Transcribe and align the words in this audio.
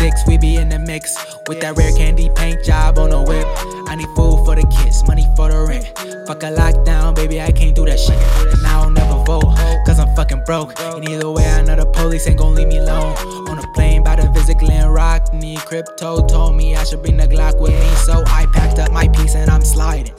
six, 0.00 0.26
we 0.26 0.38
be 0.38 0.56
in 0.56 0.70
the 0.70 0.78
mix 0.78 1.14
with 1.46 1.60
that 1.60 1.76
rare 1.76 1.92
candy 1.92 2.30
paint 2.34 2.64
job 2.64 2.98
on 2.98 3.10
the 3.10 3.20
whip. 3.20 3.46
I 3.86 3.96
need 3.96 4.08
food 4.16 4.42
for 4.46 4.56
the 4.56 4.66
kids, 4.76 5.06
money 5.06 5.26
for 5.36 5.50
the 5.50 5.60
rent. 5.68 5.86
Fuck 6.26 6.42
a 6.42 6.50
lockdown, 6.50 7.14
baby, 7.14 7.40
I 7.40 7.52
can't 7.52 7.76
do 7.76 7.84
that 7.84 8.00
shit. 8.00 8.16
And 8.54 8.66
I 8.66 8.82
don't 8.82 8.94
never 8.94 9.22
vote, 9.24 9.52
cause 9.84 10.00
I'm 10.00 10.08
fucking 10.16 10.44
broke. 10.46 10.72
And 10.80 11.06
either 11.06 11.30
way, 11.30 11.44
I 11.44 11.60
know 11.62 11.76
the 11.76 11.84
police 11.84 12.26
ain't 12.26 12.38
gon' 12.38 12.54
leave 12.54 12.68
me 12.68 12.78
alone. 12.78 13.14
On 13.48 13.58
a 13.58 13.66
plane, 13.74 14.02
by 14.02 14.16
to 14.16 14.30
visit 14.32 14.58
Glen 14.58 14.88
Rock. 14.88 15.34
Need 15.34 15.58
crypto 15.60 16.26
told 16.26 16.56
me 16.56 16.76
I 16.76 16.84
should 16.84 17.02
bring 17.02 17.18
the 17.18 17.26
Glock 17.26 17.60
with 17.60 17.78
me. 17.78 17.90
So 18.06 18.24
I 18.26 18.46
packed 18.54 18.78
up 18.78 18.92
my 18.92 19.06
piece 19.08 19.34
and 19.34 19.50
I'm 19.50 19.62
sliding. 19.62 20.14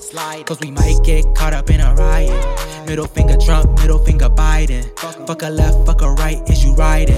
Cause 0.45 0.59
we 0.59 0.69
might 0.69 0.99
get 1.03 1.25
caught 1.33 1.53
up 1.53 1.69
in 1.71 1.81
a 1.81 1.95
riot. 1.95 2.85
Middle 2.85 3.07
finger 3.07 3.37
Trump, 3.37 3.79
middle 3.79 3.99
finger 3.99 4.29
Biden. 4.29 4.83
Fuck 5.25 5.41
a 5.41 5.49
left, 5.49 5.85
fuck 5.87 6.01
a 6.01 6.11
right, 6.11 6.37
is 6.49 6.63
you 6.63 6.75
riding? 6.75 7.17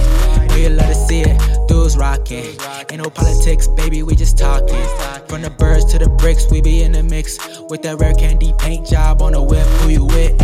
Know 0.54 0.60
you 0.60 0.70
love 0.70 0.86
to 0.88 0.94
see 0.94 1.22
it, 1.22 1.68
dudes 1.68 1.98
rocking. 1.98 2.56
Ain't 2.92 3.02
no 3.02 3.10
politics, 3.10 3.68
baby, 3.70 4.04
we 4.04 4.16
just 4.16 4.38
talking. 4.38 4.86
From 5.28 5.42
the 5.42 5.50
birds 5.50 5.84
to 5.86 5.98
the 5.98 6.08
bricks, 6.08 6.46
we 6.52 6.62
be 6.62 6.84
in 6.84 6.92
the 6.92 7.02
mix. 7.02 7.40
With 7.72 7.82
that 7.82 7.98
rare 7.98 8.14
candy 8.14 8.54
paint 8.60 8.86
job 8.86 9.24
on 9.24 9.32
the 9.32 9.42
whip, 9.42 9.66
who 9.66 9.90
you 9.90 10.06
with? 10.06 10.40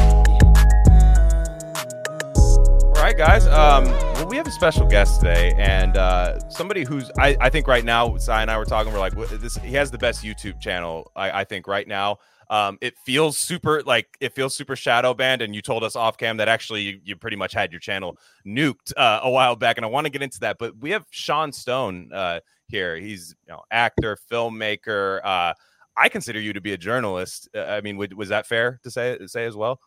All 2.87 3.03
right, 3.03 3.15
guys. 3.15 3.45
Um, 3.45 3.85
well, 3.85 4.25
we 4.25 4.37
have 4.37 4.47
a 4.47 4.51
special 4.51 4.87
guest 4.87 5.19
today, 5.21 5.53
and 5.59 5.95
uh, 5.95 6.39
somebody 6.49 6.85
who's 6.85 7.11
I, 7.19 7.37
I 7.39 7.51
think 7.51 7.67
right 7.67 7.85
now, 7.85 8.17
Psi 8.17 8.41
and 8.41 8.49
I 8.49 8.57
were 8.57 8.65
talking. 8.65 8.91
We're 8.91 8.97
like, 8.97 9.13
this. 9.13 9.57
He 9.57 9.73
has 9.73 9.91
the 9.91 9.99
best 9.99 10.23
YouTube 10.23 10.59
channel. 10.59 11.11
I, 11.15 11.41
I 11.41 11.43
think 11.43 11.67
right 11.67 11.87
now. 11.87 12.17
Um, 12.49 12.77
it 12.81 12.97
feels 13.05 13.37
super 13.37 13.83
like 13.83 14.07
it 14.19 14.33
feels 14.33 14.55
super 14.55 14.75
shadow 14.75 15.13
banned, 15.13 15.41
and 15.41 15.53
you 15.53 15.61
told 15.61 15.83
us 15.83 15.95
off 15.95 16.17
cam 16.17 16.37
that 16.37 16.47
actually 16.47 16.81
you, 16.81 16.99
you 17.03 17.15
pretty 17.15 17.37
much 17.37 17.53
had 17.53 17.71
your 17.71 17.79
channel 17.79 18.17
nuked 18.45 18.91
uh, 18.97 19.19
a 19.23 19.29
while 19.29 19.55
back, 19.55 19.77
and 19.77 19.85
I 19.85 19.89
want 19.89 20.05
to 20.05 20.11
get 20.11 20.23
into 20.23 20.39
that. 20.41 20.57
But 20.57 20.77
we 20.77 20.89
have 20.91 21.05
Sean 21.11 21.51
Stone 21.51 22.11
uh, 22.13 22.39
here. 22.67 22.95
He's 22.95 23.35
you 23.45 23.53
know 23.53 23.61
actor, 23.69 24.17
filmmaker. 24.31 25.19
Uh, 25.23 25.53
I 25.95 26.09
consider 26.09 26.39
you 26.39 26.53
to 26.53 26.61
be 26.61 26.73
a 26.73 26.77
journalist. 26.77 27.49
Uh, 27.53 27.61
I 27.61 27.81
mean, 27.81 27.97
would, 27.97 28.13
was 28.13 28.29
that 28.29 28.47
fair 28.47 28.79
to 28.83 28.89
say 28.89 29.17
say 29.27 29.45
as 29.45 29.55
well? 29.55 29.79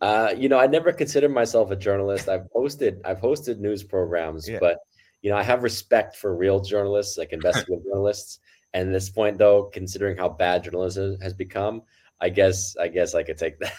Uh, 0.00 0.34
you 0.36 0.48
know, 0.48 0.58
I 0.58 0.66
never 0.66 0.92
considered 0.92 1.32
myself 1.32 1.70
a 1.70 1.76
journalist. 1.76 2.28
I've 2.28 2.46
hosted 2.54 3.00
I've 3.04 3.20
hosted 3.20 3.58
news 3.58 3.82
programs, 3.82 4.48
Yeah. 4.48 4.58
but 4.60 4.78
you 5.22 5.30
know, 5.30 5.36
I 5.36 5.42
have 5.42 5.62
respect 5.62 6.16
for 6.16 6.36
real 6.36 6.60
journalists, 6.60 7.16
like 7.16 7.32
investigative 7.32 7.84
journalists. 7.84 8.40
And 8.74 8.88
at 8.88 8.92
this 8.92 9.08
point, 9.08 9.38
though, 9.38 9.64
considering 9.72 10.16
how 10.18 10.28
bad 10.28 10.64
journalism 10.64 11.16
has 11.22 11.32
become, 11.32 11.82
I 12.20 12.28
guess 12.28 12.76
I 12.76 12.88
guess 12.88 13.14
I 13.14 13.22
could 13.22 13.38
take 13.38 13.58
that. 13.60 13.72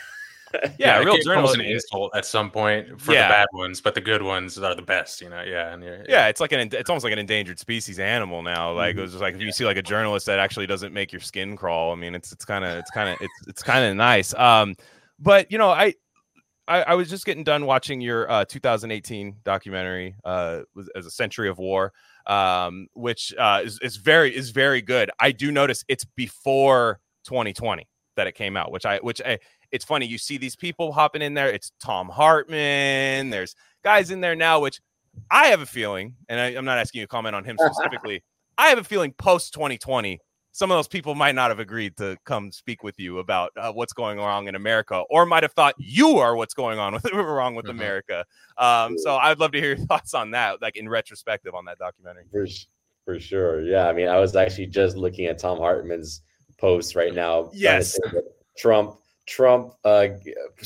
Yeah, 0.79 1.01
it 1.01 1.05
real 1.05 1.17
came 1.17 1.35
almost 1.35 1.55
journalism. 1.55 1.59
an 1.61 1.65
insult 1.67 2.15
at 2.15 2.25
some 2.25 2.49
point 2.49 3.01
for 3.01 3.11
Yeah. 3.11 3.27
the 3.27 3.31
bad 3.33 3.47
ones, 3.51 3.81
but 3.81 3.93
the 3.93 3.99
good 3.99 4.21
ones 4.21 4.57
are 4.57 4.73
the 4.73 4.81
best, 4.81 5.19
you 5.19 5.29
know. 5.29 5.41
Yeah, 5.41 5.73
and 5.73 5.83
you're, 5.83 6.05
Yeah, 6.07 6.27
it's 6.29 6.39
like 6.39 6.53
an 6.53 6.59
it's 6.71 6.89
almost 6.89 7.03
like 7.03 7.11
an 7.11 7.19
endangered 7.19 7.59
species 7.59 7.99
animal 7.99 8.41
now. 8.41 8.71
Like 8.71 8.95
Mhm. 8.95 8.99
it 8.99 9.01
was 9.01 9.11
just 9.11 9.21
like 9.21 9.35
if 9.35 9.41
you 9.41 9.51
see 9.51 9.65
like 9.65 9.75
a 9.77 9.81
journalist 9.81 10.25
that 10.27 10.39
actually 10.39 10.65
doesn't 10.67 10.93
make 10.93 11.11
your 11.11 11.19
skin 11.19 11.57
crawl. 11.57 11.91
I 11.91 11.95
mean, 11.95 12.15
it's 12.15 12.31
it's 12.31 12.45
kind 12.45 12.63
of 12.63 12.77
it's 12.77 12.89
kind 12.91 13.09
of 13.09 13.17
it's 13.19 13.47
it's 13.49 13.63
kind 13.63 13.83
of 13.85 13.97
nice. 13.97 14.33
Um, 14.33 14.75
but 15.19 15.51
you 15.51 15.57
know, 15.57 15.71
I, 15.71 15.93
I 16.69 16.83
I 16.83 16.93
was 16.95 17.09
just 17.09 17.25
getting 17.25 17.43
done 17.43 17.65
watching 17.65 17.99
your 17.99 18.31
uh 18.31 18.45
2018 18.45 19.35
documentary, 19.43 20.15
uh, 20.23 20.61
was 20.73 20.87
as 20.95 21.05
a 21.05 21.11
century 21.11 21.49
of 21.49 21.57
war, 21.57 21.91
um, 22.27 22.87
which 22.93 23.33
uh 23.37 23.61
is 23.63 23.79
is 23.81 23.97
very 23.97 24.35
is 24.35 24.49
very 24.51 24.81
good. 24.81 25.11
I 25.19 25.31
do 25.31 25.51
notice 25.51 25.83
it's 25.87 26.05
before 26.15 26.99
2020 27.25 27.87
that 28.15 28.27
it 28.27 28.33
came 28.33 28.57
out, 28.57 28.71
which 28.71 28.85
I 28.85 28.97
which 28.99 29.21
I 29.21 29.39
it's 29.71 29.85
funny 29.85 30.05
you 30.05 30.17
see 30.17 30.37
these 30.37 30.55
people 30.55 30.91
hopping 30.91 31.21
in 31.21 31.33
there. 31.33 31.49
It's 31.49 31.71
Thom 31.79 32.09
Hartmann. 32.09 33.29
There's 33.29 33.55
guys 33.83 34.11
in 34.11 34.21
there 34.21 34.35
now, 34.35 34.59
which 34.59 34.79
I 35.31 35.47
have 35.47 35.61
a 35.61 35.65
feeling, 35.65 36.15
and 36.29 36.39
I, 36.39 36.47
I'm 36.47 36.65
not 36.65 36.77
asking 36.77 36.99
you 36.99 37.05
to 37.05 37.09
comment 37.09 37.35
on 37.35 37.43
him 37.43 37.57
specifically. 37.73 38.23
I 38.57 38.67
have 38.67 38.77
a 38.77 38.83
feeling 38.83 39.11
post 39.11 39.53
2020, 39.53 40.19
some 40.55 40.71
of 40.71 40.77
those 40.77 40.87
people 40.87 41.15
might 41.15 41.35
not 41.35 41.51
have 41.51 41.59
agreed 41.59 41.97
to 41.97 42.17
come 42.23 42.49
speak 42.49 42.81
with 42.81 42.97
you 42.97 43.19
about 43.19 43.51
uh, 43.57 43.73
what's 43.73 43.91
going 43.91 44.17
wrong 44.17 44.47
in 44.47 44.55
America, 44.55 45.03
or 45.09 45.25
might 45.25 45.43
have 45.43 45.51
thought 45.51 45.75
you 45.77 46.17
are 46.17 46.33
what's 46.33 46.53
going 46.53 46.79
on 46.79 46.93
with 47.03 47.11
wrong 47.11 47.55
with 47.55 47.65
Mhm. 47.65 47.71
America. 47.71 48.25
Um, 48.57 48.97
so 48.97 49.17
I'd 49.17 49.37
love 49.37 49.51
to 49.51 49.59
hear 49.59 49.75
your 49.75 49.85
thoughts 49.87 50.13
on 50.13 50.31
that, 50.31 50.61
like 50.61 50.77
in 50.77 50.87
retrospective 50.87 51.53
on 51.53 51.65
that 51.65 51.77
documentary. 51.77 52.23
for, 52.31 52.47
for 53.03 53.19
sure. 53.19 53.63
Yeah. 53.63 53.89
I 53.89 53.91
mean, 53.91 54.07
I 54.07 54.17
was 54.17 54.33
actually 54.37 54.67
just 54.67 54.95
looking 54.95 55.25
at 55.25 55.39
Thom 55.39 55.57
Hartmann's 55.57 56.21
post 56.57 56.95
right 56.95 57.13
now. 57.13 57.49
Yes. 57.53 57.99
Trump 58.57 58.95
Trump 59.27 59.73
uh, 59.83 60.07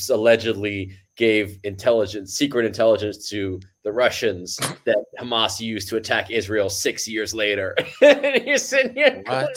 allegedly 0.08 0.92
gave 1.20 1.58
intelligence, 1.64 2.32
secret 2.32 2.64
intelligence 2.64 3.28
to 3.28 3.60
the 3.84 3.92
Russians 3.92 4.56
that 4.86 4.96
Hamas 5.20 5.60
used 5.60 5.88
to 5.90 5.96
attack 5.96 6.30
Israel 6.30 6.70
six 6.70 7.06
years 7.06 7.34
later. 7.34 7.76
and 8.00 8.42
you're 8.46 8.56
sitting 8.56 8.94
here. 8.94 9.22
What? 9.26 9.56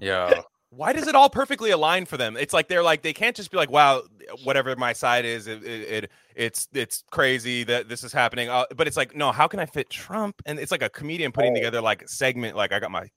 yeah. 0.00 0.42
Why 0.70 0.92
does 0.92 1.06
it 1.08 1.14
all 1.14 1.30
perfectly 1.30 1.70
align 1.70 2.04
for 2.04 2.18
them? 2.18 2.36
It's 2.36 2.52
like 2.52 2.68
they're 2.68 2.82
like 2.82 3.00
they 3.00 3.14
can't 3.14 3.34
just 3.34 3.50
be 3.50 3.56
like, 3.56 3.70
"Wow, 3.70 4.02
whatever 4.44 4.76
my 4.76 4.92
side 4.92 5.24
is, 5.24 5.46
it, 5.46 5.64
it, 5.64 6.04
it 6.04 6.10
it's 6.34 6.68
it's 6.74 7.02
crazy 7.10 7.64
that 7.64 7.88
this 7.88 8.04
is 8.04 8.12
happening." 8.12 8.50
Uh, 8.50 8.66
but 8.76 8.86
it's 8.86 8.96
like, 8.96 9.16
no, 9.16 9.32
how 9.32 9.48
can 9.48 9.58
I 9.58 9.64
fit 9.64 9.88
Trump? 9.88 10.42
And 10.44 10.58
it's 10.58 10.70
like 10.70 10.82
a 10.82 10.90
comedian 10.90 11.32
putting 11.32 11.52
Oh. 11.52 11.54
together 11.54 11.80
like 11.80 12.02
a 12.02 12.08
segment, 12.08 12.56
like 12.56 12.72
I 12.72 12.80
got 12.80 12.90
my 12.90 13.08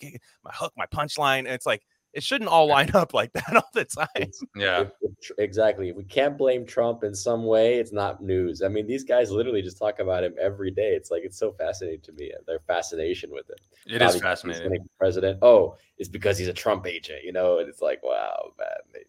my 0.46 0.52
hook, 0.54 0.72
my 0.78 0.86
punchline, 0.86 1.40
and 1.40 1.48
it's 1.50 1.66
like 1.66 1.82
it 2.14 2.24
shouldn't 2.24 2.50
all 2.50 2.68
line 2.68 2.92
up 2.94 3.14
like 3.14 3.32
that 3.34 3.54
all 3.56 3.70
the 3.74 3.86
time. 3.86 4.08
It's- 4.16 4.44
Yeah. 4.56 4.82
if- 4.82 4.92
if 5.12 5.32
exactly. 5.38 5.92
We 5.92 6.04
can't 6.04 6.38
blame 6.38 6.66
Trump 6.66 7.04
in 7.04 7.14
some 7.14 7.46
way, 7.46 7.76
it's 7.76 7.92
not 7.92 8.24
news. 8.24 8.62
I 8.62 8.68
mean, 8.68 8.88
these 8.88 9.04
guys 9.04 9.32
literally 9.32 9.62
just 9.62 9.78
talk 9.78 10.00
about 10.00 10.24
him 10.24 10.34
every 10.40 10.72
day. 10.72 10.94
It's 10.96 11.12
like 11.12 11.24
it's 11.24 11.38
so 11.38 11.52
fascinating 11.52 12.02
to 12.02 12.12
me. 12.14 12.32
uh, 12.34 12.38
Their 12.48 12.60
fascination 12.60 13.32
with 13.32 13.50
him. 13.50 13.56
It 13.86 14.02
is 14.02 14.16
Obviously, 14.16 14.16
he's 14.16 14.22
fascinating. 14.22 14.90
President. 14.98 15.40
Oh, 15.42 15.76
it's 15.98 16.10
because 16.10 16.38
he's 16.38 16.48
a 16.48 16.54
Trump 16.54 16.88
agent, 16.88 17.24
you 17.24 17.32
know. 17.34 17.60
And 17.60 17.68
it's 17.70 17.82
like, 17.82 18.02
wow, 18.04 18.52
man. 18.58 18.68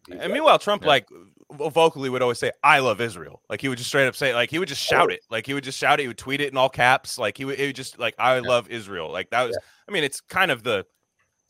they- 0.09 0.19
And 0.19 0.33
meanwhile, 0.33 0.59
Trump 0.59 0.83
Yeah. 0.83 0.89
like 0.89 1.09
vocally 1.53 2.09
would 2.11 2.23
always 2.23 2.39
say, 2.39 2.53
"I 2.63 2.79
love 2.81 3.01
Israel." 3.01 3.43
Like 3.49 3.61
he 3.61 3.69
would 3.69 3.79
just 3.79 3.89
straight 3.91 4.07
up 4.07 4.17
say, 4.17 4.35
like 4.35 4.51
he 4.51 4.59
would 4.59 4.69
just 4.69 4.83
shout 4.83 5.11
it, 5.13 5.21
like 5.31 5.47
he 5.47 5.55
would 5.55 5.65
just 5.65 5.79
shout 5.79 6.01
it. 6.01 6.03
He 6.05 6.09
would 6.09 6.19
tweet 6.19 6.41
it 6.41 6.51
in 6.51 6.57
all 6.57 6.69
caps, 6.69 7.19
like 7.19 7.37
he 7.39 7.45
would, 7.45 7.59
he 7.59 7.67
would 7.67 7.77
just 7.77 7.99
like, 7.99 8.15
"I 8.19 8.39
love 8.41 8.69
Israel." 8.71 9.11
Like 9.11 9.31
that 9.31 9.45
was, 9.47 9.59
I 9.89 9.93
mean, 9.93 10.05
it's 10.05 10.21
kind 10.21 10.51
of 10.51 10.63
the, 10.63 10.87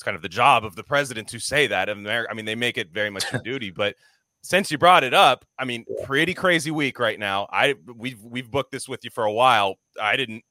it's 0.00 0.05
kind 0.06 0.16
of 0.16 0.22
the 0.22 0.31
job 0.31 0.65
of 0.65 0.77
the 0.77 0.83
president 0.83 1.28
to 1.28 1.38
say 1.38 1.66
that. 1.66 1.91
And 1.91 2.09
I 2.09 2.33
mean, 2.33 2.47
they 2.47 2.55
make 2.55 2.78
it 2.78 2.91
very 2.91 3.11
much 3.11 3.31
their 3.31 3.43
duty. 3.43 3.71
But 3.71 3.97
since 4.41 4.71
you 4.71 4.78
brought 4.78 5.05
it 5.05 5.12
up, 5.12 5.44
I 5.59 5.66
mean, 5.66 5.84
pretty 6.05 6.33
crazy 6.33 6.71
week 6.71 6.99
right 6.99 7.19
now. 7.19 7.47
I 7.53 7.75
we've 7.94 8.25
we've 8.25 8.50
booked 8.50 8.72
this 8.72 8.89
with 8.89 9.05
you 9.05 9.10
for 9.10 9.25
a 9.25 9.33
while. 9.33 9.75
I 10.00 10.16
didn't. 10.16 10.43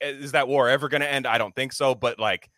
Is 0.00 0.30
that 0.30 0.46
war 0.46 0.68
ever 0.68 0.88
going 0.88 1.00
to 1.00 1.10
end? 1.10 1.26
I 1.26 1.36
don't 1.36 1.52
think 1.56 1.72
so. 1.72 1.96
But 1.96 2.20
like, 2.20 2.48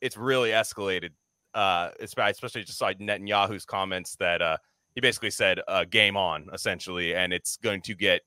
it's 0.00 0.16
really 0.16 0.50
escalated. 0.50 1.10
Uh, 1.52 1.90
especially 2.00 2.64
just 2.64 2.80
like 2.80 2.98
Netanyahu's 2.98 3.66
comments 3.66 4.16
that 4.16 4.40
uh 4.40 4.56
he 4.94 5.02
basically 5.02 5.30
said 5.30 5.60
uh, 5.68 5.84
game 5.84 6.16
on 6.16 6.48
essentially 6.52 7.14
and 7.14 7.32
it's 7.32 7.56
going 7.58 7.80
to 7.82 7.94
get 7.94 8.22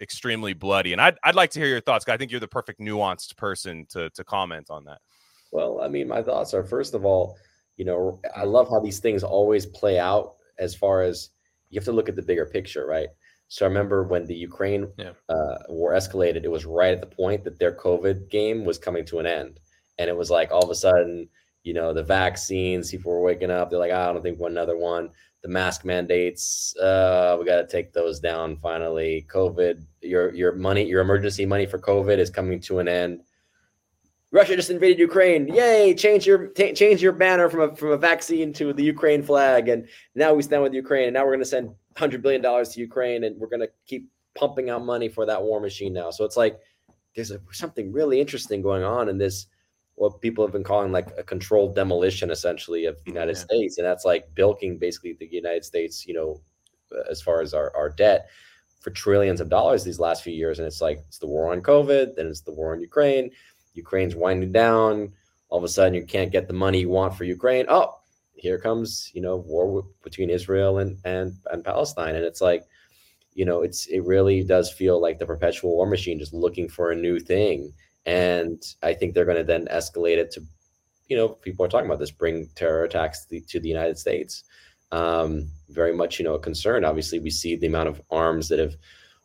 extremely 0.00 0.52
bloody 0.52 0.92
and 0.92 1.00
I'd, 1.00 1.16
I'd 1.22 1.34
like 1.34 1.50
to 1.50 1.60
hear 1.60 1.68
your 1.68 1.80
thoughts. 1.80 2.06
i 2.08 2.16
think 2.16 2.30
you're 2.30 2.40
the 2.40 2.48
perfect 2.48 2.80
nuanced 2.80 3.36
person 3.36 3.86
to 3.90 4.10
to 4.10 4.24
comment 4.24 4.68
on 4.68 4.84
that 4.84 5.00
Well, 5.54 5.80
I 5.80 5.88
mean, 5.88 6.08
my 6.08 6.20
thoughts 6.20 6.52
are 6.52 6.64
first 6.64 6.94
of 6.94 7.04
all, 7.04 7.38
you 7.76 7.84
know, 7.84 8.20
I 8.36 8.44
love 8.44 8.68
how 8.68 8.80
these 8.80 8.98
things 8.98 9.22
always 9.22 9.64
play 9.66 9.98
out 9.98 10.34
as 10.58 10.74
far 10.74 11.02
as 11.02 11.30
you 11.70 11.78
have 11.78 11.84
to 11.84 11.92
look 11.92 12.08
at 12.08 12.16
the 12.16 12.22
bigger 12.22 12.44
picture, 12.46 12.86
right? 12.86 13.08
So 13.48 13.64
I 13.64 13.68
remember 13.68 14.02
when 14.02 14.26
the 14.26 14.34
Ukraine 14.34 14.92
Yeah. 14.98 15.12
uh, 15.28 15.58
war 15.68 15.92
escalated, 15.92 16.42
it 16.44 16.50
was 16.50 16.64
right 16.66 16.92
at 16.92 17.00
the 17.00 17.06
point 17.22 17.44
that 17.44 17.58
their 17.60 17.72
COVID 17.72 18.28
game 18.30 18.64
was 18.64 18.78
coming 18.78 19.04
to 19.06 19.20
an 19.20 19.26
end. 19.26 19.60
And 19.98 20.10
it 20.10 20.16
was 20.16 20.30
like 20.30 20.50
all 20.50 20.64
of 20.64 20.70
a 20.70 20.74
sudden, 20.74 21.28
you 21.62 21.72
know, 21.72 21.92
the 21.92 22.02
vaccines, 22.02 22.90
people 22.90 23.12
were 23.12 23.22
waking 23.22 23.50
up. 23.52 23.70
They're 23.70 23.78
like, 23.78 23.92
"Ah, 23.94 24.10
I 24.10 24.12
don't 24.12 24.22
think 24.22 24.38
we 24.38 24.42
want 24.42 24.52
another 24.54 24.76
one. 24.76 25.10
The 25.42 25.48
mask 25.48 25.84
mandates, 25.84 26.76
uh, 26.78 27.36
we 27.38 27.44
got 27.46 27.60
to 27.60 27.66
take 27.66 27.92
those 27.92 28.18
down 28.18 28.56
finally. 28.56 29.26
COVID, 29.32 29.84
your 30.02 30.34
your 30.34 30.52
money, 30.56 30.84
your 30.84 31.00
emergency 31.00 31.46
money 31.46 31.66
for 31.66 31.78
COVID 31.78 32.18
is 32.18 32.30
coming 32.30 32.60
to 32.62 32.80
an 32.80 32.88
end. 32.88 33.22
Russia 34.34 34.56
just 34.56 34.68
invaded 34.68 34.98
Ukraine. 34.98 35.46
Yay! 35.46 35.94
Change 35.94 36.26
your 36.26 36.48
ta 36.48 36.72
change 36.74 37.00
your 37.00 37.12
banner 37.12 37.48
from 37.48 37.60
a 37.60 37.76
from 37.76 37.92
a 37.92 37.96
vaccine 37.96 38.52
to 38.54 38.72
the 38.72 38.82
Ukraine 38.82 39.22
flag, 39.22 39.68
and 39.68 39.86
now 40.16 40.34
we 40.34 40.42
stand 40.42 40.62
with 40.64 40.74
Ukraine. 40.74 41.06
And 41.06 41.14
now 41.14 41.22
we're 41.24 41.36
going 41.36 41.48
to 41.48 41.54
send 41.56 41.70
hundred 41.96 42.20
billion 42.20 42.42
dollars 42.42 42.70
to 42.70 42.80
Ukraine, 42.80 43.22
and 43.24 43.38
we're 43.38 43.52
going 43.54 43.60
to 43.60 43.70
keep 43.86 44.10
pumping 44.34 44.70
out 44.70 44.84
money 44.84 45.08
for 45.08 45.24
that 45.24 45.40
war 45.40 45.60
machine 45.60 45.92
now. 45.92 46.10
So 46.10 46.24
it's 46.24 46.36
like 46.36 46.58
there's 47.14 47.30
a, 47.30 47.40
something 47.52 47.92
really 47.92 48.20
interesting 48.20 48.60
going 48.60 48.82
on 48.82 49.08
in 49.08 49.18
this. 49.18 49.46
What 49.94 50.20
people 50.20 50.44
have 50.44 50.52
been 50.52 50.64
calling 50.64 50.90
like 50.90 51.08
a 51.16 51.22
controlled 51.22 51.76
demolition, 51.76 52.32
essentially, 52.32 52.86
of 52.86 52.96
the 53.04 53.12
United 53.12 53.36
Yeah. 53.36 53.44
States, 53.44 53.78
and 53.78 53.86
that's 53.86 54.04
like 54.04 54.34
bilking 54.34 54.78
basically 54.78 55.12
the 55.12 55.28
United 55.30 55.64
States. 55.64 56.04
You 56.08 56.14
know, 56.14 56.40
uh, 56.90 57.08
as 57.08 57.22
far 57.22 57.40
as 57.40 57.54
our, 57.54 57.70
our 57.76 57.88
debt 57.88 58.28
for 58.80 58.90
trillions 58.90 59.40
of 59.40 59.48
dollars 59.48 59.82
these 59.82 59.98
last 59.98 60.22
few 60.22 60.32
years. 60.34 60.58
And 60.58 60.66
it's 60.66 60.82
like 60.82 60.98
it's 61.08 61.18
the 61.18 61.26
war 61.26 61.52
on 61.52 61.62
COVID, 61.62 62.16
then 62.16 62.26
it's 62.26 62.42
the 62.42 62.52
war 62.52 62.74
in 62.74 62.80
Ukraine. 62.80 63.30
Ukraine's 63.74 64.16
winding 64.16 64.52
down. 64.52 65.12
All 65.48 65.58
of 65.58 65.64
a 65.64 65.68
sudden, 65.68 65.94
you 65.94 66.04
can't 66.04 66.32
get 66.32 66.48
the 66.48 66.54
money 66.54 66.80
you 66.80 66.88
want 66.88 67.14
for 67.14 67.24
Ukraine. 67.24 67.66
Oh, 67.68 67.98
here 68.34 68.58
comes 68.58 69.10
you 69.14 69.20
know 69.20 69.36
war 69.36 69.84
between 70.02 70.30
Israel 70.30 70.78
and 70.78 70.96
and 71.04 71.34
and 71.50 71.64
Palestine, 71.64 72.16
and 72.16 72.24
it's 72.24 72.40
like 72.40 72.64
you 73.34 73.44
know 73.44 73.62
it's 73.62 73.86
it 73.86 74.00
really 74.00 74.42
does 74.42 74.72
feel 74.72 75.00
like 75.00 75.18
the 75.18 75.26
perpetual 75.26 75.72
war 75.76 75.86
machine 75.86 76.18
just 76.18 76.32
looking 76.34 76.68
for 76.68 76.90
a 76.90 76.96
new 76.96 77.18
thing. 77.20 77.72
and 78.06 78.62
I 78.82 78.94
think 78.94 79.14
they're 79.14 79.24
going 79.24 79.38
to 79.38 79.44
then 79.44 79.66
escalate 79.66 80.18
it 80.18 80.30
to, 80.32 80.42
you 81.08 81.16
know, 81.16 81.28
people 81.28 81.64
are 81.64 81.68
talking 81.68 81.86
about 81.86 81.98
this, 81.98 82.10
bring 82.10 82.48
terror 82.54 82.84
attacks 82.84 83.24
to 83.24 83.30
the, 83.30 83.40
to 83.42 83.60
the 83.60 83.68
United 83.68 83.98
States. 83.98 84.44
Um, 84.92 85.48
very 85.70 85.94
much, 85.94 86.18
you 86.18 86.24
know, 86.24 86.34
a 86.34 86.38
concern. 86.38 86.84
Obviously, 86.84 87.18
we 87.18 87.30
see 87.30 87.56
the 87.56 87.66
amount 87.66 87.88
of 87.88 88.00
arms 88.10 88.48
that 88.48 88.58
have 88.58 88.76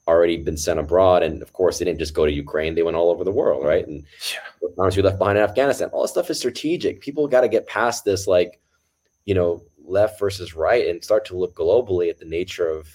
already 0.09 0.37
been 0.37 0.57
sent 0.57 0.79
abroad, 0.79 1.23
and 1.23 1.41
of 1.41 1.53
course, 1.53 1.79
they 1.79 1.85
didn't 1.85 1.99
just 1.99 2.13
go 2.13 2.25
to 2.25 2.31
Ukraine; 2.31 2.75
they 2.75 2.83
went 2.83 2.97
all 2.97 3.09
over 3.11 3.23
the 3.23 3.31
world, 3.31 3.65
right? 3.65 3.87
And 3.87 4.03
Yeah. 4.33 4.69
arms 4.77 4.97
we 4.97 5.03
left 5.03 5.19
behind 5.19 5.37
in 5.37 5.43
Afghanistan. 5.43 5.89
All 5.93 6.01
this 6.01 6.11
stuff 6.11 6.29
is 6.29 6.39
strategic. 6.39 7.01
People 7.01 7.27
got 7.27 7.41
to 7.41 7.47
get 7.47 7.67
past 7.67 8.03
this, 8.05 8.27
like, 8.27 8.59
you 9.25 9.33
know, 9.33 9.63
left 9.83 10.19
versus 10.19 10.55
right, 10.55 10.87
and 10.87 11.03
start 11.03 11.25
to 11.25 11.37
look 11.37 11.55
globally 11.55 12.09
at 12.09 12.19
the 12.19 12.25
nature 12.25 12.69
of 12.69 12.87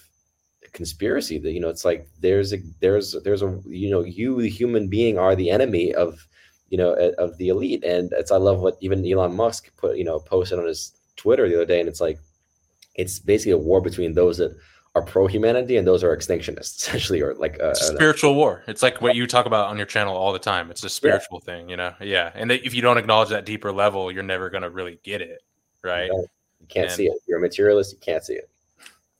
conspiracy. 0.73 1.39
That 1.39 1.51
you 1.51 1.59
know, 1.59 1.69
it's 1.69 1.85
like 1.85 2.07
there's 2.19 2.53
a 2.53 2.57
there's 2.81 3.15
there's 3.23 3.41
a 3.41 3.59
you 3.65 3.89
know, 3.89 4.03
you 4.03 4.41
the 4.41 4.49
human 4.49 4.87
being 4.87 5.17
are 5.17 5.35
the 5.35 5.49
enemy 5.49 5.93
of 5.93 6.27
you 6.69 6.77
know 6.77 6.93
of 7.17 7.37
the 7.37 7.49
elite, 7.49 7.83
and 7.83 8.11
it's 8.13 8.31
I 8.31 8.37
love 8.37 8.59
what 8.59 8.77
even 8.81 9.05
Elon 9.05 9.35
Musk 9.35 9.75
put 9.77 9.97
you 9.97 10.03
know 10.03 10.19
posted 10.19 10.59
on 10.59 10.67
his 10.67 10.93
Twitter 11.15 11.47
the 11.47 11.55
other 11.55 11.65
day, 11.65 11.79
and 11.79 11.89
it's 11.89 12.01
like 12.01 12.19
it's 12.95 13.19
basically 13.19 13.51
a 13.51 13.57
war 13.57 13.81
between 13.81 14.13
those 14.13 14.37
that 14.37 14.55
are 14.95 15.01
pro 15.01 15.27
humanity 15.27 15.75
and 15.77 15.85
those 15.85 16.03
are 16.03 16.15
extinctionists, 16.15 16.77
essentially, 16.77 17.21
or 17.21 17.35
like 17.35 17.59
uh, 17.61 17.71
a 17.71 17.75
spiritual 17.75 18.33
war. 18.33 18.63
It's 18.67 18.81
like 18.81 19.01
what 19.01 19.15
you 19.15 19.27
talk 19.27 19.45
about 19.45 19.67
on 19.67 19.77
your 19.77 19.85
channel 19.85 20.15
all 20.15 20.33
the 20.33 20.39
time. 20.39 20.71
It's 20.71 20.83
a 20.83 20.89
spiritual 20.89 21.41
thing, 21.41 21.69
you 21.69 21.77
know. 21.77 21.93
Yeah, 22.01 22.31
and 22.33 22.49
that 22.49 22.65
if 22.65 22.73
you 22.73 22.81
don't 22.81 22.97
acknowledge 22.97 23.29
that 23.29 23.45
deeper 23.45 23.71
level, 23.71 24.11
you're 24.11 24.23
never 24.23 24.49
gonna 24.49 24.69
really 24.69 24.99
get 25.03 25.21
it, 25.21 25.43
right? 25.83 26.07
don't- 26.09 26.29
you 26.61 26.67
can't 26.67 26.87
and- 26.87 26.95
see 26.95 27.05
it. 27.07 27.13
If 27.15 27.27
you're 27.27 27.37
a 27.37 27.41
materialist, 27.41 27.91
you 27.91 27.99
can't 27.99 28.23
see 28.23 28.33
it. 28.33 28.49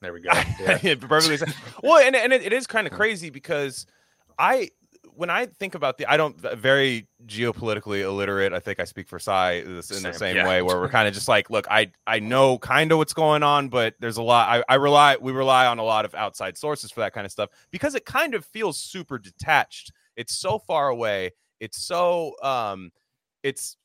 There 0.00 0.12
we 0.12 0.20
go. 0.20 0.30
Yeah. 0.60 0.78
Yeah, 0.82 0.94
perfectly. 0.96 1.52
Well, 1.82 1.98
and, 2.04 2.16
and 2.16 2.32
it, 2.32 2.42
it 2.42 2.52
is 2.52 2.66
kind 2.66 2.86
of 2.86 2.92
crazy 3.00 3.30
because 3.30 3.86
I, 4.38 4.70
when 5.16 5.30
I 5.30 5.46
think 5.46 5.74
about 5.74 5.98
the, 5.98 6.10
I 6.10 6.16
don't 6.16 6.42
uh, 6.44 6.54
very 6.54 7.08
geopolitically 7.26 8.00
illiterate. 8.02 8.52
I 8.52 8.60
think 8.60 8.78
I 8.78 8.84
speak 8.84 9.08
for 9.08 9.16
uh, 9.16 9.18
Psi 9.18 9.52
in 9.52 9.76
the 9.76 9.82
Same, 9.82 10.12
same 10.12 10.36
yeah. 10.36 10.46
way, 10.46 10.62
where 10.62 10.78
we're 10.78 10.88
kind 10.90 11.08
of 11.08 11.14
just 11.14 11.28
like, 11.28 11.50
look, 11.50 11.66
I 11.70 11.90
I 12.06 12.20
know 12.20 12.58
kind 12.58 12.92
of 12.92 12.98
what's 12.98 13.14
going 13.14 13.42
on, 13.42 13.68
but 13.68 13.94
there's 13.98 14.18
a 14.18 14.22
lot. 14.22 14.48
I, 14.48 14.72
I 14.72 14.76
rely, 14.76 15.16
we 15.20 15.32
rely 15.32 15.66
on 15.66 15.78
a 15.78 15.84
lot 15.84 16.04
of 16.04 16.14
outside 16.14 16.56
sources 16.58 16.90
for 16.90 17.00
that 17.00 17.12
kind 17.12 17.24
of 17.24 17.32
stuff 17.32 17.50
because 17.70 17.94
it 17.94 18.04
kind 18.04 18.34
of 18.34 18.44
feels 18.44 18.78
super 18.78 19.18
detached. 19.18 19.92
It's 20.16 20.36
so 20.36 20.58
far 20.58 20.88
away. 20.88 21.32
It's 21.60 21.82
so, 21.82 22.34
um, 22.42 22.92
it's 23.42 23.76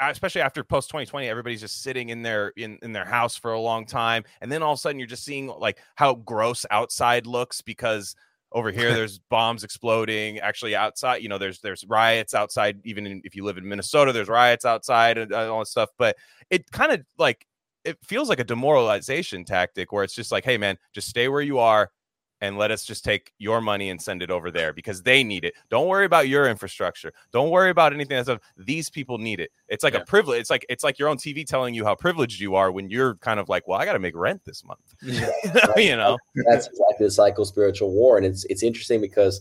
uh, 0.00 0.08
especially 0.10 0.42
after 0.42 0.62
post 0.62 0.90
2020 0.90 1.26
everybody's 1.26 1.62
just 1.62 1.82
sitting 1.82 2.10
in 2.10 2.20
their 2.20 2.48
in, 2.56 2.78
in 2.82 2.92
their 2.92 3.06
house 3.06 3.34
for 3.34 3.52
a 3.52 3.60
long 3.60 3.86
time 3.86 4.24
and 4.42 4.52
then 4.52 4.62
all 4.62 4.72
of 4.72 4.76
a 4.76 4.80
sudden 4.80 4.98
you're 4.98 5.08
just 5.08 5.24
seeing 5.24 5.46
like 5.46 5.78
how 5.94 6.14
gross 6.14 6.66
outside 6.70 7.26
looks 7.26 7.62
because 7.62 8.14
over 8.56 8.72
here 8.72 8.94
there's 8.94 9.18
bombs 9.18 9.62
exploding 9.62 10.38
actually 10.38 10.74
outside 10.74 11.22
you 11.22 11.28
know 11.28 11.36
there's 11.36 11.60
there's 11.60 11.84
riots 11.84 12.32
outside 12.32 12.80
even 12.84 13.06
in, 13.06 13.20
if 13.22 13.36
you 13.36 13.44
live 13.44 13.58
in 13.58 13.68
minnesota 13.68 14.12
there's 14.12 14.28
riots 14.28 14.64
outside 14.64 15.18
and, 15.18 15.30
and 15.30 15.50
all 15.50 15.58
that 15.58 15.66
stuff 15.66 15.90
but 15.98 16.16
it 16.48 16.68
kind 16.70 16.90
of 16.90 17.02
like 17.18 17.46
it 17.84 17.98
feels 18.02 18.30
like 18.30 18.40
a 18.40 18.44
demoralization 18.44 19.44
tactic 19.44 19.92
where 19.92 20.02
it's 20.02 20.14
just 20.14 20.32
like 20.32 20.42
hey 20.42 20.56
man 20.56 20.76
just 20.94 21.06
stay 21.06 21.28
where 21.28 21.42
you 21.42 21.58
are 21.58 21.90
and 22.40 22.58
let 22.58 22.70
us 22.70 22.84
just 22.84 23.02
take 23.04 23.32
your 23.38 23.60
money 23.60 23.90
and 23.90 24.00
send 24.00 24.22
it 24.22 24.30
over 24.30 24.50
there 24.50 24.72
because 24.72 25.02
they 25.02 25.24
need 25.24 25.44
it. 25.44 25.54
Don't 25.70 25.88
worry 25.88 26.04
about 26.04 26.28
your 26.28 26.48
infrastructure. 26.48 27.12
Don't 27.32 27.50
worry 27.50 27.70
about 27.70 27.92
anything 27.94 28.16
that's 28.16 28.28
of 28.28 28.40
these 28.58 28.90
people 28.90 29.16
need 29.18 29.40
it. 29.40 29.50
It's 29.68 29.82
like 29.82 29.94
Yeah. 29.94 30.00
a 30.00 30.04
privilege. 30.04 30.40
It's 30.40 30.50
like 30.50 30.66
it's 30.68 30.84
like 30.84 30.98
your 30.98 31.08
own 31.08 31.16
TV 31.16 31.46
telling 31.46 31.74
you 31.74 31.84
how 31.84 31.94
privileged 31.94 32.40
you 32.40 32.54
are 32.54 32.70
when 32.70 32.90
you're 32.90 33.14
kind 33.16 33.40
of 33.40 33.48
like, 33.48 33.66
well, 33.66 33.80
I 33.80 33.84
got 33.86 33.94
to 33.94 33.98
make 33.98 34.14
rent 34.14 34.42
this 34.44 34.64
month. 34.64 34.80
you 35.76 35.96
know, 35.96 36.18
That's 36.48 36.66
exactly 36.66 37.06
the 37.06 37.10
cycle 37.10 37.44
spiritual 37.44 37.90
war, 37.90 38.16
and 38.18 38.26
it's 38.26 38.44
it's 38.46 38.62
interesting 38.62 39.00
because 39.00 39.40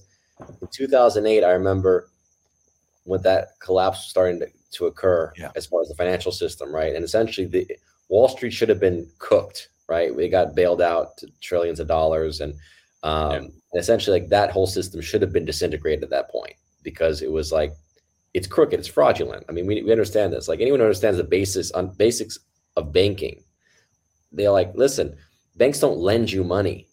in 0.62 0.68
2008, 0.72 1.44
I 1.44 1.52
remember 1.52 2.10
when 3.04 3.22
that 3.22 3.60
collapse 3.60 4.00
was 4.00 4.10
starting 4.10 4.40
to, 4.40 4.48
to 4.72 4.86
occur 4.88 5.32
Yeah. 5.38 5.52
as 5.56 5.66
far 5.66 5.82
as 5.82 5.90
the 5.90 5.96
financial 5.96 6.32
system, 6.32 6.74
right? 6.74 6.96
And 6.96 7.04
essentially, 7.06 7.46
the 7.48 7.68
Wall 8.10 8.28
Street 8.28 8.52
should 8.52 8.70
have 8.70 8.80
been 8.80 9.08
cooked, 9.20 9.70
right? 9.88 10.14
We 10.16 10.28
got 10.30 10.56
bailed 10.56 10.82
out 10.82 11.18
to 11.18 11.28
trillions 11.42 11.80
of 11.80 11.88
dollars, 11.88 12.42
and 12.42 12.54
um, 13.06 13.32
Yeah. 13.32 13.80
essentially, 13.80 14.20
like 14.20 14.30
that 14.30 14.52
whole 14.52 14.68
system 14.68 15.00
should 15.02 15.22
have 15.22 15.32
been 15.32 15.46
disintegrated 15.46 16.04
at 16.04 16.10
that 16.10 16.30
point 16.30 16.56
because 16.84 17.22
it 17.22 17.32
was 17.32 17.52
like 17.52 17.74
it's 18.34 18.48
crooked, 18.48 18.80
it's 18.80 18.88
fraudulent. 18.90 19.46
I 19.48 19.54
mean, 19.54 19.66
we, 19.66 19.82
we 19.84 19.92
understand 19.92 20.34
this. 20.34 20.50
Like 20.50 20.60
anyone 20.60 20.80
who 20.82 20.86
understands 20.88 21.18
the 21.18 21.24
basis 21.24 21.72
on 21.72 21.94
basics 21.96 22.38
of 22.76 22.92
banking, 22.92 23.44
they're 24.34 24.52
like, 24.52 24.72
listen, 24.76 25.16
banks 25.56 25.80
don't 25.80 26.00
lend 26.00 26.32
you 26.32 26.44
money; 26.44 26.88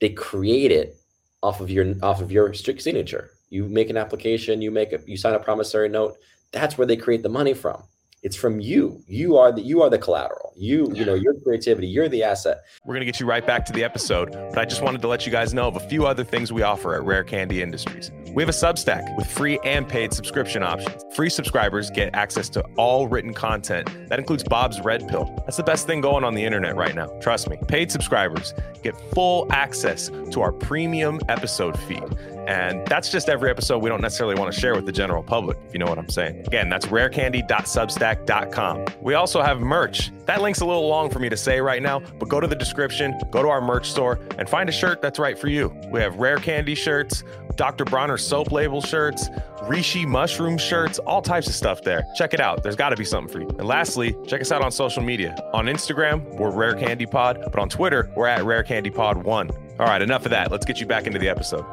they 0.00 0.08
create 0.10 0.72
it 0.72 0.96
off 1.42 1.60
of 1.60 1.70
your 1.70 1.94
off 2.02 2.20
of 2.20 2.32
your 2.32 2.52
strict 2.54 2.82
signature. 2.82 3.30
You 3.50 3.64
make 3.68 3.90
an 3.90 3.96
application, 3.96 4.60
you 4.60 4.70
make 4.70 4.92
a 4.92 5.00
you 5.06 5.16
sign 5.16 5.34
a 5.34 5.38
promissory 5.38 5.88
note. 5.88 6.16
That's 6.52 6.76
where 6.78 6.86
they 6.86 6.96
create 6.96 7.22
the 7.22 7.28
money 7.28 7.54
from. 7.54 7.82
It's 8.22 8.36
from 8.36 8.58
you. 8.58 9.02
You 9.06 9.36
are 9.36 9.52
the 9.52 9.60
you 9.60 9.82
are 9.82 9.90
the 9.90 9.98
collateral. 9.98 10.52
You 10.56 10.90
you 10.92 11.04
know 11.04 11.14
your 11.14 11.34
creativity. 11.34 11.86
You're 11.86 12.08
the 12.08 12.24
asset. 12.24 12.62
we're 12.84 12.94
going 12.94 13.00
to 13.00 13.06
get 13.06 13.20
you 13.20 13.26
right 13.26 13.46
back 13.46 13.64
to 13.66 13.72
the 13.72 13.84
episode, 13.84 14.32
but 14.32 14.58
I 14.58 14.64
just 14.64 14.82
wanted 14.82 15.02
to 15.02 15.08
let 15.08 15.24
you 15.24 15.30
guys 15.30 15.54
know 15.54 15.68
of 15.68 15.76
a 15.76 15.80
few 15.88 16.06
other 16.06 16.24
things 16.24 16.52
we 16.52 16.62
offer 16.62 16.94
at 16.96 17.04
Rare 17.04 17.22
Candy 17.22 17.62
Industries. 17.62 18.10
We 18.34 18.42
have 18.42 18.48
a 18.48 18.52
Substack 18.52 19.16
with 19.16 19.30
free 19.30 19.58
and 19.64 19.88
paid 19.88 20.12
subscription 20.12 20.62
options. 20.62 21.04
Free 21.14 21.30
subscribers 21.30 21.90
get 21.90 22.14
access 22.14 22.48
to 22.50 22.60
all 22.76 23.06
written 23.08 23.34
content. 23.34 23.88
That 24.08 24.18
includes 24.18 24.42
Bob's 24.44 24.80
Red 24.80 25.08
Pill. 25.08 25.32
That's 25.44 25.56
the 25.56 25.62
best 25.62 25.86
thing 25.86 26.00
going 26.00 26.24
on 26.24 26.34
the 26.34 26.44
internet 26.44 26.76
right 26.76 26.94
now. 26.94 27.06
Trust 27.20 27.48
me. 27.48 27.56
Paid 27.68 27.90
subscribers 27.90 28.52
get 28.82 28.96
full 29.12 29.46
access 29.50 30.08
to 30.30 30.40
our 30.40 30.52
premium 30.52 31.20
episode 31.28 31.78
feed. 31.80 32.04
And 32.48 32.84
that's 32.86 33.12
just 33.12 33.28
every 33.28 33.50
episode 33.50 33.82
we 33.82 33.90
don't 33.90 34.00
necessarily 34.00 34.34
want 34.34 34.54
to 34.54 34.58
share 34.58 34.74
with 34.74 34.86
the 34.86 34.92
general 34.92 35.22
public, 35.22 35.58
if 35.66 35.74
you 35.74 35.78
know 35.78 35.84
what 35.84 35.98
I'm 35.98 36.08
saying. 36.08 36.46
Again, 36.46 36.70
that's 36.70 36.86
rarecandy.substack.com. 36.86 38.86
We 39.02 39.12
also 39.12 39.42
have 39.42 39.60
merch. 39.60 40.10
That 40.24 40.40
link's 40.40 40.60
a 40.60 40.64
little 40.64 40.88
long 40.88 41.10
for 41.10 41.18
me 41.18 41.28
to 41.28 41.36
say 41.36 41.60
right 41.60 41.82
now, 41.82 42.00
but 42.00 42.30
go 42.30 42.40
to 42.40 42.46
the 42.46 42.56
description, 42.56 43.20
go 43.30 43.42
to 43.42 43.50
our 43.50 43.60
merch 43.60 43.90
store, 43.90 44.18
and 44.38 44.48
find 44.48 44.70
a 44.70 44.72
shirt 44.72 45.02
that's 45.02 45.18
right 45.18 45.38
for 45.38 45.48
you. 45.48 45.78
We 45.92 46.00
have 46.00 46.16
Rare 46.16 46.38
Candy 46.38 46.74
shirts, 46.74 47.22
Dr. 47.56 47.84
Bronner 47.84 48.16
soap 48.16 48.50
label 48.50 48.80
shirts, 48.80 49.28
Reishi 49.64 50.06
mushroom 50.06 50.56
shirts, 50.56 50.98
all 51.00 51.20
types 51.20 51.48
of 51.48 51.54
stuff 51.54 51.82
there. 51.82 52.06
Check 52.16 52.32
it 52.32 52.40
out. 52.40 52.62
There's 52.62 52.76
got 52.76 52.88
to 52.90 52.96
be 52.96 53.04
something 53.04 53.30
for 53.30 53.40
you. 53.40 53.48
And 53.58 53.68
lastly, 53.68 54.16
check 54.26 54.40
us 54.40 54.52
out 54.52 54.62
on 54.62 54.70
social 54.70 55.02
media. 55.02 55.36
On 55.52 55.66
Instagram, 55.66 56.24
we're 56.38 56.50
Rare 56.50 56.76
Candy 56.76 57.04
Pod, 57.04 57.42
but 57.44 57.58
on 57.58 57.68
Twitter, 57.68 58.10
we're 58.16 58.26
at 58.26 58.42
Rare 58.42 58.62
Candy 58.62 58.88
Pod 58.88 59.22
1. 59.22 59.50
All 59.50 59.86
right, 59.86 60.00
enough 60.00 60.24
of 60.24 60.30
that. 60.30 60.50
Let's 60.50 60.64
get 60.64 60.80
you 60.80 60.86
back 60.86 61.06
into 61.06 61.18
the 61.18 61.28
episode. 61.28 61.66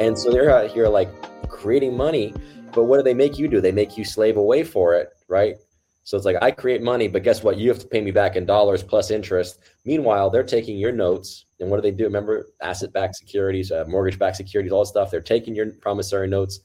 And 0.00 0.18
so 0.18 0.30
they're 0.30 0.50
out 0.50 0.70
here 0.70 0.88
like 0.88 1.08
creating 1.48 1.96
money, 1.96 2.34
but 2.72 2.84
what 2.84 2.96
do 2.98 3.02
they 3.02 3.14
make 3.14 3.38
you 3.38 3.48
do? 3.48 3.60
They 3.60 3.72
make 3.72 3.96
you 3.96 4.04
slave 4.04 4.36
away 4.36 4.64
for 4.64 4.94
it, 4.94 5.10
right? 5.28 5.56
So 6.02 6.16
it's 6.16 6.26
like 6.26 6.36
I 6.42 6.50
create 6.50 6.82
money, 6.82 7.08
but 7.08 7.22
guess 7.22 7.42
what? 7.42 7.56
You 7.56 7.68
have 7.70 7.78
to 7.78 7.86
pay 7.86 8.00
me 8.02 8.10
back 8.10 8.36
in 8.36 8.44
dollars 8.44 8.82
plus 8.82 9.10
interest. 9.10 9.60
Meanwhile, 9.86 10.28
they're 10.30 10.42
taking 10.42 10.76
your 10.76 10.92
notes, 10.92 11.46
and 11.60 11.70
what 11.70 11.76
do 11.76 11.82
they 11.82 11.92
do? 11.96 12.04
Remember, 12.04 12.46
asset-backed 12.60 13.16
securities, 13.16 13.72
uh, 13.72 13.84
mortgage-backed 13.88 14.36
securities, 14.36 14.70
all 14.72 14.82
that 14.84 14.88
stuff. 14.88 15.10
They're 15.10 15.22
taking 15.22 15.54
your 15.54 15.70
promissory 15.80 16.28
notes. 16.28 16.60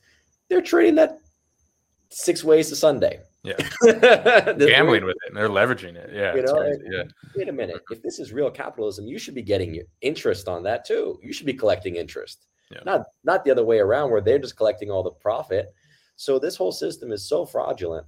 They're 0.49 0.61
trading 0.61 0.95
that 0.95 1.19
six 2.09 2.43
ways 2.43 2.67
to 2.69 2.75
Sunday. 2.75 3.21
Yeah. 3.43 3.53
Gambling 3.85 5.05
with 5.05 5.15
it. 5.15 5.27
and 5.29 5.37
They're 5.37 5.47
leveraging 5.47 5.95
it. 5.95 6.09
Yeah. 6.13 6.35
You 6.35 6.41
know, 6.41 6.55
and- 6.59 6.81
yeah. 6.91 7.03
Wait 7.37 7.47
a 7.47 7.53
minute. 7.53 7.77
If 7.91 8.01
this 8.01 8.19
is 8.19 8.33
real 8.33 8.51
capitalism, 8.51 9.05
you 9.07 9.17
should 9.17 9.35
be 9.35 9.43
getting 9.43 9.81
interest 10.01 10.49
on 10.49 10.63
that 10.63 10.83
too. 10.85 11.17
You 11.23 11.31
should 11.31 11.45
be 11.45 11.53
collecting 11.53 11.95
interest, 11.95 12.47
Yeah. 12.71 12.81
not 12.85 13.05
not 13.23 13.43
the 13.43 13.51
other 13.51 13.65
way 13.65 13.79
around 13.79 14.11
where 14.11 14.21
they're 14.21 14.39
just 14.39 14.57
collecting 14.57 14.91
all 14.91 15.03
the 15.03 15.11
profit. 15.11 15.73
So 16.15 16.37
this 16.37 16.55
whole 16.55 16.71
system 16.71 17.11
is 17.11 17.27
so 17.27 17.45
fraudulent. 17.45 18.05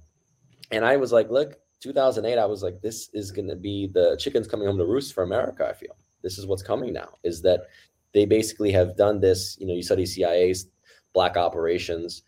And 0.70 0.84
I 0.84 0.96
was 0.96 1.12
like, 1.12 1.30
look, 1.30 1.54
2008, 1.80 2.38
I 2.38 2.44
was 2.44 2.62
like, 2.62 2.80
this 2.80 3.10
is 3.12 3.30
going 3.32 3.48
to 3.48 3.56
be 3.56 3.88
the 3.92 4.16
chickens 4.20 4.46
coming 4.46 4.66
home 4.66 4.78
to 4.78 4.84
roost 4.84 5.14
for 5.14 5.24
America. 5.24 5.66
I 5.68 5.72
feel 5.72 5.96
this 6.22 6.38
is 6.38 6.46
what's 6.46 6.62
coming 6.62 6.92
now. 6.92 7.18
Is 7.24 7.42
that 7.42 7.68
they 8.12 8.24
basically 8.24 8.70
have 8.72 8.96
done 8.96 9.20
this. 9.20 9.56
You 9.58 9.66
know, 9.66 9.74
you 9.74 9.82
study 9.82 10.06
CIA's 10.06 10.68
black 11.12 11.36
operations 11.36 12.22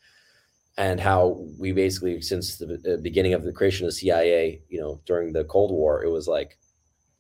and 0.77 0.99
how 0.99 1.47
we 1.59 1.73
basically 1.73 2.21
since 2.21 2.57
the 2.57 2.95
uh, 2.95 3.03
beginning 3.03 3.35
of 3.35 3.45
the 3.45 3.53
creation 3.53 3.87
of 3.87 3.93
the 3.93 3.97
CIA, 3.97 4.63
you 4.69 4.81
know, 4.81 5.01
during 5.07 5.33
the 5.33 5.45
Cold 5.45 5.71
War, 5.71 6.03
it 6.03 6.09
was 6.11 6.27
like, 6.27 6.59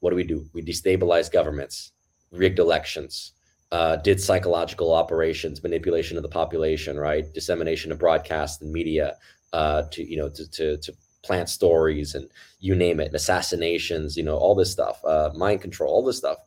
what 0.00 0.11
do 0.11 0.16
we 0.16 0.25
do? 0.25 0.49
We 0.52 0.62
destabilize 0.62 1.30
governments, 1.30 1.92
rigged 2.33 2.59
elections, 2.59 3.33
uh, 3.75 3.97
did 3.97 4.21
psychological 4.21 4.95
operations, 4.95 5.64
manipulation 5.64 6.16
of 6.16 6.23
the 6.23 6.28
population, 6.28 6.97
right? 6.97 7.35
Dissemination 7.35 7.90
of 7.90 7.99
broadcast 7.99 8.62
and 8.62 8.73
media, 8.73 9.16
uh, 9.52 9.83
to 9.90 10.09
you 10.09 10.16
know, 10.16 10.28
to 10.28 10.49
to 10.52 10.76
to 10.76 10.95
plant 11.25 11.49
stories 11.49 12.14
and 12.14 12.28
you 12.61 12.76
name 12.76 13.00
it, 13.00 13.12
assassinations, 13.12 14.16
you 14.16 14.23
know, 14.23 14.37
all 14.37 14.54
this 14.54 14.71
stuff, 14.71 15.04
uh, 15.04 15.31
mind 15.35 15.61
control, 15.61 15.93
all 15.93 16.04
this 16.04 16.19
stuff. 16.19 16.38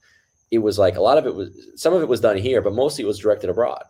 It 0.51 0.59
was 0.59 0.79
like 0.79 0.95
a 0.95 1.01
lot 1.01 1.17
of 1.17 1.25
it 1.25 1.35
was 1.35 1.49
some 1.75 1.93
of 1.93 2.01
it 2.01 2.07
was 2.07 2.21
done 2.21 2.37
here, 2.37 2.61
but 2.61 2.73
mostly 2.73 3.03
it 3.03 3.07
was 3.07 3.19
directed 3.19 3.49
abroad. 3.49 3.83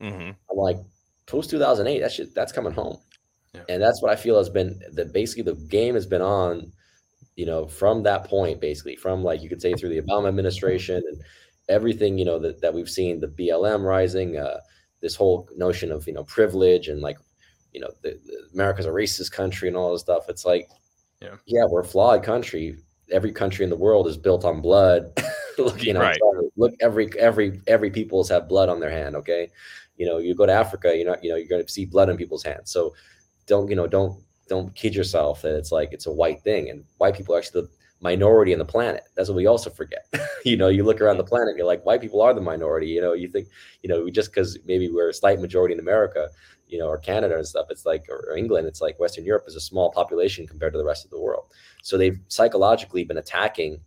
Mm-hmm. 0.00 0.30
I'm 0.30 0.56
like, 0.56 0.78
post 1.26 1.50
2008, 1.50 2.00
that 2.00 2.10
shit, 2.10 2.34
that's 2.34 2.50
coming 2.50 2.72
home. 2.72 2.98
Yeah. 3.54 3.60
And 3.68 3.80
that's 3.80 4.02
what 4.02 4.10
I 4.10 4.16
feel 4.16 4.38
has 4.38 4.48
been 4.48 4.80
that 4.94 5.12
basically 5.12 5.44
the 5.44 5.54
game 5.68 5.94
has 5.94 6.06
been 6.06 6.22
on, 6.22 6.72
you 7.36 7.46
know, 7.46 7.68
from 7.68 8.02
that 8.02 8.24
point, 8.24 8.60
basically, 8.60 8.96
from 8.96 9.22
like 9.22 9.40
you 9.40 9.48
could 9.48 9.62
say 9.62 9.72
through 9.74 9.90
the 9.90 10.02
Obama 10.02 10.26
administration 10.26 11.00
and 11.06 11.22
everything, 11.72 12.18
you 12.18 12.24
know, 12.24 12.38
that, 12.38 12.60
that 12.60 12.74
we've 12.74 12.90
seen 12.90 13.18
the 13.18 13.28
BLM 13.28 13.84
rising, 13.84 14.36
uh, 14.36 14.60
this 15.00 15.16
whole 15.16 15.48
notion 15.56 15.90
of 15.90 16.06
you 16.06 16.12
know 16.14 16.24
privilege 16.24 16.86
and 16.88 17.00
like 17.00 17.18
you 17.72 17.80
know 17.80 17.90
the, 18.02 18.10
the 18.24 18.36
America's 18.54 18.86
a 18.86 18.90
racist 18.90 19.32
country 19.32 19.66
and 19.68 19.76
all 19.76 19.92
this 19.92 20.02
stuff. 20.02 20.28
It's 20.28 20.44
like 20.44 20.68
Yeah. 21.20 21.36
yeah, 21.46 21.64
we're 21.68 21.80
a 21.80 21.84
flawed 21.84 22.22
country. 22.22 22.76
Every 23.10 23.32
country 23.32 23.64
in 23.64 23.70
the 23.70 23.76
world 23.86 24.06
is 24.06 24.16
built 24.16 24.44
on 24.44 24.60
blood. 24.60 25.12
look, 25.58 25.82
you 25.82 25.92
know, 25.92 26.00
Right. 26.00 26.20
look 26.56 26.72
every 26.80 27.10
every 27.18 27.60
every 27.66 27.90
people's 27.90 28.28
have 28.28 28.48
blood 28.48 28.68
on 28.68 28.78
their 28.80 28.90
hand. 28.90 29.16
Okay, 29.16 29.48
you 29.96 30.06
know, 30.06 30.18
you 30.18 30.34
go 30.34 30.46
to 30.46 30.52
Africa, 30.52 30.96
you're 30.96 31.10
not, 31.10 31.22
you 31.24 31.30
know, 31.30 31.36
you're 31.36 31.48
going 31.48 31.64
to 31.66 31.72
see 31.72 31.84
blood 31.84 32.08
on 32.08 32.16
people's 32.16 32.44
hands. 32.44 32.70
So 32.70 32.94
don't, 33.46 33.68
you 33.68 33.76
know, 33.76 33.88
don't 33.88 34.22
don't 34.48 34.74
kid 34.74 34.94
yourself 34.94 35.42
that 35.42 35.56
it's 35.56 35.72
like 35.72 35.92
it's 35.92 36.06
a 36.06 36.12
white 36.12 36.42
thing, 36.42 36.70
and 36.70 36.84
white 36.98 37.16
people 37.16 37.34
are 37.34 37.38
actually 37.38 37.62
the 37.62 37.68
minority 38.02 38.52
in 38.52 38.58
the 38.58 38.64
planet. 38.64 39.04
That's 39.14 39.28
what 39.28 39.36
we 39.36 39.46
also 39.46 39.70
forget. 39.70 40.12
you 40.44 40.56
know, 40.56 40.68
you 40.68 40.84
look 40.84 41.00
around 41.00 41.18
the 41.18 41.24
planet, 41.24 41.56
you're 41.56 41.66
like, 41.66 41.86
white 41.86 42.00
people 42.00 42.20
are 42.20 42.34
the 42.34 42.40
minority. 42.40 42.88
You 42.88 43.00
know, 43.00 43.12
you 43.12 43.28
think, 43.28 43.48
you 43.82 43.88
know, 43.88 44.10
just 44.10 44.30
because 44.30 44.58
maybe 44.66 44.88
we're 44.90 45.10
a 45.10 45.14
slight 45.14 45.40
majority 45.40 45.74
in 45.74 45.80
America, 45.80 46.28
you 46.66 46.78
know, 46.78 46.88
or 46.88 46.98
Canada 46.98 47.36
and 47.36 47.46
stuff, 47.46 47.66
it's 47.70 47.86
like, 47.86 48.04
or, 48.08 48.26
or 48.28 48.36
England, 48.36 48.66
it's 48.66 48.80
like 48.80 48.98
Western 48.98 49.24
Europe 49.24 49.44
is 49.46 49.54
a 49.54 49.60
small 49.60 49.92
population 49.92 50.46
compared 50.46 50.72
to 50.72 50.78
the 50.78 50.84
rest 50.84 51.04
of 51.04 51.10
the 51.10 51.20
world. 51.20 51.44
So 51.82 51.96
they've 51.96 52.18
psychologically 52.28 53.04
been 53.04 53.18
attacking 53.18 53.80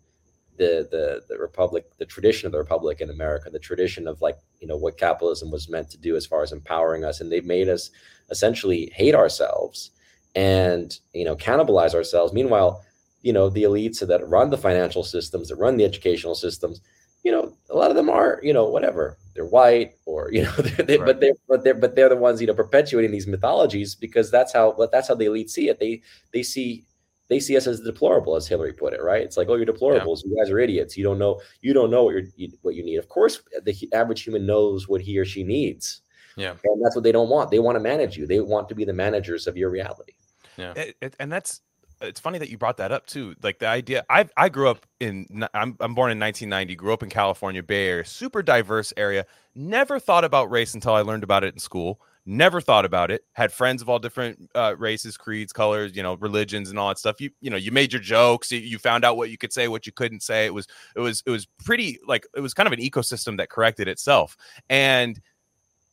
the 0.58 0.88
the 0.90 1.22
the 1.28 1.38
republic, 1.38 1.86
the 1.98 2.06
tradition 2.06 2.46
of 2.46 2.54
the 2.54 2.58
republic 2.58 3.02
in 3.02 3.10
America, 3.10 3.50
the 3.50 3.60
tradition 3.60 4.08
of 4.08 4.22
like 4.22 4.38
you 4.62 4.68
know 4.68 4.78
what 4.78 4.98
capitalism 4.98 5.52
was 5.52 5.68
meant 5.68 5.90
to 5.90 5.98
do 5.98 6.16
as 6.16 6.26
far 6.26 6.44
as 6.44 6.54
empowering 6.54 7.04
us, 7.04 7.20
and 7.20 7.30
they've 7.30 7.46
made 7.46 7.68
us 7.68 7.92
essentially 8.30 8.90
hate 8.96 9.16
ourselves 9.16 9.92
and 10.34 11.00
you 11.14 11.26
know 11.26 11.36
cannibalize 11.36 11.94
ourselves. 11.94 12.32
Meanwhile, 12.32 12.82
you 13.26 13.34
know 13.34 13.50
the 13.50 13.64
elites 13.70 14.00
that 14.08 14.28
run 14.36 14.50
the 14.52 14.58
financial 14.68 15.04
systems, 15.04 15.46
that 15.50 15.56
run 15.66 15.76
the 15.78 15.84
educational 15.92 16.36
systems, 16.36 16.82
you 17.24 17.32
know 17.34 17.46
a 17.72 17.76
lot 17.76 17.90
of 17.92 17.96
them 18.00 18.10
are 18.10 18.40
you 18.48 18.54
know 18.54 18.66
whatever 18.76 19.18
they're 19.34 19.52
white 19.60 19.92
or 20.06 20.32
you 20.36 20.44
know 20.44 20.52
they're, 20.66 20.86
they, 20.86 20.98
Right. 20.98 21.08
but 21.08 21.20
they're 21.22 21.40
but 21.50 21.64
they're 21.64 21.80
but 21.84 21.96
they're 21.96 22.10
the 22.16 22.16
ones 22.28 22.40
you 22.40 22.48
know 22.48 22.54
perpetuating 22.64 23.12
these 23.12 23.28
mythologies 23.28 23.96
because 23.96 24.28
that's 24.30 24.54
how 24.54 24.66
but 24.80 24.92
that's 24.92 25.08
how 25.10 25.16
the 25.16 25.26
elites 25.26 25.50
see 25.58 25.68
it. 25.70 25.80
They 25.80 26.02
they 26.34 26.44
see 26.44 26.86
they 27.28 27.40
see 27.40 27.58
us 27.58 27.66
as 27.66 27.80
deplorable, 27.82 28.36
as 28.36 28.48
Hillary 28.48 28.74
put 28.74 28.94
it, 28.94 29.02
right? 29.02 29.24
It's 29.24 29.36
like, 29.38 29.50
oh, 29.50 29.56
you're 29.56 29.66
deplorables. 29.66 30.24
You 30.24 30.38
guys 30.40 30.52
are 30.52 30.60
idiots. 30.60 30.96
You 30.96 31.04
don't 31.04 31.18
know. 31.18 31.42
You 31.62 31.74
don't 31.74 31.90
know 31.90 32.04
what 32.04 32.14
you're 32.14 32.28
you, 32.36 32.50
what 32.62 32.76
you 32.76 32.84
need. 32.86 32.98
Of 32.98 33.10
course, 33.10 33.42
the 33.64 33.74
average 33.94 34.22
human 34.22 34.46
knows 34.46 34.88
what 34.88 35.02
he 35.02 35.18
or 35.18 35.26
she 35.26 35.44
needs, 35.44 36.02
Yeah. 36.38 36.52
and 36.64 36.78
that's 36.86 36.96
what 36.96 37.04
they 37.04 37.12
don't 37.12 37.30
want. 37.36 37.50
They 37.50 37.58
want 37.58 37.78
to 37.78 37.80
manage 37.80 38.16
you. 38.16 38.28
They 38.28 38.40
want 38.42 38.70
to 38.70 38.76
be 38.76 38.86
the 38.86 38.94
managers 38.94 39.48
of 39.48 39.58
your 39.58 39.72
reality. 39.72 40.14
It- 40.60 40.96
it- 41.02 41.16
and 41.20 41.32
that's 41.34 41.62
it's 42.02 42.20
funny 42.20 42.38
that 42.40 42.50
you 42.50 42.58
brought 42.58 42.78
that 42.78 42.92
up 42.92 43.06
too. 43.06 43.36
Like 43.42 43.60
the 43.60 43.68
idea, 43.68 44.06
I 44.10 44.28
I 44.38 44.50
grew 44.50 44.70
up 44.70 44.86
in 45.00 45.48
I'm 45.54 45.78
I'm 45.80 45.96
born 45.96 46.12
in 46.12 46.20
1990. 46.20 46.76
Grew 46.76 46.94
up 46.94 47.04
in 47.04 47.10
California 47.10 47.64
Bay 47.64 47.88
Area, 47.88 48.06
super 48.06 48.42
diverse 48.42 48.94
area. 48.98 49.26
Never 49.56 50.00
thought 50.00 50.24
about 50.24 50.52
race 50.52 50.74
until 50.74 50.94
I 50.94 51.02
learned 51.02 51.24
about 51.24 51.44
it 51.44 51.54
in 51.54 51.60
school. 51.60 52.02
Never 52.26 52.60
thought 52.60 52.86
about 52.86 53.12
it. 53.12 53.24
Had 53.34 53.54
friends 53.54 53.82
of 53.82 53.90
all 53.90 54.00
different 54.00 54.50
uh, 54.56 54.76
races, 54.78 55.16
creeds, 55.16 55.54
colors, 55.54 55.96
you 55.96 56.02
know, 56.02 56.16
religions, 56.16 56.70
and 56.70 56.80
all 56.80 56.90
that 56.90 56.98
stuff. 56.98 57.22
You 57.22 57.30
you 57.40 57.50
know, 57.50 57.58
you 57.58 57.72
made 57.72 57.94
your 57.94 58.02
jokes. 58.02 58.52
You, 58.52 58.60
you 58.60 58.80
found 58.80 59.06
out 59.06 59.16
what 59.16 59.30
you 59.30 59.38
could 59.38 59.54
say, 59.54 59.68
what 59.68 59.86
you 59.86 59.92
couldn't 59.92 60.24
say. 60.24 60.46
It 60.46 60.54
was 60.54 60.68
it 60.96 61.02
was 61.02 61.24
it 61.26 61.30
was 61.30 61.46
pretty 61.64 62.00
like 62.08 62.26
it 62.36 62.42
was 62.42 62.54
kind 62.54 62.68
of 62.68 62.74
an 62.74 62.80
ecosystem 62.80 63.38
that 63.38 63.50
corrected 63.50 63.88
itself. 63.88 64.36
And 64.70 65.20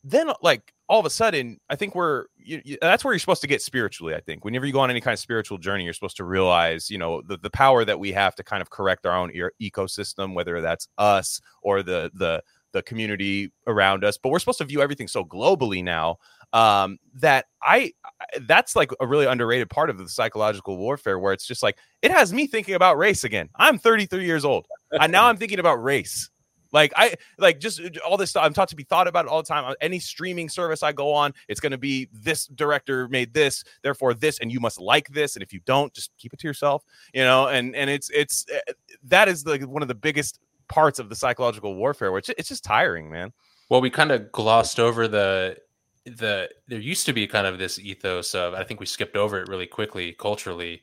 then 0.03 0.31
like 0.41 0.72
all 0.89 0.99
of 0.99 1.05
a 1.05 1.09
sudden 1.09 1.57
i 1.69 1.75
think 1.75 1.95
we're 1.95 2.25
you, 2.37 2.61
you- 2.65 2.77
that's 2.81 3.03
where 3.03 3.13
you're 3.13 3.19
supposed 3.19 3.41
to 3.41 3.47
get 3.47 3.61
spiritually 3.61 4.13
i 4.15 4.19
think. 4.19 4.43
Whenever 4.45 4.65
you 4.65 4.73
go 4.73 4.79
on 4.81 4.89
any 4.89 5.01
kind 5.01 5.13
of 5.13 5.19
spiritual 5.19 5.57
journey 5.57 5.83
you're 5.85 5.93
supposed 5.93 6.17
to 6.17 6.23
realize 6.25 6.89
you 6.89 6.97
know 6.97 7.21
the, 7.21 7.37
the 7.37 7.49
power 7.49 7.85
that 7.85 7.99
we 7.99 8.11
have 8.11 8.35
to 8.35 8.43
kind 8.43 8.61
of 8.61 8.69
correct 8.69 9.05
our 9.05 9.15
own 9.17 9.31
e- 9.31 9.69
ecosystem 9.71 10.33
whether 10.33 10.61
that's 10.61 10.87
us 10.97 11.39
or 11.61 11.83
the 11.83 12.11
the 12.15 12.41
the 12.73 12.81
community 12.81 13.51
around 13.67 14.03
us. 14.03 14.17
But 14.17 14.29
we're 14.29 14.39
supposed 14.39 14.57
to 14.57 14.65
view 14.65 14.81
everything 14.81 15.07
so 15.07 15.23
globally 15.23 15.83
now 15.83 16.17
um 16.53 16.97
that 17.15 17.45
i 17.61 17.91
I- 18.19 18.39
that's 18.47 18.75
like 18.75 18.91
a 18.99 19.05
really 19.07 19.25
underrated 19.25 19.69
part 19.69 19.89
of 19.91 19.97
the 19.97 20.09
psychological 20.09 20.77
warfare 20.77 21.19
where 21.19 21.33
it's 21.33 21.45
just 21.47 21.61
like 21.63 21.77
it 22.01 22.11
has 22.11 22.33
me 22.33 22.47
thinking 22.47 22.75
about 22.75 22.97
race 22.97 23.23
again. 23.23 23.49
I'm 23.55 23.77
33 23.77 24.25
years 24.25 24.43
old. 24.45 24.65
And 24.99 25.11
now 25.11 25.27
i'm 25.27 25.37
thinking 25.37 25.59
about 25.59 25.83
race 25.83 26.29
like 26.73 26.91
I 26.95 27.15
like 27.37 27.59
just 27.59 27.79
uh, 27.79 27.89
all 28.05 28.17
this 28.17 28.31
stuff. 28.31 28.43
I'm 28.43 28.53
taught 28.53 28.67
to 28.69 28.75
be 28.75 28.83
thought 28.83 29.07
about 29.07 29.25
it 29.25 29.31
all 29.31 29.41
the 29.41 29.47
time. 29.47 29.63
On 29.63 29.75
Any 29.79 29.99
streaming 29.99 30.49
service 30.49 30.83
I 30.83 30.91
go 30.91 31.13
on, 31.13 31.33
it's 31.47 31.59
going 31.59 31.71
to 31.71 31.77
be 31.77 32.09
this 32.11 32.47
director 32.47 33.07
made 33.07 33.33
this, 33.33 33.63
therefore 33.83 34.13
this, 34.13 34.39
and 34.39 34.51
you 34.51 34.59
must 34.59 34.79
like 34.79 35.07
this. 35.09 35.35
And 35.35 35.43
if 35.43 35.53
you 35.53 35.61
don't, 35.65 35.93
just 35.93 36.11
keep 36.17 36.33
it 36.33 36.39
to 36.39 36.47
yourself. 36.47 36.83
You 37.13 37.23
know, 37.23 37.47
and 37.47 37.75
and 37.75 37.89
it's 37.89 38.09
it's 38.09 38.45
uh, 38.53 38.73
that 39.03 39.29
is 39.29 39.45
like 39.45 39.61
one 39.63 39.81
of 39.83 39.87
the 39.87 39.95
biggest 39.95 40.39
parts 40.67 40.99
of 40.99 41.09
the 41.09 41.15
psychological 41.15 41.75
warfare, 41.75 42.11
which 42.11 42.29
it's 42.37 42.49
just 42.49 42.63
tiring, 42.63 43.09
man. 43.09 43.31
Well, 43.69 43.79
we 43.79 43.89
kind 43.89 44.11
of 44.11 44.31
glossed 44.31 44.79
over 44.79 45.07
the 45.07 45.57
the 46.05 46.49
there 46.67 46.79
used 46.79 47.05
to 47.05 47.13
be 47.13 47.27
kind 47.27 47.47
of 47.47 47.59
this 47.59 47.79
ethos 47.79 48.35
of 48.35 48.53
I 48.53 48.63
think 48.63 48.79
we 48.79 48.85
skipped 48.85 49.15
over 49.15 49.39
it 49.39 49.47
really 49.47 49.67
quickly 49.67 50.13
culturally 50.13 50.81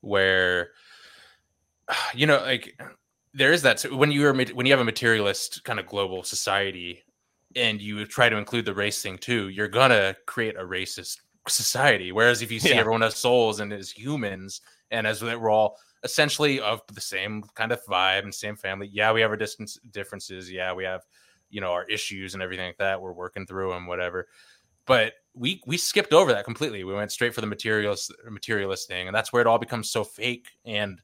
where 0.00 0.70
you 2.14 2.26
know 2.26 2.38
like 2.38 2.80
there 3.34 3.52
is 3.52 3.62
that 3.62 3.82
when 3.92 4.10
you 4.12 4.24
are 4.26 4.32
when 4.32 4.64
you 4.66 4.72
have 4.72 4.80
a 4.80 4.84
materialist 4.84 5.64
kind 5.64 5.80
of 5.80 5.86
global 5.86 6.22
society 6.22 7.02
and 7.56 7.80
you 7.82 8.04
try 8.06 8.28
to 8.28 8.36
include 8.36 8.64
the 8.64 8.74
race 8.74 9.02
thing 9.02 9.18
too 9.18 9.48
you're 9.48 9.68
gonna 9.68 10.14
create 10.26 10.56
a 10.56 10.62
racist 10.62 11.18
society. 11.48 12.10
Whereas 12.12 12.40
if 12.42 12.50
you 12.50 12.58
see 12.58 12.70
Yeah. 12.70 12.76
everyone 12.80 13.02
as 13.02 13.16
souls 13.16 13.60
and 13.60 13.72
as 13.72 13.90
humans 13.90 14.62
and 14.90 15.06
as 15.06 15.22
we're 15.22 15.50
all 15.50 15.76
essentially 16.04 16.60
of 16.60 16.80
the 16.92 17.00
same 17.00 17.42
kind 17.54 17.72
of 17.72 17.84
vibe 17.86 18.22
and 18.22 18.34
same 18.34 18.56
family 18.56 18.88
yeah 18.92 19.12
we 19.12 19.20
have 19.20 19.30
our 19.30 19.36
distance 19.36 19.78
differences. 19.90 20.50
Yeah 20.50 20.72
we 20.72 20.84
have 20.84 21.02
you 21.50 21.60
know 21.60 21.72
our 21.72 21.84
issues 21.84 22.34
and 22.34 22.42
everything 22.42 22.66
like 22.66 22.78
that. 22.78 23.00
We're 23.00 23.12
working 23.12 23.46
through 23.46 23.70
them 23.70 23.86
whatever. 23.86 24.28
But 24.86 25.14
we 25.34 25.60
we 25.66 25.76
skipped 25.76 26.12
over 26.12 26.32
that 26.32 26.44
completely. 26.44 26.84
We 26.84 26.94
went 26.94 27.10
straight 27.12 27.34
for 27.34 27.40
the 27.40 27.46
materialist 27.46 28.12
materialist 28.28 28.86
thing 28.88 29.06
and 29.08 29.14
that's 29.14 29.32
where 29.32 29.40
it 29.42 29.46
all 29.48 29.58
becomes 29.58 29.90
so 29.90 30.04
fake 30.04 30.48
and 30.64 31.00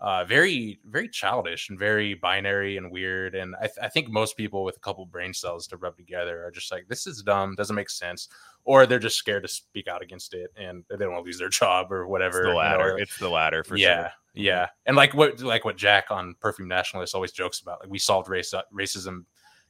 uh, 0.00 0.24
very 0.24 0.80
very 0.86 1.08
childish 1.08 1.68
and 1.68 1.78
very 1.78 2.14
binary 2.14 2.76
and 2.78 2.90
weird 2.90 3.34
and 3.34 3.54
I, 3.56 3.66
th- 3.66 3.78
I 3.82 3.88
think 3.88 4.08
most 4.08 4.36
people 4.36 4.64
with 4.64 4.76
a 4.76 4.80
couple 4.80 5.04
brain 5.06 5.34
cells 5.34 5.66
to 5.68 5.76
rub 5.76 5.96
together 5.96 6.44
are 6.44 6.50
just 6.50 6.72
like 6.72 6.86
this 6.88 7.06
is 7.06 7.22
dumb 7.22 7.54
doesn't 7.54 7.76
make 7.76 7.90
sense 7.90 8.28
or 8.64 8.86
they're 8.86 8.98
just 8.98 9.16
scared 9.16 9.42
to 9.42 9.48
speak 9.48 9.88
out 9.88 10.02
against 10.02 10.32
it 10.34 10.50
and 10.56 10.84
they 10.88 10.96
don't 10.96 11.12
want 11.12 11.24
to 11.24 11.26
lose 11.26 11.38
their 11.38 11.48
job 11.50 11.92
or 11.92 12.02
It's 12.04 12.10
whatever 12.10 12.38
the 12.42 12.48
you 12.48 12.52
know, 12.54 12.58
latter. 12.58 12.98
it's 12.98 13.18
the 13.18 13.28
latter 13.28 13.62
for 13.62 13.76
yeah, 13.76 13.96
sure. 13.96 14.04
Mm-hmm. 14.04 14.40
yeah, 14.42 14.66
and 14.86 14.96
like 14.96 15.12
what 15.12 15.40
like 15.40 15.64
what 15.64 15.76
Jack 15.76 16.06
on 16.10 16.34
Perfume 16.40 16.68
Nationalist 16.68 17.14
always 17.14 17.32
jokes 17.32 17.60
about, 17.60 17.80
like 17.80 17.90
we 17.90 17.98
solved 17.98 18.28
race 18.28 18.54
racism 18.72 19.24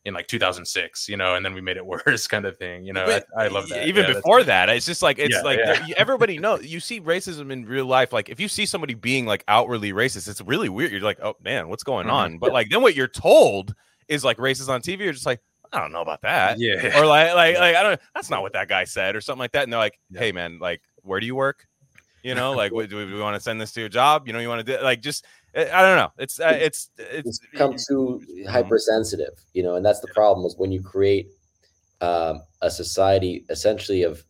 in 0.05 0.15
like 0.15 0.27
2006, 0.29 1.09
you 1.09 1.17
know, 1.17 1.35
and 1.35 1.45
then 1.45 1.53
we 1.53 1.61
made 1.61 1.77
it 1.77 1.85
worse, 2.07 2.27
kind 2.27 2.47
of 2.47 2.57
thing. 2.57 2.85
You 2.85 2.93
know, 2.93 3.05
But 3.07 3.27
I, 3.37 3.45
I 3.45 3.49
love 3.49 3.69
that. 3.69 3.87
Even 3.87 4.05
Yeah, 4.07 4.15
before 4.15 4.43
that, 4.45 4.69
it's 4.69 4.87
just 4.87 5.03
like 5.03 5.19
it's 5.19 5.35
Yeah, 5.37 5.43
like 5.43 5.59
yeah. 5.59 5.95
everybody 5.97 6.39
knows. 6.39 6.65
You 6.67 6.81
see 6.81 7.01
racism 7.01 7.51
in 7.51 7.65
real 7.67 7.87
life. 7.87 8.13
Like 8.13 8.29
if 8.29 8.41
you 8.41 8.49
see 8.49 8.67
somebody 8.67 8.95
being 8.95 9.27
like 9.27 9.45
outwardly 9.49 9.93
racist, 9.93 10.29
it's 10.29 10.41
really 10.41 10.69
weird. 10.69 10.93
You're 10.93 11.01
like, 11.03 11.21
oh 11.23 11.35
man, 11.43 11.69
what's 11.69 11.83
going 11.85 12.07
Mhm. 12.07 12.13
on? 12.13 12.39
But 12.39 12.53
like 12.53 12.69
then 12.71 12.83
what 12.83 12.95
you're 12.95 13.09
told 13.09 13.75
is 14.09 14.25
like 14.25 14.39
racist 14.39 14.69
on 14.69 14.81
TV. 14.83 15.01
You're 15.05 15.13
just 15.13 15.27
like, 15.27 15.41
I 15.73 15.81
don't 15.81 15.93
know 15.93 16.01
about 16.03 16.23
that. 16.23 16.59
yeah, 16.59 16.99
Or 16.99 17.07
like 17.07 17.35
like 17.35 17.57
like 17.59 17.77
I 17.77 17.83
don't. 17.83 18.01
That's 18.15 18.31
not 18.31 18.43
what 18.43 18.55
that 18.55 18.69
guy 18.69 18.85
said, 18.85 19.15
or 19.15 19.21
something 19.21 19.39
like 19.41 19.53
that. 19.53 19.65
And 19.65 19.73
they're 19.73 19.79
like, 19.79 20.01
hey 20.15 20.33
man, 20.33 20.59
like 20.59 20.81
where 21.03 21.21
do 21.21 21.27
you 21.27 21.35
work? 21.37 21.67
You 22.23 22.35
know, 22.35 22.53
like 22.53 22.73
what, 22.73 22.91
do 22.91 22.97
we, 22.97 23.19
want 23.19 23.35
to 23.35 23.41
send 23.41 23.61
this 23.61 23.73
to 23.73 23.81
your 23.81 23.89
job? 23.89 24.27
You 24.27 24.33
know, 24.33 24.41
you 24.41 24.49
want 24.49 24.65
to 24.67 24.77
do 24.77 24.83
like 24.83 25.01
just 25.01 25.25
I 25.55 25.71
I 25.71 25.83
don't 25.83 25.97
know. 25.97 26.13
It's 26.19 26.39
uh, 26.39 26.59
it's 26.61 26.91
it's 26.99 27.29
it's 27.29 27.39
become 27.39 27.77
too 27.89 28.23
hypersensitive, 28.49 29.35
you 29.55 29.63
know, 29.63 29.77
and 29.77 29.85
that's 29.85 30.01
the 30.01 30.09
problem 30.09 30.47
is 30.47 30.55
when 30.57 30.71
you 30.71 30.83
create 30.83 31.29
um, 32.01 32.43
a 32.63 32.71
society 32.71 33.45
essentially 33.49 34.03
of 34.03 34.23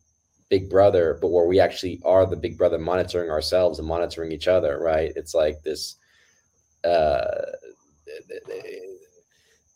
big 0.48 0.68
brother, 0.68 1.18
but 1.20 1.28
where 1.28 1.46
we 1.46 1.60
actually 1.60 2.00
are 2.04 2.26
the 2.26 2.36
big 2.36 2.58
brother 2.58 2.78
monitoring 2.78 3.30
ourselves 3.30 3.78
and 3.78 3.86
monitoring 3.86 4.32
each 4.32 4.48
other, 4.48 4.78
right? 4.78 5.12
It's 5.16 5.34
like 5.34 5.62
this. 5.62 5.96
Uh, 6.84 7.24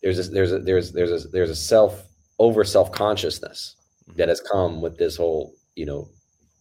there's 0.02 0.18
a, 0.18 0.30
there's 0.30 0.52
a, 0.52 0.58
there's 0.58 0.92
there's 0.92 1.24
a, 1.24 1.28
there's 1.28 1.50
a 1.50 1.56
self 1.56 2.04
over 2.38 2.64
self 2.64 2.92
consciousness 2.92 3.76
that 4.16 4.28
has 4.28 4.40
come 4.40 4.82
with 4.82 4.98
this 4.98 5.16
whole 5.16 5.54
you 5.76 5.86
know 5.86 6.08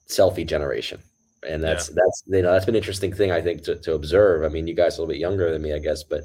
selfie 0.08 0.48
generation 0.48 1.02
and 1.48 1.64
that's 1.64 1.88
that's 1.90 2.24
you 2.28 2.42
know 2.42 2.52
that's 2.52 2.66
been 2.66 2.76
an 2.76 2.80
interesting 2.80 3.14
thing 3.14 3.32
i 3.32 3.42
think 3.42 3.64
to, 3.64 3.76
to 3.78 3.94
observe 3.94 4.44
i 4.44 4.48
mean 4.50 4.68
you 4.68 4.74
guys 4.76 4.94
are 4.98 5.02
a 5.02 5.02
little 5.02 5.14
bit 5.14 5.20
younger 5.20 5.52
than 5.52 5.62
me 5.62 5.74
i 5.74 5.80
guess 5.80 6.04
but 6.04 6.22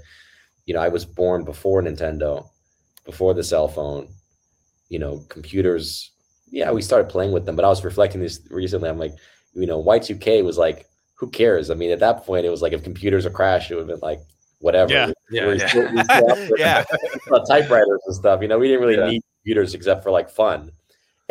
you 0.66 0.74
know 0.74 0.80
i 0.80 0.88
was 0.88 1.04
born 1.04 1.44
before 1.44 1.82
nintendo 1.82 2.46
before 3.04 3.34
the 3.34 3.42
cell 3.42 3.68
phone 3.68 4.08
you 4.88 4.98
know 4.98 5.24
computers 5.28 6.12
yeah 6.50 6.70
we 6.70 6.82
started 6.82 7.08
playing 7.08 7.32
with 7.32 7.44
them 7.46 7.56
but 7.56 7.64
i 7.64 7.68
was 7.68 7.84
reflecting 7.84 8.20
this 8.20 8.40
recently 8.50 8.88
i'm 8.88 8.98
like 8.98 9.14
you 9.54 9.66
know 9.66 9.82
y2k 9.82 10.44
was 10.44 10.56
like 10.58 10.86
who 11.14 11.28
cares 11.30 11.70
i 11.70 11.74
mean 11.74 11.90
at 11.90 11.98
that 12.00 12.24
point 12.24 12.46
it 12.46 12.50
was 12.50 12.62
like 12.62 12.72
if 12.72 12.82
computers 12.84 13.26
are 13.26 13.30
crashed 13.30 13.70
it 13.70 13.74
would 13.74 13.88
have 13.88 14.00
been 14.00 14.08
like 14.08 14.20
whatever 14.60 14.92
Yeah, 14.92 15.10
yeah, 15.30 15.46
We- 15.46 15.58
yeah. 15.58 15.66
still- 15.68 15.92
we 15.94 16.02
still 16.04 16.28
have 16.36 16.48
to- 16.48 16.54
yeah. 16.58 16.84
typewriters 17.46 18.00
and 18.06 18.16
stuff. 18.16 18.42
You 18.42 18.48
know, 18.48 18.58
we 18.58 18.66
didn't 18.66 18.80
really 18.82 18.96
Yeah. 18.98 19.06
need 19.10 19.22
computers 19.38 19.72
except 19.74 20.02
for 20.02 20.10
like 20.10 20.28
fun. 20.28 20.72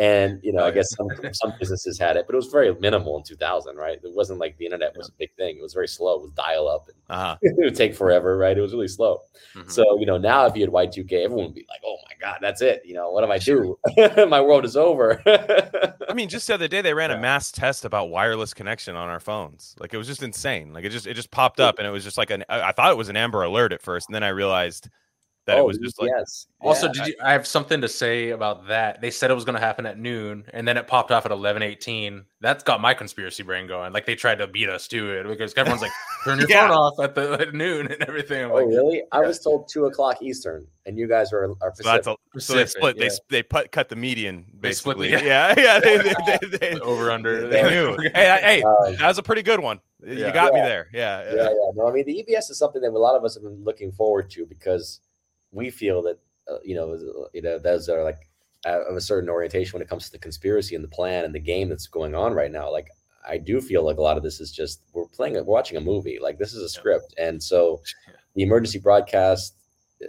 And 0.00 0.38
you 0.44 0.52
know, 0.52 0.62
Oh, 0.62 0.66
I 0.66 0.70
guess 0.70 0.88
some 0.96 1.08
some 1.32 1.52
businesses 1.58 1.98
had 1.98 2.16
it, 2.16 2.26
but 2.26 2.34
it 2.34 2.36
was 2.36 2.46
very 2.48 2.72
minimal 2.76 3.16
in 3.16 3.24
2000, 3.24 3.76
right? 3.76 3.98
It 4.02 4.12
wasn't 4.14 4.38
like 4.38 4.56
the 4.58 4.64
internet 4.66 4.96
was 4.96 5.08
a 5.08 5.12
big 5.18 5.34
thing. 5.36 5.56
It 5.58 5.62
was 5.62 5.74
very 5.74 5.88
slow. 5.88 6.16
It 6.16 6.22
was 6.22 6.30
dial 6.32 6.68
up, 6.68 6.86
and 6.88 6.96
Uh-huh. 7.10 7.36
it 7.42 7.56
would 7.58 7.74
take 7.74 7.94
forever, 7.96 8.36
right? 8.38 8.56
It 8.56 8.60
was 8.60 8.72
really 8.72 8.88
slow. 8.88 9.22
Mhm. 9.56 9.70
So 9.70 9.98
you 9.98 10.06
know, 10.06 10.16
now 10.18 10.46
if 10.46 10.54
you 10.54 10.62
had 10.62 10.70
Y2K, 10.70 11.24
everyone 11.24 11.46
would 11.46 11.54
be 11.54 11.66
like, 11.68 11.80
"Oh 11.84 11.96
my 12.08 12.14
god, 12.20 12.38
that's 12.40 12.62
it!" 12.62 12.82
You 12.84 12.94
know, 12.94 13.10
what 13.10 13.24
am 13.24 13.30
I 13.32 13.38
do? 13.38 13.76
my 14.28 14.40
world 14.40 14.64
is 14.64 14.76
over. 14.76 15.20
I 15.26 16.14
mean, 16.14 16.28
just 16.28 16.46
the 16.46 16.54
other 16.54 16.68
day 16.68 16.80
they 16.80 16.94
ran 16.94 17.10
a 17.10 17.16
mass 17.16 17.50
test 17.52 17.84
about 17.84 18.08
wireless 18.10 18.54
connection 18.54 18.96
on 18.96 19.08
our 19.08 19.20
phones. 19.20 19.74
Like 19.78 19.92
it 19.94 19.98
was 19.98 20.06
just 20.06 20.22
insane. 20.22 20.72
Like 20.72 20.84
it 20.84 20.90
just 20.90 21.06
it 21.06 21.14
just 21.14 21.30
popped 21.30 21.60
up 21.60 21.78
and 21.78 21.86
it 21.86 21.90
was 21.90 22.04
just 22.04 22.18
like 22.18 22.30
an 22.30 22.44
I 22.48 22.72
thought 22.72 22.90
it 22.92 22.96
was 22.96 23.08
an 23.08 23.16
Amber 23.16 23.42
Alert 23.42 23.72
at 23.72 23.82
first, 23.82 24.08
and 24.08 24.14
then 24.14 24.22
I 24.24 24.28
realized 24.28 24.88
that 25.48 25.56
it 25.58 25.60
Oh, 25.60 25.64
was 25.64 25.78
just 25.78 26.00
like 26.00 26.10
yes. 26.16 26.46
Also, 26.60 26.86
Yeah. 26.86 26.92
did 26.92 27.06
you? 27.08 27.14
I 27.24 27.32
have 27.32 27.46
something 27.46 27.80
to 27.80 27.88
say 27.88 28.30
about 28.30 28.68
that. 28.68 29.00
They 29.00 29.10
said 29.10 29.30
it 29.30 29.34
was 29.34 29.44
going 29.44 29.54
to 29.54 29.60
happen 29.60 29.86
at 29.86 29.98
noon, 29.98 30.44
and 30.52 30.66
then 30.68 30.76
it 30.76 30.86
popped 30.86 31.10
off 31.10 31.24
at 31.26 31.32
eleven 31.32 31.62
eighteen. 31.62 32.24
That's 32.40 32.62
got 32.62 32.80
my 32.80 32.94
conspiracy 32.94 33.42
brain 33.42 33.66
going. 33.66 33.92
Like 33.92 34.06
they 34.06 34.14
tried 34.14 34.38
to 34.38 34.46
beat 34.46 34.68
us 34.68 34.86
to 34.88 35.10
it 35.12 35.26
because 35.26 35.54
everyone's 35.56 35.82
like, 35.82 35.90
"Turn 36.24 36.38
your 36.38 36.48
Yeah. 36.48 36.68
phone 36.68 36.76
off 36.76 37.00
at 37.00 37.14
the 37.14 37.32
at 37.40 37.54
noon 37.54 37.90
and 37.90 38.02
everything." 38.04 38.44
I'm 38.44 38.50
Oh, 38.52 38.54
like, 38.56 38.66
really? 38.66 39.02
I 39.10 39.20
was 39.20 39.40
told 39.40 39.68
two 39.68 39.86
o'clock 39.86 40.22
Eastern, 40.22 40.66
and 40.86 40.98
you 40.98 41.08
guys 41.08 41.32
are, 41.32 41.44
are 41.62 41.72
so 41.74 41.82
that's 41.82 42.06
a, 42.06 42.16
so 42.38 42.54
they 42.54 42.66
split 42.66 42.96
they 42.96 43.04
yeah. 43.04 43.10
s- 43.10 43.20
they 43.30 43.42
put 43.42 43.72
cut 43.72 43.88
the 43.88 43.96
median 43.96 44.44
They 44.60 44.72
split 44.72 44.98
basically. 44.98 45.16
the- 45.20 45.26
yeah, 45.26 45.54
yeah. 45.56 45.80
They, 45.80 45.96
they, 45.98 46.14
they, 46.26 46.56
they, 46.74 46.80
over 46.80 47.10
under. 47.10 47.48
they 47.48 47.62
knew. 47.62 47.96
hey, 48.14 48.30
I- 48.30 48.38
hey, 48.38 48.62
Um, 48.62 48.94
that 48.96 49.08
was 49.08 49.18
a 49.18 49.22
pretty 49.22 49.42
good 49.42 49.60
one. 49.60 49.80
You 50.06 50.14
Yeah. 50.14 50.30
got 50.32 50.52
me 50.52 50.60
Yeah. 50.60 50.68
there. 50.68 50.88
Yeah. 50.92 51.24
yeah, 51.34 51.42
yeah. 51.42 51.70
No, 51.74 51.88
I 51.88 51.92
mean 51.92 52.04
the 52.06 52.24
EBS 52.28 52.50
is 52.50 52.58
something 52.58 52.80
that 52.82 52.90
a 52.90 52.98
lot 52.98 53.16
of 53.16 53.24
us 53.24 53.34
have 53.34 53.42
been 53.42 53.64
looking 53.64 53.90
forward 53.90 54.30
to 54.30 54.46
because 54.46 55.00
we 55.52 55.70
feel 55.70 56.02
that 56.02 56.18
uh, 56.50 56.58
you 56.64 56.74
know 56.74 56.96
you 57.32 57.42
know 57.42 57.58
those 57.58 57.88
are 57.88 58.04
like 58.04 58.28
uh, 58.66 58.84
of 58.88 58.96
a 58.96 59.00
certain 59.00 59.28
orientation 59.28 59.72
when 59.72 59.82
it 59.82 59.88
comes 59.88 60.06
to 60.06 60.12
the 60.12 60.18
conspiracy 60.18 60.74
and 60.74 60.82
the 60.82 60.88
plan 60.88 61.24
and 61.24 61.34
the 61.34 61.40
game 61.40 61.68
that's 61.68 61.86
going 61.86 62.14
on 62.14 62.32
right 62.32 62.50
now. 62.50 62.70
Like 62.70 62.88
I 63.28 63.38
do 63.38 63.60
feel 63.60 63.84
like 63.84 63.98
a 63.98 64.02
lot 64.02 64.16
of 64.16 64.22
this 64.22 64.40
is 64.40 64.50
just 64.50 64.82
we're 64.92 65.06
playing 65.06 65.34
we're 65.34 65.42
watching 65.42 65.76
a 65.76 65.80
movie. 65.80 66.18
Like 66.20 66.38
this 66.38 66.54
is 66.54 66.62
a 66.62 66.68
script, 66.68 67.14
and 67.18 67.42
so 67.42 67.80
the 68.34 68.42
emergency 68.42 68.78
broadcast 68.78 69.54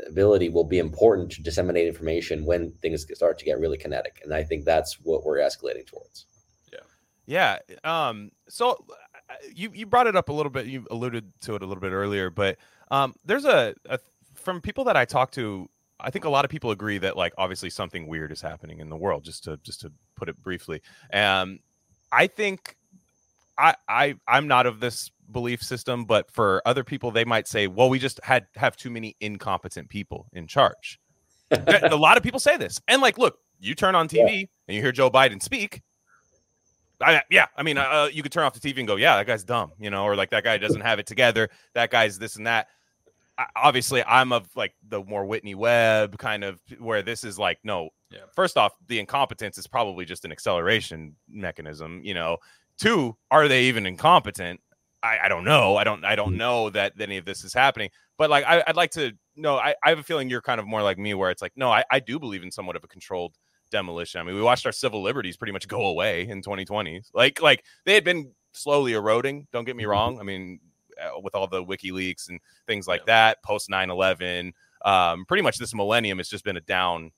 ability 0.08 0.50
will 0.50 0.64
be 0.64 0.78
important 0.78 1.32
to 1.32 1.42
disseminate 1.42 1.88
information 1.88 2.46
when 2.46 2.72
things 2.74 3.06
start 3.14 3.40
to 3.40 3.46
get 3.46 3.60
really 3.60 3.78
kinetic, 3.78 4.22
and 4.24 4.34
I 4.34 4.44
think 4.44 4.66
that's 4.66 5.00
what 5.02 5.26
we're 5.26 5.38
escalating 5.38 5.86
towards. 5.86 6.26
Yeah. 6.72 7.60
Yeah 7.66 7.76
um. 7.84 8.32
So 8.48 8.84
uh, 9.30 9.34
you 9.54 9.72
you 9.74 9.86
brought 9.86 10.08
it 10.08 10.16
up 10.16 10.30
a 10.30 10.34
little 10.34 10.52
bit. 10.52 10.66
You 10.66 10.88
alluded 10.90 11.32
to 11.42 11.56
it 11.56 11.62
a 11.62 11.66
little 11.66 11.82
bit 11.82 11.92
earlier, 11.92 12.30
but 12.30 12.58
um, 12.92 13.14
there's 13.26 13.46
a, 13.46 13.76
a 13.88 14.00
from 14.50 14.62
people 14.62 14.84
that 14.86 14.98
I 14.98 15.06
talk 15.06 15.30
to. 15.34 15.70
I 16.00 16.10
think 16.10 16.26
a 16.26 16.30
lot 16.30 16.44
of 16.44 16.50
people 16.50 16.72
agree 16.72 16.98
that 16.98 17.16
like 17.16 17.34
obviously 17.38 17.70
something 17.70 18.08
weird 18.08 18.32
is 18.32 18.42
happening 18.42 18.80
in 18.80 18.90
the 18.90 18.96
world. 18.96 19.24
Just 19.24 19.44
to 19.44 19.58
just 19.58 19.82
to 19.82 19.92
put 20.16 20.28
it 20.28 20.42
briefly, 20.42 20.82
um, 21.14 21.60
I 22.12 22.26
think 22.26 22.76
I 23.60 23.76
I 23.88 24.16
I'm 24.28 24.48
not 24.48 24.66
of 24.66 24.80
this 24.80 25.12
belief 25.32 25.62
system, 25.62 26.06
but 26.06 26.32
for 26.32 26.64
other 26.66 26.84
people, 26.84 27.12
they 27.12 27.26
might 27.26 27.48
say, 27.48 27.68
well, 27.68 27.90
we 27.90 28.00
just 28.00 28.20
had 28.24 28.48
have 28.56 28.76
too 28.76 28.90
many 28.90 29.16
incompetent 29.20 29.90
people 29.90 30.28
in 30.34 30.48
charge. 30.48 31.00
a 31.52 31.96
lot 31.96 32.18
of 32.18 32.24
people 32.24 32.40
say 32.40 32.58
this, 32.58 32.80
and 32.88 33.04
like, 33.04 33.20
look, 33.20 33.38
you 33.60 33.76
turn 33.76 33.94
on 33.94 34.08
TV 34.08 34.48
and 34.68 34.76
you 34.76 34.82
hear 34.82 34.92
Joe 34.92 35.12
Biden 35.12 35.44
speak. 35.44 35.82
I, 37.02 37.22
yeah, 37.30 37.46
I 37.56 37.64
mean, 37.64 37.78
uh, 37.78 38.10
you 38.12 38.24
could 38.24 38.32
turn 38.32 38.44
off 38.44 38.60
the 38.60 38.60
TV 38.60 38.80
and 38.80 38.88
go, 38.88 38.96
"Yeah, 38.98 39.16
that 39.16 39.28
guy's 39.28 39.44
dumb," 39.44 39.72
you 39.80 39.90
know, 39.90 40.04
or 40.04 40.16
like 40.16 40.32
that 40.32 40.44
guy 40.44 40.58
doesn't 40.58 40.82
have 40.82 41.00
it 41.00 41.06
together. 41.06 41.50
That 41.74 41.92
guy's 41.92 42.18
this 42.18 42.36
and 42.36 42.48
that. 42.48 42.68
Obviously, 43.56 44.04
I'm 44.04 44.32
of 44.32 44.48
like 44.56 44.74
the 44.88 45.04
more 45.04 45.26
Whitney 45.26 45.56
Webb 45.56 46.18
kind 46.18 46.44
of 46.44 46.60
where 46.80 47.02
this 47.02 47.24
is 47.24 47.40
like, 47.40 47.60
no. 47.64 47.90
Yeah. 48.12 48.22
First 48.36 48.58
off, 48.58 48.74
the 48.88 49.00
incompetence 49.00 49.58
is 49.58 49.68
probably 49.68 50.04
just 50.04 50.26
an 50.26 50.32
acceleration 50.32 51.16
mechanism. 51.30 52.02
You 52.04 52.16
know, 52.16 52.38
two, 52.78 53.16
are 53.30 53.48
they 53.48 53.66
even 53.66 53.86
incompetent? 53.86 54.60
I, 55.04 55.20
I 55.24 55.30
don't 55.30 55.46
know. 55.46 55.78
I 55.78 55.84
don't. 55.84 56.04
I 56.04 56.16
don't 56.16 56.32
hmm. 56.32 56.38
know 56.38 56.70
that 56.72 56.94
any 57.00 57.18
of 57.18 57.26
this 57.26 57.44
is 57.44 57.54
happening. 57.54 57.90
But 58.18 58.30
like, 58.30 58.46
I, 58.46 58.64
I'd 58.68 58.76
like 58.76 58.92
to 58.92 59.14
know. 59.36 59.58
I, 59.58 59.76
I 59.84 59.90
have 59.90 60.00
a 60.00 60.04
feeling 60.04 60.30
you're 60.30 60.42
kind 60.42 60.60
of 60.60 60.68
more 60.68 60.82
like 60.82 60.98
me, 60.98 61.14
where 61.14 61.32
it's 61.32 61.42
like, 61.42 61.54
no, 61.56 61.72
I, 61.72 61.84
I 61.92 62.00
do 62.00 62.20
believe 62.20 62.44
in 62.44 62.52
somewhat 62.52 62.76
of 62.76 62.84
a 62.84 62.88
controlled 62.88 63.36
demolition. 63.72 64.20
I 64.20 64.24
mean, 64.24 64.36
we 64.36 64.42
watched 64.42 64.66
our 64.66 64.72
civil 64.72 65.02
liberties 65.02 65.38
pretty 65.38 65.54
much 65.54 65.68
go 65.68 65.88
away 65.88 66.28
in 66.28 66.42
2020. 66.42 67.02
Like, 67.14 67.42
like 67.42 67.64
they 67.86 67.94
had 67.94 68.04
been 68.04 68.32
slowly 68.54 68.94
eroding. 68.94 69.48
Don't 69.54 69.66
get 69.66 69.76
me 69.76 69.84
mm-hmm. 69.84 69.92
wrong. 69.92 70.20
I 70.20 70.24
mean, 70.24 70.60
with 71.22 71.36
all 71.36 71.48
the 71.48 71.64
WikiLeaks 71.64 72.30
and 72.30 72.40
things 72.68 72.88
like 72.88 73.02
Yeah. 73.02 73.06
that, 73.34 73.44
post 73.44 73.70
9/11, 73.70 74.52
um, 74.86 75.26
pretty 75.26 75.44
much 75.44 75.58
this 75.58 75.74
millennium 75.74 76.18
has 76.18 76.30
just 76.30 76.44
been 76.44 76.58
a 76.58 76.62
down, 76.62 77.12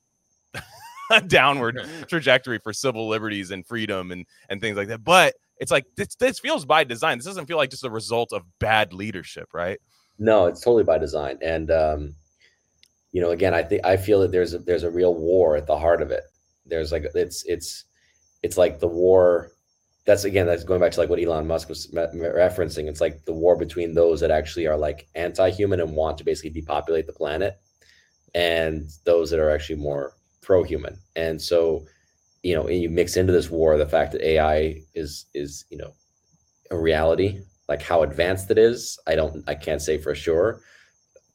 a 1.10 1.20
downward 1.20 1.78
trajectory 2.08 2.58
for 2.58 2.72
civil 2.72 3.08
liberties 3.08 3.50
and 3.50 3.66
freedom 3.66 4.10
and 4.12 4.26
and 4.48 4.60
things 4.60 4.76
like 4.76 4.88
that. 4.88 5.04
But 5.04 5.34
it's 5.58 5.70
like 5.70 5.84
this, 5.96 6.14
this 6.16 6.40
feels 6.40 6.64
by 6.64 6.84
design. 6.84 7.18
This 7.18 7.26
doesn't 7.26 7.46
feel 7.46 7.56
like 7.56 7.70
just 7.70 7.84
a 7.84 7.90
result 7.90 8.32
of 8.32 8.42
bad 8.58 8.92
leadership, 8.92 9.48
right? 9.52 9.78
No, 10.18 10.46
it's 10.46 10.60
totally 10.60 10.84
by 10.84 10.98
design. 10.98 11.38
And 11.42 11.70
um, 11.70 12.14
you 13.12 13.20
know, 13.20 13.30
again, 13.30 13.54
I 13.54 13.62
think 13.62 13.84
I 13.84 13.96
feel 13.96 14.20
that 14.20 14.32
there's 14.32 14.54
a, 14.54 14.58
there's 14.58 14.82
a 14.84 14.90
real 14.90 15.14
war 15.14 15.56
at 15.56 15.66
the 15.66 15.78
heart 15.78 16.02
of 16.02 16.10
it. 16.10 16.24
There's 16.66 16.92
like 16.92 17.04
it's 17.14 17.44
it's 17.44 17.84
it's 18.42 18.56
like 18.56 18.80
the 18.80 18.88
war. 18.88 19.50
That's 20.04 20.24
again, 20.24 20.46
that's 20.46 20.64
going 20.64 20.80
back 20.80 20.92
to 20.92 21.00
like 21.00 21.10
what 21.10 21.22
Elon 21.22 21.46
Musk 21.46 21.68
was 21.68 21.86
referencing. 21.92 22.88
It's 22.88 23.00
like 23.00 23.24
the 23.24 23.32
war 23.32 23.56
between 23.56 23.94
those 23.94 24.20
that 24.20 24.30
actually 24.30 24.66
are 24.66 24.76
like 24.76 25.08
anti-human 25.14 25.80
and 25.80 25.94
want 25.94 26.18
to 26.18 26.24
basically 26.24 26.50
depopulate 26.50 27.06
the 27.06 27.12
planet, 27.12 27.60
and 28.34 28.90
those 29.04 29.30
that 29.30 29.38
are 29.40 29.50
actually 29.50 29.76
more 29.76 30.16
pro-human. 30.40 30.98
And 31.14 31.40
so, 31.40 31.86
you 32.42 32.56
know, 32.56 32.68
you 32.68 32.90
mix 32.90 33.16
into 33.16 33.32
this 33.32 33.48
war 33.50 33.78
the 33.78 33.86
fact 33.86 34.12
that 34.12 34.26
AI 34.26 34.82
is 34.94 35.26
is 35.34 35.64
you 35.70 35.78
know 35.78 35.92
a 36.70 36.76
reality 36.76 37.40
like 37.68 37.82
how 37.82 38.02
advanced 38.02 38.50
it 38.50 38.58
is 38.58 38.98
i 39.06 39.14
don't 39.14 39.44
i 39.46 39.54
can't 39.54 39.82
say 39.82 39.98
for 39.98 40.14
sure 40.14 40.60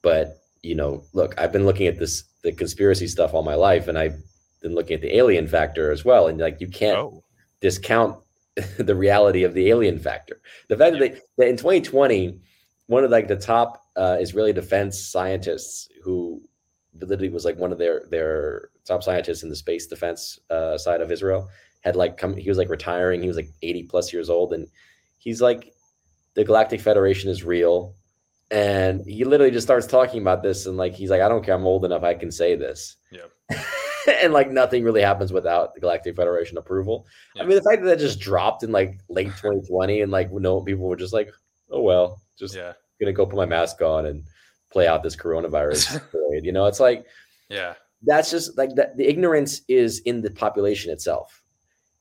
but 0.01 0.37
you 0.61 0.75
know 0.75 1.03
look 1.13 1.33
i've 1.39 1.51
been 1.51 1.65
looking 1.65 1.87
at 1.87 1.97
this 1.97 2.23
the 2.43 2.51
conspiracy 2.51 3.07
stuff 3.07 3.33
all 3.33 3.43
my 3.43 3.55
life 3.55 3.87
and 3.87 3.97
i've 3.97 4.17
been 4.61 4.75
looking 4.75 4.95
at 4.95 5.01
the 5.01 5.15
alien 5.15 5.47
factor 5.47 5.91
as 5.91 6.03
well 6.03 6.27
and 6.27 6.39
like 6.39 6.59
you 6.59 6.67
can't 6.67 6.97
Oh, 6.97 7.23
discount 7.61 8.17
the 8.77 8.95
reality 8.95 9.43
of 9.43 9.53
the 9.53 9.69
alien 9.69 9.99
factor. 9.99 10.41
The 10.67 10.77
fact 10.77 10.93
that, 10.93 10.99
they, 10.99 11.19
that 11.37 11.49
in 11.49 11.57
2020 11.57 12.39
one 12.87 13.03
of 13.03 13.11
like 13.11 13.27
the 13.27 13.35
top 13.35 13.85
uh, 13.97 14.17
israeli 14.19 14.53
defense 14.53 14.99
scientists 14.99 15.89
who 16.03 16.41
literally 17.01 17.29
was 17.29 17.45
like 17.45 17.57
one 17.57 17.71
of 17.71 17.77
their 17.77 18.03
their 18.09 18.69
top 18.85 19.03
scientists 19.03 19.43
in 19.43 19.49
the 19.49 19.55
space 19.55 19.87
defense 19.87 20.39
uh, 20.49 20.77
side 20.77 21.01
of 21.01 21.11
israel 21.11 21.49
had 21.81 21.95
like 21.95 22.17
come 22.17 22.35
he 22.35 22.49
was 22.49 22.57
like 22.57 22.69
retiring. 22.69 23.21
He 23.21 23.27
was 23.27 23.37
like 23.37 23.49
80 23.61 23.83
plus 23.83 24.11
years 24.11 24.29
old 24.29 24.53
and 24.53 24.67
he's 25.17 25.41
like 25.41 25.73
the 26.33 26.43
galactic 26.43 26.81
federation 26.81 27.29
is 27.29 27.43
real 27.43 27.95
and 28.51 29.05
he 29.05 29.23
literally 29.23 29.51
just 29.51 29.67
starts 29.67 29.87
talking 29.87 30.21
about 30.21 30.43
this 30.43 30.65
and 30.65 30.77
like 30.77 30.93
he's 30.93 31.09
like 31.09 31.21
i 31.21 31.29
don't 31.29 31.43
care. 31.43 31.55
I'm 31.55 31.65
old 31.65 31.85
enough. 31.85 32.03
I 32.03 32.13
can 32.13 32.31
say 32.31 32.55
this. 32.55 32.97
Yeah. 33.11 33.57
and 34.23 34.33
like 34.33 34.49
nothing 34.51 34.83
really 34.83 35.01
happens 35.01 35.31
without 35.33 35.73
the 35.73 35.81
galactic 35.81 36.15
federation 36.15 36.57
approval 36.57 37.05
i 37.39 37.43
mean 37.43 37.55
the 37.55 37.61
fact 37.61 37.81
that 37.81 37.87
that 37.89 37.99
just 37.99 38.19
dropped 38.19 38.63
in 38.63 38.71
like 38.71 38.99
late 39.09 39.27
2020 39.41 40.01
and 40.01 40.11
like 40.11 40.31
no 40.31 40.61
people 40.61 40.85
were 40.87 40.95
just 40.95 41.13
like 41.13 41.29
oh 41.71 41.81
well 41.81 42.21
just 42.37 42.55
Yeah. 42.55 42.73
gonna 42.99 43.13
go 43.13 43.25
put 43.25 43.35
my 43.35 43.45
mask 43.45 43.81
on 43.81 44.05
and 44.05 44.23
play 44.69 44.87
out 44.87 45.03
this 45.03 45.15
coronavirus 45.15 46.01
parade. 46.11 46.45
you 46.45 46.51
know 46.51 46.65
it's 46.65 46.79
like 46.79 47.05
Yeah. 47.49 47.73
that's 48.03 48.29
just 48.31 48.57
like 48.57 48.75
that 48.75 48.97
the 48.97 49.07
ignorance 49.07 49.61
is 49.67 49.99
in 49.99 50.21
the 50.21 50.29
population 50.31 50.91
itself 50.91 51.41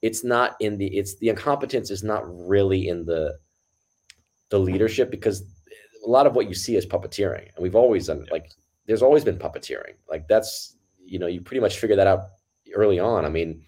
it's 0.02 0.22
not 0.24 0.56
in 0.60 0.76
the 0.78 0.86
it's 0.96 1.16
the 1.16 1.28
incompetence 1.30 1.90
is 1.90 2.02
not 2.04 2.22
really 2.48 2.88
in 2.88 3.04
the 3.06 3.38
the 4.50 4.58
leadership 4.58 5.10
because 5.10 5.42
a 6.04 6.08
lot 6.08 6.26
of 6.26 6.36
what 6.36 6.46
you 6.48 6.54
see 6.54 6.76
is 6.76 6.86
puppeteering 6.86 7.48
and 7.54 7.62
we've 7.62 7.74
always 7.74 8.06
done 8.06 8.24
like 8.30 8.52
there's 8.86 9.02
always 9.02 9.24
been 9.24 9.38
puppeteering 9.38 9.94
like 10.08 10.28
that's 10.28 10.75
you 11.06 11.18
know 11.18 11.26
you 11.26 11.40
pretty 11.40 11.60
much 11.60 11.78
figure 11.78 11.96
that 11.96 12.06
out 12.06 12.30
early 12.74 12.98
on. 12.98 13.24
I 13.24 13.28
mean 13.28 13.62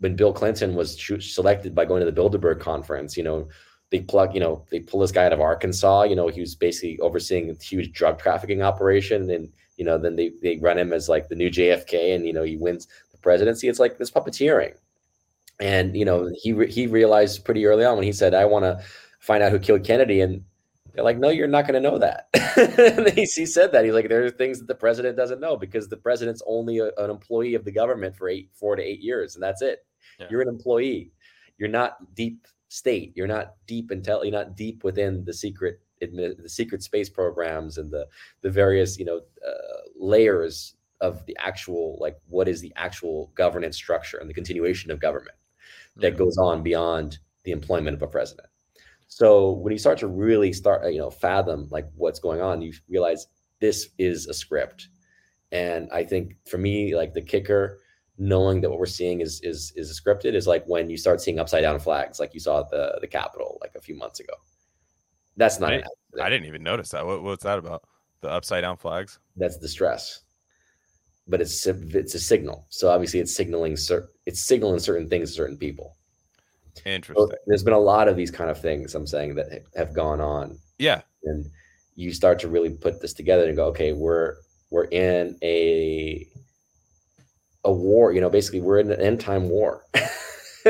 when 0.00 0.16
bill 0.16 0.32
clinton 0.32 0.74
was 0.74 1.00
selected 1.20 1.74
by 1.74 1.84
going 1.84 2.04
to 2.04 2.10
the 2.10 2.20
bilderberg 2.20 2.58
conference 2.60 3.16
you 3.16 3.22
know 3.22 3.48
they 3.90 4.00
plug 4.00 4.34
you 4.34 4.40
know 4.40 4.64
they 4.70 4.80
pull 4.80 4.98
this 4.98 5.12
guy 5.12 5.24
out 5.24 5.32
of 5.32 5.40
arkansas 5.40 6.02
you 6.02 6.16
know 6.16 6.26
he 6.26 6.40
was 6.40 6.56
basically 6.56 6.98
overseeing 6.98 7.48
a 7.48 7.54
huge 7.62 7.92
drug 7.92 8.18
trafficking 8.18 8.62
operation. 8.62 9.30
And 9.30 9.52
you 9.76 9.84
know 9.84 9.98
then 9.98 10.16
they, 10.16 10.32
they 10.42 10.56
run 10.58 10.78
him 10.78 10.92
as 10.92 11.08
like 11.08 11.28
the 11.28 11.34
new 11.34 11.50
jfk 11.50 12.14
and 12.14 12.26
you 12.26 12.32
know 12.32 12.42
he 12.42 12.56
wins 12.56 12.88
the 13.12 13.18
presidency. 13.18 13.68
It's 13.68 13.78
like 13.78 13.98
this 13.98 14.10
puppeteering. 14.10 14.74
And 15.60 15.96
you 15.96 16.04
know 16.04 16.30
he 16.42 16.52
re- 16.52 16.70
he 16.70 16.86
realized 16.86 17.44
pretty 17.44 17.64
early 17.66 17.84
on 17.84 17.96
when 17.96 18.04
he 18.04 18.12
said 18.12 18.34
i 18.34 18.44
want 18.44 18.64
to 18.64 18.82
find 19.20 19.42
out 19.42 19.52
who 19.52 19.58
killed 19.58 19.84
kennedy. 19.84 20.20
And 20.20 20.44
they're 20.94 21.04
like 21.04 21.18
no 21.18 21.28
you're 21.30 21.46
not 21.48 21.66
going 21.66 21.80
to 21.80 21.88
know 21.90 21.98
that 21.98 22.28
and 22.96 23.08
he, 23.10 23.22
he 23.24 23.46
said 23.46 23.72
that 23.72 23.84
he's 23.84 23.94
like 23.94 24.08
there 24.08 24.24
are 24.24 24.30
things 24.30 24.58
that 24.58 24.68
the 24.68 24.74
president 24.74 25.16
doesn't 25.16 25.40
know 25.40 25.56
because 25.56 25.88
the 25.88 25.96
president's 25.96 26.42
only 26.46 26.78
a, 26.78 26.90
an 26.98 27.10
employee 27.10 27.54
of 27.54 27.64
the 27.64 27.72
government 27.72 28.14
for 28.16 28.28
eight 28.28 28.48
four 28.54 28.76
to 28.76 28.82
eight 28.82 29.00
years 29.00 29.34
and 29.34 29.42
that's 29.42 29.62
it 29.62 29.84
Yeah. 30.18 30.26
you're 30.30 30.42
an 30.42 30.48
employee 30.48 31.10
you're 31.58 31.68
not 31.68 32.14
deep 32.14 32.46
state 32.68 33.12
you're 33.16 33.26
not 33.26 33.54
deep 33.66 33.90
intel 33.90 34.22
you're 34.22 34.32
not 34.32 34.56
deep 34.56 34.82
within 34.84 35.24
the 35.24 35.32
secret 35.32 35.80
admi- 36.02 36.40
the 36.42 36.48
secret 36.48 36.82
space 36.82 37.08
programs 37.08 37.78
and 37.78 37.90
the 37.90 38.06
the 38.42 38.50
various 38.50 38.98
you 38.98 39.04
know 39.04 39.18
uh, 39.46 39.80
layers 39.96 40.74
of 41.00 41.24
the 41.26 41.36
actual 41.40 41.96
like 42.00 42.16
what 42.28 42.48
is 42.48 42.60
the 42.60 42.72
actual 42.76 43.30
governance 43.34 43.76
structure 43.76 44.18
and 44.18 44.28
the 44.30 44.34
continuation 44.34 44.90
of 44.90 44.98
government 45.00 45.36
that 45.96 46.12
Yeah. 46.12 46.18
goes 46.18 46.38
on 46.38 46.62
beyond 46.62 47.18
the 47.44 47.52
employment 47.52 47.94
of 47.94 48.02
a 48.02 48.06
president. 48.08 48.48
So 49.06 49.52
when 49.52 49.72
you 49.72 49.78
start 49.78 49.98
to 49.98 50.08
really 50.08 50.52
start, 50.52 50.90
you 50.92 50.98
know, 50.98 51.10
fathom 51.10 51.68
like 51.70 51.86
what's 51.94 52.18
going 52.20 52.40
on, 52.40 52.62
you 52.62 52.72
realize 52.88 53.26
this 53.60 53.90
is 53.98 54.26
a 54.26 54.34
script. 54.34 54.88
And 55.52 55.88
I 55.92 56.04
think 56.04 56.36
for 56.46 56.58
me, 56.58 56.96
like 56.96 57.12
the 57.12 57.22
kicker, 57.22 57.78
knowing 58.18 58.60
that 58.60 58.70
what 58.70 58.78
we're 58.78 58.86
seeing 58.86 59.20
is 59.20 59.40
is 59.42 59.72
is 59.76 60.00
scripted, 60.00 60.34
is 60.34 60.46
like 60.46 60.64
when 60.66 60.90
you 60.90 60.96
start 60.96 61.20
seeing 61.20 61.38
upside 61.38 61.62
down 61.62 61.78
flags, 61.78 62.18
like 62.18 62.34
you 62.34 62.40
saw 62.40 62.60
at 62.60 62.70
the 62.70 62.98
the 63.00 63.06
Capitol 63.06 63.58
like 63.60 63.74
a 63.76 63.80
few 63.80 63.96
months 63.96 64.20
ago. 64.20 64.34
That's 65.36 65.60
not 65.60 65.72
I 65.72 65.76
didn't- 65.76 65.88
I 66.22 66.30
didn't 66.30 66.46
even 66.46 66.62
notice 66.62 66.90
that. 66.90 67.04
What, 67.04 67.22
what's 67.24 67.42
that 67.42 67.58
about? 67.58 67.82
The 68.20 68.30
upside 68.30 68.62
down 68.62 68.76
flags? 68.76 69.18
That's 69.36 69.58
distress. 69.58 70.20
But 71.26 71.40
it's 71.40 71.66
it's 71.66 72.14
a 72.14 72.20
signal. 72.20 72.66
So 72.68 72.88
obviously, 72.88 73.20
it's 73.20 73.34
signaling 73.34 73.76
cer- 73.76 74.10
it's 74.26 74.40
signaling 74.40 74.78
certain 74.78 75.08
things 75.08 75.30
to 75.30 75.34
certain 75.36 75.56
people. 75.56 75.96
So 76.76 76.90
Interesting. 76.90 77.38
there's 77.46 77.62
been 77.62 77.72
a 77.74 77.78
lot 77.78 78.08
of 78.08 78.16
these 78.16 78.30
kind 78.30 78.50
of 78.50 78.60
things 78.60 78.94
I'm 78.94 79.06
saying 79.06 79.34
that 79.36 79.62
have 79.76 79.94
gone 79.94 80.20
on 80.20 80.58
Yeah. 80.78 81.02
and 81.24 81.46
you 81.96 82.12
start 82.12 82.38
to 82.40 82.48
really 82.48 82.70
put 82.70 83.00
this 83.00 83.12
together 83.12 83.44
and 83.46 83.56
go 83.56 83.66
okay 83.66 83.92
we're 83.92 84.36
we're 84.70 84.86
in 84.86 85.38
a 85.42 86.26
a 87.64 87.72
war 87.72 88.12
you 88.12 88.20
know 88.20 88.28
basically 88.30 88.60
we're 88.60 88.78
in 88.78 88.90
an 88.90 89.00
end 89.00 89.20
time 89.20 89.48
war 89.48 89.84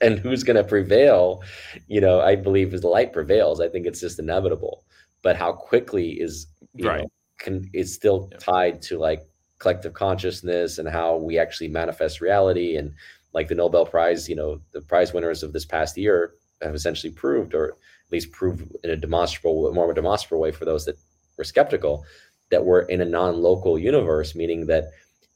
and 0.00 0.18
who's 0.18 0.42
going 0.42 0.56
to 0.56 0.64
prevail 0.64 1.42
you 1.88 2.00
know 2.00 2.20
i 2.20 2.34
believe 2.34 2.72
as 2.74 2.80
the 2.80 2.88
light 2.88 3.12
prevails 3.12 3.60
i 3.60 3.68
think 3.68 3.86
it's 3.86 4.00
just 4.00 4.18
inevitable 4.18 4.84
but 5.22 5.36
how 5.36 5.52
quickly 5.52 6.12
is 6.20 6.46
you 6.74 6.86
Right. 6.88 7.02
know, 7.02 7.10
can 7.38 7.68
is 7.72 7.94
still 7.94 8.30
tied 8.38 8.80
to 8.82 8.98
like 8.98 9.22
collective 9.58 9.92
consciousness 9.92 10.78
and 10.78 10.88
how 10.88 11.16
we 11.16 11.38
actually 11.38 11.68
manifest 11.68 12.20
reality 12.20 12.76
and 12.76 12.94
like 13.32 13.48
the 13.48 13.54
nobel 13.54 13.86
prize 13.86 14.28
you 14.28 14.36
know 14.36 14.60
the 14.72 14.80
prize 14.82 15.12
winners 15.12 15.42
of 15.42 15.52
this 15.52 15.64
past 15.64 15.96
year 15.96 16.34
have 16.62 16.74
essentially 16.74 17.12
proved 17.12 17.54
or 17.54 17.70
at 17.70 18.12
least 18.12 18.32
proved 18.32 18.70
in 18.84 18.90
a 18.90 18.96
demonstrable 18.96 19.72
more 19.72 19.84
of 19.84 19.90
a 19.90 19.94
demonstrable 19.94 20.40
way 20.40 20.52
for 20.52 20.64
those 20.64 20.84
that 20.84 20.96
were 21.36 21.44
skeptical 21.44 22.04
that 22.50 22.64
we're 22.64 22.82
in 22.82 23.00
a 23.00 23.04
non-local 23.04 23.78
universe 23.78 24.34
meaning 24.34 24.66
that 24.66 24.90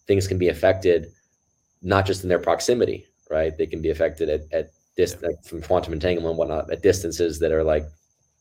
things 0.07 0.27
can 0.27 0.39
be 0.39 0.49
affected 0.49 1.07
not 1.83 2.07
just 2.07 2.23
in 2.23 2.29
their 2.29 2.39
proximity 2.39 3.07
right? 3.31 3.57
They 3.57 3.67
can 3.67 3.83
be 3.83 3.91
affected 3.91 4.29
at, 4.29 4.43
at 4.53 4.71
dis- 4.97 5.21
like 5.23 5.43
from 5.45 5.63
quantum 5.63 5.93
entanglement 5.93 6.31
and 6.31 6.39
whatnot 6.39 6.71
at 6.71 6.83
distances 6.83 7.39
that 7.41 7.53
are 7.53 7.65
like 7.65 7.85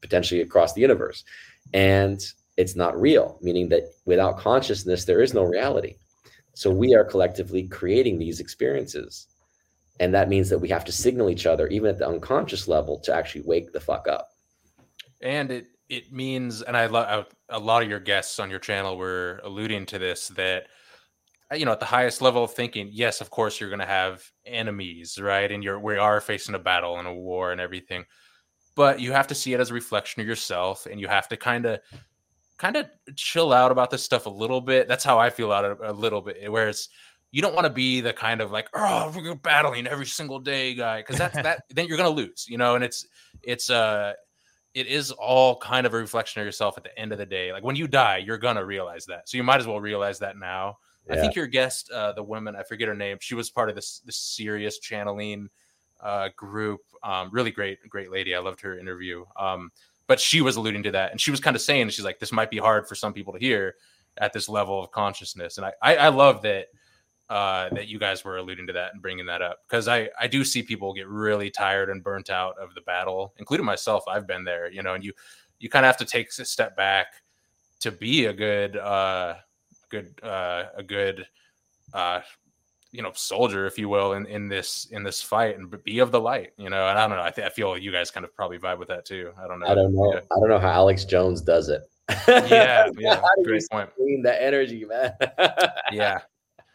potentially 0.02 0.42
across 0.42 0.74
the 0.74 0.82
universe. 0.82 1.24
And 1.74 2.24
it's 2.58 2.76
not 2.76 3.00
real 3.00 3.40
meaning 3.42 3.70
that 3.70 3.84
without 4.06 4.38
consciousness 4.38 5.06
there 5.06 5.22
is 5.22 5.34
no 5.34 5.44
reality. 5.44 5.96
So 6.54 6.70
we 6.70 6.94
are 6.94 7.04
collectively 7.04 7.68
creating 7.68 8.20
these 8.20 8.40
experiences 8.40 9.28
and 10.00 10.14
that 10.14 10.30
means 10.30 10.50
that 10.50 10.60
we 10.60 10.70
have 10.70 10.86
to 10.86 10.92
signal 10.92 11.30
each 11.30 11.46
other 11.46 11.68
even 11.68 11.90
at 11.90 11.98
the 11.98 12.08
unconscious 12.08 12.68
level 12.68 13.00
to 13.00 13.14
actually 13.14 13.42
wake 13.46 13.72
the 13.72 13.80
fuck 13.80 14.08
up. 14.08 14.30
And 15.22 15.52
it 15.52 15.68
it 15.90 16.12
means 16.12 16.62
and 16.62 16.78
i 16.78 16.86
love 16.86 17.28
a 17.50 17.60
lot 17.60 17.84
of 17.84 17.90
your 17.90 18.00
guests 18.00 18.40
on 18.40 18.50
your 18.50 18.58
channel 18.58 18.98
were 18.98 19.42
alluding 19.44 19.86
to 19.86 20.00
this 20.00 20.30
that 20.30 20.68
uh, 21.52 21.56
you 21.56 21.66
know 21.66 21.74
at 21.74 21.80
the 21.80 21.86
highest 21.86 22.22
level 22.22 22.44
of 22.44 22.54
thinking 22.54 22.90
yes 22.92 23.20
of 23.20 23.30
course 23.30 23.60
you're 23.60 23.70
going 23.70 23.80
to 23.80 23.86
have 23.86 24.24
enemies 24.46 25.20
right? 25.20 25.52
And 25.52 25.64
you're 25.64 25.80
we 25.80 25.98
are 25.98 26.22
facing 26.22 26.56
a 26.56 26.60
battle 26.60 27.00
and 27.00 27.08
a 27.08 27.14
war 27.14 27.52
and 27.52 27.62
everything. 27.62 28.06
But 28.76 29.00
you 29.00 29.12
have 29.12 29.28
to 29.28 29.36
see 29.36 29.54
it 29.54 29.60
as 29.60 29.70
a 29.70 29.74
reflection 29.74 30.22
of 30.22 30.28
yourself 30.28 30.88
and 30.90 31.00
you 31.00 31.08
have 31.08 31.28
to 31.30 31.38
kind 31.38 31.66
of 31.66 31.80
kind 32.58 32.76
of 32.76 32.88
chill 33.16 33.54
out 33.54 33.72
about 33.72 33.92
this 33.92 34.04
stuff 34.04 34.26
a 34.26 34.30
little 34.30 34.62
bit. 34.62 34.88
That's 34.88 35.04
how 35.04 35.20
i 35.20 35.30
feel 35.30 35.52
out 35.52 35.66
a, 35.66 35.92
a 35.92 35.94
little 35.94 36.22
bit 36.22 36.52
where 36.52 36.70
it's 36.70 36.90
you 37.34 37.42
don't 37.42 37.54
want 37.54 37.66
to 37.66 37.70
be 37.70 38.00
the 38.00 38.14
kind 38.14 38.40
of 38.40 38.52
like 38.52 38.70
oh 38.74 39.12
we're 39.14 39.36
battling 39.36 39.88
every 39.88 40.06
single 40.06 40.40
day 40.40 40.74
guy 40.74 41.02
because 41.02 41.18
that's 41.18 41.36
that 41.36 41.64
then 41.70 41.88
you're 41.88 41.98
going 41.98 42.10
to 42.10 42.22
lose 42.22 42.46
you 42.48 42.58
know 42.58 42.76
and 42.76 42.84
it's 42.84 43.06
it's 43.42 43.70
uh 43.70 44.14
it 44.74 44.88
is 44.88 45.12
all 45.12 45.58
kind 45.58 45.86
of 45.86 45.94
a 45.94 45.98
reflection 45.98 46.42
of 46.42 46.46
yourself 46.46 46.78
at 46.78 46.84
the 46.84 46.98
end 46.98 47.12
of 47.12 47.18
the 47.18 47.26
day. 47.26 47.54
Like 47.54 47.64
when 47.64 47.76
you 47.76 47.88
die, 47.88 48.18
you're 48.18 48.38
gonna 48.40 48.66
realize 48.66 49.06
that. 49.06 49.30
So 49.30 49.38
you 49.38 49.44
might 49.44 49.60
as 49.60 49.68
well 49.68 49.80
realize 49.80 50.20
that 50.20 50.38
now. 50.38 50.80
I 51.10 51.18
think 51.18 51.36
your 51.36 51.48
guest, 51.48 51.92
uh, 51.92 52.14
the 52.14 52.24
woman, 52.24 52.56
I 52.56 52.64
forget 52.64 52.88
her 52.88 52.96
name, 52.96 53.18
she 53.20 53.36
was 53.36 53.50
part 53.50 53.70
of 53.70 53.76
this 53.76 54.00
this 54.06 54.18
serious 54.18 54.80
channeling 54.80 55.50
uh, 56.02 56.30
group. 56.36 56.82
Um, 57.04 57.30
really 57.32 57.52
great, 57.52 57.80
great 57.90 58.10
lady. 58.10 58.34
I 58.34 58.40
loved 58.40 58.62
her 58.62 58.80
interview. 58.80 59.26
Um, 59.38 59.72
but 60.08 60.20
she 60.20 60.42
was 60.42 60.56
alluding 60.56 60.84
to 60.84 60.92
that, 60.92 61.12
and 61.12 61.20
she 61.20 61.32
was 61.32 61.40
kind 61.40 61.56
of 61.56 61.62
saying, 61.62 61.90
she's 61.90 62.06
like, 62.06 62.20
this 62.20 62.32
might 62.32 62.50
be 62.50 62.58
hard 62.58 62.88
for 62.88 62.96
some 62.96 63.14
people 63.14 63.34
to 63.34 63.40
hear 63.40 63.76
at 64.18 64.34
this 64.34 64.48
level 64.48 64.82
of 64.82 64.92
consciousness. 64.92 65.58
And 65.58 65.66
I, 65.66 65.74
I, 65.82 65.96
I 65.96 66.10
love 66.10 66.42
that 66.44 66.68
uh, 67.30 67.70
that 67.70 67.88
you 67.88 67.98
guys 67.98 68.24
were 68.24 68.38
alluding 68.38 68.68
to 68.68 68.74
that 68.74 68.94
and 68.94 69.02
bringing 69.02 69.26
that 69.26 69.42
up 69.42 69.60
because 69.68 69.88
I, 69.88 70.10
I 70.20 70.28
do 70.28 70.44
see 70.44 70.62
people 70.62 70.94
get 70.94 71.08
really 71.08 71.50
tired 71.50 71.90
and 71.90 72.04
burnt 72.04 72.30
out 72.30 72.58
of 72.60 72.74
the 72.76 72.82
battle, 72.82 73.34
including 73.38 73.66
myself. 73.66 74.04
I've 74.08 74.28
been 74.28 74.44
there, 74.44 74.70
you 74.72 74.84
know, 74.84 74.94
and 74.94 75.04
you 75.04 75.14
you 75.60 75.70
kind 75.70 75.86
of 75.86 75.88
have 75.88 75.98
to 75.98 76.06
take 76.06 76.28
a 76.38 76.46
step 76.46 76.76
back 76.76 77.08
to 77.80 77.92
be 77.92 78.26
a 78.26 78.34
good 78.34 78.78
uh, 78.78 79.36
good 79.90 80.14
uh, 80.22 80.66
a 80.76 80.84
good 80.84 81.26
uh, 81.94 82.20
you 82.92 83.02
know 83.02 83.12
soldier, 83.16 83.66
if 83.66 83.80
you 83.80 83.88
will, 83.88 84.14
in, 84.14 84.26
in 84.26 84.50
this 84.50 84.88
in 84.92 85.02
this 85.02 85.22
fight 85.22 85.58
and 85.58 85.74
be 85.84 86.00
of 86.00 86.12
the 86.12 86.20
light, 86.20 86.52
you 86.58 86.70
know. 86.70 86.88
And 86.90 87.00
I 87.00 87.08
don't 87.08 87.18
know, 87.18 87.24
I, 87.24 87.32
th- 87.32 87.48
I 87.48 87.50
feel 87.50 87.78
you 87.78 87.92
guys 87.92 88.12
kind 88.12 88.26
of 88.26 88.36
probably 88.36 88.60
vibe 88.60 88.80
with 88.80 88.90
that 88.90 89.06
too. 89.06 89.32
I 89.42 89.48
don't 89.48 89.60
know. 89.60 89.68
I 89.68 89.76
don't 89.76 89.96
know. 89.96 90.14
Yeah, 90.14 90.20
I 90.20 90.40
don't 90.40 90.50
know 90.50 90.60
how 90.60 90.72
Alex 90.72 91.06
Jones 91.06 91.42
does 91.42 91.70
it. 91.70 91.84
yeah, 92.28 92.90
yeah. 92.98 93.22
Great 93.46 93.64
point. 93.72 93.90
The 93.98 94.38
energy, 94.40 94.84
man. 94.84 95.14
yeah 95.92 96.20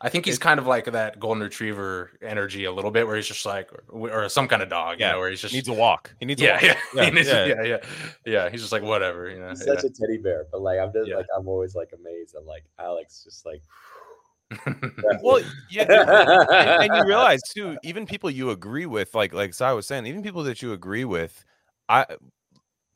i 0.01 0.09
think 0.09 0.25
he's 0.25 0.39
kind 0.39 0.61
of 0.61 0.67
like 0.67 0.85
that 0.85 1.19
golden 1.19 1.43
retriever 1.43 2.11
energy 2.23 2.65
a 2.65 2.73
little 2.73 2.91
bit 2.91 3.07
where 3.07 3.17
he's 3.17 3.27
just 3.27 3.45
like 3.45 3.71
or, 3.89 4.11
or 4.25 4.29
some 4.29 4.47
kind 4.49 4.63
of 4.63 4.69
dog 4.69 4.99
you 5.01 5.05
Yeah, 5.07 5.13
know 5.13 5.19
where 5.19 5.31
he's 5.31 5.41
just 5.41 5.55
Needs 5.55 5.69
a 5.69 5.73
walk. 5.73 6.15
He 6.21 6.27
needs 6.27 6.41
a 6.41 6.45
yeah, 6.45 6.53
walk. 6.53 6.63
yeah, 6.63 6.75
Yeah, 6.95 7.05
He 7.05 7.11
needs- 7.11 7.29
yeah. 7.29 7.45
yeah, 7.47 7.63
yeah, 7.63 7.77
yeah. 8.25 8.49
He's 8.51 8.61
just 8.61 8.73
like 8.73 8.83
whatever, 8.83 9.29
you 9.31 9.41
know. 9.41 9.49
He's 9.51 9.67
yeah. 9.67 9.75
such 9.75 9.85
a 9.85 9.91
teddy 9.91 10.19
bear, 10.19 10.47
but 10.53 10.61
like 10.63 10.79
I'm 10.79 10.93
just 10.93 11.09
Yeah. 11.09 11.17
like 11.17 11.27
I'm 11.37 11.49
always 11.49 11.75
like 11.75 11.91
amazed. 11.99 12.35
I'm 12.39 12.47
like 12.47 12.65
Alex, 12.79 13.25
just 13.25 13.45
like 13.47 13.63
Well, 15.23 15.41
yeah, 15.71 15.85
and, 16.51 16.85
and 16.85 16.97
you 16.97 17.05
realize 17.05 17.43
too, 17.43 17.77
even 17.83 18.07
people 18.07 18.31
you 18.31 18.51
agree 18.51 18.87
with, 18.87 19.15
like 19.15 19.33
like 19.35 19.53
Psi 19.55 19.73
was 19.73 19.87
saying, 19.87 20.07
even 20.07 20.23
people 20.23 20.43
that 20.45 20.63
you 20.63 20.73
agree 20.73 21.05
with, 21.05 21.45
I 21.89 22.07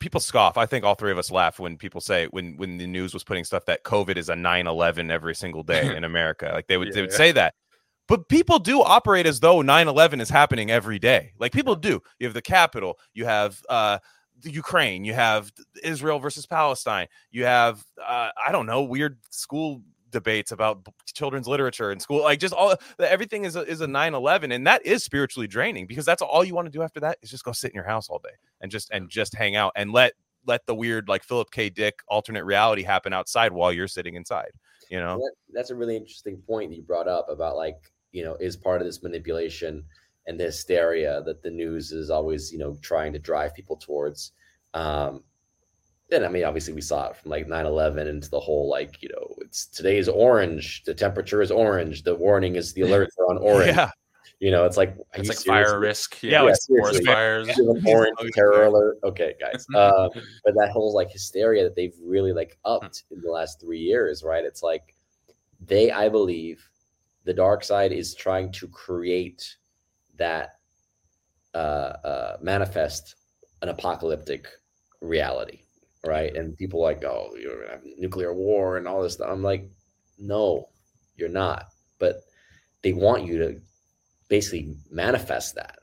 people 0.03 0.19
scoff. 0.19 0.57
I 0.57 0.65
think 0.65 0.83
all 0.83 0.95
three 0.95 1.13
of 1.13 1.17
us 1.17 1.31
laugh 1.31 1.59
when 1.59 1.77
people 1.77 2.01
say 2.01 2.27
when 2.31 2.57
when 2.57 2.77
the 2.77 2.85
news 2.85 3.13
was 3.13 3.23
putting 3.23 3.45
stuff 3.45 3.63
that 3.65 3.85
COVID 3.85 4.17
is 4.17 4.27
a 4.27 4.33
9-11 4.33 5.09
every 5.09 5.33
single 5.33 5.63
day 5.63 5.95
in 5.95 6.03
America. 6.03 6.51
Like 6.53 6.67
they 6.67 6.77
would 6.77 6.91
they 6.91 7.01
would 7.01 7.11
yeah. 7.11 7.17
say 7.17 7.31
that. 7.31 7.55
But 8.09 8.27
people 8.27 8.59
do 8.59 8.81
operate 8.81 9.25
as 9.25 9.39
though 9.39 9.61
9-11 9.61 10.19
is 10.19 10.29
happening 10.29 10.69
every 10.69 10.99
day. 10.99 11.31
Like 11.39 11.53
people 11.53 11.75
do. 11.75 12.01
You 12.19 12.27
have 12.27 12.33
the 12.33 12.41
Capitol, 12.41 12.99
you 13.13 13.23
have 13.23 13.63
uh 13.69 13.99
the 14.41 14.51
Ukraine, 14.51 15.05
you 15.05 15.13
have 15.13 15.53
Israel 15.81 16.19
versus 16.19 16.45
Palestine, 16.45 17.07
you 17.31 17.45
have 17.45 17.81
uh, 18.05 18.29
I 18.45 18.51
don't 18.51 18.65
know, 18.65 18.83
weird 18.83 19.19
school 19.29 19.83
debates 20.13 20.51
about 20.51 20.87
children's 21.13 21.47
literature 21.47 21.91
in 21.91 21.99
school 21.99 22.21
like 22.23 22.39
just 22.39 22.53
all 22.53 22.75
everything 22.99 23.43
is 23.43 23.55
a, 23.55 23.61
is 23.63 23.81
a 23.81 23.87
9-11 23.87 24.53
and 24.53 24.65
that 24.65 24.85
is 24.85 25.03
spiritually 25.03 25.47
draining 25.47 25.85
because 25.85 26.05
that's 26.05 26.21
all 26.21 26.43
you 26.43 26.55
want 26.55 26.65
to 26.65 26.71
do 26.71 26.81
after 26.81 27.01
that 27.01 27.17
is 27.21 27.29
just 27.29 27.43
go 27.43 27.51
sit 27.51 27.71
in 27.71 27.75
your 27.75 27.83
house 27.83 28.09
all 28.09 28.19
day 28.19 28.33
and 28.61 28.71
just 28.71 28.89
and 28.91 29.09
just 29.09 29.35
hang 29.35 29.55
out 29.55 29.73
and 29.75 29.91
let 29.91 30.13
let 30.45 30.65
the 30.65 30.75
weird 30.75 31.09
like 31.09 31.23
philip 31.23 31.51
k. 31.51 31.69
Dick 31.69 31.99
alternate 32.07 32.45
reality 32.45 32.83
happen 32.83 33.11
outside 33.11 33.51
while 33.51 33.73
you're 33.73 33.87
sitting 33.87 34.15
inside 34.15 34.51
you 34.89 34.99
know? 34.99 35.17
That- 35.17 35.33
that's 35.53 35.69
a 35.69 35.75
really 35.75 35.97
interesting 35.97 36.37
point 36.47 36.69
that 36.69 36.75
you 36.75 36.83
brought 36.83 37.07
up 37.07 37.29
about 37.29 37.55
like 37.55 37.91
you 38.11 38.23
know 38.23 38.35
is 38.35 38.55
part 38.55 38.81
of 38.81 38.85
this 38.87 39.03
manipulation 39.03 39.83
and 40.27 40.39
the 40.39 40.45
hysteria 40.45 41.21
that 41.23 41.41
the 41.41 41.49
news 41.49 41.91
is 41.91 42.09
always 42.09 42.51
you 42.51 42.57
know 42.57 42.77
trying 42.81 43.11
to 43.13 43.19
drive 43.19 43.53
people 43.53 43.75
towards 43.75 44.31
um 44.73 45.23
and 46.13 46.25
i 46.25 46.29
mean 46.29 46.43
obviously 46.43 46.73
we 46.73 46.81
saw 46.81 47.09
it 47.09 47.17
from 47.17 47.31
like 47.31 47.47
9-11 47.47 48.07
into 48.07 48.29
the 48.29 48.39
whole 48.39 48.69
like 48.69 49.01
you 49.01 49.09
know 49.09 49.35
it's 49.41 49.65
today 49.67 49.97
is 49.97 50.07
orange 50.07 50.83
the 50.85 50.93
temperature 50.93 51.41
is 51.41 51.51
orange 51.51 52.03
the 52.03 52.15
warning 52.15 52.55
is 52.55 52.73
the 52.73 52.81
alerts 52.87 53.17
are 53.19 53.29
on 53.29 53.37
orange 53.37 53.75
yeah 53.75 53.89
you 54.43 54.51
know 54.51 54.65
it's 54.65 54.75
like 54.75 54.97
it's 55.13 55.23
you 55.23 55.29
like 55.29 55.63
fire 55.63 55.79
risk. 55.79 56.21
Yeah, 56.21 56.31
Yeah, 56.31 56.41
like, 56.41 56.51
like 56.51 56.59
forest 56.67 57.05
fires. 57.05 57.47
Give 57.47 57.59
an 57.59 57.81
orange 57.87 58.17
terror 58.33 58.65
alert. 58.65 58.97
Okay, 59.01 59.35
guys. 59.39 59.65
Um, 59.73 60.09
but 60.43 60.53
that 60.55 60.69
whole 60.73 60.93
like 60.93 61.09
hysteria 61.09 61.63
that 61.63 61.77
they've 61.77 61.95
really 62.03 62.33
like 62.33 62.57
upped 62.65 63.05
in 63.11 63.21
the 63.21 63.31
last 63.31 63.61
three 63.61 63.79
years, 63.79 64.21
right? 64.21 64.43
It's 64.43 64.61
like 64.61 64.95
they, 65.65 65.91
I 65.91 66.09
believe, 66.09 66.61
the 67.23 67.33
dark 67.33 67.63
side 67.63 67.93
is 67.93 68.13
trying 68.13 68.51
to 68.53 68.67
create 68.67 69.55
that 70.17 70.57
uh, 71.53 71.57
uh, 72.03 72.37
manifest 72.41 73.15
an 73.61 73.69
apocalyptic 73.69 74.49
reality, 74.99 75.61
right? 76.05 76.35
And 76.35 76.57
people 76.57 76.81
like, 76.81 77.03
oh, 77.03 77.35
you're 77.39 77.61
gonna 77.61 77.71
have 77.71 77.81
nuclear 77.97 78.33
war 78.33 78.77
and 78.77 78.87
all 78.87 79.01
this 79.01 79.13
stuff. 79.13 79.29
I'm 79.31 79.43
like, 79.43 79.69
no, 80.19 80.69
you're 81.15 81.29
not. 81.29 81.67
But 81.99 82.21
they 82.81 82.93
want 82.93 83.25
you 83.25 83.37
to 83.39 83.61
basically 84.29 84.75
manifest 84.91 85.55
that. 85.55 85.79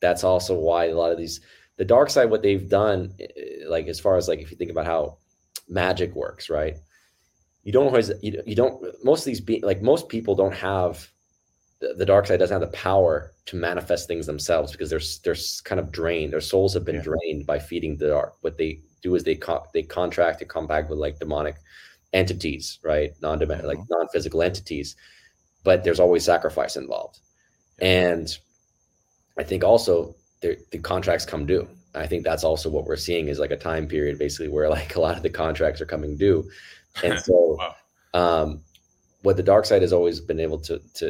That's 0.00 0.24
also 0.24 0.54
why 0.54 0.86
a 0.86 0.94
lot 0.94 1.12
of 1.12 1.18
these 1.18 1.40
the 1.76 1.84
dark 1.84 2.10
side 2.10 2.30
what 2.30 2.42
they've 2.42 2.68
done 2.68 3.12
like 3.66 3.86
as 3.86 4.00
far 4.00 4.16
as 4.16 4.28
like 4.28 4.40
if 4.40 4.50
you 4.50 4.56
think 4.56 4.70
about 4.70 4.86
how 4.86 5.18
magic 5.68 6.14
works, 6.14 6.48
right? 6.50 6.76
you 7.64 7.72
don't 7.72 7.86
always 7.86 8.12
you, 8.22 8.40
you 8.46 8.54
don't 8.54 8.80
most 9.04 9.20
of 9.22 9.24
these 9.26 9.40
be 9.40 9.60
like 9.60 9.82
most 9.82 10.08
people 10.08 10.36
don't 10.36 10.54
have 10.54 11.10
the, 11.80 11.94
the 11.94 12.06
dark 12.06 12.26
side 12.26 12.38
doesn't 12.38 12.60
have 12.60 12.70
the 12.70 12.76
power 12.76 13.32
to 13.46 13.56
manifest 13.56 14.06
things 14.06 14.24
themselves 14.24 14.70
because 14.72 14.88
they're 14.88 15.00
they're 15.24 15.40
kind 15.64 15.80
of 15.80 15.90
drained. 15.90 16.32
Their 16.32 16.40
souls 16.40 16.74
have 16.74 16.84
been 16.84 16.96
Yeah. 16.96 17.02
drained 17.02 17.46
by 17.46 17.58
feeding 17.58 17.96
the 17.96 18.06
dark. 18.08 18.34
What 18.42 18.56
they 18.56 18.80
do 19.06 19.14
is 19.16 19.24
they 19.24 19.36
co- 19.36 19.66
they 19.74 19.82
contract 19.82 20.40
and 20.42 20.50
compact 20.50 20.90
with 20.90 20.98
like 20.98 21.18
demonic 21.18 21.56
entities, 22.12 22.78
right? 22.82 23.10
Non 23.22 23.38
like 23.72 23.78
Mhm. 23.78 23.86
non 23.90 24.08
physical 24.12 24.42
entities, 24.42 24.96
but 25.64 25.82
there's 25.84 26.00
always 26.00 26.24
sacrifice 26.24 26.76
involved, 26.76 27.18
and 27.80 28.26
I 29.38 29.44
think 29.44 29.64
also 29.64 30.14
the 30.42 30.78
contracts 30.82 31.26
come 31.26 31.46
due. 31.46 31.68
I 31.94 32.06
think 32.06 32.24
that's 32.24 32.44
also 32.44 32.68
what 32.70 32.84
we're 32.84 32.96
seeing 33.08 33.28
is 33.28 33.38
like 33.38 33.50
a 33.50 33.56
time 33.56 33.86
period 33.88 34.18
basically 34.18 34.48
where 34.48 34.68
like 34.78 34.96
a 34.96 35.00
lot 35.00 35.16
of 35.16 35.22
the 35.22 35.30
contracts 35.30 35.80
are 35.80 35.86
coming 35.94 36.16
due, 36.16 36.48
and 37.04 37.18
so 37.26 37.56
Wow. 37.58 37.74
um, 38.14 38.62
what 39.22 39.36
the 39.36 39.42
dark 39.42 39.64
side 39.66 39.82
has 39.82 39.92
always 39.92 40.20
been 40.20 40.40
able 40.40 40.60
to 40.60 40.80
to 40.94 41.08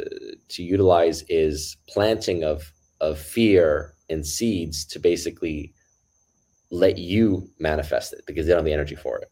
to 0.55 0.63
utilize 0.63 1.23
is 1.29 1.77
planting 1.89 2.45
of 2.45 2.73
of 3.01 3.19
fear 3.19 3.95
and 4.09 4.25
seeds 4.27 4.85
to 4.87 4.99
basically 4.99 5.73
let 6.71 6.99
you 6.99 7.49
manifest 7.59 8.13
it 8.13 8.23
because 8.27 8.47
they 8.47 8.51
don't 8.53 8.59
have 8.59 8.65
the 8.65 8.73
energy 8.73 8.97
for 8.97 9.19
it. 9.19 9.31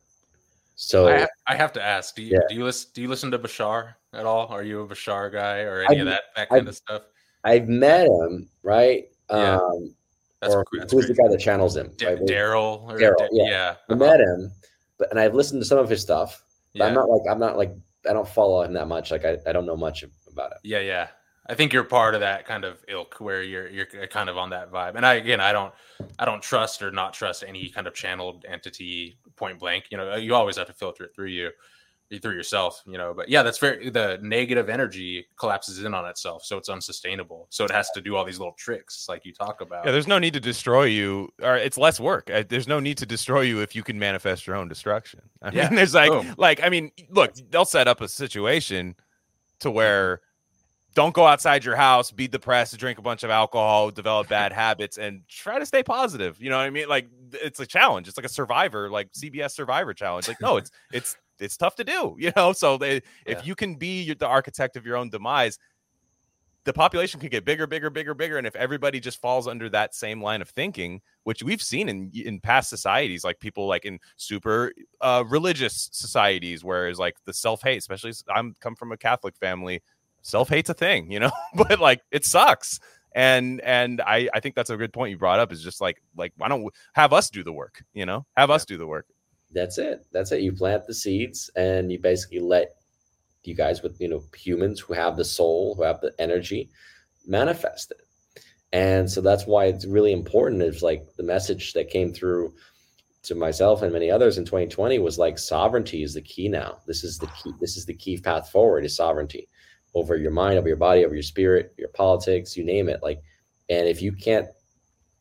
So 0.76 1.08
I, 1.08 1.20
ha- 1.20 1.26
I 1.46 1.54
have 1.56 1.72
to 1.74 1.82
ask, 1.82 2.14
do 2.16 2.22
you 2.22 2.32
Yeah. 2.34 2.40
do 2.48 2.54
you 2.56 2.64
listen 2.64 2.90
do 2.94 3.02
you 3.02 3.08
listen 3.08 3.30
to 3.30 3.38
Bashar 3.38 3.94
at 4.12 4.26
all? 4.26 4.48
Are 4.48 4.62
you 4.62 4.80
a 4.80 4.86
Bashar 4.86 5.32
guy 5.32 5.60
or 5.60 5.82
any 5.82 6.00
of 6.00 6.08
I've- 6.08 6.10
that 6.10 6.22
that 6.36 6.48
kind 6.48 6.60
I've- 6.62 6.68
of 6.68 6.76
stuff? 6.76 7.02
I've 7.44 7.68
met 7.68 8.06
him, 8.06 8.48
right? 8.62 9.04
Yeah. 9.30 9.56
Um, 9.56 9.94
That's, 10.40 10.54
or 10.54 10.64
that's 10.78 10.92
who's 10.92 11.08
the 11.08 11.14
guy 11.14 11.28
that 11.28 11.38
channels 11.38 11.76
him? 11.76 11.88
Right? 12.02 12.18
Darryl 12.20 12.86
Darryl, 12.98 13.16
Da- 13.18 13.28
yeah. 13.32 13.44
yeah. 13.50 13.74
I 13.88 13.92
uh-huh. 13.92 13.96
met 13.96 14.20
him, 14.20 14.50
but 14.98 15.10
and 15.10 15.20
I've 15.20 15.34
listened 15.34 15.60
to 15.62 15.66
some 15.66 15.78
of 15.78 15.88
his 15.88 16.00
stuff. 16.02 16.42
But 16.72 16.80
yeah. 16.80 16.86
I'm 16.86 16.94
not 16.94 17.08
like 17.08 17.22
I'm 17.30 17.38
not 17.38 17.56
like 17.56 17.72
I 18.08 18.12
don't 18.12 18.28
follow 18.28 18.62
him 18.62 18.72
that 18.74 18.88
much. 18.88 19.10
Like 19.10 19.24
I, 19.24 19.38
I 19.46 19.52
don't 19.52 19.66
know 19.66 19.76
much 19.76 20.04
about 20.30 20.52
it. 20.52 20.58
Yeah, 20.62 20.80
yeah. 20.80 21.08
I 21.46 21.54
think 21.54 21.72
you're 21.72 21.84
part 21.84 22.14
of 22.14 22.20
that 22.20 22.46
kind 22.46 22.64
of 22.64 22.82
ilk 22.88 23.16
where 23.20 23.42
you're 23.42 23.68
you're 23.68 23.86
kind 24.08 24.28
of 24.28 24.38
on 24.38 24.50
that 24.50 24.70
vibe. 24.72 24.94
And 24.96 25.04
I 25.04 25.14
again, 25.14 25.40
I 25.40 25.52
don't 25.52 25.74
I 26.18 26.24
don't 26.24 26.42
trust 26.42 26.82
or 26.82 26.90
not 26.90 27.12
trust 27.14 27.44
any 27.46 27.68
kind 27.68 27.86
of 27.86 27.94
channeled 27.94 28.44
entity 28.48 29.18
point 29.36 29.58
blank. 29.58 29.86
You 29.90 29.98
know, 29.98 30.16
you 30.16 30.34
always 30.34 30.56
have 30.56 30.66
to 30.68 30.72
filter 30.72 31.04
it 31.04 31.14
through 31.14 31.28
you 31.28 31.50
through 32.22 32.34
yourself, 32.34 32.82
you 32.86 32.96
know. 32.96 33.12
But 33.14 33.28
yeah, 33.28 33.42
that's 33.42 33.58
very 33.58 33.90
the 33.90 34.18
negative 34.22 34.68
energy 34.68 35.26
collapses 35.36 35.82
in 35.82 35.94
on 35.94 36.06
itself, 36.06 36.44
so 36.44 36.56
it's 36.56 36.68
unsustainable. 36.68 37.46
So 37.50 37.64
it 37.64 37.70
has 37.72 37.90
to 37.92 38.00
do 38.00 38.16
all 38.16 38.24
these 38.24 38.38
little 38.38 38.54
tricks 38.54 39.06
like 39.08 39.24
you 39.24 39.32
talk 39.32 39.60
about. 39.60 39.84
Yeah, 39.84 39.90
there's 39.92 40.06
no 40.06 40.18
need 40.18 40.32
to 40.32 40.40
destroy 40.40 40.84
you, 40.84 41.28
or 41.42 41.56
it's 41.56 41.76
less 41.76 42.00
work. 42.00 42.30
Uh, 42.30 42.42
There's 42.48 42.66
no 42.66 42.80
need 42.80 42.96
to 42.98 43.06
destroy 43.06 43.42
you 43.42 43.60
if 43.60 43.76
you 43.76 43.82
can 43.82 43.98
manifest 43.98 44.46
your 44.46 44.56
own 44.56 44.66
destruction. 44.66 45.20
I 45.42 45.50
Yeah, 45.50 45.68
mean, 45.68 45.74
there's 45.74 45.94
like, 45.94 46.10
boom. 46.10 46.34
like, 46.38 46.62
I 46.62 46.70
mean, 46.70 46.90
look, 47.10 47.34
they'll 47.50 47.66
set 47.66 47.86
up 47.86 48.00
a 48.00 48.08
situation 48.08 48.94
to 49.60 49.70
where 49.70 50.22
don't 50.94 51.12
go 51.12 51.26
outside 51.26 51.64
your 51.64 51.76
house, 51.76 52.10
be 52.10 52.28
depressed, 52.28 52.76
drink 52.78 52.98
a 52.98 53.02
bunch 53.02 53.24
of 53.24 53.30
alcohol, 53.30 53.90
develop 53.90 54.28
bad 54.28 54.52
habits, 54.64 54.96
and 54.96 55.22
try 55.28 55.58
to 55.58 55.66
stay 55.66 55.82
positive. 55.82 56.40
You 56.40 56.50
know 56.50 56.56
what 56.56 56.64
I 56.64 56.70
mean? 56.70 56.88
Like, 56.88 57.08
it's 57.32 57.60
a 57.60 57.66
challenge. 57.66 58.08
It's 58.08 58.16
like 58.16 58.26
a 58.26 58.30
survivor, 58.30 58.88
like 58.88 59.12
CBS 59.12 59.50
Survivor 59.52 59.92
challenge. 59.92 60.28
Like, 60.28 60.40
no, 60.40 60.56
it's 60.56 60.70
it's 60.92 61.16
it's 61.40 61.56
tough 61.56 61.74
to 61.76 61.84
do. 61.84 62.16
You 62.18 62.32
know, 62.36 62.52
so 62.52 62.78
they, 62.78 63.02
if 63.26 63.46
you 63.46 63.54
can 63.54 63.74
be 63.74 64.02
your- 64.02 64.14
the 64.14 64.26
architect 64.26 64.76
of 64.76 64.86
your 64.86 64.96
own 64.96 65.10
demise, 65.10 65.58
the 66.64 66.72
population 66.72 67.20
could 67.20 67.30
get 67.30 67.44
bigger, 67.44 67.66
bigger, 67.66 67.90
bigger, 67.90 68.14
bigger. 68.14 68.38
And 68.38 68.46
if 68.46 68.56
everybody 68.56 68.98
just 68.98 69.20
falls 69.20 69.46
under 69.46 69.68
that 69.70 69.94
same 69.94 70.22
line 70.22 70.40
of 70.40 70.48
thinking, 70.48 71.02
which 71.24 71.42
we've 71.42 71.60
seen 71.62 71.88
in 71.88 72.10
in 72.14 72.40
past 72.40 72.70
societies, 72.70 73.24
like 73.24 73.38
people 73.38 73.66
like 73.66 73.84
in 73.84 73.98
super 74.16 74.72
uh, 75.00 75.24
religious 75.26 75.90
societies, 75.92 76.64
whereas 76.64 76.98
like 76.98 77.16
the 77.26 77.34
self 77.34 77.62
hate, 77.62 77.78
especially 77.78 78.12
I'm 78.34 78.54
come 78.60 78.76
from 78.76 78.92
a 78.92 78.96
Catholic 78.96 79.36
family, 79.36 79.82
self 80.24 80.48
hate's 80.48 80.70
a 80.70 80.74
thing, 80.74 81.12
you 81.12 81.20
know, 81.20 81.30
but 81.54 81.78
like 81.78 82.02
it 82.10 82.24
sucks. 82.24 82.80
And 83.14 83.60
and 83.60 84.00
I 84.00 84.28
I 84.34 84.40
think 84.40 84.56
that's 84.56 84.70
a 84.70 84.76
good 84.76 84.92
point 84.92 85.12
you 85.12 85.18
brought 85.18 85.38
up 85.38 85.52
is 85.52 85.62
just 85.62 85.80
like 85.80 86.02
like 86.16 86.32
why 86.36 86.48
don't 86.48 86.64
we 86.64 86.70
have 86.94 87.12
us 87.12 87.30
do 87.30 87.44
the 87.44 87.52
work, 87.52 87.84
you 87.92 88.04
know, 88.04 88.26
have 88.36 88.50
us 88.50 88.64
do 88.64 88.76
the 88.76 88.86
work. 88.86 89.06
That's 89.52 89.78
it. 89.78 90.04
That's 90.10 90.32
it. 90.32 90.40
You 90.40 90.52
plant 90.52 90.86
the 90.86 90.94
seeds 90.94 91.48
and 91.54 91.92
you 91.92 92.00
basically 92.00 92.40
let 92.40 92.74
you 93.44 93.54
guys 93.54 93.82
with 93.82 94.00
you 94.00 94.08
know 94.08 94.24
humans 94.34 94.80
who 94.80 94.94
have 94.94 95.16
the 95.16 95.24
soul, 95.24 95.76
who 95.76 95.84
have 95.84 96.00
the 96.00 96.12
energy, 96.18 96.70
manifest 97.26 97.92
it. 97.92 98.00
And 98.72 99.08
so 99.08 99.20
that's 99.20 99.46
why 99.46 99.66
it's 99.66 99.86
really 99.86 100.12
important. 100.12 100.62
Is 100.62 100.82
like 100.82 101.04
the 101.16 101.22
message 101.22 101.72
that 101.74 101.90
came 101.90 102.12
through 102.12 102.52
to 103.22 103.36
myself 103.36 103.80
and 103.80 103.92
many 103.92 104.10
others 104.10 104.36
in 104.36 104.44
2020 104.44 104.98
was 104.98 105.18
like 105.18 105.38
sovereignty 105.38 106.02
is 106.02 106.14
the 106.14 106.20
key 106.20 106.48
now. 106.48 106.78
This 106.86 107.04
is 107.04 107.16
the 107.16 107.28
key. 107.28 107.52
This 107.60 107.76
is 107.76 107.86
the 107.86 107.94
key 107.94 108.18
path 108.18 108.50
forward 108.50 108.84
is 108.84 108.96
sovereignty 108.96 109.46
over 109.94 110.16
your 110.16 110.30
mind, 110.32 110.58
over 110.58 110.68
your 110.68 110.76
body, 110.76 111.04
over 111.04 111.14
your 111.14 111.22
spirit, 111.22 111.72
your 111.78 111.88
politics, 111.88 112.56
you 112.56 112.64
name 112.64 112.88
it. 112.88 113.02
Like, 113.02 113.22
and 113.70 113.86
if 113.88 114.02
you 114.02 114.12
can't 114.12 114.48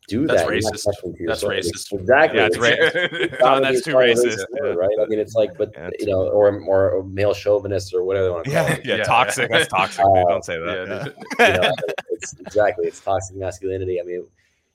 do 0.06 0.26
That's 0.26 0.42
that, 0.42 0.48
racist. 0.50 0.82
connecting 0.84 1.14
to 1.14 1.18
your 1.22 1.28
That's 1.28 1.44
racist. 1.44 1.92
Exactly. 1.98 2.38
Yeah, 2.40 2.46
it's 2.46 2.56
It's 2.58 2.60
ra- 2.60 3.38
gotta 3.38 3.56
Oh, 3.56 3.60
be- 3.60 3.64
that's 3.74 3.84
too 3.84 3.94
racist. 3.94 4.44
Yeah. 4.54 4.68
right? 4.72 4.90
I 5.00 5.06
mean, 5.06 5.18
it's 5.18 5.34
like, 5.34 5.56
but 5.56 5.70
Yeah, 5.74 5.90
you 5.98 6.06
know, 6.06 6.28
or 6.28 6.60
or 6.60 7.02
male 7.04 7.32
chauvinist 7.32 7.94
or 7.94 8.04
whatever 8.04 8.26
they 8.26 8.30
want 8.32 8.44
to 8.44 8.50
call 8.50 8.68
Yeah, 8.68 8.74
it. 8.74 8.84
yeah, 8.84 9.04
toxic. 9.04 9.50
That's 9.50 9.68
toxic. 9.68 10.04
Uh, 10.04 10.24
Don't 10.28 10.44
say 10.44 10.58
that. 10.58 11.14
You 11.38 11.54
know, 11.54 11.72
it's 12.10 12.34
exactly 12.40 12.86
it's 12.86 13.00
toxic 13.00 13.36
masculinity. 13.36 14.00
I 14.00 14.04
mean, 14.04 14.26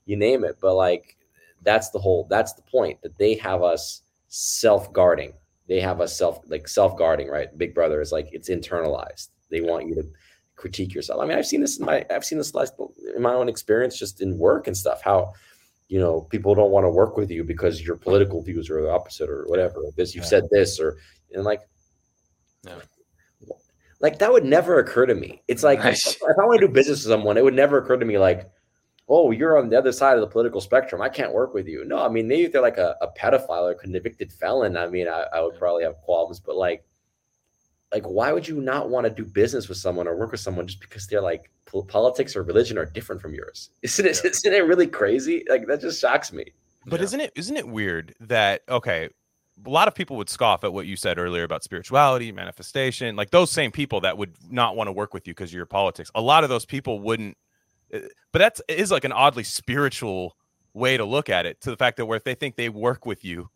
you 0.06 0.16
name 0.16 0.44
it, 0.44 0.56
but 0.60 0.74
like 0.74 1.16
that's 1.62 1.90
the 1.90 1.98
whole 1.98 2.26
that's 2.28 2.54
the 2.54 2.62
point 2.62 3.00
that 3.02 3.16
they 3.18 3.34
have 3.34 3.62
us 3.62 4.02
self 4.28 4.92
guarding. 4.92 5.32
They 5.68 5.78
have 5.80 6.00
us 6.00 6.16
self 6.16 6.40
like 6.48 6.66
self 6.66 6.96
guarding, 6.96 7.28
right? 7.28 7.56
Big 7.56 7.72
Brother 7.74 8.00
is 8.00 8.10
like 8.10 8.30
it's 8.32 8.48
internalized. 8.50 9.28
They 9.50 9.60
want 9.60 9.86
you 9.88 9.94
to 9.96 10.04
critique 10.56 10.94
yourself. 10.94 11.20
I 11.20 11.26
mean, 11.26 11.38
I've 11.38 11.46
seen 11.46 11.60
this 11.60 11.78
in 11.78 11.86
my 11.86 12.04
I've 12.10 12.24
seen 12.24 12.38
this 12.38 12.54
last 12.54 12.74
in 13.16 13.22
my 13.22 13.34
own 13.34 13.48
experience, 13.48 13.98
just 13.98 14.20
in 14.20 14.38
work 14.38 14.66
and 14.66 14.76
stuff. 14.76 15.02
How 15.02 15.32
you 15.88 15.98
know 15.98 16.22
people 16.22 16.54
don't 16.54 16.70
want 16.70 16.84
to 16.84 16.90
work 16.90 17.16
with 17.16 17.30
you 17.30 17.42
because 17.44 17.82
your 17.82 17.96
political 17.96 18.42
views 18.42 18.70
are 18.70 18.80
the 18.82 18.90
opposite 18.90 19.28
or 19.28 19.44
whatever. 19.48 19.82
This 19.96 20.14
you've 20.14 20.24
Yeah. 20.24 20.28
said 20.30 20.44
this 20.50 20.78
or 20.80 20.98
and 21.32 21.44
like. 21.44 21.62
Yeah. 22.64 22.76
Like 24.00 24.18
that 24.20 24.32
would 24.32 24.44
never 24.44 24.78
occur 24.78 25.04
to 25.06 25.14
me. 25.14 25.42
It's 25.46 25.62
like 25.62 25.80
Nice. 25.80 26.06
if 26.06 26.22
I 26.22 26.46
want 26.46 26.60
to 26.60 26.66
do 26.66 26.72
business 26.72 27.04
with 27.04 27.12
someone, 27.12 27.36
it 27.36 27.44
would 27.44 27.54
never 27.54 27.78
occur 27.78 27.98
to 27.98 28.06
me 28.06 28.16
like, 28.18 28.48
oh, 29.10 29.30
you're 29.30 29.58
on 29.58 29.68
the 29.68 29.76
other 29.76 29.92
side 29.92 30.14
of 30.14 30.20
the 30.22 30.26
political 30.26 30.60
spectrum. 30.60 31.02
I 31.02 31.10
can't 31.10 31.34
work 31.34 31.52
with 31.52 31.66
you. 31.66 31.84
No, 31.84 31.98
I 31.98 32.08
mean, 32.08 32.26
maybe 32.26 32.44
if 32.44 32.52
they're 32.52 32.62
like 32.62 32.78
a, 32.78 32.96
a 33.02 33.08
pedophile 33.08 33.70
or 33.70 33.74
convicted 33.74 34.32
felon, 34.32 34.76
I 34.78 34.86
mean, 34.86 35.06
I, 35.08 35.26
I 35.34 35.40
would 35.42 35.58
probably 35.58 35.84
have 35.84 35.96
qualms, 35.98 36.40
but 36.40 36.56
like, 36.56 36.82
like, 37.92 38.04
why 38.04 38.32
would 38.32 38.46
you 38.46 38.60
not 38.60 38.88
want 38.88 39.04
to 39.04 39.10
do 39.10 39.24
business 39.24 39.68
with 39.68 39.78
someone 39.78 40.06
or 40.06 40.16
work 40.16 40.30
with 40.32 40.40
someone 40.40 40.66
just 40.66 40.80
because 40.80 41.06
they're 41.06 41.20
like 41.20 41.50
po- 41.66 41.82
politics 41.82 42.36
or 42.36 42.42
religion 42.42 42.78
are 42.78 42.84
different 42.86 43.20
from 43.20 43.34
yours? 43.34 43.70
Isn't 43.82 44.06
it? 44.06 44.20
Yeah. 44.24 44.30
Isn't 44.30 44.52
it 44.52 44.64
really 44.66 44.86
crazy? 44.86 45.44
Like 45.48 45.66
that 45.66 45.80
just 45.80 46.00
shocks 46.00 46.32
me. 46.32 46.44
But 46.86 47.00
Yeah. 47.00 47.04
isn't 47.04 47.20
it 47.20 47.32
isn't 47.36 47.56
it 47.56 47.68
weird 47.68 48.14
that 48.20 48.62
okay, 48.68 49.08
a 49.66 49.68
lot 49.68 49.88
of 49.88 49.94
people 49.94 50.16
would 50.16 50.30
scoff 50.30 50.64
at 50.64 50.72
what 50.72 50.86
you 50.86 50.96
said 50.96 51.18
earlier 51.18 51.42
about 51.42 51.62
spirituality, 51.62 52.32
manifestation, 52.32 53.16
like 53.16 53.30
those 53.30 53.50
same 53.50 53.70
people 53.70 54.00
that 54.00 54.16
would 54.16 54.34
not 54.50 54.76
want 54.76 54.88
to 54.88 54.92
work 54.92 55.12
with 55.12 55.26
you 55.26 55.34
because 55.34 55.50
of 55.50 55.54
your 55.54 55.66
politics. 55.66 56.10
A 56.14 56.20
lot 56.20 56.44
of 56.44 56.48
those 56.50 56.64
people 56.64 57.00
wouldn't 57.00 57.36
uh, 57.92 57.98
but 58.32 58.38
that's 58.38 58.90
like 58.90 59.04
an 59.04 59.12
oddly 59.12 59.42
spiritual 59.44 60.36
way 60.72 60.96
to 60.96 61.04
look 61.04 61.28
at 61.28 61.46
it 61.46 61.60
to 61.60 61.70
the 61.70 61.76
fact 61.76 61.96
that 61.96 62.06
where 62.06 62.16
if 62.16 62.24
they 62.24 62.34
think 62.34 62.54
they 62.56 62.68
work 62.68 63.04
with 63.04 63.24
you 63.24 63.50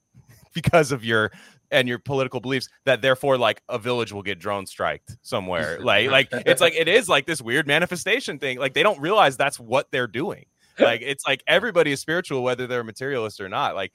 because 0.54 0.92
of 0.92 1.04
your 1.04 1.30
and 1.70 1.88
your 1.88 1.98
political 1.98 2.40
beliefs 2.40 2.68
that 2.84 3.02
therefore 3.02 3.36
like 3.36 3.62
a 3.68 3.78
village 3.78 4.12
will 4.12 4.22
get 4.22 4.38
drone 4.38 4.66
striked 4.66 5.16
somewhere 5.22 5.78
like 5.82 6.08
like 6.10 6.28
it's 6.46 6.60
like 6.60 6.74
it 6.74 6.88
is 6.88 7.08
like 7.08 7.26
this 7.26 7.42
weird 7.42 7.66
manifestation 7.66 8.38
thing 8.38 8.58
like 8.58 8.74
they 8.74 8.82
don't 8.82 9.00
realize 9.00 9.36
that's 9.36 9.58
what 9.58 9.90
they're 9.90 10.06
doing 10.06 10.44
like 10.78 11.00
it's 11.02 11.26
like 11.26 11.42
everybody 11.48 11.90
is 11.92 12.00
spiritual 12.00 12.42
whether 12.42 12.66
they're 12.66 12.80
a 12.80 12.84
materialist 12.84 13.40
or 13.40 13.48
not 13.48 13.74
like 13.74 13.92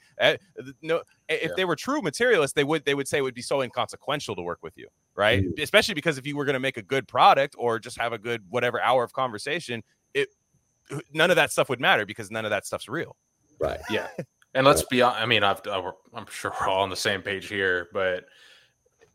no 0.81 1.01
if 1.29 1.43
Yeah. 1.43 1.47
they 1.55 1.65
were 1.65 1.75
true 1.75 2.01
materialists 2.01 2.53
they 2.53 2.63
would 2.63 2.85
they 2.85 2.95
would 2.95 3.07
say 3.07 3.19
it 3.19 3.21
would 3.21 3.35
be 3.35 3.41
so 3.41 3.61
inconsequential 3.61 4.35
to 4.35 4.41
work 4.41 4.59
with 4.61 4.77
you 4.77 4.87
right 5.15 5.43
Mm. 5.43 5.61
especially 5.61 5.93
because 5.93 6.17
if 6.17 6.25
you 6.27 6.35
were 6.35 6.45
going 6.45 6.53
to 6.55 6.59
make 6.59 6.77
a 6.77 6.81
good 6.81 7.07
product 7.07 7.55
or 7.57 7.79
just 7.79 7.97
have 7.97 8.13
a 8.13 8.17
good 8.17 8.43
whatever 8.49 8.81
hour 8.81 9.03
of 9.03 9.13
conversation 9.13 9.83
it 10.13 10.29
none 11.13 11.29
of 11.29 11.35
that 11.35 11.51
stuff 11.51 11.69
would 11.69 11.79
matter 11.79 12.05
because 12.05 12.31
none 12.31 12.45
of 12.45 12.51
that 12.51 12.65
stuff's 12.65 12.89
real 12.89 13.15
Right. 13.61 13.79
Yeah. 13.89 14.07
And 14.53 14.65
let's 14.65 14.83
be 14.83 15.03
I 15.03 15.25
mean, 15.25 15.43
I've, 15.43 15.62
I'm 15.67 16.25
sure 16.29 16.51
we're 16.59 16.67
all 16.67 16.81
on 16.81 16.89
the 16.89 16.95
same 16.95 17.21
page 17.21 17.47
here, 17.47 17.88
but 17.93 18.25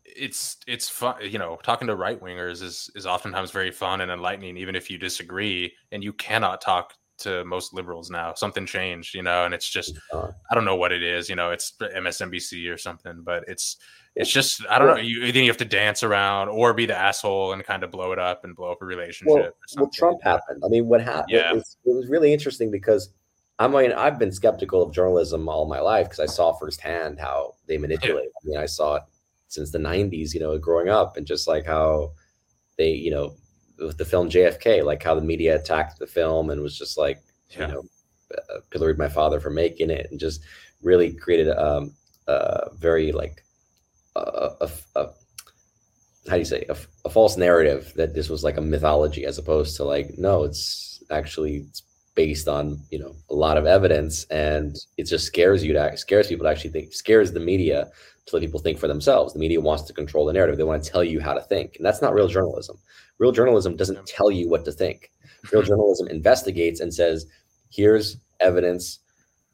it's 0.05 0.57
it's 0.67 0.87
fun, 0.87 1.15
you 1.21 1.37
know, 1.39 1.57
talking 1.63 1.87
to 1.87 1.95
right 1.95 2.21
wingers 2.21 2.61
is 2.63 2.89
is 2.95 3.05
oftentimes 3.05 3.51
very 3.51 3.71
fun 3.71 4.01
and 4.01 4.11
enlightening, 4.11 4.57
even 4.57 4.75
if 4.75 4.89
you 4.89 4.97
disagree. 4.97 5.73
And 5.91 6.03
you 6.03 6.13
cannot 6.13 6.61
talk 6.61 6.93
to 7.17 7.43
most 7.45 7.73
liberals 7.73 8.09
now. 8.09 8.33
Something 8.33 8.65
changed, 8.65 9.13
you 9.15 9.23
know, 9.23 9.45
and 9.45 9.53
it's 9.53 9.69
just 9.69 9.97
I 10.13 10.55
don't 10.55 10.65
know 10.65 10.75
what 10.75 10.91
it 10.91 11.03
is, 11.03 11.29
you 11.29 11.35
know, 11.35 11.51
it's 11.51 11.73
MSNBC 11.81 12.73
or 12.73 12.77
something, 12.77 13.21
but 13.23 13.43
it's 13.47 13.77
it's 14.15 14.31
just 14.31 14.65
I 14.69 14.79
don't 14.79 14.87
know. 14.87 15.01
You 15.01 15.23
either 15.23 15.39
you 15.39 15.47
have 15.47 15.57
to 15.57 15.65
dance 15.65 16.01
around 16.01 16.47
or 16.47 16.73
be 16.73 16.85
the 16.85 16.97
asshole 16.97 17.51
and 17.51 17.63
kind 17.63 17.83
of 17.83 17.91
blow 17.91 18.13
it 18.13 18.19
up 18.19 18.45
and 18.45 18.55
blow 18.55 18.71
up 18.71 18.81
a 18.81 18.85
relationship. 18.85 19.33
well, 19.33 19.43
or 19.43 19.53
something. 19.67 19.83
well, 19.83 19.91
Trump 19.93 20.23
happened. 20.23 20.63
I 20.63 20.69
mean, 20.69 20.87
what 20.87 21.01
happened? 21.01 21.25
Yeah. 21.29 21.51
It, 21.51 21.55
was, 21.55 21.77
it 21.85 21.93
was 21.93 22.07
really 22.07 22.31
interesting 22.31 22.71
because 22.71 23.09
I 23.57 23.67
mean, 23.67 23.93
I've 23.93 24.19
been 24.19 24.31
skeptical 24.31 24.83
of 24.83 24.93
journalism 24.93 25.47
all 25.47 25.65
my 25.65 25.79
life 25.79 26.07
because 26.07 26.19
I 26.19 26.25
saw 26.25 26.53
firsthand 26.53 27.19
how 27.19 27.55
they 27.67 27.77
manipulate. 27.77 28.29
I 28.35 28.39
mean, 28.47 28.57
I 28.57 28.65
saw 28.65 28.95
it 28.95 29.03
since 29.47 29.71
the 29.71 29.77
90s, 29.79 30.33
you 30.33 30.39
know, 30.41 30.57
growing 30.57 30.89
up 30.89 31.15
and 31.15 31.25
just 31.25 31.47
like 31.47 31.65
how 31.65 32.11
they, 32.77 32.91
you 32.91 33.11
know, 33.11 33.35
with 33.79 33.97
the 33.97 34.05
film 34.05 34.29
JFK, 34.29 34.83
like 34.83 35.01
how 35.01 35.15
the 35.15 35.21
media 35.21 35.55
attacked 35.55 35.99
the 35.99 36.07
film 36.07 36.49
and 36.49 36.61
was 36.61 36.77
just 36.77 36.97
like, 36.97 37.21
Yeah. 37.49 37.67
you 37.67 37.73
know, 37.73 37.83
uh, 38.37 38.59
pilloried 38.71 38.97
my 38.97 39.07
father 39.07 39.39
for 39.39 39.49
making 39.49 39.89
it 39.89 40.07
and 40.11 40.19
just 40.19 40.41
really 40.81 41.13
created 41.13 41.49
um, 41.57 41.93
a 42.27 42.69
very 42.75 43.11
like 43.11 43.43
a, 44.15 44.49
a, 44.61 44.69
a 44.95 45.09
how 46.27 46.33
do 46.33 46.39
you 46.39 46.45
say 46.45 46.65
a, 46.69 46.77
a 47.05 47.09
false 47.09 47.37
narrative 47.37 47.93
that 47.95 48.13
this 48.13 48.29
was 48.29 48.43
like 48.43 48.57
a 48.57 48.61
mythology 48.61 49.25
as 49.25 49.37
opposed 49.37 49.75
to 49.77 49.83
like 49.83 50.17
no 50.17 50.43
it's 50.43 51.03
actually 51.11 51.57
it's 51.69 51.83
based 52.15 52.47
on 52.47 52.79
you 52.89 52.97
know 52.97 53.13
a 53.29 53.35
lot 53.35 53.57
of 53.57 53.65
evidence 53.65 54.23
and 54.25 54.77
it 54.97 55.03
just 55.03 55.25
scares 55.25 55.63
you 55.63 55.73
to 55.73 55.97
scares 55.97 56.27
people 56.27 56.45
to 56.45 56.49
actually 56.49 56.69
think 56.69 56.93
scares 56.93 57.31
the 57.31 57.39
media 57.39 57.91
to 58.25 58.35
let 58.35 58.41
people 58.41 58.59
think 58.59 58.79
for 58.79 58.87
themselves. 58.87 59.33
The 59.33 59.39
media 59.39 59.61
wants 59.61 59.83
to 59.83 59.93
control 59.93 60.25
the 60.25 60.33
narrative. 60.33 60.57
They 60.57 60.63
want 60.63 60.83
to 60.83 60.89
tell 60.89 61.03
you 61.03 61.19
how 61.19 61.33
to 61.33 61.41
think 61.41 61.75
and 61.75 61.85
that's 61.85 62.01
not 62.01 62.13
real 62.13 62.27
journalism. 62.27 62.77
Real 63.19 63.31
journalism 63.31 63.75
doesn't 63.75 64.07
tell 64.07 64.31
you 64.31 64.49
what 64.49 64.65
to 64.65 64.71
think. 64.71 65.11
Real 65.51 65.61
journalism 65.61 66.07
investigates 66.07 66.79
and 66.79 66.91
says 66.91 67.27
here's 67.69 68.17
evidence 68.39 68.99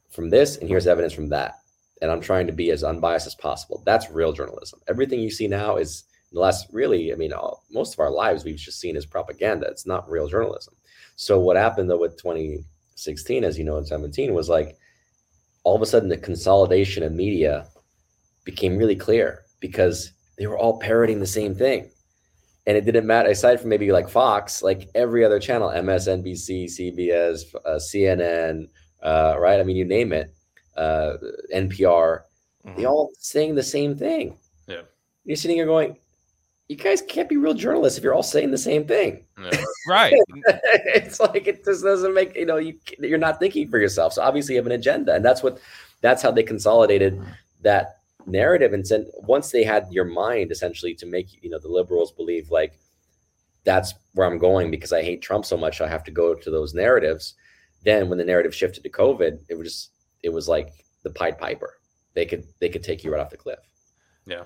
from 0.09 0.29
this 0.29 0.57
and 0.57 0.69
here's 0.69 0.87
evidence 0.87 1.11
from 1.11 1.27
that 1.27 1.55
and 2.01 2.09
i'm 2.09 2.21
trying 2.21 2.47
to 2.47 2.53
be 2.53 2.71
as 2.71 2.83
unbiased 2.83 3.27
as 3.27 3.35
possible. 3.35 3.83
That's 3.85 4.09
real 4.09 4.31
journalism. 4.31 4.79
Everything 4.87 5.19
you 5.19 5.29
see 5.29 5.47
now 5.47 5.75
is 5.75 6.05
the 6.31 6.39
last 6.39 6.67
really 6.71 7.11
i 7.11 7.15
mean 7.17 7.33
all, 7.33 7.65
most 7.71 7.93
of 7.93 7.99
our 7.99 8.09
lives 8.09 8.45
we've 8.45 8.55
just 8.55 8.79
seen 8.79 8.95
as 8.95 9.05
propaganda. 9.05 9.67
It's 9.67 9.85
not 9.85 10.09
real 10.09 10.29
journalism 10.29 10.75
so 11.21 11.39
what 11.39 11.55
happened 11.55 11.87
though 11.87 11.99
with 11.99 12.17
2016 12.17 13.43
as 13.43 13.55
you 13.55 13.63
know 13.63 13.77
in 13.77 13.85
17 13.85 14.33
was 14.33 14.49
like 14.49 14.75
all 15.63 15.75
of 15.75 15.81
a 15.83 15.85
sudden 15.85 16.09
the 16.09 16.17
consolidation 16.17 17.03
of 17.03 17.11
media 17.11 17.67
became 18.43 18.75
really 18.75 18.95
clear 18.95 19.43
because 19.59 20.13
they 20.39 20.47
were 20.47 20.57
all 20.57 20.79
parroting 20.79 21.19
the 21.19 21.27
same 21.27 21.53
thing 21.53 21.87
and 22.65 22.75
it 22.75 22.85
didn't 22.85 23.05
matter 23.05 23.29
aside 23.29 23.59
from 23.59 23.69
maybe 23.69 23.91
like 23.91 24.09
fox 24.09 24.63
like 24.63 24.89
every 24.95 25.23
other 25.23 25.39
channel 25.39 25.69
msnbc 25.69 26.65
cbs 26.65 27.41
uh, 27.65 27.75
cnn 27.75 28.67
uh, 29.03 29.35
right 29.37 29.59
i 29.59 29.63
mean 29.63 29.75
you 29.77 29.85
name 29.85 30.11
it 30.13 30.33
uh, 30.75 31.13
npr 31.53 32.21
they 32.63 32.83
Mhm. 32.83 32.89
all 32.89 33.11
saying 33.19 33.53
the 33.53 33.61
same 33.77 33.95
thing 33.95 34.37
Yeah. 34.67 34.81
you're 35.23 35.35
sitting 35.37 35.57
here 35.57 35.67
going 35.67 35.97
you 36.71 36.77
guys 36.77 37.01
can't 37.01 37.27
be 37.27 37.35
real 37.35 37.53
journalists 37.53 37.97
if 37.97 38.03
you're 38.03 38.13
all 38.13 38.23
saying 38.23 38.49
the 38.49 38.57
same 38.57 38.87
thing. 38.87 39.25
Yeah. 39.37 39.63
right. 39.89 40.13
it's 40.45 41.19
like 41.19 41.45
it 41.45 41.65
just 41.65 41.83
doesn't 41.83 42.13
make 42.13 42.33
you 42.33 42.45
know 42.45 42.55
you 42.55 42.79
you're 42.97 43.17
not 43.17 43.39
thinking 43.39 43.69
for 43.69 43.77
yourself. 43.77 44.13
So 44.13 44.21
obviously 44.21 44.55
you 44.55 44.59
have 44.59 44.67
an 44.67 44.71
agenda 44.71 45.13
and 45.13 45.25
that's 45.25 45.43
what 45.43 45.59
that's 45.99 46.21
how 46.21 46.31
they 46.31 46.43
consolidated 46.43 47.15
mm-hmm. 47.17 47.31
that 47.63 47.97
narrative 48.25 48.71
and 48.71 48.87
said 48.87 49.07
once 49.15 49.51
they 49.51 49.65
had 49.65 49.85
your 49.91 50.05
mind 50.05 50.49
essentially 50.49 50.93
to 50.93 51.05
make 51.05 51.43
you 51.43 51.49
know 51.49 51.59
the 51.59 51.67
liberals 51.67 52.13
believe 52.13 52.51
like 52.51 52.79
that's 53.63 53.95
where 54.13 54.27
i'm 54.27 54.37
going 54.37 54.69
because 54.69 54.93
i 54.93 55.01
hate 55.01 55.23
trump 55.23 55.43
so 55.43 55.57
much 55.57 55.81
i 55.81 55.87
have 55.87 56.03
to 56.03 56.11
go 56.11 56.33
to 56.33 56.49
those 56.49 56.73
narratives. 56.73 57.33
Then 57.83 58.09
when 58.09 58.19
the 58.19 58.23
narrative 58.23 58.55
shifted 58.55 58.83
to 58.83 58.89
covid 58.89 59.39
it 59.49 59.57
was 59.57 59.67
just 59.67 59.89
it 60.23 60.29
was 60.29 60.47
like 60.47 60.71
the 61.03 61.09
pied 61.09 61.37
piper. 61.37 61.73
They 62.13 62.25
could 62.25 62.45
they 62.59 62.69
could 62.69 62.83
take 62.83 63.03
you 63.03 63.11
right 63.11 63.21
off 63.21 63.29
the 63.29 63.37
cliff. 63.37 63.59
Yeah, 64.25 64.43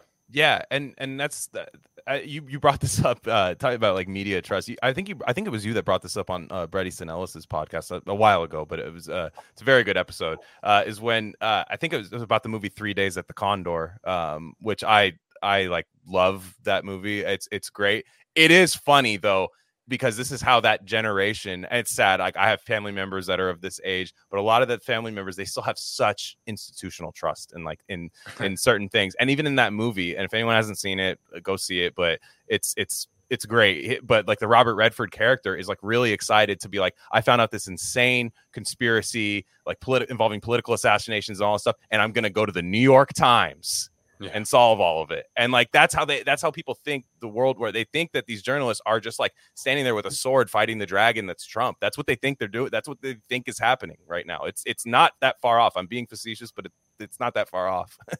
and 0.72 0.94
and 0.98 1.20
that's 1.20 1.48
the, 1.48 1.68
I, 2.08 2.22
you 2.22 2.46
you 2.48 2.60
brought 2.60 2.80
this 2.80 3.04
up 3.06 3.20
uh 3.28 3.56
talking 3.56 3.76
about 3.76 3.96
like 3.96 4.08
media 4.08 4.42
trust. 4.42 4.68
You, 4.68 4.76
I 4.82 4.94
think 4.94 5.10
you 5.10 5.20
I 5.28 5.34
think 5.34 5.48
it 5.48 5.52
was 5.52 5.66
you 5.66 5.74
that 5.74 5.86
brought 5.86 6.02
this 6.02 6.18
up 6.18 6.30
on 6.30 6.48
uh, 6.50 6.68
Brett 6.68 6.88
Ellis's 7.10 7.46
podcast 7.46 7.92
a, 7.92 8.02
a 8.10 8.16
while 8.16 8.44
ago, 8.44 8.66
but 8.66 8.80
it 8.80 8.92
was 8.92 9.10
uh 9.10 9.30
it's 9.52 9.62
a 9.62 9.66
very 9.66 9.84
good 9.84 9.98
episode. 9.98 10.40
Uh, 10.64 10.84
is 10.86 11.00
when 11.00 11.34
uh 11.42 11.64
I 11.70 11.78
think 11.78 11.94
it 11.94 11.98
was, 11.98 12.08
it 12.08 12.14
was 12.14 12.24
about 12.24 12.44
the 12.44 12.50
movie 12.50 12.70
Three 12.70 12.94
Days 12.94 13.18
at 13.18 13.28
the 13.28 13.34
Condor, 13.34 14.00
um, 14.04 14.54
which 14.60 14.84
I 14.84 15.14
I 15.42 15.66
like 15.66 15.88
love 16.08 16.56
that 16.64 16.86
movie. 16.86 17.22
It's 17.22 17.48
it's 17.52 17.70
great. 17.70 18.06
It 18.36 18.52
is 18.52 18.76
funny 18.76 19.18
though 19.18 19.50
because 19.88 20.18
this 20.18 20.32
is 20.32 20.42
how 20.42 20.60
that 20.60 20.86
generation 20.86 21.66
and 21.66 21.80
it's 21.80 21.92
sad 21.92 22.20
like 22.20 22.38
i 22.38 22.50
have 22.50 22.62
family 22.62 22.92
members 22.92 23.26
that 23.26 23.40
are 23.40 23.50
of 23.50 23.62
this 23.62 23.80
age 23.84 24.14
but 24.30 24.40
a 24.40 24.42
lot 24.42 24.62
of 24.62 24.68
the 24.68 24.80
family 24.80 25.12
members 25.12 25.36
they 25.36 25.46
still 25.46 25.64
have 25.64 25.78
such 25.78 26.38
institutional 26.48 27.12
trust 27.12 27.54
in 27.56 27.64
like 27.64 27.80
in 27.90 28.10
in 28.40 28.58
certain 28.58 28.90
things 28.90 29.16
and 29.20 29.30
even 29.30 29.46
in 29.46 29.56
that 29.56 29.74
movie 29.74 30.16
and 30.16 30.26
if 30.26 30.34
anyone 30.34 30.56
hasn't 30.56 30.80
seen 30.80 31.00
it 31.00 31.20
uh, 31.36 31.40
go 31.42 31.56
see 31.56 31.82
it 31.82 31.94
but 31.96 32.20
it's 32.48 32.74
it's 32.78 33.08
it's 33.30 33.46
great 33.46 34.06
but 34.06 34.28
like 34.28 34.40
the 34.40 34.48
robert 34.48 34.76
redford 34.76 35.12
character 35.12 35.56
is 35.56 35.68
like 35.68 35.80
really 35.82 36.12
excited 36.12 36.60
to 36.60 36.70
be 36.70 36.80
like 36.80 36.96
i 37.12 37.22
found 37.22 37.42
out 37.42 37.50
this 37.50 37.68
insane 37.68 38.32
conspiracy 38.54 39.46
like 39.66 39.80
politi- 39.80 40.10
involving 40.12 40.40
political 40.40 40.74
assassinations 40.74 41.40
and 41.40 41.48
all 41.48 41.54
this 41.54 41.64
stuff 41.64 41.76
and 41.90 42.02
i'm 42.02 42.12
gonna 42.12 42.30
go 42.30 42.46
to 42.46 42.52
the 42.52 42.62
new 42.62 42.80
york 42.80 43.12
times 43.14 43.90
Yeah. 44.20 44.30
and 44.34 44.48
solve 44.48 44.80
all 44.80 45.02
of 45.02 45.12
it. 45.12 45.26
And 45.36 45.52
like 45.52 45.72
that's 45.72 45.94
how 45.94 46.06
they 46.06 46.24
that's 46.24 46.42
how 46.42 46.50
people 46.50 46.74
think 46.74 47.06
the 47.20 47.28
world 47.28 47.60
where 47.60 47.72
they 47.72 47.84
think 47.84 48.14
that 48.14 48.26
these 48.26 48.42
journalists 48.42 48.82
are 48.86 49.00
just 49.00 49.20
like 49.20 49.34
standing 49.56 49.84
there 49.84 49.96
with 49.96 50.06
a 50.06 50.12
sword 50.12 50.50
fighting 50.50 50.78
the 50.78 50.86
dragon 50.86 51.26
that's 51.26 51.46
trump. 51.46 51.78
That's 51.82 51.98
what 51.98 52.08
they 52.08 52.16
think 52.16 52.40
they're 52.40 52.48
doing 52.48 52.70
that's 52.72 52.88
what 52.88 53.02
they 53.02 53.18
think 53.28 53.50
is 53.50 53.60
happening 53.60 53.98
right 54.08 54.26
now. 54.26 54.44
It's 54.44 54.64
it's 54.66 54.86
not 54.86 55.14
that 55.20 55.40
far 55.42 55.60
off. 55.60 55.76
I'm 55.76 55.88
being 55.88 56.08
facetious 56.08 56.52
but 56.52 56.66
it, 56.68 56.72
it's 57.00 57.20
not 57.20 57.34
that 57.34 57.50
far 57.50 57.68
off. 57.68 57.98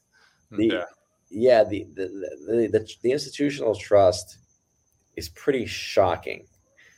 Hmm. 0.52 0.58
The- 0.58 0.66
yeah. 0.68 0.84
yeah 1.32 1.64
the 1.64 1.88
the, 1.96 2.08
the 2.46 2.68
the 2.72 2.96
the 3.02 3.12
institutional 3.12 3.74
trust 3.74 4.38
is 5.16 5.28
pretty 5.30 5.66
shocking. 5.66 6.46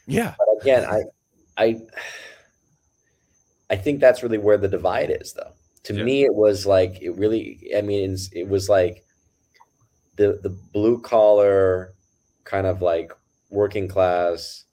Yeah. 0.05 0.35
But 0.37 0.47
again 0.61 0.85
i 0.85 1.03
i 1.57 1.79
i 3.69 3.75
think 3.77 4.01
that's 4.01 4.21
really 4.21 4.37
where 4.37 4.57
the 4.57 4.67
divide 4.67 5.09
is 5.21 5.31
though 5.33 5.53
to 5.87 5.93
Yeah. 5.93 6.03
me 6.03 6.23
it 6.23 6.33
was 6.35 6.65
like 6.65 7.01
it 7.01 7.11
really 7.15 7.71
i 7.77 7.81
mean 7.81 8.15
it 8.33 8.47
was 8.47 8.69
like 8.69 9.03
the 10.15 10.39
the 10.41 10.49
blue 10.49 10.99
collar 11.01 11.93
kind 12.43 12.65
of 12.67 12.81
like 12.81 13.11
working 13.49 13.87
class 13.87 14.65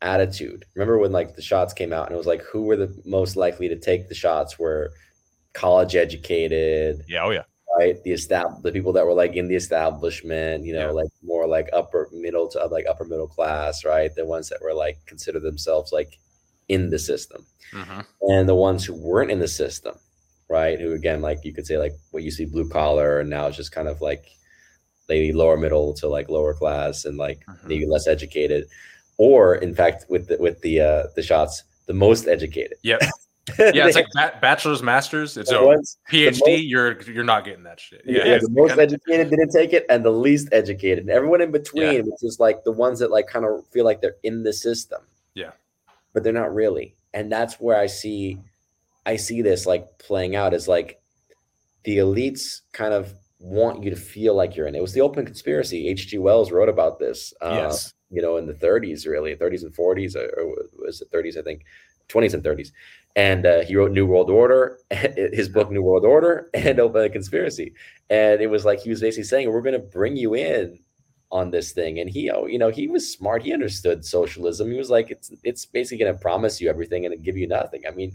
attitude 0.00 0.64
remember 0.74 0.98
when 0.98 1.12
like 1.12 1.36
the 1.36 1.42
shots 1.42 1.72
came 1.72 1.92
out 1.92 2.06
and 2.06 2.14
it 2.14 2.18
was 2.18 2.26
like 2.26 2.42
who 2.42 2.62
were 2.62 2.76
the 2.76 2.92
most 3.04 3.36
likely 3.36 3.68
to 3.68 3.76
take 3.78 4.08
the 4.08 4.14
shots 4.14 4.58
were 4.58 4.92
college 5.52 5.94
educated 5.96 7.02
yeah 7.08 7.24
oh 7.24 7.30
yeah 7.30 7.42
right? 7.78 8.02
The 8.04 8.10
estab- 8.10 8.60
the 8.62 8.70
people 8.70 8.92
that 8.92 9.06
were 9.06 9.14
like 9.14 9.34
in 9.34 9.48
the 9.48 9.54
establishment, 9.56 10.62
you 10.66 10.74
know, 10.74 10.88
Yeah. 10.88 10.92
like 10.92 11.08
more 11.22 11.46
like 11.46 11.70
upper 11.72 12.06
middle 12.12 12.46
to 12.48 12.66
like 12.66 12.84
upper 12.86 13.04
middle 13.06 13.26
class, 13.26 13.82
right? 13.82 14.14
The 14.14 14.26
ones 14.26 14.50
that 14.50 14.60
were 14.60 14.74
like 14.74 14.98
consider 15.06 15.40
themselves 15.40 15.90
like 15.90 16.18
in 16.68 16.90
the 16.90 16.98
system, 16.98 17.46
Mhm. 17.72 18.04
and 18.28 18.46
the 18.46 18.54
ones 18.54 18.84
who 18.84 18.92
weren't 18.92 19.30
in 19.30 19.38
the 19.38 19.48
system, 19.48 19.94
right? 20.48 20.78
Who 20.80 20.92
again, 20.92 21.20
like 21.22 21.44
you 21.44 21.52
could 21.52 21.66
say, 21.66 21.78
like 21.78 21.92
what 22.10 22.22
you 22.22 22.30
see 22.30 22.44
blue 22.44 22.68
collar, 22.68 23.20
and 23.20 23.30
now 23.30 23.46
it's 23.46 23.56
just 23.56 23.72
kind 23.72 23.88
of 23.88 24.00
like 24.00 24.24
maybe 25.08 25.32
lower 25.32 25.56
middle 25.56 25.92
to 25.94 26.08
like 26.08 26.28
lower 26.28 26.54
class, 26.54 27.04
and 27.04 27.16
like 27.18 27.40
Mhm. 27.48 27.66
maybe 27.66 27.86
less 27.86 28.06
educated, 28.06 28.66
or 29.18 29.56
in 29.56 29.74
fact, 29.74 30.06
with 30.08 30.28
the 30.28 30.36
with 30.38 30.60
the 30.62 30.80
uh, 30.80 31.02
the 31.16 31.22
shots, 31.22 31.62
the 31.86 31.94
most 31.94 32.26
educated. 32.28 32.78
Yep. 32.82 33.00
Yeah, 33.58 33.88
it's 33.88 33.96
like 33.96 34.06
ba- 34.14 34.38
bachelor's, 34.40 34.84
masters. 34.84 35.36
It's 35.36 35.50
over. 35.50 35.74
PhD. 36.08 36.38
most- 36.38 36.62
you're 36.62 37.02
you're 37.02 37.24
not 37.24 37.44
getting 37.44 37.64
that 37.64 37.80
shit. 37.80 38.02
Yeah, 38.06 38.24
Yeah, 38.24 38.38
the 38.38 38.48
most 38.50 38.78
educated 38.78 39.30
didn't 39.30 39.50
take 39.50 39.72
it, 39.72 39.84
and 39.90 40.04
the 40.04 40.12
least 40.12 40.48
educated, 40.52 41.00
and 41.00 41.10
everyone 41.10 41.40
in 41.40 41.50
between, 41.50 41.92
Yeah. 41.92 42.00
which 42.02 42.22
is 42.22 42.38
like 42.38 42.62
the 42.62 42.70
ones 42.70 43.00
that 43.00 43.10
like 43.10 43.26
kind 43.26 43.44
of 43.44 43.66
feel 43.72 43.84
like 43.84 44.00
they're 44.00 44.14
in 44.22 44.44
the 44.44 44.52
system. 44.52 45.00
Yeah. 45.34 45.50
but 46.12 46.22
they're 46.22 46.32
not 46.32 46.54
really, 46.54 46.94
and 47.14 47.32
that's 47.32 47.54
where 47.58 47.76
I 47.76 47.86
see, 47.86 48.38
I 49.04 49.16
see 49.16 49.42
this 49.42 49.66
like 49.66 49.98
playing 49.98 50.36
out 50.36 50.54
as 50.54 50.68
like 50.68 51.00
the 51.84 51.98
elites 51.98 52.60
kind 52.72 52.94
of 52.94 53.12
want 53.40 53.82
you 53.82 53.90
to 53.90 53.96
feel 53.96 54.34
like 54.34 54.54
you're 54.54 54.68
in 54.68 54.74
it. 54.74 54.78
It 54.78 54.82
was 54.82 54.92
the 54.92 55.00
open 55.00 55.24
conspiracy. 55.26 55.88
H.G. 55.88 56.18
Wells 56.18 56.52
wrote 56.52 56.68
about 56.68 56.98
this. 56.98 57.34
Uh, 57.40 57.58
yes 57.64 57.92
you 58.12 58.20
know, 58.20 58.36
in 58.36 58.46
the 58.46 58.54
30s, 58.54 59.06
really, 59.06 59.34
30s 59.34 59.62
and 59.62 59.74
40s, 59.74 60.14
or, 60.14 60.28
or 60.38 60.54
was 60.78 61.00
it 61.00 61.10
30s? 61.10 61.38
I 61.38 61.42
think 61.42 61.64
20s 62.08 62.34
and 62.34 62.44
30s. 62.44 62.70
And 63.16 63.46
uh, 63.46 63.62
he 63.62 63.74
wrote 63.74 63.90
New 63.90 64.06
World 64.06 64.30
Order, 64.30 64.78
his 64.90 65.48
book 65.48 65.70
New 65.70 65.82
World 65.82 66.04
Order, 66.04 66.50
and 66.54 66.78
Open 66.78 67.10
Conspiracy. 67.10 67.74
And 68.10 68.40
it 68.40 68.48
was 68.48 68.64
like 68.64 68.80
he 68.80 68.90
was 68.90 69.00
basically 69.00 69.24
saying, 69.24 69.50
"We're 69.50 69.62
going 69.62 69.72
to 69.72 69.78
bring 69.78 70.16
you 70.16 70.34
in 70.34 70.78
on 71.30 71.50
this 71.50 71.72
thing." 71.72 71.98
And 71.98 72.08
he, 72.08 72.30
oh, 72.30 72.46
you 72.46 72.58
know, 72.58 72.70
he 72.70 72.86
was 72.86 73.10
smart. 73.10 73.42
He 73.42 73.52
understood 73.52 74.04
socialism. 74.04 74.70
He 74.70 74.78
was 74.78 74.90
like, 74.90 75.10
"It's 75.10 75.30
it's 75.42 75.66
basically 75.66 76.04
going 76.04 76.14
to 76.14 76.20
promise 76.20 76.60
you 76.60 76.70
everything 76.70 77.04
and 77.04 77.22
give 77.22 77.36
you 77.36 77.46
nothing." 77.46 77.82
I 77.86 77.90
mean, 77.90 78.14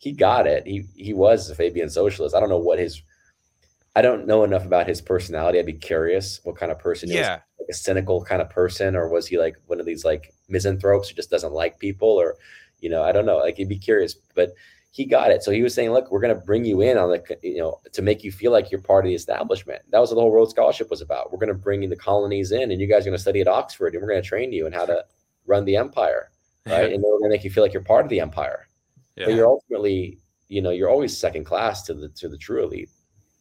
he 0.00 0.12
got 0.12 0.46
it. 0.46 0.66
He 0.66 0.84
he 0.96 1.12
was 1.12 1.48
a 1.48 1.54
Fabian 1.54 1.88
socialist. 1.88 2.34
I 2.34 2.40
don't 2.40 2.50
know 2.50 2.58
what 2.58 2.78
his 2.78 3.02
I 3.94 4.02
don't 4.02 4.26
know 4.26 4.44
enough 4.44 4.64
about 4.64 4.88
his 4.88 5.00
personality. 5.00 5.58
I'd 5.58 5.66
be 5.66 5.72
curious 5.72 6.40
what 6.42 6.56
kind 6.56 6.72
of 6.72 6.78
person 6.78 7.08
he 7.08 7.16
was 7.16 7.26
yeah 7.26 7.40
like 7.60 7.68
a 7.68 7.74
cynical 7.74 8.24
kind 8.24 8.42
of 8.42 8.50
person, 8.50 8.96
or 8.96 9.08
was 9.08 9.26
he 9.26 9.38
like 9.38 9.56
one 9.66 9.78
of 9.78 9.86
these 9.86 10.04
like 10.04 10.34
misanthropes 10.48 11.08
who 11.08 11.14
just 11.14 11.30
doesn't 11.30 11.52
like 11.52 11.78
people, 11.78 12.08
or 12.08 12.36
you 12.80 12.88
know, 12.88 13.02
I 13.02 13.12
don't 13.12 13.26
know. 13.26 13.38
Like, 13.38 13.56
he'd 13.56 13.68
be 13.68 13.78
curious, 13.78 14.14
but 14.34 14.54
he 14.90 15.04
got 15.04 15.30
it. 15.30 15.42
So 15.42 15.52
he 15.52 15.62
was 15.62 15.74
saying, 15.74 15.90
"Look, 15.90 16.10
we're 16.10 16.20
going 16.20 16.34
to 16.34 16.40
bring 16.40 16.64
you 16.64 16.80
in 16.80 16.98
on 16.98 17.10
the, 17.10 17.38
you 17.42 17.58
know, 17.58 17.80
to 17.92 18.02
make 18.02 18.24
you 18.24 18.32
feel 18.32 18.50
like 18.50 18.70
you're 18.70 18.80
part 18.80 19.04
of 19.04 19.08
the 19.08 19.14
establishment." 19.14 19.82
That 19.90 20.00
was 20.00 20.10
what 20.10 20.16
the 20.16 20.22
whole 20.22 20.32
Rhodes 20.32 20.50
Scholarship 20.50 20.90
was 20.90 21.02
about. 21.02 21.30
We're 21.30 21.38
going 21.38 21.48
to 21.48 21.54
bring 21.54 21.82
in 21.82 21.90
the 21.90 21.96
colonies 21.96 22.50
in, 22.50 22.72
and 22.72 22.80
you 22.80 22.86
guys 22.88 23.02
are 23.02 23.10
going 23.10 23.16
to 23.16 23.22
study 23.22 23.40
at 23.40 23.48
Oxford, 23.48 23.94
and 23.94 24.02
we're 24.02 24.08
going 24.08 24.22
to 24.22 24.28
train 24.28 24.52
you 24.52 24.66
in 24.66 24.72
how 24.72 24.86
to 24.86 25.04
run 25.46 25.64
the 25.64 25.76
empire, 25.76 26.30
right? 26.66 26.92
and 26.92 27.02
we're 27.02 27.18
going 27.18 27.30
to 27.30 27.36
make 27.36 27.44
you 27.44 27.50
feel 27.50 27.62
like 27.62 27.72
you're 27.72 27.82
part 27.82 28.04
of 28.04 28.10
the 28.10 28.20
empire. 28.20 28.66
Yeah. 29.16 29.26
But 29.26 29.34
you're 29.34 29.46
ultimately, 29.46 30.18
you 30.48 30.62
know, 30.62 30.70
you're 30.70 30.88
always 30.88 31.16
second 31.16 31.44
class 31.44 31.82
to 31.84 31.94
the 31.94 32.08
to 32.10 32.28
the 32.28 32.38
true 32.38 32.64
elite. 32.64 32.90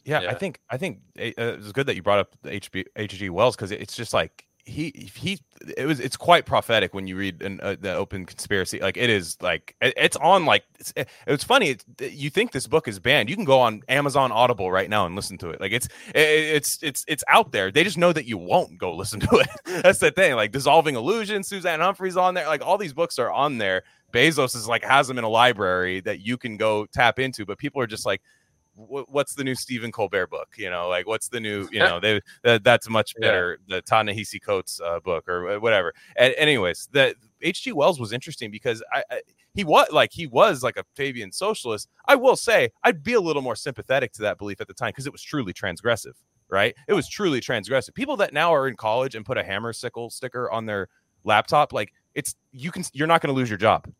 Yeah, 0.05 0.22
Yeah. 0.22 0.32
I 0.32 0.34
think 0.34 0.59
I 0.70 0.78
think 0.78 0.99
uh, 1.17 1.32
it's 1.38 1.72
good 1.72 1.88
that 1.88 1.95
you 1.95 2.03
brought 2.03 2.20
up 2.20 2.36
the 2.41 2.51
HB, 2.51 2.86
H.G. 2.95 3.30
Wells 3.30 3.55
because 3.55 3.72
it's 3.72 3.95
just 3.95 4.13
like 4.13 4.45
he 4.70 5.09
he 5.15 5.39
it 5.76 5.86
was 5.86 5.99
it's 5.99 6.15
quite 6.15 6.45
prophetic 6.45 6.93
when 6.93 7.05
you 7.07 7.17
read 7.17 7.41
an, 7.41 7.59
uh, 7.61 7.76
the 7.80 7.93
open 7.93 8.26
conspiracy. 8.26 8.80
Like 8.80 8.95
it 8.95 9.09
is 9.09 9.38
like 9.41 9.76
it- 9.82 9.93
it's 9.97 10.15
on 10.17 10.45
like 10.45 10.63
it's, 10.80 10.93
it- 10.95 11.09
it's 11.28 11.43
funny 11.43 11.70
it's, 11.72 11.86
you 12.15 12.30
think 12.30 12.51
this 12.51 12.67
book 12.67 12.88
is 12.88 12.99
banned. 12.99 13.30
You 13.30 13.36
can 13.36 13.45
go 13.45 13.59
on 13.59 13.82
Amazon 13.89 14.32
Audible 14.32 14.72
right 14.72 14.89
now 14.89 15.05
and 15.05 15.15
listen 15.15 15.38
to 15.39 15.49
it. 15.49 15.59
Like 15.59 15.72
it's 15.74 15.88
it, 16.15 16.20
it's 16.55 16.80
it's 16.82 17.03
it's 17.07 17.24
out 17.28 17.51
there. 17.51 17.72
They 17.72 17.84
just 17.84 17.97
know 17.97 18.13
that 18.13 18.26
you 18.26 18.38
won't 18.38 18.78
go 18.78 18.95
listen 18.95 19.20
to 19.30 19.36
it. 19.38 19.49
That's 19.84 19.99
the 19.99 20.11
thing. 20.11 20.36
Like 20.36 20.51
dissolving 20.51 20.95
illusion 20.95 21.43
Suzanne 21.43 21.82
Humphries 21.82 22.15
on 22.17 22.34
there. 22.36 22.47
Like 22.47 22.65
all 22.65 22.78
these 22.78 22.93
books 22.93 23.20
are 23.20 23.32
on 23.32 23.57
there. 23.57 23.84
Bezos 24.13 24.55
is 24.55 24.67
like 24.67 24.84
has 24.84 25.07
them 25.07 25.17
in 25.17 25.24
a 25.24 25.30
library 25.30 25.99
that 26.01 26.20
you 26.22 26.36
can 26.38 26.57
go 26.57 26.86
tap 26.88 27.20
into 27.20 27.45
but 27.45 27.59
people 27.59 27.80
are 27.80 27.86
just 27.86 28.07
like 28.07 28.22
"Wh- 28.22 28.38
what's 28.88 29.36
the 29.36 29.43
new 29.43 29.55
Stephen 29.55 29.91
Colbert 29.91 30.27
book? 30.27 30.49
You 30.57 30.69
know, 30.69 30.88
like 30.88 31.07
what's 31.07 31.30
the 31.30 31.39
new, 31.39 31.67
you 31.71 31.80
know, 31.80 31.99
they 31.99 32.21
that, 32.43 32.63
that's 32.63 32.89
much 32.89 33.13
Yeah. 33.17 33.27
better. 33.27 33.59
The 33.67 33.82
Ta-Nehisi 33.82 34.41
Coates 34.41 34.80
uh, 34.80 34.99
book 34.99 35.27
or 35.27 35.59
whatever. 35.59 35.93
And 36.15 36.34
anyways, 36.38 36.88
that 36.93 37.15
H.G. 37.41 37.71
Wells 37.73 37.99
was 37.99 38.13
interesting 38.13 38.51
because 38.51 38.84
I, 38.93 39.03
I 39.11 39.21
he 39.53 39.63
was 39.63 39.88
like 39.91 40.11
he 40.13 40.27
was 40.27 40.63
like 40.63 40.77
a 40.77 40.84
Fabian 40.95 41.32
socialist. 41.32 41.89
I 42.05 42.15
will 42.15 42.36
say 42.36 42.69
I'd 42.84 43.03
be 43.03 43.13
a 43.13 43.21
little 43.21 43.41
more 43.41 43.55
sympathetic 43.55 44.13
to 44.13 44.21
that 44.21 44.38
belief 44.38 44.61
at 44.61 44.67
the 44.67 44.73
time 44.73 44.89
because 44.89 45.05
it 45.07 45.11
was 45.11 45.21
truly 45.23 45.53
transgressive, 45.53 46.13
right? 46.49 46.75
It 46.88 46.93
was 46.93 47.09
truly 47.09 47.41
transgressive. 47.41 47.93
People 47.95 48.15
that 48.17 48.32
now 48.34 48.53
are 48.53 48.67
in 48.67 48.75
college 48.75 49.15
and 49.15 49.25
put 49.25 49.38
a 49.38 49.43
hammer 49.43 49.73
sickle 49.73 50.09
sticker 50.09 50.49
on 50.51 50.65
their 50.65 50.88
laptop, 51.23 51.73
like 51.73 51.91
it's 52.15 52.36
you 52.51 52.71
can 52.71 52.84
you're 52.93 53.07
not 53.07 53.21
going 53.21 53.34
to 53.34 53.38
lose 53.38 53.49
your 53.49 53.57
job. 53.57 53.91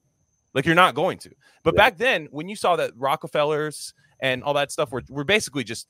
Like 0.54 0.66
you're 0.66 0.76
not 0.76 0.96
going 0.96 1.18
to. 1.20 1.32
But 1.64 1.74
Yeah. 1.76 1.78
back 1.80 1.98
then, 1.98 2.28
when 2.32 2.48
you 2.50 2.56
saw 2.56 2.76
that 2.76 2.92
Rockefellers 2.96 3.94
and 4.20 4.44
all 4.44 4.54
that 4.54 4.72
stuff 4.72 4.92
We're, 4.92 5.02
we're 5.10 5.24
basically 5.24 5.64
just 5.64 5.88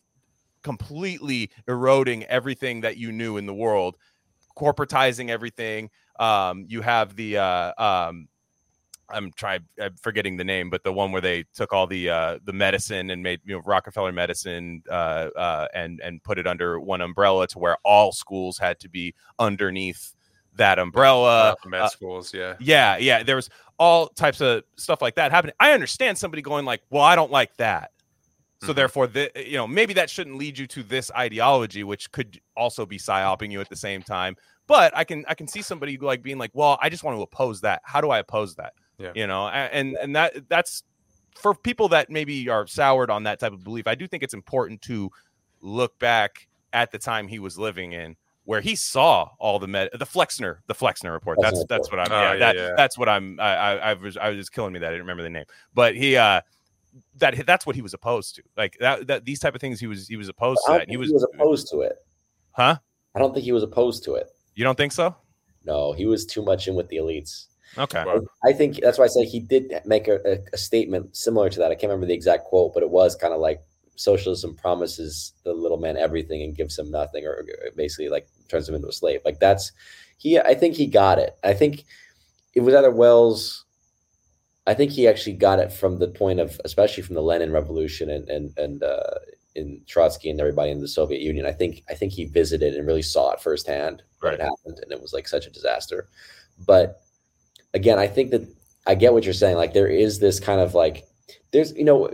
completely 0.63 1.49
eroding 1.67 2.23
everything 2.25 2.81
that 2.81 2.97
you 2.97 3.11
knew 3.11 3.37
in 3.37 3.45
the 3.45 3.53
world, 3.53 3.97
corporatizing 4.57 5.29
everything. 5.29 5.89
Um, 6.19 6.65
you 6.67 6.81
have 6.81 7.15
the 7.15 7.37
uh, 7.37 7.73
um, 7.77 8.27
I'm 9.11 9.31
trying 9.31 9.61
I'm 9.81 9.95
forgetting 9.95 10.37
the 10.37 10.43
name, 10.43 10.69
but 10.69 10.83
the 10.83 10.93
one 10.93 11.11
where 11.11 11.21
they 11.21 11.45
took 11.53 11.73
all 11.73 11.87
the 11.87 12.09
uh, 12.09 12.39
the 12.43 12.53
medicine 12.53 13.09
and 13.09 13.23
made 13.23 13.41
you 13.45 13.55
know 13.55 13.61
Rockefeller 13.65 14.11
medicine 14.11 14.83
uh, 14.89 15.29
uh, 15.35 15.67
and 15.73 15.99
and 16.01 16.23
put 16.23 16.37
it 16.37 16.47
under 16.47 16.79
one 16.79 17.01
umbrella 17.01 17.47
to 17.47 17.59
where 17.59 17.77
all 17.83 18.11
schools 18.11 18.57
had 18.57 18.79
to 18.81 18.89
be 18.89 19.13
underneath 19.37 20.13
that 20.55 20.79
umbrella. 20.79 21.51
Uh, 21.51 21.69
med 21.69 21.89
schools, 21.89 22.33
yeah. 22.33 22.55
yeah, 22.59 22.97
yeah. 22.97 23.23
There 23.23 23.35
was 23.35 23.49
all 23.77 24.07
types 24.07 24.41
of 24.41 24.63
stuff 24.75 25.01
like 25.01 25.15
that 25.15 25.31
happening. 25.31 25.55
I 25.59 25.71
understand 25.71 26.17
somebody 26.17 26.41
going 26.41 26.65
like, 26.65 26.81
"Well, 26.89 27.03
I 27.03 27.15
don't 27.15 27.31
like 27.31 27.55
that." 27.57 27.91
So 28.61 28.73
Mhm. 28.73 28.75
therefore, 28.75 29.07
the, 29.07 29.31
you 29.35 29.57
know, 29.57 29.67
maybe 29.67 29.93
that 29.93 30.09
shouldn't 30.09 30.37
lead 30.37 30.57
you 30.57 30.67
to 30.67 30.83
this 30.83 31.09
ideology, 31.15 31.83
which 31.83 32.11
could 32.11 32.41
also 32.57 32.85
be 32.85 32.97
psyoping 32.97 33.51
you 33.51 33.61
at 33.61 33.69
the 33.69 33.75
same 33.75 34.03
time. 34.03 34.35
But 34.67 34.95
I 34.95 35.03
can 35.03 35.23
I 35.27 35.33
can 35.33 35.47
see 35.47 35.61
somebody 35.61 35.97
like 35.97 36.21
being 36.21 36.37
like, 36.37 36.51
"Well, 36.53 36.77
I 36.81 36.89
just 36.89 37.03
want 37.03 37.17
to 37.17 37.21
oppose 37.21 37.61
that. 37.61 37.81
How 37.85 38.01
do 38.01 38.09
I 38.09 38.19
oppose 38.19 38.55
that?" 38.55 38.73
Yeah. 38.97 39.13
You 39.15 39.27
know, 39.27 39.47
and 39.47 39.95
and 39.97 40.15
that 40.15 40.47
that's 40.49 40.83
for 41.35 41.55
people 41.55 41.87
that 41.89 42.09
maybe 42.09 42.49
are 42.49 42.67
soured 42.67 43.09
on 43.09 43.23
that 43.23 43.39
type 43.39 43.53
of 43.53 43.63
belief. 43.63 43.87
I 43.87 43.95
do 43.95 44.07
think 44.07 44.23
it's 44.23 44.33
important 44.33 44.81
to 44.83 45.09
look 45.61 45.97
back 45.99 46.47
at 46.73 46.91
the 46.91 46.99
time 46.99 47.27
he 47.27 47.39
was 47.39 47.57
living 47.57 47.93
in 47.93 48.15
where 48.43 48.61
he 48.61 48.75
saw 48.75 49.29
all 49.39 49.57
the 49.59 49.67
med 49.67 49.89
the 49.93 50.05
Flexner 50.05 50.61
the 50.67 50.75
Flexner 50.75 51.13
report. 51.13 51.37
That's 51.41 51.63
that's 51.69 51.89
what 51.89 51.99
I'm 51.99 52.11
Oh, 52.11 52.15
yeah, 52.15 52.33
yeah, 52.33 52.39
that, 52.39 52.55
yeah. 52.55 52.69
that's 52.75 52.97
what 52.97 53.07
I'm 53.07 53.39
I, 53.39 53.55
I 53.55 53.75
I 53.75 53.93
was 53.93 54.17
I 54.17 54.29
was 54.31 54.49
killing 54.49 54.73
me 54.73 54.79
that 54.79 54.87
I 54.87 54.91
didn't 54.91 55.03
remember 55.03 55.23
the 55.23 55.29
name. 55.29 55.45
But 55.73 55.95
he 55.95 56.17
uh 56.17 56.41
that 57.17 57.45
that's 57.45 57.65
what 57.65 57.75
he 57.75 57.81
was 57.81 57.93
opposed 57.93 58.35
to. 58.35 58.43
Like 58.57 58.77
that 58.79 59.07
that 59.07 59.25
these 59.25 59.39
type 59.39 59.55
of 59.55 59.61
things 59.61 59.79
he 59.79 59.87
was 59.87 60.07
he 60.07 60.15
was 60.15 60.29
opposed 60.29 60.59
to 60.65 60.71
that. 60.71 60.79
think 60.79 60.83
And 60.83 60.89
he 60.89 60.93
he 60.93 60.97
was, 60.97 61.11
was 61.11 61.27
opposed 61.33 61.69
to 61.69 61.81
it. 61.81 61.97
huh? 62.51 62.77
I 63.15 63.19
don't 63.19 63.33
think 63.33 63.43
he 63.43 63.51
was 63.51 63.63
opposed 63.63 64.03
to 64.05 64.15
it. 64.15 64.27
You 64.55 64.63
don't 64.63 64.77
think 64.77 64.91
so? 64.91 65.15
No, 65.65 65.93
he 65.93 66.05
was 66.05 66.25
too 66.25 66.43
much 66.43 66.67
in 66.67 66.75
with 66.75 66.89
the 66.89 66.97
elites. 66.97 67.45
Okay. 67.77 68.03
I 68.45 68.53
think 68.53 68.79
that's 68.81 68.97
why 68.97 69.05
I 69.05 69.09
say 69.09 69.25
he 69.25 69.39
did 69.39 69.73
make 69.85 70.07
a, 70.07 70.19
a, 70.25 70.37
a 70.53 70.57
statement 70.57 71.15
similar 71.15 71.49
to 71.49 71.59
that. 71.59 71.71
I 71.71 71.75
can't 71.75 71.89
remember 71.91 72.07
the 72.07 72.13
exact 72.13 72.45
quote, 72.45 72.73
but 72.73 72.81
it 72.81 72.89
was 72.89 73.15
kind 73.15 73.33
of 73.33 73.39
like 73.39 73.61
socialism 73.95 74.55
promises 74.55 75.33
the 75.43 75.53
little 75.53 75.77
man 75.77 75.97
everything 75.97 76.41
and 76.41 76.55
gives 76.55 76.79
him 76.79 76.89
nothing, 76.89 77.25
or 77.25 77.45
basically 77.75 78.09
like 78.09 78.27
turns 78.47 78.67
him 78.67 78.75
into 78.75 78.87
a 78.87 78.93
slave. 78.93 79.21
Like 79.23 79.39
that's 79.39 79.71
he. 80.17 80.39
I 80.39 80.55
think 80.55 80.75
he 80.75 80.87
got 80.87 81.19
it. 81.19 81.37
I 81.43 81.53
think 81.53 81.85
it 82.55 82.61
was 82.61 82.73
either 82.73 82.91
Wells. 82.91 83.65
I 84.69 84.75
think 84.75 84.91
he 84.91 85.07
actually 85.07 85.33
got 85.33 85.57
it 85.57 85.71
from 85.73 85.97
the 85.97 86.07
point 86.07 86.39
of, 86.39 86.61
especially 86.63 87.01
from 87.01 87.15
the 87.15 87.23
Lenin 87.23 87.51
Revolution 87.51 88.11
and 88.11 88.29
and 88.29 88.55
and 88.55 88.83
uh, 88.83 89.15
in 89.55 89.81
Trotsky 89.87 90.29
and 90.29 90.39
everybody 90.39 90.69
in 90.69 90.79
the 90.79 90.87
Soviet 90.87 91.21
Union. 91.21 91.47
I 91.47 91.53
think 91.53 91.83
I 91.89 91.95
think 91.95 92.13
he 92.13 92.25
visited 92.25 92.75
and 92.75 92.85
really 92.85 93.01
saw 93.01 93.31
it 93.31 93.41
firsthand 93.41 94.03
when 94.19 94.35
it 94.35 94.41
happened, 94.41 94.77
and 94.83 94.91
it 94.91 95.01
was 95.01 95.11
like 95.11 95.27
such 95.27 95.47
a 95.47 95.49
disaster. 95.49 96.07
But 96.67 97.01
again, 97.73 97.97
I 97.97 98.05
think 98.05 98.29
that 98.29 98.47
I 98.85 98.93
get 98.93 99.11
what 99.11 99.23
you're 99.23 99.33
saying. 99.33 99.57
Like 99.57 99.73
there 99.73 99.87
is 99.87 100.19
this 100.19 100.39
kind 100.39 100.61
of 100.61 100.75
like 100.75 101.07
there's 101.51 101.73
you 101.73 101.83
know 101.83 102.07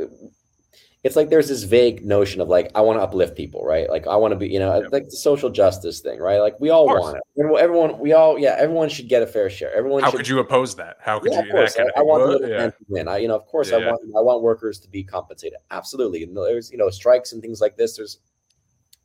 it's 1.06 1.16
like 1.16 1.30
there's 1.30 1.50
this 1.50 1.62
vague 1.62 2.04
notion 2.04 2.42
of 2.42 2.48
like 2.48 2.72
I 2.74 2.82
want 2.82 2.98
to 2.98 3.04
uplift 3.04 3.38
people, 3.38 3.64
right? 3.64 3.88
Like 3.88 4.08
I 4.08 4.16
want 4.16 4.32
to 4.32 4.36
be, 4.36 4.48
you 4.48 4.58
know, 4.58 4.82
Yeah. 4.82 4.88
like 4.92 5.06
the 5.06 5.12
social 5.12 5.52
justice 5.52 6.00
thing, 6.00 6.20
right? 6.20 6.40
Like 6.40 6.60
we 6.60 6.72
all 6.72 6.88
want 6.88 7.18
it. 7.18 7.60
Everyone, 7.60 8.00
we 8.00 8.14
all, 8.14 8.40
yeah, 8.40 8.56
everyone 8.58 8.90
should 8.90 9.08
get 9.08 9.22
a 9.22 9.28
fair 9.28 9.48
share. 9.52 9.72
Everyone. 9.76 10.02
How 10.02 10.10
should, 10.10 10.18
could 10.18 10.28
you 10.28 10.40
oppose 10.40 10.76
that? 10.78 10.98
How 11.00 11.20
could 11.20 11.32
yeah, 11.32 11.44
you? 11.44 11.46
of 11.46 11.52
course. 11.52 11.78
I, 11.78 11.84
I 11.96 12.02
want 12.02 12.42
the 12.42 12.48
yeah. 12.48 12.58
man 12.58 12.72
to 12.72 12.78
win. 12.88 13.08
I, 13.08 13.18
you 13.18 13.28
know, 13.28 13.36
of 13.36 13.46
course, 13.46 13.72
I 13.72 13.78
Yeah. 13.78 13.92
want 13.92 14.02
I 14.18 14.22
want 14.22 14.42
workers 14.42 14.80
to 14.80 14.90
be 14.90 15.04
compensated. 15.04 15.60
Absolutely. 15.70 16.24
And 16.24 16.36
there's 16.36 16.72
you 16.72 16.78
know 16.80 16.90
strikes 16.90 17.34
and 17.34 17.42
things 17.42 17.62
like 17.62 17.78
this. 17.78 17.98
There's 17.98 18.18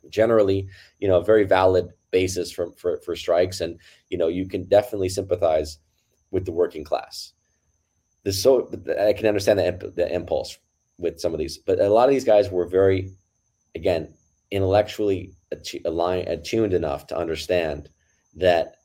generally 0.09 0.67
you 0.97 1.07
know 1.07 1.19
a 1.19 1.23
very 1.23 1.43
valid 1.43 1.89
basis 2.09 2.51
for 2.51 2.71
for 2.71 2.97
for 3.01 3.15
strikes, 3.15 3.61
and 3.61 3.79
you 4.09 4.17
know 4.17 4.27
you 4.27 4.47
can 4.47 4.63
definitely 4.63 5.09
sympathize 5.09 5.77
with 6.31 6.45
the 6.45 6.51
working 6.51 6.83
class. 6.83 7.33
The 8.23 8.33
so 8.33 8.71
I 8.99 9.13
can 9.13 9.27
understand 9.27 9.59
the 9.59 9.93
the 9.95 10.11
impulse 10.11 10.57
with 11.01 11.19
some 11.19 11.33
of 11.33 11.39
these, 11.39 11.57
but 11.57 11.79
a 11.79 11.89
lot 11.89 12.07
of 12.07 12.13
these 12.13 12.23
guys 12.23 12.49
were 12.49 12.65
very, 12.65 13.11
again, 13.75 14.13
intellectually 14.51 15.33
aligned, 15.85 16.27
attuned 16.27 16.73
enough 16.73 17.07
to 17.07 17.17
understand 17.17 17.89
that 18.35 18.75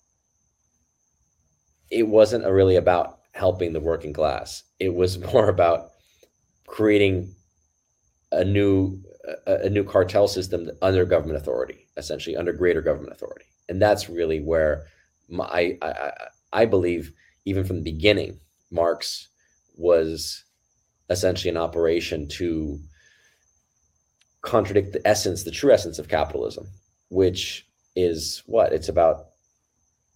it 1.91 2.09
wasn't 2.09 2.45
really 2.45 2.77
about 2.77 3.21
helping 3.33 3.73
the 3.73 3.81
working 3.81 4.13
class. 4.13 4.65
It 4.81 4.95
was 4.95 5.19
more 5.33 5.49
about 5.49 5.91
creating 6.67 7.35
a 8.33 8.45
new 8.45 9.03
a, 9.47 9.67
a 9.67 9.71
new 9.71 9.85
cartel 9.85 10.29
system 10.29 10.71
under 10.83 11.05
government 11.05 11.39
authority, 11.39 11.87
essentially 11.97 12.37
under 12.37 12.53
greater 12.53 12.81
government 12.81 13.13
authority, 13.13 13.47
and 13.69 13.81
that's 13.81 14.09
really 14.09 14.41
where 14.41 14.87
my, 15.29 15.45
I, 15.83 15.89
I 15.89 16.13
I 16.53 16.65
believe 16.65 17.13
even 17.45 17.65
from 17.65 17.77
the 17.77 17.93
beginning, 17.93 18.41
Marx 18.71 19.29
was 19.77 20.45
essentially 21.11 21.51
an 21.51 21.57
operation 21.57 22.29
to 22.29 22.79
contradict 24.43 24.93
the 24.93 25.07
essence, 25.07 25.43
the 25.43 25.51
true 25.51 25.73
essence 25.73 25.99
of 25.99 26.09
capitalism, 26.09 26.67
which 27.09 27.67
is 27.95 28.43
what 28.47 28.73
it's 28.73 28.89
about. 28.89 29.27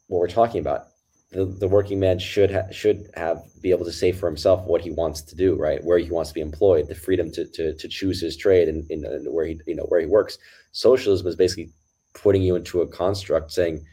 What 0.09 0.19
we're 0.19 0.29
talking 0.29 0.61
about 0.61 0.87
the, 1.31 1.45
the 1.45 1.69
working 1.69 2.01
man 2.01 2.19
should 2.19 2.51
ha- 2.51 2.71
should 2.73 3.09
have 3.15 3.43
be 3.63 3.71
able 3.71 3.85
to 3.85 3.93
say 3.93 4.11
for 4.11 4.27
himself 4.27 4.67
what 4.67 4.81
he 4.81 4.91
wants 4.91 5.23
to 5.23 5.37
do, 5.37 5.55
right? 5.55 5.83
Where 5.83 5.99
he 5.99 6.11
wants 6.11 6.31
to 6.31 6.35
be 6.35 6.41
employed, 6.41 6.89
the 6.89 6.95
freedom 6.95 7.31
to 7.33 7.47
to, 7.47 7.75
to 7.75 7.89
choose 7.89 8.21
his 8.21 8.37
trade 8.37 8.69
and, 8.69 8.89
and 8.91 9.33
where 9.33 9.47
he 9.47 9.61
you 9.67 9.77
know 9.77 9.85
where 9.85 10.01
he 10.01 10.07
works. 10.07 10.39
Socialism 10.73 11.27
is 11.27 11.37
basically 11.37 11.71
putting 12.15 12.43
you 12.43 12.57
into 12.57 12.81
a 12.81 12.89
construct 12.89 13.53
saying 13.53 13.85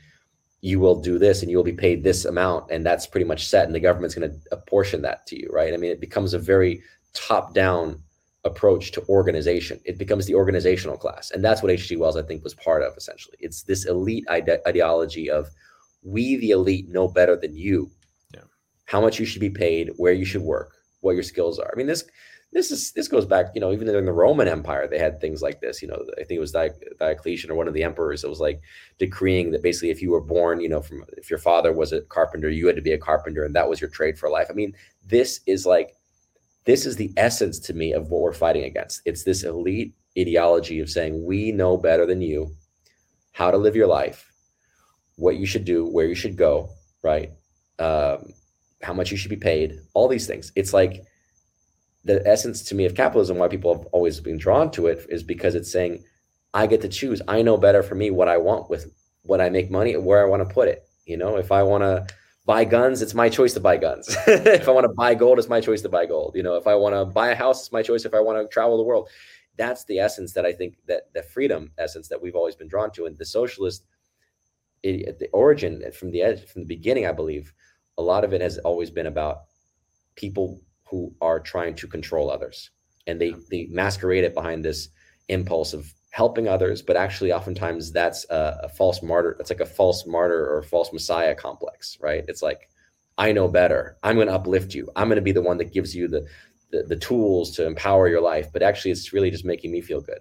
you 0.62 0.80
will 0.80 1.00
do 1.00 1.20
this 1.20 1.42
and 1.42 1.52
you 1.52 1.58
will 1.58 1.64
be 1.64 1.72
paid 1.74 2.04
this 2.04 2.26
amount 2.26 2.72
and 2.72 2.86
that's 2.86 3.06
pretty 3.06 3.26
much 3.26 3.48
set 3.48 3.66
and 3.66 3.76
the 3.76 3.80
government's 3.80 4.16
going 4.16 4.30
to 4.30 4.38
apportion 4.52 5.02
that 5.04 5.26
to 5.28 5.40
you 5.40 5.50
right? 5.52 5.74
I 5.74 5.78
mean 5.78 5.92
it 5.92 6.02
becomes 6.02 6.34
a 6.34 6.40
very 6.40 6.82
top 7.14 7.54
down 7.54 8.02
approach 8.44 8.92
to 8.94 9.04
organization. 9.10 9.80
It 9.86 9.98
becomes 9.98 10.26
the 10.26 10.36
organizational 10.36 10.98
class 10.98 11.32
and 11.32 11.44
that's 11.44 11.62
what 11.62 11.72
hg 11.72 11.98
wells 11.98 12.18
i 12.18 12.22
think 12.24 12.44
was 12.44 12.54
part 12.56 12.82
of 12.82 12.96
essentially. 12.98 13.38
It's 13.40 13.64
this 13.64 13.86
elite 13.86 14.26
ide- 14.30 14.62
ideology 14.68 15.30
of 15.30 15.50
we 16.04 16.38
the 16.38 16.52
elite 16.52 16.90
know 16.90 17.08
better 17.08 17.36
than 17.36 17.56
you 17.56 17.92
Yeah. 18.34 18.42
how 18.86 19.02
much 19.02 19.20
you 19.20 19.26
should 19.26 19.42
be 19.42 19.50
paid 19.50 19.92
where 19.98 20.14
you 20.14 20.26
should 20.26 20.42
work 20.42 20.74
what 21.02 21.12
your 21.14 21.24
skills 21.24 21.60
are. 21.60 21.70
I 21.72 21.78
mean 21.78 21.88
this 21.88 22.04
this 22.54 22.72
is 22.72 22.92
this 22.94 23.08
goes 23.08 23.26
back 23.26 23.48
you 23.54 23.62
know 23.62 23.72
even 23.72 23.88
in 23.90 24.06
the 24.06 24.12
roman 24.12 24.48
empire 24.48 24.88
they 24.88 24.98
had 24.98 25.20
things 25.20 25.42
like 25.42 25.60
this 25.60 25.82
you 25.82 25.88
know 25.88 26.02
i 26.14 26.24
think 26.24 26.38
it 26.38 26.40
was 26.40 26.56
diocletian 27.00 27.52
or 27.52 27.56
one 27.56 27.68
of 27.68 27.74
the 27.74 27.84
emperors 27.84 28.24
it 28.24 28.30
was 28.30 28.40
like 28.40 28.62
decreeing 28.98 29.52
that 29.52 29.62
basically 29.62 29.90
if 29.90 30.02
you 30.02 30.12
were 30.12 30.22
born 30.22 30.60
you 30.60 30.70
know 30.70 30.82
from 30.82 31.04
if 31.18 31.30
your 31.30 31.40
father 31.40 31.74
was 31.74 31.92
a 31.92 32.02
carpenter 32.02 32.50
you 32.50 32.66
had 32.68 32.76
to 32.76 32.82
be 32.82 32.94
a 32.94 32.98
carpenter 32.98 33.44
and 33.44 33.56
that 33.56 33.68
was 33.68 33.82
your 33.82 33.90
trade 33.90 34.18
for 34.18 34.30
life. 34.30 34.48
I 34.50 34.54
mean 34.54 34.74
this 35.06 35.42
is 35.46 35.66
like 35.66 35.96
this 36.66 36.86
is 36.86 36.96
the 36.96 37.14
essence 37.18 37.60
to 37.60 37.74
me 37.74 37.94
of 37.94 38.10
what 38.10 38.22
we're 38.22 38.34
fighting 38.34 38.66
against. 38.66 39.02
It's 39.06 39.24
this 39.24 39.44
elite 39.44 39.94
ideology 40.18 40.80
of 40.80 40.90
saying 40.90 41.24
we 41.24 41.52
know 41.52 41.78
better 41.78 42.06
than 42.06 42.22
you 42.22 42.54
how 43.32 43.52
to 43.52 43.58
live 43.58 43.76
your 43.76 43.88
life 43.88 44.32
what 45.16 45.38
you 45.38 45.46
should 45.46 45.64
do 45.64 45.86
where 45.86 46.08
you 46.08 46.16
should 46.16 46.36
go 46.36 46.70
right? 47.04 47.32
Um, 47.80 48.34
how 48.82 48.94
much 48.94 49.12
you 49.12 49.18
should 49.18 49.30
be 49.30 49.38
paid 49.38 49.80
all 49.94 50.08
these 50.08 50.28
things. 50.28 50.52
It's 50.56 50.74
like 50.74 51.04
the 52.08 52.26
essence 52.26 52.64
to 52.64 52.76
me 52.76 52.86
of 52.86 52.96
capitalism, 52.96 53.38
why 53.38 53.50
people 53.50 53.76
have 53.76 53.86
always 53.88 54.20
been 54.20 54.38
drawn 54.38 54.72
to 54.72 54.88
it, 54.88 55.06
is 55.10 55.24
because 55.24 55.56
it's 55.56 55.72
saying, 55.72 56.04
I 56.54 56.66
get 56.66 56.82
to 56.82 56.88
choose. 56.88 57.22
I 57.28 57.42
know 57.42 57.58
better 57.58 57.84
for 57.84 57.96
me 57.96 58.10
what 58.10 58.30
I 58.30 58.38
want 58.38 58.70
with 58.70 58.92
what 59.24 59.42
I 59.42 59.50
make 59.50 59.70
money 59.70 59.94
and 59.94 60.06
where 60.06 60.26
I 60.26 60.30
want 60.30 60.48
to 60.48 60.54
put 60.54 60.70
it. 60.70 60.88
You 61.06 61.18
know, 61.18 61.36
if 61.36 61.52
I 61.52 61.64
want 61.64 61.84
to 61.84 62.08
buy 62.46 62.64
guns, 62.64 63.02
it's 63.02 63.14
my 63.14 63.28
choice 63.28 63.54
to 63.54 63.60
buy 63.60 63.76
guns. 63.76 64.08
if 64.28 64.68
I 64.68 64.72
want 64.72 64.86
to 64.86 64.94
buy 64.94 65.16
gold, 65.16 65.38
it's 65.38 65.50
my 65.50 65.60
choice 65.60 65.82
to 65.82 65.90
buy 65.90 66.06
gold. 66.06 66.34
You 66.36 66.44
know, 66.44 66.56
if 66.56 66.66
I 66.66 66.76
want 66.76 66.96
to 66.96 67.04
buy 67.04 67.30
a 67.30 67.36
house, 67.36 67.60
it's 67.60 67.74
my 67.74 67.84
choice. 67.84 68.06
If 68.06 68.14
I 68.14 68.22
want 68.22 68.42
to 68.42 68.52
travel 68.52 68.78
the 68.78 68.84
world, 68.84 69.10
that's 69.58 69.84
the 69.84 70.00
essence 70.00 70.32
that 70.34 70.46
I 70.46 70.54
think 70.54 70.78
that 70.88 71.14
the 71.14 71.24
freedom 71.24 71.72
essence 71.78 72.08
that 72.08 72.22
we've 72.22 72.36
always 72.36 72.56
been 72.56 72.70
drawn 72.70 72.92
to. 72.92 73.06
And 73.06 73.18
the 73.18 73.26
socialist, 73.26 73.84
it, 74.82 75.08
at 75.08 75.20
the 75.20 75.28
origin, 75.30 75.84
from 75.92 76.12
the 76.12 76.22
edge, 76.22 76.46
from 76.46 76.62
the 76.62 76.68
beginning, 76.68 77.06
I 77.06 77.12
believe, 77.12 77.54
a 77.98 78.02
lot 78.02 78.24
of 78.24 78.34
it 78.34 78.42
has 78.42 78.60
always 78.60 78.90
been 78.90 79.08
about 79.08 79.42
people 80.16 80.62
who 80.90 81.14
are 81.22 81.40
trying 81.40 81.76
to 81.76 81.88
control 81.88 82.32
others, 82.32 82.72
and 83.08 83.20
they 83.20 83.34
they 83.50 83.68
masquerade 83.70 84.24
it 84.24 84.34
behind 84.34 84.64
this 84.64 84.90
impulse 85.30 85.74
of 85.74 85.94
helping 86.12 86.48
others, 86.48 86.82
but 86.82 86.98
actually, 86.98 87.32
oftentimes 87.32 87.92
that's 87.92 88.26
a, 88.30 88.62
a 88.64 88.70
false 88.70 89.04
martyr. 89.04 89.36
That's 89.38 89.52
like 89.52 89.60
a 89.60 89.66
false 89.66 90.08
martyr 90.08 90.52
or 90.52 90.64
false 90.64 90.92
messiah 90.92 91.36
complex, 91.36 91.98
right? 92.02 92.24
It's 92.28 92.42
like 92.42 92.70
I 93.18 93.32
know 93.32 93.48
better. 93.48 93.98
I'm 94.04 94.16
going 94.16 94.28
to 94.28 94.34
uplift 94.34 94.74
you. 94.74 94.90
I'm 94.96 95.08
going 95.08 95.18
to 95.18 95.22
be 95.22 95.32
the 95.32 95.42
one 95.42 95.58
that 95.58 95.74
gives 95.74 95.96
you 95.96 96.08
the, 96.08 96.26
the, 96.72 96.84
the 96.84 96.96
tools 96.96 97.52
to 97.58 97.66
empower 97.66 98.08
your 98.08 98.22
life. 98.22 98.48
But 98.52 98.64
actually, 98.64 98.92
it's 98.92 99.14
really 99.14 99.32
just 99.32 99.46
making 99.46 99.72
me 99.72 99.82
feel 99.82 100.02
good. 100.02 100.20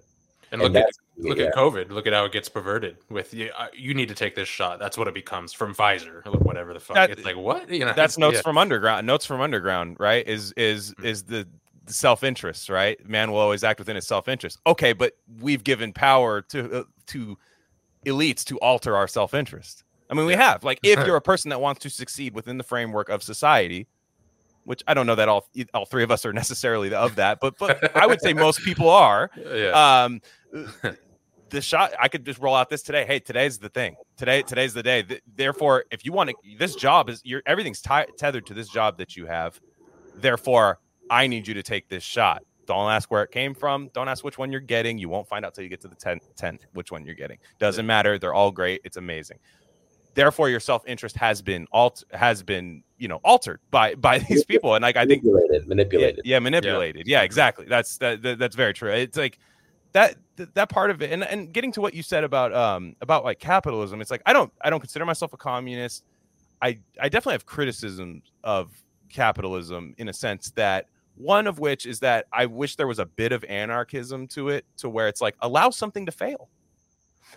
And, 0.51 0.61
and 0.61 0.73
look 0.73 0.83
at 0.83 0.89
look 1.17 1.37
yeah. 1.37 1.45
at 1.45 1.55
COVID. 1.55 1.89
Look 1.91 2.07
at 2.07 2.13
how 2.13 2.25
it 2.25 2.31
gets 2.31 2.49
perverted. 2.49 2.97
With 3.09 3.33
you, 3.33 3.49
uh, 3.57 3.67
you 3.73 3.93
need 3.93 4.09
to 4.09 4.15
take 4.15 4.35
this 4.35 4.47
shot. 4.47 4.79
That's 4.79 4.97
what 4.97 5.07
it 5.07 5.13
becomes 5.13 5.53
from 5.53 5.73
Pfizer 5.73 6.25
or 6.25 6.31
whatever 6.39 6.73
the 6.73 6.79
fuck. 6.79 6.95
That, 6.95 7.11
it's 7.11 7.25
like 7.25 7.37
what 7.37 7.69
you 7.69 7.85
know. 7.85 7.93
That's 7.93 8.17
notes 8.19 8.35
yeah. 8.35 8.41
from 8.41 8.57
underground. 8.57 9.05
Notes 9.07 9.25
from 9.25 9.41
underground. 9.41 9.97
Right? 9.99 10.27
Is 10.27 10.53
is 10.53 10.91
mm-hmm. 10.91 11.05
is 11.05 11.23
the 11.23 11.47
self 11.87 12.23
interest, 12.23 12.69
right? 12.69 13.07
Man 13.07 13.31
will 13.31 13.39
always 13.39 13.63
act 13.63 13.79
within 13.79 13.95
his 13.95 14.07
self 14.07 14.27
interest. 14.27 14.59
Okay, 14.65 14.93
but 14.93 15.13
we've 15.39 15.63
given 15.63 15.93
power 15.93 16.41
to 16.43 16.79
uh, 16.79 16.83
to 17.07 17.37
elites 18.05 18.43
to 18.45 18.57
alter 18.59 18.95
our 18.95 19.07
self 19.07 19.33
interest. 19.33 19.83
I 20.09 20.13
mean, 20.13 20.25
we 20.25 20.33
yeah. 20.33 20.51
have. 20.51 20.63
Like, 20.63 20.79
if 20.83 20.99
you're 21.05 21.17
a 21.17 21.21
person 21.21 21.49
that 21.49 21.59
wants 21.59 21.81
to 21.81 21.89
succeed 21.89 22.33
within 22.33 22.57
the 22.57 22.63
framework 22.63 23.09
of 23.09 23.23
society, 23.23 23.87
which 24.63 24.83
I 24.87 24.93
don't 24.93 25.07
know 25.07 25.15
that 25.15 25.29
all 25.29 25.47
all 25.73 25.85
three 25.85 26.03
of 26.03 26.11
us 26.11 26.25
are 26.25 26.33
necessarily 26.33 26.93
of 26.93 27.15
that, 27.15 27.39
but 27.41 27.57
but 27.57 27.95
I 27.95 28.05
would 28.05 28.21
say 28.21 28.33
most 28.33 28.61
people 28.61 28.89
are. 28.89 29.29
Yeah. 29.47 30.03
Um, 30.03 30.21
the 31.49 31.61
shot 31.61 31.93
I 31.99 32.07
could 32.07 32.25
just 32.25 32.39
roll 32.39 32.55
out 32.55 32.69
this 32.69 32.81
today. 32.83 33.05
Hey, 33.05 33.19
today's 33.19 33.57
the 33.57 33.69
thing. 33.69 33.95
Today, 34.17 34.41
today's 34.41 34.73
the 34.73 34.83
day. 34.83 35.03
Therefore, 35.35 35.85
if 35.91 36.05
you 36.05 36.11
want 36.11 36.29
to, 36.29 36.35
this 36.57 36.75
job 36.75 37.09
is 37.09 37.21
your 37.23 37.41
everything's 37.45 37.81
t- 37.81 38.05
tethered 38.17 38.45
to 38.47 38.53
this 38.53 38.69
job 38.69 38.97
that 38.97 39.15
you 39.15 39.25
have. 39.25 39.59
Therefore, 40.15 40.79
I 41.09 41.27
need 41.27 41.47
you 41.47 41.53
to 41.53 41.63
take 41.63 41.89
this 41.89 42.03
shot. 42.03 42.43
Don't 42.65 42.91
ask 42.91 43.09
where 43.09 43.23
it 43.23 43.31
came 43.31 43.53
from. 43.53 43.89
Don't 43.93 44.09
ask 44.09 44.25
which 44.25 44.37
one 44.37 44.51
you're 44.51 44.59
getting. 44.59 44.97
You 44.97 45.07
won't 45.07 45.27
find 45.27 45.45
out 45.45 45.53
till 45.53 45.63
you 45.63 45.69
get 45.69 45.79
to 45.81 45.87
the 45.87 45.95
10th, 45.95 46.33
10th 46.37 46.59
which 46.73 46.91
one 46.91 47.05
you're 47.05 47.15
getting. 47.15 47.37
Doesn't 47.59 47.85
matter. 47.85 48.19
They're 48.19 48.33
all 48.33 48.51
great. 48.51 48.81
It's 48.83 48.97
amazing. 48.97 49.39
Therefore, 50.15 50.49
your 50.49 50.59
self 50.59 50.83
interest 50.87 51.15
has 51.15 51.41
been 51.41 51.67
alt 51.71 52.03
has 52.11 52.41
been 52.41 52.83
you 52.97 53.07
know 53.07 53.19
altered 53.23 53.59
by 53.69 53.93
by 53.95 54.17
these 54.19 54.43
people, 54.43 54.73
and 54.73 54.81
like 54.81 54.97
I 54.97 55.05
think 55.05 55.23
manipulated, 55.23 55.67
manipulated, 55.67 56.21
yeah, 56.25 56.39
manipulated, 56.39 57.07
yeah. 57.07 57.21
exactly. 57.21 57.67
That's 57.69 57.97
that, 57.99 58.23
that, 58.23 58.39
that's 58.39 58.55
very 58.55 58.73
true. 58.73 58.91
It's 58.91 59.15
like 59.15 59.37
that 59.97 60.53
that 60.53 60.69
part 60.69 60.91
of 60.91 61.01
it, 61.01 61.11
and 61.11 61.23
and 61.23 61.51
getting 61.51 61.71
to 61.73 61.81
what 61.81 61.93
you 61.93 62.03
said 62.03 62.23
about 62.23 62.53
um 62.53 62.95
about 63.01 63.23
like 63.23 63.39
capitalism. 63.39 64.01
It's 64.01 64.11
like 64.11 64.21
I 64.25 64.33
don't 64.33 64.51
I 64.61 64.69
don't 64.69 64.79
consider 64.79 65.05
myself 65.05 65.33
a 65.33 65.37
communist. 65.37 66.03
I 66.61 66.79
I 67.01 67.09
definitely 67.09 67.33
have 67.33 67.45
criticisms 67.45 68.31
of 68.43 68.71
capitalism 69.09 69.95
in 69.97 70.09
a 70.09 70.13
sense 70.13 70.51
that 70.51 70.87
one 71.15 71.47
of 71.47 71.59
which 71.59 71.85
is 71.85 71.99
that 71.99 72.27
I 72.31 72.45
wish 72.45 72.75
there 72.75 72.87
was 72.87 72.99
a 72.99 73.05
bit 73.05 73.31
of 73.31 73.43
anarchism 73.45 74.27
to 74.29 74.49
it, 74.49 74.65
to 74.77 74.89
where 74.89 75.07
it's 75.07 75.21
like 75.21 75.35
allow 75.41 75.71
something 75.71 76.05
to 76.05 76.11
fail. 76.11 76.49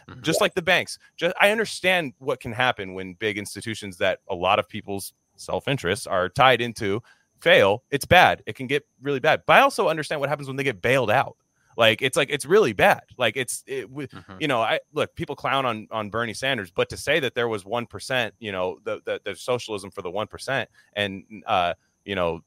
Mm-hmm. 0.09 0.21
Just 0.21 0.41
like 0.41 0.55
the 0.55 0.63
banks. 0.63 0.99
Just 1.17 1.35
I 1.41 1.51
understand 1.51 2.13
what 2.19 2.41
can 2.41 2.53
happen 2.53 2.95
when 2.95 3.15
big 3.15 3.39
institutions 3.39 3.97
that 3.99 4.21
a 4.29 4.35
lot 4.35 4.59
of 4.59 4.69
people's 4.69 5.15
self-interests 5.37 6.07
are 6.07 6.29
tied 6.29 6.61
into 6.61 7.03
fail. 7.41 7.83
It's 7.91 8.05
bad. 8.05 8.43
It 8.47 8.55
can 8.55 8.67
get 8.67 8.87
really 9.01 9.21
bad. 9.21 9.43
But 9.47 9.57
I 9.57 9.61
also 9.61 9.89
understand 9.89 10.21
what 10.21 10.29
happens 10.29 10.49
when 10.49 10.57
they 10.57 10.65
get 10.65 10.83
bailed 10.83 11.11
out. 11.11 11.37
Like 11.77 12.03
it's 12.03 12.17
like 12.17 12.31
it's 12.31 12.45
really 12.45 12.73
bad. 12.73 13.03
Like 13.17 13.37
it's 13.37 13.63
it, 13.67 13.93
mm-hmm. 13.93 14.37
you 14.41 14.49
know 14.49 14.61
I 14.61 14.81
look 14.93 15.15
people 15.15 15.37
clown 15.37 15.65
on 15.65 15.89
on 15.91 16.11
Bernie 16.11 16.35
Sanders, 16.35 16.71
but 16.71 16.89
to 16.91 16.97
say 16.97 17.21
that 17.21 17.35
there 17.35 17.49
was 17.49 17.65
one 17.65 17.87
percent, 17.87 18.35
you 18.39 18.53
know, 18.53 18.79
the, 18.85 19.01
the 19.05 19.21
the 19.25 19.37
socialism 19.37 19.91
for 19.91 20.03
the 20.03 20.11
one 20.11 20.27
percent, 20.27 20.69
and 20.95 21.25
uh, 21.47 21.75
you 22.05 22.15
know 22.15 22.43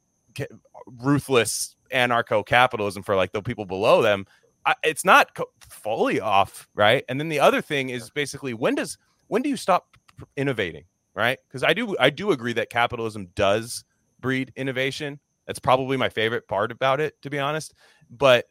ruthless 1.01 1.75
anarcho 1.91 2.45
capitalism 2.45 3.03
for 3.03 3.15
like 3.15 3.31
the 3.31 3.41
people 3.41 3.65
below 3.65 4.01
them 4.01 4.25
I, 4.65 4.75
it's 4.83 5.05
not 5.05 5.35
co- 5.35 5.51
fully 5.69 6.19
off 6.19 6.67
right? 6.75 7.03
And 7.09 7.19
then 7.19 7.29
the 7.29 7.39
other 7.39 7.61
thing 7.61 7.89
is 7.89 8.09
basically 8.09 8.53
when 8.53 8.75
does 8.75 8.97
when 9.27 9.41
do 9.41 9.49
you 9.49 9.57
stop 9.57 9.97
innovating 10.35 10.85
right? 11.13 11.37
Because 11.47 11.63
i 11.63 11.73
do 11.73 11.95
i 11.99 12.09
do 12.09 12.31
agree 12.31 12.53
that 12.53 12.69
capitalism 12.69 13.27
does 13.35 13.83
breed 14.19 14.51
innovation. 14.55 15.19
That's 15.45 15.59
probably 15.59 15.97
my 15.97 16.09
favorite 16.09 16.47
part 16.47 16.71
about 16.71 16.99
it 16.99 17.21
to 17.21 17.29
be 17.29 17.39
honest. 17.39 17.73
But 18.09 18.45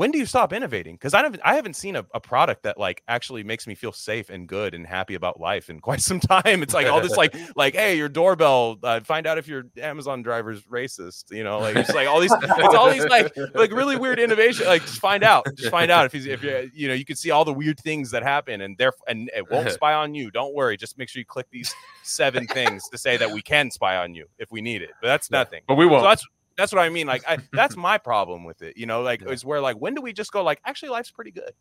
when 0.00 0.10
do 0.10 0.18
you 0.18 0.24
stop 0.24 0.54
innovating? 0.54 0.94
Because 0.94 1.12
I 1.12 1.22
haven't 1.22 1.42
I 1.44 1.56
haven't 1.56 1.76
seen 1.76 1.94
a, 1.94 2.06
a, 2.14 2.20
product 2.20 2.62
that 2.62 2.78
like 2.78 3.02
actually 3.06 3.44
makes 3.44 3.66
me 3.66 3.74
feel 3.74 3.92
safe 3.92 4.30
and 4.30 4.48
good 4.48 4.72
and 4.74 4.86
happy 4.86 5.14
about 5.14 5.38
life 5.38 5.68
in 5.68 5.78
quite 5.78 6.00
some 6.10 6.18
time. 6.18 6.62
It's 6.62 6.72
like 6.72 6.86
all 6.86 7.02
this 7.02 7.18
like 7.18 7.36
like 7.54 7.74
hey 7.74 7.98
your 7.98 8.08
doorbell 8.08 8.78
uh, 8.82 9.00
find 9.00 9.26
out 9.26 9.36
if 9.36 9.46
your 9.46 9.64
Amazon 9.76 10.22
driver's 10.22 10.62
racist. 10.62 11.30
You 11.30 11.44
know 11.44 11.58
like 11.58 11.76
it's 11.76 11.92
like 11.92 12.08
all 12.08 12.18
these 12.18 12.32
it's 12.32 12.74
all 12.74 12.90
these 12.90 13.04
like 13.04 13.36
like 13.52 13.72
really 13.72 13.98
weird 13.98 14.18
innovation. 14.18 14.64
Like 14.64 14.80
just 14.80 15.00
find 15.00 15.22
out 15.22 15.44
just 15.58 15.70
find 15.70 15.90
out 15.90 16.06
if 16.06 16.12
he's 16.12 16.24
if 16.24 16.42
you 16.42 16.70
you 16.72 16.88
know 16.88 16.94
you 16.94 17.04
can 17.04 17.16
see 17.16 17.30
all 17.30 17.44
the 17.44 17.52
weird 17.52 17.78
things 17.78 18.10
that 18.12 18.22
happen 18.22 18.62
and 18.62 18.78
there 18.78 18.94
and 19.06 19.30
it 19.36 19.50
won't 19.50 19.70
spy 19.80 19.92
on 19.92 20.14
you. 20.14 20.30
Don't 20.30 20.54
worry. 20.54 20.78
Just 20.78 20.96
make 20.96 21.10
sure 21.10 21.20
you 21.20 21.26
click 21.26 21.48
these 21.50 21.74
seven 22.04 22.46
things 22.46 22.88
to 22.88 22.96
say 22.96 23.18
that 23.18 23.30
we 23.30 23.42
can 23.42 23.70
spy 23.70 23.98
on 23.98 24.14
you 24.14 24.24
if 24.38 24.50
we 24.50 24.62
need 24.62 24.80
it. 24.80 24.92
But 25.02 25.08
that's 25.08 25.30
nothing. 25.30 25.60
But 25.68 25.74
we 25.74 25.84
won't. 25.84 26.18
So 26.18 26.24
that's 26.60 26.72
what 26.72 26.82
I 26.82 26.88
mean. 26.90 27.06
Like 27.06 27.22
I, 27.26 27.38
that's 27.52 27.76
my 27.88 27.98
problem 27.98 28.44
with 28.44 28.62
it. 28.62 28.76
You 28.76 28.86
know, 28.86 29.02
like 29.02 29.22
yeah. 29.22 29.30
is 29.30 29.44
where 29.44 29.60
like 29.60 29.76
when 29.76 29.94
do 29.94 30.02
we 30.02 30.12
just 30.12 30.32
go 30.32 30.42
like 30.42 30.60
actually 30.64 30.90
life's 30.90 31.10
pretty 31.10 31.30
good, 31.30 31.52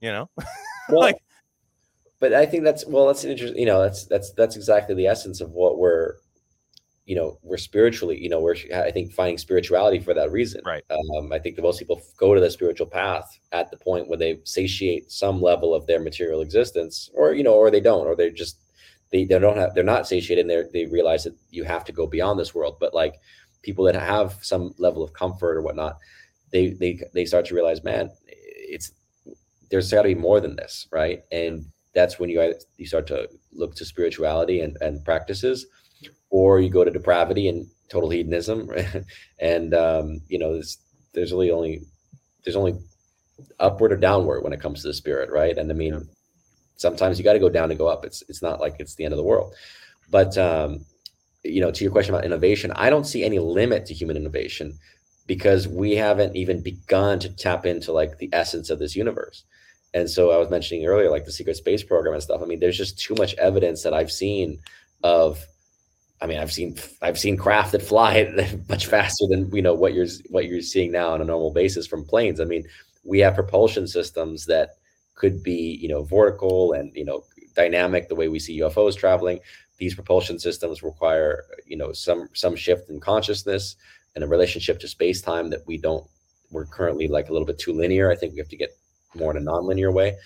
you 0.00 0.10
know, 0.12 0.28
well, 0.88 1.00
like. 1.00 1.16
But 2.18 2.32
I 2.32 2.46
think 2.46 2.64
that's 2.64 2.86
well, 2.86 3.06
that's 3.06 3.24
an 3.24 3.30
interesting. 3.30 3.58
You 3.58 3.66
know, 3.66 3.82
that's 3.82 4.06
that's 4.06 4.32
that's 4.32 4.56
exactly 4.56 4.94
the 4.94 5.06
essence 5.06 5.42
of 5.42 5.50
what 5.50 5.76
we're, 5.76 6.14
you 7.04 7.14
know, 7.14 7.38
we're 7.42 7.58
spiritually. 7.58 8.18
You 8.18 8.30
know, 8.30 8.40
we're 8.40 8.56
I 8.74 8.90
think 8.90 9.12
finding 9.12 9.36
spirituality 9.36 9.98
for 9.98 10.14
that 10.14 10.32
reason. 10.32 10.62
Right. 10.64 10.82
Um, 10.88 11.30
I 11.30 11.38
think 11.38 11.56
that 11.56 11.62
most 11.62 11.78
people 11.78 12.00
go 12.16 12.34
to 12.34 12.40
the 12.40 12.50
spiritual 12.50 12.86
path 12.86 13.38
at 13.52 13.70
the 13.70 13.76
point 13.76 14.08
where 14.08 14.16
they 14.16 14.40
satiate 14.44 15.12
some 15.12 15.42
level 15.42 15.74
of 15.74 15.86
their 15.86 16.00
material 16.00 16.40
existence, 16.40 17.10
or 17.14 17.34
you 17.34 17.42
know, 17.42 17.54
or 17.54 17.70
they 17.70 17.80
don't, 17.80 18.06
or 18.06 18.16
they 18.16 18.30
just 18.30 18.56
they, 19.10 19.24
they 19.24 19.38
don't 19.38 19.56
have 19.56 19.74
they're 19.74 19.84
not 19.84 20.08
satiated 20.08 20.48
and 20.48 20.72
they 20.72 20.84
they 20.84 20.90
realize 20.90 21.24
that 21.24 21.36
you 21.50 21.64
have 21.64 21.84
to 21.84 21.92
go 21.92 22.06
beyond 22.06 22.40
this 22.40 22.54
world. 22.54 22.78
But 22.80 22.94
like 22.94 23.20
people 23.66 23.84
that 23.84 23.96
have 23.96 24.38
some 24.42 24.72
level 24.78 25.02
of 25.02 25.12
comfort 25.12 25.56
or 25.56 25.62
whatnot, 25.62 25.98
they 26.52 26.70
they 26.70 27.00
they 27.12 27.26
start 27.26 27.44
to 27.46 27.54
realize, 27.54 27.82
man, 27.82 28.10
it's 28.28 28.92
there's 29.70 29.90
got 29.90 30.02
to 30.02 30.08
be 30.08 30.14
more 30.14 30.40
than 30.40 30.54
this, 30.54 30.86
right? 30.92 31.24
And 31.32 31.66
that's 31.92 32.18
when 32.18 32.30
you 32.30 32.54
you 32.78 32.86
start 32.86 33.08
to 33.08 33.28
look 33.52 33.74
to 33.74 33.84
spirituality 33.84 34.60
and 34.60 34.78
and 34.80 35.04
practices, 35.04 35.66
or 36.30 36.60
you 36.60 36.70
go 36.70 36.84
to 36.84 36.90
depravity 36.92 37.48
and 37.48 37.66
total 37.88 38.08
hedonism, 38.10 38.70
and 39.40 39.74
um, 39.74 40.20
you 40.28 40.38
know 40.38 40.52
there's 40.54 40.78
there's 41.12 41.32
really 41.32 41.50
only 41.50 41.82
there's 42.44 42.56
only 42.56 42.78
upward 43.58 43.92
or 43.92 43.96
downward 43.96 44.44
when 44.44 44.52
it 44.52 44.60
comes 44.60 44.80
to 44.82 44.88
the 44.88 44.94
spirit, 44.94 45.28
right? 45.30 45.58
And 45.58 45.68
I 45.72 45.74
mean, 45.74 46.08
sometimes 46.76 47.18
you 47.18 47.24
got 47.24 47.32
to 47.32 47.46
go 47.46 47.48
down 47.48 47.68
to 47.70 47.74
go 47.74 47.88
up. 47.88 48.04
It's 48.04 48.22
it's 48.28 48.42
not 48.42 48.60
like 48.60 48.76
it's 48.78 48.94
the 48.94 49.04
end 49.04 49.12
of 49.12 49.18
the 49.18 49.30
world, 49.32 49.52
but 50.08 50.38
um, 50.38 50.86
you 51.46 51.60
know, 51.60 51.70
to 51.70 51.84
your 51.84 51.92
question 51.92 52.14
about 52.14 52.24
innovation, 52.24 52.72
I 52.72 52.90
don't 52.90 53.06
see 53.06 53.24
any 53.24 53.38
limit 53.38 53.86
to 53.86 53.94
human 53.94 54.16
innovation 54.16 54.78
because 55.26 55.66
we 55.66 55.96
haven't 55.96 56.36
even 56.36 56.62
begun 56.62 57.18
to 57.20 57.28
tap 57.28 57.66
into 57.66 57.92
like 57.92 58.18
the 58.18 58.30
essence 58.32 58.70
of 58.70 58.78
this 58.78 58.94
universe. 58.94 59.44
And 59.94 60.08
so 60.08 60.30
I 60.30 60.36
was 60.36 60.50
mentioning 60.50 60.86
earlier, 60.86 61.10
like 61.10 61.24
the 61.24 61.32
secret 61.32 61.56
space 61.56 61.82
program 61.82 62.14
and 62.14 62.22
stuff. 62.22 62.42
I 62.42 62.46
mean, 62.46 62.60
there's 62.60 62.76
just 62.76 62.98
too 62.98 63.14
much 63.14 63.34
evidence 63.34 63.82
that 63.82 63.94
I've 63.94 64.12
seen 64.12 64.58
of. 65.02 65.44
I 66.20 66.26
mean, 66.26 66.38
I've 66.38 66.52
seen 66.52 66.76
I've 67.02 67.18
seen 67.18 67.36
craft 67.36 67.72
that 67.72 67.82
fly 67.82 68.32
much 68.68 68.86
faster 68.86 69.26
than 69.28 69.50
you 69.54 69.62
know 69.62 69.74
what 69.74 69.94
you're 69.94 70.06
what 70.30 70.46
you're 70.46 70.62
seeing 70.62 70.92
now 70.92 71.10
on 71.10 71.20
a 71.20 71.24
normal 71.24 71.52
basis 71.52 71.86
from 71.86 72.04
planes. 72.04 72.40
I 72.40 72.44
mean, 72.44 72.66
we 73.04 73.20
have 73.20 73.34
propulsion 73.34 73.86
systems 73.86 74.46
that 74.46 74.76
could 75.14 75.42
be 75.42 75.78
you 75.80 75.88
know 75.88 76.04
vertical 76.04 76.72
and 76.72 76.94
you 76.94 77.04
know 77.04 77.24
dynamic 77.54 78.08
the 78.08 78.14
way 78.14 78.28
we 78.28 78.38
see 78.38 78.60
UFOs 78.60 78.96
traveling 78.96 79.40
these 79.78 79.94
propulsion 79.94 80.38
systems 80.38 80.82
require 80.82 81.44
you 81.66 81.76
know 81.76 81.92
some 81.92 82.28
some 82.34 82.56
shift 82.56 82.90
in 82.90 83.00
consciousness 83.00 83.76
and 84.14 84.24
a 84.24 84.26
relationship 84.26 84.78
to 84.80 84.88
space 84.88 85.20
time 85.20 85.50
that 85.50 85.66
we 85.66 85.76
don't 85.76 86.06
we're 86.50 86.66
currently 86.66 87.08
like 87.08 87.28
a 87.28 87.32
little 87.32 87.46
bit 87.46 87.58
too 87.58 87.72
linear 87.72 88.10
i 88.10 88.16
think 88.16 88.32
we 88.32 88.38
have 88.38 88.48
to 88.48 88.56
get 88.56 88.76
more 89.14 89.34
in 89.34 89.42
a 89.42 89.50
nonlinear 89.50 89.92
way 89.92 90.16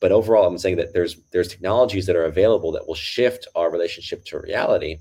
but 0.00 0.12
overall 0.12 0.46
i'm 0.46 0.58
saying 0.58 0.76
that 0.76 0.92
there's 0.92 1.16
there's 1.32 1.48
technologies 1.48 2.06
that 2.06 2.16
are 2.16 2.24
available 2.24 2.72
that 2.72 2.86
will 2.86 2.94
shift 2.94 3.46
our 3.54 3.70
relationship 3.70 4.24
to 4.24 4.38
reality 4.38 4.98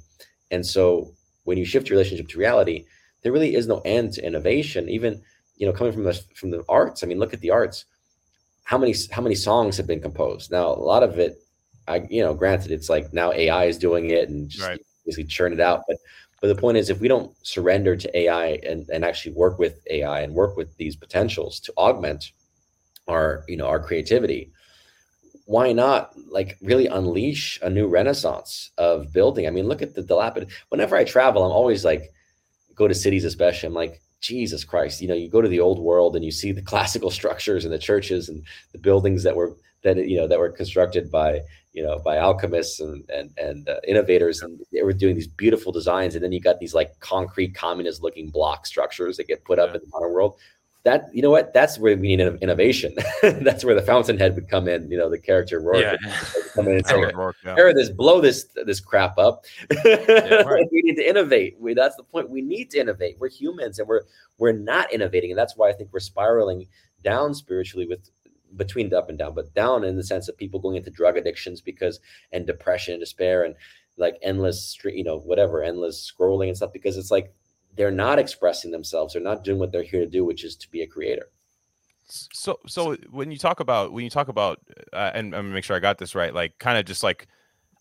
and 0.51 0.65
so 0.65 1.11
when 1.43 1.57
you 1.57 1.65
shift 1.65 1.89
your 1.89 1.97
relationship 1.97 2.27
to 2.27 2.37
reality 2.37 2.85
there 3.21 3.31
really 3.31 3.55
is 3.55 3.67
no 3.67 3.81
end 3.85 4.13
to 4.13 4.25
innovation. 4.25 4.89
Even 4.89 5.21
you 5.57 5.65
know, 5.65 5.73
coming 5.73 5.93
from 5.93 6.03
the 6.03 6.13
from 6.35 6.51
the 6.51 6.63
arts. 6.69 7.03
I 7.03 7.07
mean, 7.07 7.19
look 7.19 7.33
at 7.33 7.41
the 7.41 7.51
arts. 7.51 7.85
How 8.63 8.77
many 8.77 8.93
how 9.11 9.21
many 9.21 9.35
songs 9.35 9.77
have 9.77 9.87
been 9.87 10.01
composed? 10.01 10.51
Now, 10.51 10.67
a 10.67 10.79
lot 10.79 11.03
of 11.03 11.19
it, 11.19 11.41
I 11.89 12.07
you 12.09 12.21
know, 12.23 12.33
granted, 12.33 12.71
it's 12.71 12.89
like 12.89 13.11
now 13.13 13.33
AI 13.33 13.65
is 13.65 13.77
doing 13.77 14.11
it 14.11 14.29
and 14.29 14.47
just 14.49 14.65
Right. 14.67 14.79
basically 15.05 15.25
churn 15.25 15.53
it 15.53 15.59
out. 15.59 15.83
But 15.87 15.97
but 16.41 16.47
the 16.47 16.55
point 16.55 16.77
is, 16.77 16.89
if 16.89 17.01
we 17.01 17.07
don't 17.09 17.35
surrender 17.45 17.95
to 17.95 18.17
AI 18.17 18.59
and 18.63 18.87
and 18.89 19.03
actually 19.03 19.33
work 19.33 19.59
with 19.59 19.79
AI 19.89 20.21
and 20.21 20.33
work 20.33 20.55
with 20.55 20.75
these 20.77 20.95
potentials 20.95 21.59
to 21.61 21.73
augment 21.77 22.31
our 23.07 23.43
you 23.47 23.57
know 23.57 23.67
our 23.67 23.79
creativity, 23.81 24.51
why 25.45 25.73
not 25.73 26.13
like 26.29 26.57
really 26.61 26.87
unleash 26.87 27.59
a 27.63 27.69
new 27.69 27.87
renaissance 27.87 28.71
of 28.77 29.11
building? 29.11 29.47
I 29.47 29.49
mean, 29.49 29.67
look 29.67 29.81
at 29.81 29.95
the 29.95 30.03
dilapidated. 30.03 30.53
Whenever 30.69 30.95
I 30.95 31.03
travel, 31.03 31.43
I'm 31.43 31.51
always 31.51 31.83
like, 31.83 32.13
go 32.75 32.87
to 32.87 32.93
cities, 32.93 33.25
especially. 33.25 33.67
I'm 33.67 33.73
like, 33.73 34.01
Jesus 34.21 34.63
Christ, 34.63 35.01
you 35.01 35.07
know, 35.07 35.15
you 35.15 35.29
go 35.29 35.41
to 35.41 35.47
the 35.47 35.59
old 35.59 35.79
world 35.79 36.15
and 36.15 36.23
you 36.23 36.31
see 36.31 36.51
the 36.51 36.61
classical 36.71 37.09
structures 37.09 37.65
and 37.65 37.73
the 37.73 37.79
churches 37.79 38.29
and 38.29 38.43
the 38.73 38.77
buildings 38.77 39.23
that 39.23 39.35
were 39.35 39.55
that 39.83 39.97
you 40.07 40.17
know 40.17 40.27
that 40.27 40.39
were 40.39 40.49
constructed 40.49 41.11
by 41.11 41.41
you 41.73 41.83
know 41.83 41.99
by 41.99 42.17
alchemists 42.17 42.79
and 42.79 43.09
and 43.09 43.31
and 43.37 43.69
uh, 43.69 43.75
innovators 43.87 44.41
and 44.41 44.59
they 44.71 44.81
were 44.83 44.93
doing 44.93 45.15
these 45.15 45.27
beautiful 45.27 45.71
designs 45.71 46.15
and 46.15 46.23
then 46.23 46.31
you 46.31 46.39
got 46.39 46.59
these 46.59 46.73
like 46.73 46.99
concrete 46.99 47.53
communist 47.55 48.01
looking 48.01 48.29
block 48.29 48.65
structures 48.65 49.17
that 49.17 49.27
get 49.27 49.43
put 49.45 49.59
up 49.59 49.69
Yeah. 49.69 49.75
in 49.75 49.81
the 49.81 49.87
modern 49.91 50.11
world 50.11 50.37
that 50.83 51.05
you 51.13 51.21
know 51.21 51.29
what 51.29 51.53
that's 51.53 51.77
where 51.77 51.95
we 51.97 52.15
need 52.15 52.21
innovation 52.41 52.95
that's 53.21 53.63
where 53.65 53.75
the 53.75 53.81
fountainhead 53.81 54.33
would 54.35 54.49
come 54.49 54.67
in 54.67 54.89
you 54.89 54.97
know 54.97 55.09
the 55.09 55.19
character 55.19 55.61
Roark 55.61 55.81
Yeah. 55.81 55.91
would 56.35 56.53
come 56.53 56.67
in 56.69 56.75
and 56.77 56.87
say 56.87 56.93
Roark, 57.13 57.33
yeah. 57.45 57.71
this, 57.73 57.89
blow 57.89 58.21
this 58.21 58.45
this 58.65 58.79
crap 58.79 59.17
up. 59.17 59.45
right. 59.85 60.65
we 60.71 60.81
need 60.81 60.95
to 60.95 61.07
innovate. 61.07 61.57
We, 61.59 61.73
that's 61.73 61.95
the 61.97 62.03
point. 62.03 62.29
We 62.29 62.41
need 62.41 62.71
to 62.71 62.79
innovate. 62.79 63.17
We're 63.19 63.29
humans, 63.29 63.77
and 63.79 63.87
we're 63.87 64.01
we're 64.37 64.53
not 64.53 64.91
innovating, 64.93 65.31
and 65.31 65.37
that's 65.37 65.55
why 65.57 65.69
I 65.69 65.73
think 65.73 65.89
we're 65.91 65.99
spiraling 65.99 66.65
down 67.03 67.33
spiritually 67.33 67.85
with 67.87 68.09
between 68.55 68.89
the 68.89 68.97
up 68.97 69.09
and 69.09 69.17
down, 69.17 69.33
but 69.33 69.53
down 69.53 69.83
in 69.83 69.95
the 69.95 70.03
sense 70.03 70.27
of 70.27 70.37
people 70.37 70.59
going 70.59 70.77
into 70.77 70.89
drug 70.89 71.17
addictions 71.17 71.61
because 71.61 71.99
and 72.31 72.47
depression 72.47 72.93
and 72.93 73.01
despair 73.01 73.43
and 73.43 73.55
like 73.97 74.17
endless 74.21 74.77
you 74.85 75.03
know 75.03 75.19
whatever 75.19 75.61
endless 75.61 76.11
scrolling 76.11 76.47
and 76.47 76.57
stuff 76.57 76.71
because 76.71 76.97
it's 76.97 77.11
like 77.11 77.33
they're 77.75 77.91
not 77.91 78.17
expressing 78.17 78.71
themselves 78.71 79.13
they're 79.13 79.21
not 79.21 79.43
doing 79.43 79.59
what 79.59 79.71
they're 79.71 79.83
here 79.83 79.99
to 79.99 80.09
do 80.09 80.23
which 80.23 80.45
is 80.45 80.55
to 80.55 80.71
be 80.71 80.81
a 80.81 80.87
creator 80.87 81.27
so 82.09 82.59
so 82.65 82.95
when 83.11 83.31
you 83.31 83.37
talk 83.37 83.59
about 83.59 83.93
when 83.93 84.03
you 84.03 84.09
talk 84.09 84.27
about 84.27 84.59
uh, 84.93 85.11
and 85.13 85.35
I'm 85.35 85.43
gonna 85.43 85.53
make 85.53 85.63
sure 85.63 85.75
I 85.75 85.79
got 85.79 85.97
this 85.97 86.15
right, 86.15 86.33
like 86.33 86.57
kind 86.57 86.77
of 86.77 86.85
just 86.85 87.03
like 87.03 87.27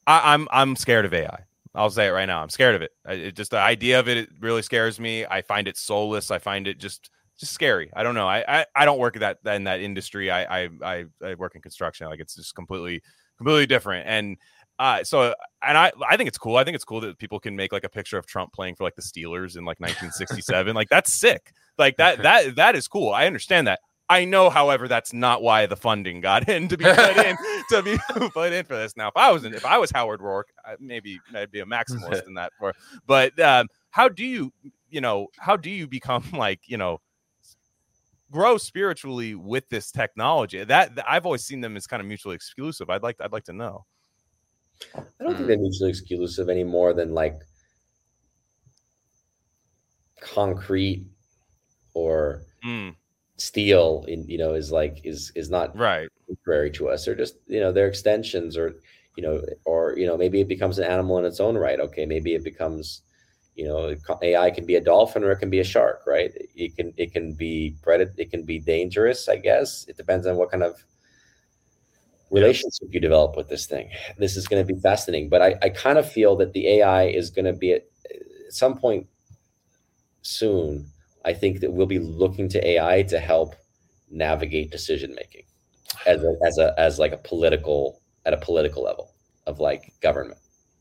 I, 0.06 0.34
I'm 0.34 0.46
I'm 0.50 0.76
scared 0.76 1.04
of 1.04 1.14
AI. 1.14 1.44
I'll 1.74 1.90
say 1.90 2.08
it 2.08 2.10
right 2.10 2.26
now. 2.26 2.42
I'm 2.42 2.50
scared 2.50 2.74
of 2.74 2.82
it. 2.82 2.92
I, 3.06 3.12
it. 3.14 3.36
Just 3.36 3.50
the 3.52 3.58
idea 3.58 4.00
of 4.00 4.08
it, 4.08 4.16
it 4.18 4.28
really 4.40 4.62
scares 4.62 5.00
me. 5.00 5.24
I 5.24 5.42
find 5.42 5.68
it 5.68 5.76
soulless. 5.76 6.30
I 6.30 6.38
find 6.38 6.66
it 6.66 6.78
just 6.78 7.10
just 7.38 7.52
scary. 7.52 7.90
I 7.94 8.02
don't 8.02 8.14
know. 8.14 8.26
I 8.26 8.44
I, 8.60 8.66
I 8.74 8.84
don't 8.84 8.98
work 8.98 9.18
that 9.18 9.38
in 9.46 9.64
that 9.64 9.80
industry. 9.80 10.30
I, 10.30 10.64
I 10.64 10.68
I 10.82 11.04
I 11.24 11.34
work 11.34 11.54
in 11.54 11.62
construction. 11.62 12.06
Like 12.08 12.20
it's 12.20 12.34
just 12.34 12.54
completely 12.54 13.02
completely 13.38 13.66
different. 13.66 14.06
And 14.08 14.36
uh, 14.78 15.02
so 15.04 15.34
and 15.62 15.76
I 15.78 15.92
I 16.08 16.16
think 16.16 16.28
it's 16.28 16.38
cool. 16.38 16.56
I 16.56 16.64
think 16.64 16.74
it's 16.74 16.84
cool 16.84 17.00
that 17.00 17.18
people 17.18 17.40
can 17.40 17.56
make 17.56 17.72
like 17.72 17.84
a 17.84 17.88
picture 17.88 18.18
of 18.18 18.26
Trump 18.26 18.52
playing 18.52 18.74
for 18.76 18.84
like 18.84 18.96
the 18.96 19.02
Steelers 19.02 19.56
in 19.56 19.64
like 19.64 19.80
1967. 19.80 20.74
like 20.74 20.88
that's 20.88 21.12
sick. 21.12 21.52
Like 21.78 21.96
that 21.96 22.22
that 22.22 22.56
that 22.56 22.76
is 22.76 22.88
cool. 22.88 23.12
I 23.12 23.26
understand 23.26 23.66
that. 23.66 23.80
I 24.10 24.24
know, 24.24 24.48
however, 24.48 24.88
that's 24.88 25.12
not 25.12 25.42
why 25.42 25.66
the 25.66 25.76
funding 25.76 26.22
got 26.22 26.48
in 26.48 26.66
to 26.68 26.78
be 26.78 26.84
put 26.84 27.16
in 27.18 27.36
to 27.70 27.82
be 27.82 27.98
put 28.30 28.52
in 28.54 28.64
for 28.64 28.74
this. 28.74 28.96
Now, 28.96 29.08
if 29.08 29.16
I 29.16 29.30
was 29.30 29.44
in, 29.44 29.52
if 29.52 29.66
I 29.66 29.76
was 29.76 29.90
Howard 29.90 30.20
Roark, 30.20 30.44
I- 30.64 30.76
maybe 30.80 31.18
I'd 31.34 31.50
be 31.50 31.60
a 31.60 31.66
maximalist 31.66 32.26
in 32.26 32.34
that. 32.34 32.52
For 32.58 32.72
but 33.06 33.38
um, 33.38 33.66
how 33.90 34.08
do 34.08 34.24
you 34.24 34.50
you 34.88 35.00
know 35.00 35.28
how 35.38 35.56
do 35.56 35.70
you 35.70 35.86
become 35.86 36.24
like 36.32 36.60
you 36.66 36.78
know 36.78 37.00
grow 38.30 38.58
spiritually 38.58 39.34
with 39.34 39.68
this 39.70 39.90
technology? 39.92 40.64
That 40.64 40.92
I've 41.06 41.26
always 41.26 41.44
seen 41.44 41.60
them 41.60 41.76
as 41.76 41.86
kind 41.86 42.00
of 42.00 42.06
mutually 42.06 42.34
exclusive. 42.34 42.90
I'd 42.90 43.02
like 43.02 43.16
I'd 43.20 43.32
like 43.32 43.44
to 43.44 43.52
know. 43.52 43.86
I 45.20 45.24
don't 45.24 45.36
Hmm. 45.36 45.36
think 45.36 45.48
they're 45.48 45.58
mutually 45.58 45.90
exclusive 45.90 46.48
any 46.48 46.64
more 46.64 46.92
than 46.92 47.14
like 47.14 47.42
concrete 50.20 51.06
or 51.94 52.42
Mm, 52.64 52.96
steel 53.38 54.04
in 54.08 54.26
you 54.28 54.38
know 54.38 54.54
is 54.54 54.72
like 54.72 55.00
is 55.04 55.32
is 55.36 55.50
not 55.50 55.74
right. 55.74 56.08
contrary 56.28 56.70
to 56.70 56.88
us 56.88 57.04
they're 57.04 57.14
just 57.16 57.36
you 57.46 57.60
know 57.60 57.72
they're 57.72 57.88
extensions 57.88 58.56
or 58.56 58.76
you 59.16 59.22
know 59.22 59.42
or 59.64 59.96
you 59.98 60.06
know 60.06 60.16
maybe 60.16 60.40
it 60.40 60.48
becomes 60.48 60.78
an 60.78 60.84
animal 60.90 61.18
in 61.18 61.24
its 61.24 61.40
own 61.40 61.56
right 61.56 61.80
okay 61.80 62.06
maybe 62.06 62.34
it 62.34 62.44
becomes 62.44 63.02
you 63.58 63.66
know 63.66 63.94
ai 64.22 64.50
can 64.50 64.64
be 64.64 64.76
a 64.76 64.80
dolphin 64.80 65.24
or 65.24 65.32
it 65.32 65.38
can 65.38 65.50
be 65.50 65.58
a 65.58 65.64
shark 65.64 66.04
right? 66.06 66.30
It 66.54 66.76
can 66.76 66.94
it 66.96 67.12
can 67.12 67.34
be 67.34 67.76
predator 67.82 68.14
it 68.16 68.30
can 68.30 68.44
be 68.44 68.58
dangerous 68.60 69.28
i 69.28 69.36
guess. 69.36 69.84
It 69.88 69.96
depends 69.96 70.26
on 70.26 70.36
what 70.36 70.50
kind 70.50 70.62
of 70.62 70.84
relationship 72.30 72.88
you 72.90 73.00
develop 73.00 73.36
with 73.36 73.48
this 73.48 73.66
thing. 73.66 73.90
This 74.18 74.36
is 74.36 74.46
going 74.46 74.64
to 74.64 74.74
be 74.74 74.80
fascinating 74.80 75.28
but 75.28 75.42
i 75.42 75.50
i 75.62 75.68
kind 75.70 75.98
of 75.98 76.10
feel 76.10 76.36
that 76.36 76.52
the 76.52 76.64
ai 76.74 77.04
is 77.20 77.30
going 77.30 77.46
to 77.46 77.52
be 77.52 77.72
at, 77.72 77.84
at 78.48 78.52
some 78.52 78.78
point 78.78 79.06
soon 80.22 80.86
i 81.24 81.32
think 81.32 81.60
that 81.60 81.72
we'll 81.72 81.86
be 81.86 81.98
looking 81.98 82.48
to 82.48 82.66
ai 82.72 83.02
to 83.02 83.18
help 83.18 83.54
navigate 84.10 84.70
decision 84.70 85.14
making 85.14 85.44
as 86.06 86.22
a, 86.22 86.36
as 86.46 86.58
a 86.58 86.74
as 86.78 86.98
like 86.98 87.12
a 87.12 87.18
political 87.18 88.00
at 88.26 88.32
a 88.32 88.36
political 88.36 88.82
level 88.84 89.14
of 89.46 89.58
like 89.58 89.92
government 90.00 90.38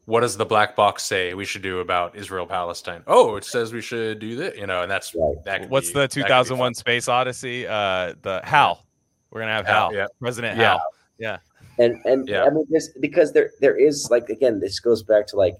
What 0.08 0.22
does 0.22 0.38
the 0.38 0.46
black 0.46 0.74
box 0.78 1.04
say 1.04 1.34
we 1.34 1.44
should 1.44 1.62
do 1.62 1.82
about 1.82 2.16
Israel 2.16 2.48
Palestine? 2.48 3.04
Oh, 3.08 3.36
it 3.36 3.44
says 3.44 3.74
we 3.74 3.82
should 3.82 4.20
do 4.20 4.38
that, 4.38 4.58
you 4.58 4.66
know, 4.66 4.82
and 4.82 4.90
that's 4.90 5.14
Right. 5.14 5.36
that. 5.44 5.70
What's 5.70 5.88
be- 5.90 5.94
the 5.96 6.00
that 6.00 6.12
could 6.12 6.16
be 6.20 6.24
2001. 6.24 6.74
Space 6.76 7.10
Odyssey? 7.10 7.68
Uh, 7.68 8.14
the 8.22 8.40
Hal. 8.46 8.86
We're 9.32 9.42
gonna 9.42 9.52
have 9.52 9.66
Hal, 9.66 9.90
Hal. 9.90 9.94
yeah. 9.94 10.06
President 10.22 10.58
Yeah. 10.58 10.64
Hal. 10.70 10.82
Yeah. 11.20 11.38
And 11.78 12.00
and 12.06 12.26
Yeah. 12.28 12.46
i 12.46 12.50
mean 12.50 12.66
this 12.70 12.90
because 13.02 13.34
there 13.34 13.52
there 13.60 13.76
is 13.76 14.08
like 14.10 14.30
again 14.30 14.60
this 14.62 14.80
goes 14.80 15.04
back 15.04 15.28
to 15.28 15.36
like 15.36 15.56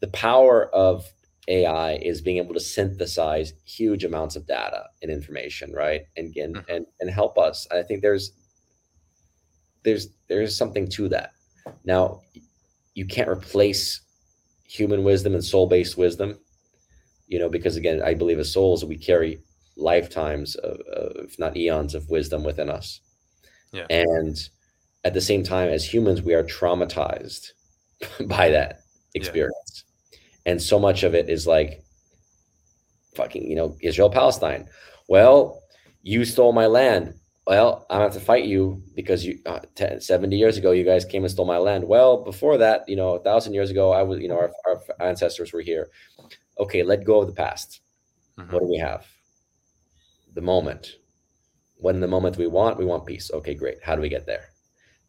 the 0.00 0.08
power 0.08 0.74
of 0.74 1.04
ai 1.48 1.96
is 1.96 2.20
being 2.22 2.38
able 2.38 2.54
to 2.54 2.58
synthesize 2.60 3.52
huge 3.64 4.04
amounts 4.04 4.34
of 4.36 4.46
data 4.46 4.84
and 5.02 5.10
information 5.10 5.70
right 5.72 6.02
and 6.16 6.34
and 6.36 6.56
Mhm. 6.56 6.64
and, 6.68 6.86
and 7.00 7.10
help 7.10 7.38
us 7.38 7.68
i 7.70 7.80
think 7.82 8.00
there's 8.02 8.32
there's 9.84 10.08
there's 10.28 10.56
something 10.56 10.88
to 10.88 11.08
that 11.10 11.30
now 11.84 12.20
you 12.96 13.06
can't 13.06 13.28
replace 13.28 14.00
human 14.64 15.04
wisdom 15.04 15.34
and 15.34 15.44
soul-based 15.44 15.96
wisdom 15.96 16.36
you 17.28 17.38
know 17.38 17.48
because 17.48 17.76
again 17.76 18.02
i 18.02 18.12
believe 18.12 18.40
as 18.40 18.52
souls 18.52 18.84
we 18.84 18.96
carry 18.96 19.40
lifetimes 19.76 20.56
of, 20.56 20.80
of 20.80 21.12
if 21.24 21.38
not 21.38 21.56
eons 21.56 21.94
of 21.94 22.08
wisdom 22.08 22.42
within 22.42 22.70
us. 22.70 23.00
Yeah. 23.72 23.86
and 23.90 24.36
at 25.04 25.12
the 25.12 25.20
same 25.20 25.42
time 25.42 25.68
as 25.68 25.84
humans 25.84 26.22
we 26.22 26.34
are 26.34 26.44
traumatized 26.44 27.48
by 28.26 28.48
that 28.50 28.80
experience. 29.14 29.84
And 30.46 30.62
so 30.62 30.78
much 30.78 31.02
of 31.02 31.14
it 31.14 31.28
is 31.28 31.46
like 31.46 31.82
fucking 33.14 33.48
you 33.48 33.56
know 33.56 33.74
israel 33.80 34.10
palestine 34.10 34.68
well 35.08 35.62
you 36.02 36.22
stole 36.22 36.52
my 36.52 36.66
land 36.66 37.14
well 37.46 37.86
i'm 37.90 37.96
gonna 37.98 38.04
have 38.04 38.12
to 38.12 38.20
fight 38.20 38.44
you 38.44 38.82
because 38.94 39.24
you 39.24 39.38
uh, 39.46 39.60
10, 39.74 40.00
70 40.00 40.36
years 40.36 40.56
ago 40.56 40.72
you 40.72 40.84
guys 40.84 41.04
came 41.04 41.22
and 41.24 41.30
stole 41.30 41.46
my 41.46 41.58
land. 41.58 41.84
Well 41.84 42.24
before 42.24 42.58
that 42.58 42.88
you 42.88 42.96
know 42.96 43.14
a 43.14 43.22
thousand 43.22 43.54
years 43.54 43.70
ago 43.70 43.92
i 43.92 44.02
was 44.02 44.20
you 44.20 44.28
know 44.28 44.36
our, 44.36 44.50
our 44.66 44.80
ancestors 45.00 45.52
were 45.52 45.60
here. 45.60 45.88
Okay 46.58 46.82
let 46.82 47.04
go 47.04 47.20
of 47.20 47.26
the 47.28 47.34
past. 47.34 47.80
Mhm. 48.38 48.52
what 48.52 48.60
do 48.60 48.68
we 48.68 48.78
have? 48.78 49.06
The 50.34 50.40
moment. 50.42 50.96
When 51.78 52.00
the 52.00 52.08
moment 52.08 52.36
we 52.36 52.46
want 52.46 52.78
we 52.78 52.84
want 52.84 53.06
peace. 53.06 53.30
Okay 53.32 53.54
great. 53.54 53.78
How 53.82 53.94
do 53.96 54.02
we 54.02 54.08
get 54.08 54.26
there? 54.26 54.46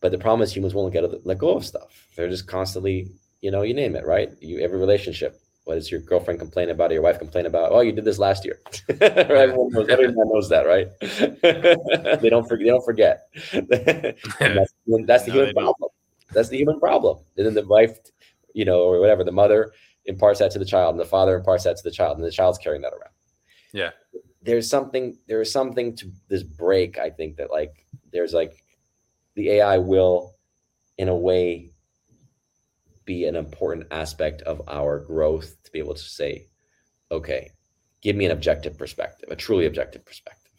But 0.02 0.12
the 0.12 0.18
problem 0.18 0.42
is 0.44 0.56
humans 0.56 0.74
won't 0.74 0.94
get 0.94 1.26
let 1.26 1.38
go 1.40 1.56
of 1.56 1.66
stuff. 1.66 2.08
They're 2.16 2.30
just 2.30 2.48
constantly 2.48 3.08
you 3.42 3.52
know 3.52 3.64
you 3.64 3.74
name 3.74 3.96
it 3.96 4.06
right? 4.06 4.30
You 4.42 4.60
every 4.60 4.80
relationship 4.80 5.40
what 5.68 5.76
does 5.76 5.92
your 5.92 6.00
girlfriend 6.00 6.40
complain 6.40 6.70
about 6.70 6.92
or 6.92 6.94
your 6.96 7.04
wife 7.04 7.20
complain 7.20 7.46
about? 7.46 7.72
Oh 7.72 7.82
you 7.82 7.92
did 7.92 8.06
this 8.06 8.20
last 8.20 8.46
year. 8.46 8.60
Everyone 9.02 9.70
knows 9.74 9.90
everyone 9.90 10.30
knows 10.34 10.50
that 10.50 10.66
right? 10.66 10.88
They 12.22 12.30
don't 12.30 12.48
forget 12.48 12.66
they 12.66 12.72
don't 12.72 12.86
forget. 12.86 13.28
That's, 13.54 14.74
that's 15.06 15.26
the 15.26 15.32
No, 15.34 15.34
human 15.34 15.46
they 15.46 15.54
don't. 15.54 15.76
problem. 15.76 15.90
That's 16.34 16.50
the 16.50 16.58
human 16.58 16.80
problem. 16.80 17.20
And 17.38 17.46
then 17.46 17.54
the 17.54 17.66
wife 17.68 17.98
you 18.54 18.66
know 18.66 18.82
or 18.82 19.00
whatever 19.00 19.24
the 19.24 19.32
mother 19.32 19.72
imparts 20.06 20.40
that 20.40 20.52
to 20.52 20.60
the 20.60 20.66
child 20.66 20.92
and 20.96 21.00
the 21.00 21.06
father 21.06 21.36
imparts 21.38 21.66
that 21.66 21.78
to 21.78 21.84
the 21.84 21.92
child 21.92 22.18
and 22.18 22.26
the 22.26 22.32
child's 22.32 22.58
carrying 22.58 22.82
that 22.82 22.94
around. 22.94 23.14
Yeah. 23.74 23.92
there's 24.42 24.70
something 24.70 25.18
there's 25.28 25.52
something 25.52 25.96
to 25.98 26.10
this 26.30 26.42
break 26.44 26.98
i 26.98 27.10
think 27.10 27.36
that 27.38 27.52
like 27.52 27.86
there's 28.14 28.34
like 28.34 28.54
the 29.36 29.50
ai 29.60 29.78
will 29.78 30.36
in 30.98 31.10
a 31.10 31.16
way 31.16 31.72
be 33.08 33.26
an 33.26 33.36
important 33.36 33.88
aspect 33.90 34.44
of 34.44 34.62
our 34.68 35.00
growth 35.00 35.56
to 35.64 35.72
be 35.72 35.80
able 35.80 35.96
to 35.96 36.00
say 36.00 36.46
okay 37.10 37.50
give 38.02 38.16
me 38.16 38.26
an 38.26 38.32
objective 38.32 38.78
perspective 38.78 39.28
a 39.32 39.36
truly 39.36 39.66
objective 39.66 40.06
perspective 40.06 40.52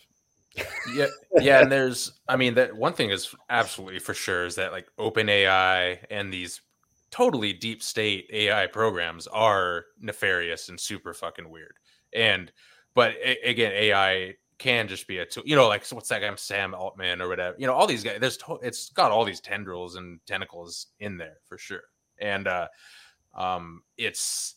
yeah 0.96 1.06
yeah 1.40 1.62
and 1.62 1.70
there's 1.70 2.18
i 2.28 2.34
mean 2.34 2.54
that 2.54 2.76
one 2.76 2.92
thing 2.92 3.10
is 3.10 3.32
absolutely 3.48 4.00
for 4.00 4.14
sure 4.14 4.44
is 4.44 4.56
that 4.56 4.72
like 4.72 4.88
open 4.98 5.28
ai 5.28 6.00
and 6.10 6.32
these 6.32 6.60
totally 7.12 7.52
deep 7.52 7.80
state 7.80 8.28
ai 8.32 8.66
programs 8.66 9.28
are 9.28 9.84
nefarious 10.00 10.68
and 10.68 10.80
super 10.80 11.14
fucking 11.14 11.48
weird 11.48 11.76
and 12.12 12.50
but 12.98 13.14
a- 13.24 13.48
again, 13.48 13.70
AI 13.72 14.34
can 14.58 14.88
just 14.88 15.06
be 15.06 15.18
a 15.18 15.24
tool. 15.24 15.44
You 15.46 15.54
know, 15.54 15.68
like 15.68 15.84
so 15.84 15.94
what's 15.94 16.08
that 16.08 16.20
guy 16.20 16.34
Sam 16.34 16.74
Altman 16.74 17.22
or 17.22 17.28
whatever. 17.28 17.54
You 17.58 17.68
know, 17.68 17.74
all 17.74 17.86
these 17.86 18.02
guys. 18.02 18.18
There's 18.20 18.36
to- 18.38 18.58
it's 18.60 18.90
got 18.90 19.12
all 19.12 19.24
these 19.24 19.40
tendrils 19.40 19.94
and 19.94 20.18
tentacles 20.26 20.88
in 20.98 21.16
there 21.16 21.36
for 21.44 21.58
sure. 21.58 21.82
And 22.20 22.46
uh, 22.48 22.68
um, 23.34 23.82
it's 23.96 24.54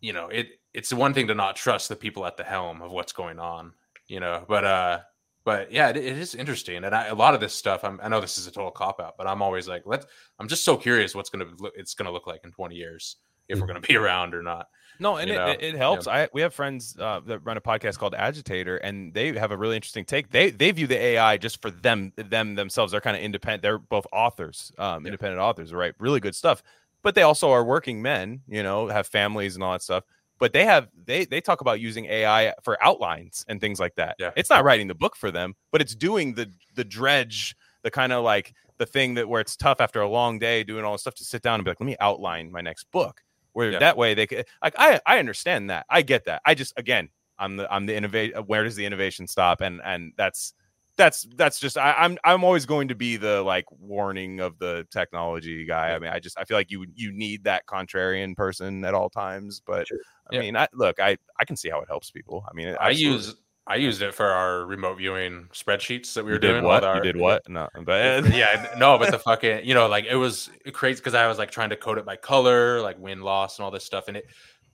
you 0.00 0.12
know 0.12 0.28
it 0.28 0.48
it's 0.72 0.92
one 0.92 1.14
thing 1.14 1.26
to 1.28 1.34
not 1.34 1.56
trust 1.56 1.88
the 1.88 1.96
people 1.96 2.24
at 2.26 2.36
the 2.36 2.44
helm 2.44 2.82
of 2.82 2.92
what's 2.92 3.12
going 3.12 3.38
on. 3.38 3.72
You 4.06 4.20
know, 4.20 4.44
but 4.48 4.64
uh, 4.64 5.00
but 5.44 5.72
yeah, 5.72 5.88
it, 5.88 5.96
it 5.96 6.18
is 6.18 6.34
interesting. 6.34 6.84
And 6.84 6.94
I, 6.94 7.06
a 7.06 7.14
lot 7.14 7.34
of 7.34 7.40
this 7.40 7.54
stuff, 7.54 7.84
I'm, 7.84 7.98
I 8.02 8.08
know 8.08 8.20
this 8.20 8.38
is 8.38 8.46
a 8.46 8.50
total 8.50 8.70
cop 8.70 9.00
out, 9.00 9.16
but 9.16 9.26
I'm 9.26 9.42
always 9.42 9.68
like, 9.68 9.82
let's. 9.86 10.06
I'm 10.38 10.48
just 10.48 10.64
so 10.64 10.76
curious 10.76 11.14
what's 11.14 11.30
gonna 11.30 11.46
look. 11.58 11.72
It's 11.76 11.94
gonna 11.94 12.12
look 12.12 12.26
like 12.26 12.42
in 12.44 12.52
20 12.52 12.74
years 12.74 13.16
if 13.48 13.60
we're 13.60 13.66
gonna 13.66 13.80
be 13.80 13.96
around 13.98 14.34
or 14.34 14.42
not. 14.42 14.68
No, 15.00 15.16
and 15.16 15.30
it, 15.30 15.34
know? 15.34 15.54
it, 15.58 15.74
helps. 15.74 16.06
I 16.06 16.28
we 16.32 16.42
have 16.42 16.52
friends 16.52 16.94
uh, 17.00 17.20
that 17.26 17.38
run 17.38 17.56
a 17.56 17.60
podcast 17.60 17.98
called 17.98 18.14
Agitator, 18.14 18.76
and 18.76 19.14
they 19.14 19.32
have 19.38 19.50
a 19.50 19.56
really 19.56 19.74
interesting 19.74 20.04
take. 20.04 20.30
They 20.30 20.50
they 20.50 20.70
view 20.70 20.86
the 20.86 20.98
AI 20.98 21.38
just 21.38 21.62
for 21.62 21.70
them 21.70 22.12
them 22.16 22.54
themselves. 22.54 22.92
They're 22.92 23.00
kind 23.00 23.16
of 23.16 23.22
independent. 23.22 23.62
They're 23.62 23.78
both 23.78 24.06
authors, 24.12 24.70
um, 24.78 25.06
independent 25.06 25.40
authors, 25.40 25.72
right? 25.72 25.94
Really 25.98 26.20
good 26.20 26.34
stuff. 26.34 26.62
But 27.02 27.14
they 27.14 27.22
also 27.22 27.50
are 27.50 27.64
working 27.64 28.02
men, 28.02 28.42
you 28.46 28.62
know, 28.62 28.88
have 28.88 29.06
families 29.06 29.54
and 29.54 29.64
all 29.64 29.72
that 29.72 29.82
stuff. 29.82 30.04
But 30.38 30.52
they 30.52 30.66
have 30.66 30.88
they 31.06 31.24
they 31.24 31.40
talk 31.40 31.62
about 31.62 31.80
using 31.80 32.04
AI 32.04 32.52
for 32.62 32.82
outlines 32.84 33.44
and 33.48 33.58
things 33.58 33.80
like 33.80 33.94
that. 33.94 34.16
Yeah. 34.18 34.32
It's 34.36 34.50
not 34.50 34.64
writing 34.64 34.86
the 34.86 34.94
book 34.94 35.16
for 35.16 35.30
them, 35.30 35.54
but 35.72 35.80
it's 35.80 35.94
doing 35.94 36.34
the 36.34 36.52
the 36.74 36.84
dredge, 36.84 37.56
the 37.82 37.90
kind 37.90 38.12
of 38.12 38.22
like 38.22 38.52
the 38.76 38.86
thing 38.86 39.14
that 39.14 39.28
where 39.28 39.40
it's 39.40 39.56
tough 39.56 39.80
after 39.80 40.02
a 40.02 40.08
long 40.08 40.38
day 40.38 40.62
doing 40.62 40.84
all 40.84 40.92
this 40.92 41.02
stuff 41.02 41.14
to 41.14 41.24
sit 41.24 41.40
down 41.40 41.54
and 41.54 41.64
be 41.64 41.70
like, 41.70 41.80
let 41.80 41.86
me 41.86 41.96
outline 42.00 42.52
my 42.52 42.60
next 42.60 42.90
book 42.90 43.22
where 43.52 43.72
Yeah. 43.72 43.78
that 43.80 43.96
way 43.96 44.14
they 44.14 44.26
could 44.26 44.46
like 44.62 44.74
I 44.78 45.00
I 45.06 45.18
understand 45.18 45.70
that 45.70 45.86
I 45.90 46.02
get 46.02 46.24
that 46.26 46.42
I 46.44 46.54
just 46.54 46.72
again 46.76 47.08
I'm 47.38 47.56
the 47.56 47.72
I'm 47.72 47.86
the 47.86 47.94
innovate 47.96 48.34
uh, 48.36 48.42
where 48.42 48.64
does 48.64 48.76
the 48.76 48.84
innovation 48.86 49.26
stop 49.26 49.60
and 49.60 49.80
and 49.84 50.12
that's 50.16 50.54
that's 50.96 51.26
that's 51.36 51.58
just 51.58 51.78
I, 51.78 51.92
I'm 51.96 52.18
I'm 52.24 52.44
always 52.44 52.66
going 52.66 52.88
to 52.88 52.94
be 52.94 53.16
the 53.16 53.40
like 53.42 53.64
warning 53.70 54.40
of 54.40 54.58
the 54.58 54.86
technology 54.90 55.64
guy 55.64 55.94
I 55.94 55.98
mean 55.98 56.10
I 56.10 56.18
just 56.18 56.38
I 56.38 56.44
feel 56.44 56.56
like 56.56 56.70
you 56.70 56.84
you 56.94 57.12
need 57.12 57.44
that 57.44 57.66
contrarian 57.66 58.36
person 58.36 58.84
at 58.84 58.92
all 58.94 59.08
times 59.08 59.62
but 59.64 59.88
Sure. 59.88 59.98
I 60.30 60.34
Yeah. 60.34 60.40
mean 60.40 60.56
I 60.56 60.68
look 60.74 61.00
I 61.00 61.16
I 61.38 61.44
can 61.44 61.56
see 61.56 61.70
how 61.70 61.80
it 61.80 61.88
helps 61.88 62.10
people 62.10 62.44
I 62.50 62.52
mean 62.54 62.68
I 62.68 62.90
absolutely- 62.90 63.02
use 63.16 63.34
I 63.66 63.76
used 63.76 64.02
it 64.02 64.14
for 64.14 64.26
our 64.26 64.64
remote 64.64 64.96
viewing 64.96 65.48
spreadsheets 65.52 66.14
that 66.14 66.24
we 66.24 66.30
you 66.30 66.34
were 66.34 66.38
did 66.38 66.48
doing. 66.48 66.64
what 66.64 66.82
our, 66.82 66.96
you 66.96 67.02
did 67.02 67.16
what 67.16 67.48
no 67.48 67.68
but 67.84 68.26
yeah, 68.34 68.74
no, 68.78 68.98
but 68.98 69.10
the 69.10 69.18
fucking, 69.18 69.64
you 69.64 69.74
know, 69.74 69.86
like 69.86 70.06
it 70.06 70.16
was 70.16 70.50
crazy 70.72 71.00
because 71.00 71.14
I 71.14 71.26
was 71.28 71.38
like 71.38 71.50
trying 71.50 71.70
to 71.70 71.76
code 71.76 71.98
it 71.98 72.04
by 72.04 72.16
color, 72.16 72.80
like 72.80 72.98
win 72.98 73.20
loss 73.20 73.58
and 73.58 73.64
all 73.64 73.70
this 73.70 73.84
stuff, 73.84 74.08
and 74.08 74.16
it, 74.16 74.26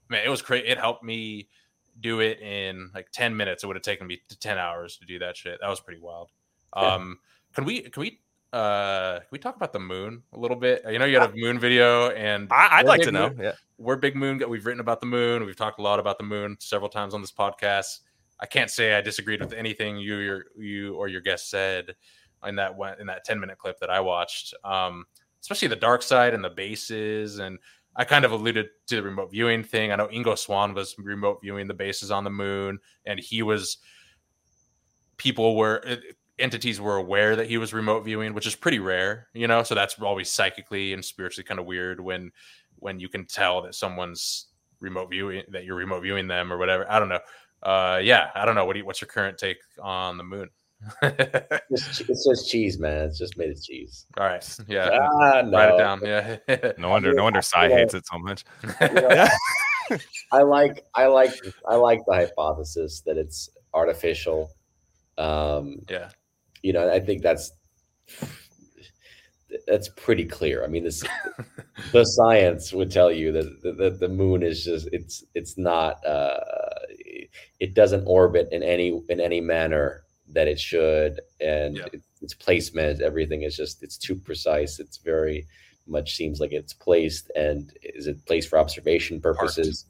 man, 0.08 0.22
it 0.24 0.28
was 0.28 0.42
crazy. 0.42 0.66
It 0.66 0.78
helped 0.78 1.04
me 1.04 1.48
do 2.00 2.20
it 2.20 2.40
in 2.40 2.90
like 2.94 3.08
ten 3.12 3.36
minutes. 3.36 3.64
It 3.64 3.66
would 3.66 3.76
have 3.76 3.82
taken 3.82 4.06
me 4.06 4.20
ten 4.40 4.58
hours 4.58 4.96
to 4.98 5.06
do 5.06 5.18
that 5.18 5.36
shit. 5.36 5.58
That 5.60 5.68
was 5.68 5.80
pretty 5.80 6.00
wild. 6.00 6.30
Yeah. 6.74 6.94
Um, 6.94 7.18
can 7.54 7.64
we 7.64 7.82
can 7.82 8.00
we 8.00 8.20
uh 8.52 9.18
can 9.18 9.28
we 9.32 9.38
talk 9.38 9.56
about 9.56 9.72
the 9.72 9.80
moon 9.80 10.22
a 10.32 10.38
little 10.38 10.56
bit? 10.56 10.82
You 10.88 10.98
know, 10.98 11.04
you 11.04 11.18
had 11.18 11.30
a 11.30 11.36
moon 11.36 11.58
video, 11.58 12.10
and 12.10 12.48
I, 12.50 12.68
I'd 12.78 12.86
like 12.86 13.02
to 13.02 13.12
know 13.12 13.28
moon- 13.30 13.40
yeah 13.40 13.52
we're 13.78 13.96
big 13.96 14.16
moon. 14.16 14.42
We've 14.48 14.64
written 14.64 14.80
about 14.80 15.00
the 15.00 15.06
moon. 15.06 15.44
We've 15.44 15.56
talked 15.56 15.78
a 15.78 15.82
lot 15.82 15.98
about 15.98 16.18
the 16.18 16.24
moon 16.24 16.56
several 16.60 16.88
times 16.88 17.14
on 17.14 17.20
this 17.20 17.32
podcast. 17.32 18.00
I 18.38 18.46
can't 18.46 18.70
say 18.70 18.94
I 18.94 19.00
disagreed 19.00 19.40
with 19.40 19.52
anything 19.52 19.98
you 19.98 20.16
your 20.16 20.44
you 20.56 20.94
or 20.94 21.08
your 21.08 21.20
guest 21.20 21.50
said 21.50 21.94
in 22.46 22.56
that 22.56 22.76
one 22.76 23.00
in 23.00 23.06
that 23.06 23.24
10 23.24 23.40
minute 23.40 23.58
clip 23.58 23.78
that 23.80 23.90
I 23.90 24.00
watched. 24.00 24.54
Um, 24.64 25.04
especially 25.40 25.68
the 25.68 25.76
dark 25.76 26.02
side 26.02 26.34
and 26.34 26.44
the 26.44 26.50
bases 26.50 27.38
and 27.38 27.58
I 27.94 28.04
kind 28.04 28.26
of 28.26 28.32
alluded 28.32 28.66
to 28.88 28.96
the 28.96 29.02
remote 29.02 29.30
viewing 29.30 29.64
thing. 29.64 29.90
I 29.90 29.96
know 29.96 30.08
Ingo 30.08 30.36
Swann 30.36 30.74
was 30.74 30.94
remote 30.98 31.38
viewing 31.40 31.66
the 31.66 31.74
bases 31.74 32.10
on 32.10 32.24
the 32.24 32.30
moon 32.30 32.78
and 33.06 33.18
he 33.18 33.42
was 33.42 33.78
people 35.16 35.56
were 35.56 35.82
entities 36.38 36.80
were 36.80 36.96
aware 36.96 37.36
that 37.36 37.46
he 37.46 37.58
was 37.58 37.72
remote 37.72 38.04
viewing, 38.04 38.34
which 38.34 38.46
is 38.46 38.54
pretty 38.54 38.78
rare, 38.78 39.28
you 39.32 39.46
know. 39.46 39.62
So 39.62 39.74
that's 39.74 39.98
always 40.00 40.30
psychically 40.30 40.92
and 40.92 41.04
spiritually 41.04 41.46
kind 41.46 41.60
of 41.60 41.66
weird 41.66 42.00
when 42.00 42.30
when 42.76 43.00
you 43.00 43.08
can 43.08 43.24
tell 43.24 43.62
that 43.62 43.74
someone's 43.74 44.48
remote 44.80 45.10
viewing 45.10 45.42
that 45.50 45.64
you're 45.64 45.76
remote 45.76 46.02
viewing 46.02 46.26
them 46.26 46.52
or 46.52 46.58
whatever. 46.58 46.90
I 46.90 46.98
don't 46.98 47.08
know. 47.08 47.20
Uh, 47.66 47.98
yeah, 48.00 48.30
I 48.36 48.44
don't 48.44 48.54
know. 48.54 48.64
What 48.64 48.74
do 48.74 48.78
you, 48.78 48.86
what's 48.86 49.00
your 49.00 49.08
current 49.08 49.38
take 49.38 49.56
on 49.82 50.16
the 50.18 50.24
moon? 50.24 50.48
It's, 51.68 52.00
it's 52.00 52.24
just 52.24 52.48
cheese, 52.48 52.78
man. 52.78 53.06
It's 53.08 53.18
just 53.18 53.36
made 53.36 53.50
of 53.50 53.60
cheese. 53.60 54.06
All 54.16 54.24
right. 54.24 54.58
yeah, 54.68 54.96
Ah, 55.20 55.42
no. 55.42 55.50
write 55.50 55.74
it 55.74 55.78
down. 55.78 56.00
Yeah, 56.04 56.72
no 56.78 56.90
wonder 56.90 57.12
no 57.12 57.24
wonder 57.24 57.42
Psi 57.42 57.68
hates 57.68 57.94
it 57.94 58.06
so 58.06 58.18
much 58.18 58.44
You 58.80 58.88
know, 58.94 59.26
I 60.32 60.42
like 60.42 60.84
I 60.94 61.06
like 61.06 61.32
I 61.68 61.74
like 61.74 62.00
the 62.06 62.14
hypothesis 62.14 63.02
that 63.06 63.16
it's 63.16 63.50
artificial. 63.74 64.50
Um, 65.18 65.80
yeah, 65.90 66.10
you 66.62 66.72
know, 66.72 66.88
I 66.92 67.00
think 67.00 67.22
that's 67.22 67.50
that's 69.66 69.88
pretty 69.96 70.24
clear. 70.24 70.62
I 70.62 70.68
mean, 70.68 70.84
this 70.84 71.02
the 71.92 72.04
science 72.04 72.72
would 72.72 72.90
tell 72.90 73.10
you 73.10 73.32
that 73.32 73.62
the, 73.62 73.72
the, 73.72 73.90
the 73.90 74.08
moon 74.08 74.42
is 74.42 74.64
just 74.64 74.88
it's 74.92 75.24
it's 75.34 75.56
not 75.58 76.04
uh, 76.06 76.65
it 77.60 77.74
doesn't 77.74 78.04
orbit 78.06 78.48
in 78.52 78.62
any 78.62 79.00
in 79.08 79.20
any 79.20 79.40
manner 79.40 80.02
that 80.32 80.48
it 80.48 80.58
should, 80.58 81.20
and 81.40 81.76
Yeah. 81.76 81.86
it, 81.92 82.02
its 82.22 82.34
placement, 82.34 83.00
everything 83.00 83.42
is 83.42 83.56
just 83.56 83.82
it's 83.82 83.96
too 83.98 84.14
precise. 84.16 84.80
It's 84.80 84.98
very 84.98 85.46
much 85.86 86.16
seems 86.16 86.40
like 86.40 86.52
it's 86.52 86.72
placed 86.72 87.30
and 87.36 87.72
is 87.82 88.06
it 88.08 88.24
placed 88.26 88.48
for 88.48 88.58
observation 88.58 89.20
purposes? 89.20 89.86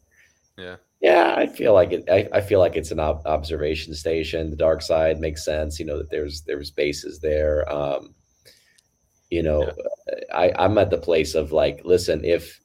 Yeah. 0.58 0.76
Yeah, 1.00 1.34
I 1.36 1.46
feel 1.46 1.74
like 1.74 1.92
it. 1.92 2.04
I, 2.10 2.26
I 2.32 2.40
feel 2.40 2.58
like 2.58 2.74
it's 2.74 2.90
an 2.90 3.00
ob- 3.00 3.26
observation 3.26 3.94
station. 3.94 4.50
The 4.50 4.56
dark 4.56 4.80
side 4.80 5.20
makes 5.20 5.44
sense. 5.44 5.78
You 5.78 5.84
know 5.84 5.98
that 5.98 6.10
there's 6.10 6.40
there's 6.42 6.70
bases 6.70 7.20
there. 7.20 7.70
Um, 7.70 8.14
you 9.30 9.42
know, 9.42 9.70
I, 10.32 10.52
I'm 10.58 10.78
at 10.78 10.90
the 10.90 10.98
place 10.98 11.34
of 11.34 11.52
like, 11.52 11.82
listen, 11.84 12.24
if 12.24 12.60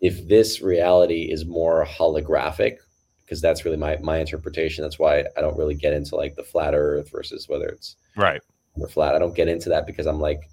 if 0.00 0.26
this 0.28 0.60
reality 0.62 1.30
is 1.32 1.44
more 1.44 1.84
holographic, 1.84 2.76
because 3.32 3.40
that's 3.40 3.64
really 3.64 3.78
my 3.78 3.96
my 4.02 4.18
interpretation. 4.18 4.82
That's 4.82 4.98
why 4.98 5.24
I 5.38 5.40
don't 5.40 5.56
really 5.56 5.74
get 5.74 5.94
into 5.94 6.16
like 6.16 6.36
the 6.36 6.44
flat 6.44 6.74
Earth 6.74 7.10
versus 7.10 7.48
whether 7.48 7.66
it's 7.66 7.96
right 8.14 8.42
or 8.74 8.88
flat. 8.88 9.14
I 9.14 9.18
don't 9.18 9.34
get 9.34 9.48
into 9.48 9.70
that 9.70 9.86
because 9.86 10.06
I'm 10.06 10.20
like, 10.20 10.50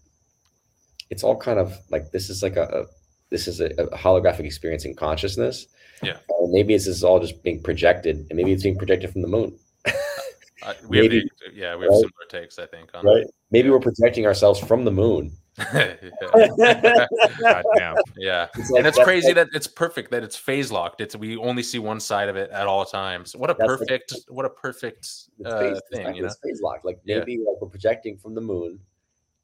it's 1.10 1.22
all 1.22 1.36
kind 1.36 1.60
of 1.60 1.78
like 1.90 2.12
this 2.12 2.30
is 2.30 2.42
like 2.42 2.56
a, 2.56 2.64
a 2.64 2.86
this 3.32 3.50
is 3.50 3.60
a, 3.60 3.66
a 3.66 3.98
holographic 3.98 4.46
experience 4.46 4.86
in 4.86 4.96
consciousness. 4.96 5.68
Yeah. 6.02 6.20
Uh, 6.30 6.48
maybe 6.52 6.74
this 6.74 6.88
is 6.88 7.04
all 7.04 7.20
just 7.20 7.44
being 7.44 7.62
projected, 7.62 8.26
and 8.30 8.38
maybe 8.38 8.54
it's 8.54 8.64
being 8.64 8.78
projected 8.78 9.12
from 9.12 9.24
the 9.24 9.28
moon. 9.28 9.60
uh, 9.86 10.74
we 10.88 11.00
have 11.00 11.12
the, 11.12 11.30
yeah 11.54 11.76
we 11.76 11.84
have 11.84 11.92
right? 11.92 12.00
similar 12.00 12.28
takes. 12.30 12.58
I 12.60 12.66
think 12.66 12.92
on 12.94 13.06
Right. 13.06 13.26
Maybe 13.52 13.70
we're 13.70 13.82
projecting 13.82 14.26
ourselves 14.26 14.58
from 14.58 14.86
the 14.86 14.92
moon. 14.92 15.34
that. 15.74 17.66
yeah. 17.78 17.96
Yeah. 18.18 18.48
It's 18.56 18.70
like- 18.70 18.80
and 18.80 18.88
it's 18.88 18.98
crazy 19.00 19.28
like- 19.28 19.36
that 19.36 19.48
it's 19.54 19.68
perfect 19.68 20.12
that 20.12 20.24
it's 20.24 20.36
phase 20.36 20.72
locked. 20.72 21.02
It's 21.02 21.16
we 21.16 21.38
only 21.38 21.64
see 21.64 21.80
one 21.80 22.00
side 22.00 22.30
of 22.30 22.36
it 22.36 22.50
at 22.52 22.68
all 22.68 22.86
times. 22.86 23.36
What 23.36 23.50
a 23.50 23.54
That's 23.58 23.70
like- 23.70 23.80
perfect, 23.80 24.14
what 24.30 24.46
a 24.46 24.50
perfect 24.50 25.10
uh, 25.46 25.60
phase, 25.60 25.82
thing, 25.92 26.02
exactly, 26.02 26.16
you 26.16 26.22
know. 26.22 26.28
it's 26.28 26.38
phase 26.44 26.62
locked. 26.62 26.86
Like 26.86 27.00
Yeah. 27.06 27.20
maybe 27.20 27.38
like 27.38 27.62
we're 27.62 27.68
projecting 27.70 28.18
from 28.18 28.36
the 28.36 28.42
moon 28.42 28.80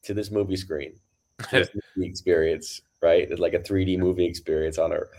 to 0.03 0.13
this 0.13 0.32
movie 0.32 0.55
screen, 0.55 0.93
to 1.39 1.47
this 1.51 1.70
movie 1.95 2.07
experience, 2.09 2.82
right? 3.01 3.30
It's 3.30 3.39
like 3.39 3.53
a 3.53 3.59
3D 3.59 3.97
movie 3.97 4.26
experience 4.26 4.78
on 4.78 4.93
Earth. 4.93 5.09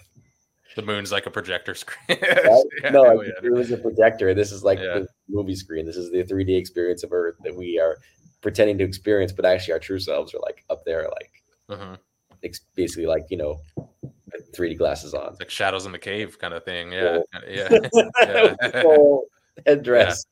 the 0.77 0.83
moon's 0.83 1.11
like 1.13 1.27
a 1.27 1.31
projector 1.31 1.75
screen. 1.75 2.19
Right? 2.23 2.65
Yeah, 2.83 2.91
no, 2.91 3.05
hell 3.05 3.25
yeah. 3.25 3.31
it 3.43 3.53
was 3.53 3.71
a 3.71 3.79
projector. 3.79 4.35
This 4.35 4.53
is 4.53 4.63
like 4.63 4.79
Yeah. 4.79 5.01
the 5.01 5.09
movie 5.29 5.57
screen. 5.57 5.87
This 5.87 5.97
is 5.97 6.11
the 6.11 6.23
3D 6.23 6.57
experience 6.59 7.03
of 7.03 7.13
Earth 7.13 7.37
that 7.45 7.55
we 7.57 7.79
are 7.81 7.97
pretending 8.47 8.79
to 8.79 8.85
experience, 8.85 9.33
but 9.33 9.45
actually 9.45 9.73
our 9.73 9.81
true 9.81 9.99
selves 9.99 10.33
are 10.33 10.39
like 10.39 10.65
up 10.71 10.85
there, 10.85 11.09
like 11.19 11.33
Mhm. 11.69 11.99
ex- 12.45 12.61
basically 12.77 13.07
like 13.07 13.25
you 13.29 13.37
know, 13.39 13.61
3D 14.55 14.77
glasses 14.79 15.15
on. 15.15 15.31
It's 15.33 15.41
like 15.41 15.51
shadows 15.51 15.85
in 15.85 15.91
the 15.91 15.99
cave 15.99 16.39
kind 16.39 16.55
of 16.55 16.65
thing. 16.65 16.93
Yeah. 16.93 17.19
Yeah. 17.49 17.69
Yeah. 18.21 18.83
full 18.83 19.25
headdress, 19.67 20.25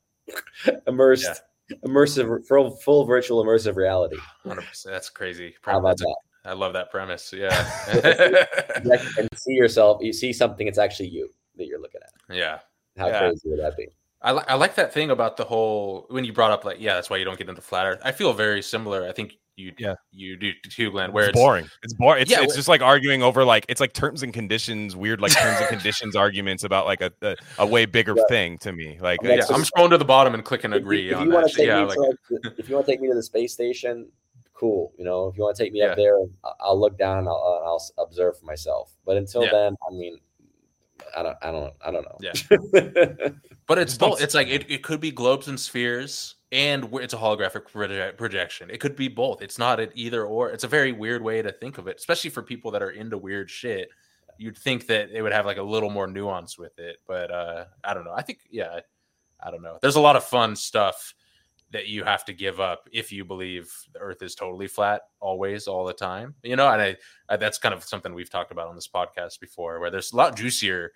immersed, 0.87 1.41
immersive, 1.85 2.47
full, 2.47 2.71
full 2.77 3.03
virtual 3.03 3.43
immersive 3.43 3.75
reality. 3.75 4.15
100%. 4.45 4.83
That's 4.85 5.09
crazy. 5.09 5.53
How 5.61 5.79
about 5.79 5.97
that? 5.97 6.15
I 6.45 6.53
love 6.53 6.71
that 6.73 6.91
premise. 6.91 7.33
Yeah. 7.33 7.51
And 9.17 9.27
see 9.35 9.53
yourself. 9.53 10.01
You 10.01 10.13
see 10.13 10.31
something. 10.31 10.67
It's 10.67 10.77
actually 10.77 11.09
you 11.09 11.29
that 11.57 11.65
you're 11.67 11.81
looking 11.81 12.01
at. 12.01 12.33
yeah. 12.35 12.59
How 12.97 13.07
Yeah. 13.07 13.19
crazy 13.19 13.49
would 13.49 13.59
that 13.59 13.75
be? 13.75 13.87
I, 14.25 14.31
li- 14.33 14.43
I 14.47 14.55
like 14.55 14.75
that 14.75 14.91
thing 14.93 15.11
about 15.11 15.37
the 15.37 15.45
whole 15.45 16.05
when 16.09 16.25
you 16.25 16.33
brought 16.33 16.51
up 16.51 16.65
like 16.65 16.77
yeah 16.79 16.95
that's 16.95 17.09
why 17.09 17.17
you 17.17 17.25
don't 17.25 17.37
get 17.37 17.47
into 17.47 17.61
flat 17.61 17.85
earth. 17.85 17.99
I 18.03 18.11
feel 18.11 18.33
very 18.33 18.61
similar. 18.61 19.07
I 19.07 19.11
think 19.13 19.37
you 19.55 19.71
Yeah. 19.77 19.95
you 20.11 20.35
do 20.35 20.51
too, 20.69 20.91
Glen. 20.91 21.13
Where 21.13 21.29
it's 21.29 21.39
boring. 21.39 21.69
It's 21.83 21.93
boring. 21.93 22.23
It's, 22.23 22.31
Yeah, 22.31 22.41
it's 22.41 22.53
wh- 22.53 22.57
just 22.57 22.67
like 22.67 22.81
arguing 22.81 23.23
over 23.23 23.45
like 23.45 23.65
it's 23.69 23.79
like 23.79 23.93
terms 23.93 24.21
and 24.23 24.33
conditions, 24.33 24.95
weird 24.95 25.21
like 25.21 25.31
terms 25.31 25.57
and 25.61 25.69
conditions 25.69 26.15
arguments 26.25 26.63
about 26.65 26.85
like 26.87 26.99
a 27.01 27.11
a, 27.21 27.35
a 27.59 27.65
way 27.65 27.85
bigger 27.85 28.15
Yeah. 28.17 28.23
thing 28.27 28.57
to 28.59 28.73
me. 28.73 28.97
Like 28.99 29.19
Yeah, 29.23 29.35
Yeah, 29.35 29.41
so- 29.43 29.53
I'm 29.55 29.61
scrolling 29.63 29.91
to 29.91 29.97
the 29.97 30.03
bottom 30.05 30.33
and 30.33 30.43
clicking 30.43 30.73
If 30.73 30.77
agree 30.79 31.11
if 31.11 31.17
on 31.17 31.27
you 31.27 31.33
want 31.33 31.45
that. 31.45 31.51
to 31.51 31.55
shit. 31.55 31.59
take 31.59 31.67
Yeah, 31.67 31.81
me 31.81 31.85
like, 31.85 31.95
to 31.95 32.01
like, 32.01 32.41
the- 32.43 32.55
if 32.57 32.67
you 32.67 32.75
want 32.75 32.85
to 32.87 32.91
take 32.91 32.99
me 33.01 33.07
to 33.09 33.15
the 33.15 33.23
space 33.23 33.53
station, 33.53 34.09
cool. 34.53 34.91
You 34.97 35.05
know, 35.05 35.27
if 35.27 35.37
you 35.37 35.43
want 35.43 35.55
to 35.55 35.63
take 35.63 35.71
me 35.71 35.79
Yeah. 35.79 35.87
up 35.91 35.97
there, 35.97 36.17
I- 36.43 36.51
I'll 36.61 36.79
look 36.79 36.97
down. 36.97 37.19
and 37.19 37.27
I'll, 37.29 37.61
uh, 37.63 37.67
I'll 37.69 37.83
observe 38.05 38.37
for 38.39 38.45
myself. 38.45 38.91
But 39.05 39.15
until 39.17 39.43
Yeah. 39.43 39.51
then, 39.51 39.75
I 39.89 39.93
mean, 39.93 40.19
I 41.17 41.23
don't, 41.23 41.37
I 41.41 41.51
don't, 41.51 41.73
I 41.85 41.91
don't 41.91 42.03
know. 42.03 42.17
Yeah. 42.21 43.27
But 43.67 43.79
it's 43.79 43.97
both. 43.97 44.21
It's 44.21 44.35
like 44.35 44.47
it, 44.47 44.69
it 44.69 44.83
could 44.83 44.99
be 44.99 45.11
globes 45.11 45.47
and 45.47 45.59
spheres, 45.59 46.35
and 46.51 46.87
it's 46.93 47.15
a 47.15 47.17
holographic 47.17 47.63
proje- 47.71 48.15
projection. 48.15 48.69
It 48.69 48.79
could 48.79 48.95
be 48.95 49.07
both. 49.07 49.41
It's 49.41 49.57
not 49.57 49.79
an 49.79 49.89
either 49.95 50.23
or. 50.23 50.51
It's 50.51 50.63
a 50.63 50.67
very 50.67 50.91
weird 50.91 51.23
way 51.23 51.41
to 51.41 51.51
think 51.51 51.79
of 51.79 51.87
it, 51.87 51.97
especially 51.97 52.29
for 52.29 52.43
people 52.43 52.69
that 52.71 52.83
are 52.83 52.91
into 52.91 53.17
weird 53.17 53.49
shit. 53.49 53.89
You'd 54.37 54.57
think 54.57 54.85
that 54.87 55.09
it 55.09 55.23
would 55.23 55.31
have 55.31 55.47
like 55.47 55.57
a 55.57 55.63
little 55.63 55.89
more 55.89 56.05
nuance 56.05 56.59
with 56.59 56.77
it, 56.77 56.97
but 57.07 57.31
uh, 57.31 57.65
I 57.83 57.95
don't 57.95 58.05
know. 58.05 58.13
I 58.15 58.21
think, 58.21 58.39
yeah, 58.51 58.81
I 59.43 59.49
don't 59.49 59.63
know. 59.63 59.79
There's 59.81 59.95
a 59.95 60.01
lot 60.01 60.15
of 60.15 60.23
fun 60.23 60.55
stuff 60.55 61.15
that 61.75 61.87
you 61.87 62.03
have 62.05 62.23
to 62.25 62.33
give 62.33 62.59
up 62.59 62.87
if 62.91 63.11
you 63.11 63.25
believe 63.25 63.71
the 63.93 63.99
Earth 63.99 64.21
is 64.21 64.33
totally 64.33 64.67
flat, 64.67 65.01
always, 65.19 65.67
all 65.67 65.85
the 65.85 65.93
time. 65.93 66.33
You 66.41 66.55
know, 66.55 66.69
and 66.69 66.81
I, 66.81 66.97
I 67.29 67.37
that's 67.37 67.57
kind 67.57 67.75
of 67.75 67.83
something 67.83 68.13
we've 68.13 68.29
talked 68.29 68.51
about 68.51 68.67
on 68.67 68.75
this 68.75 68.87
podcast 68.87 69.39
before, 69.41 69.79
where 69.79 69.91
there's 69.91 70.13
a 70.13 70.15
lot 70.15 70.35
juicier 70.37 70.91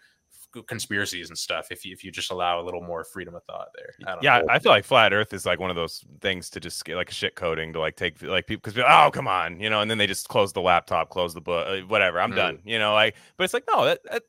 conspiracies 0.67 1.30
and 1.30 1.38
stuff 1.38 1.67
if 1.71 1.86
you 1.86 1.93
if 1.93 2.03
you 2.03 2.11
just 2.11 2.32
allow 2.32 2.59
a 2.59 2.63
little 2.63 2.82
more 2.82 3.03
freedom 3.03 3.36
of 3.36 3.43
thought 3.43 3.69
there. 3.75 3.93
I 4.07 4.15
don't 4.15 4.23
Yeah, 4.23 4.39
know. 4.39 4.47
I 4.49 4.57
feel 4.59 4.71
like 4.71 4.84
flat 4.84 5.13
Earth 5.13 5.32
is 5.34 5.45
like 5.45 5.59
one 5.59 5.69
of 5.69 5.75
those 5.75 6.03
things 6.21 6.49
to 6.51 6.59
just 6.59 6.84
get 6.86 6.95
like 6.95 7.11
shit 7.11 7.36
coding 7.36 7.73
to 7.73 7.80
like 7.80 7.95
take 7.95 8.21
like 8.23 8.47
people 8.47 8.61
because 8.71 8.84
oh 8.88 9.11
come 9.11 9.27
on 9.27 9.59
you 9.59 9.69
know 9.69 9.82
and 9.82 9.91
then 9.91 9.97
they 9.99 10.07
just 10.07 10.27
close 10.27 10.51
the 10.53 10.61
laptop, 10.61 11.09
close 11.09 11.34
the 11.34 11.41
book, 11.41 11.67
uh, 11.67 11.86
whatever. 11.88 12.19
I'm 12.19 12.32
Mhm. 12.32 12.36
done. 12.36 12.59
You 12.65 12.80
know, 12.80 12.93
like 12.93 13.15
but 13.38 13.43
it's 13.43 13.53
like 13.53 13.65
no 13.71 13.86
that, 13.86 13.99
that 14.09 14.23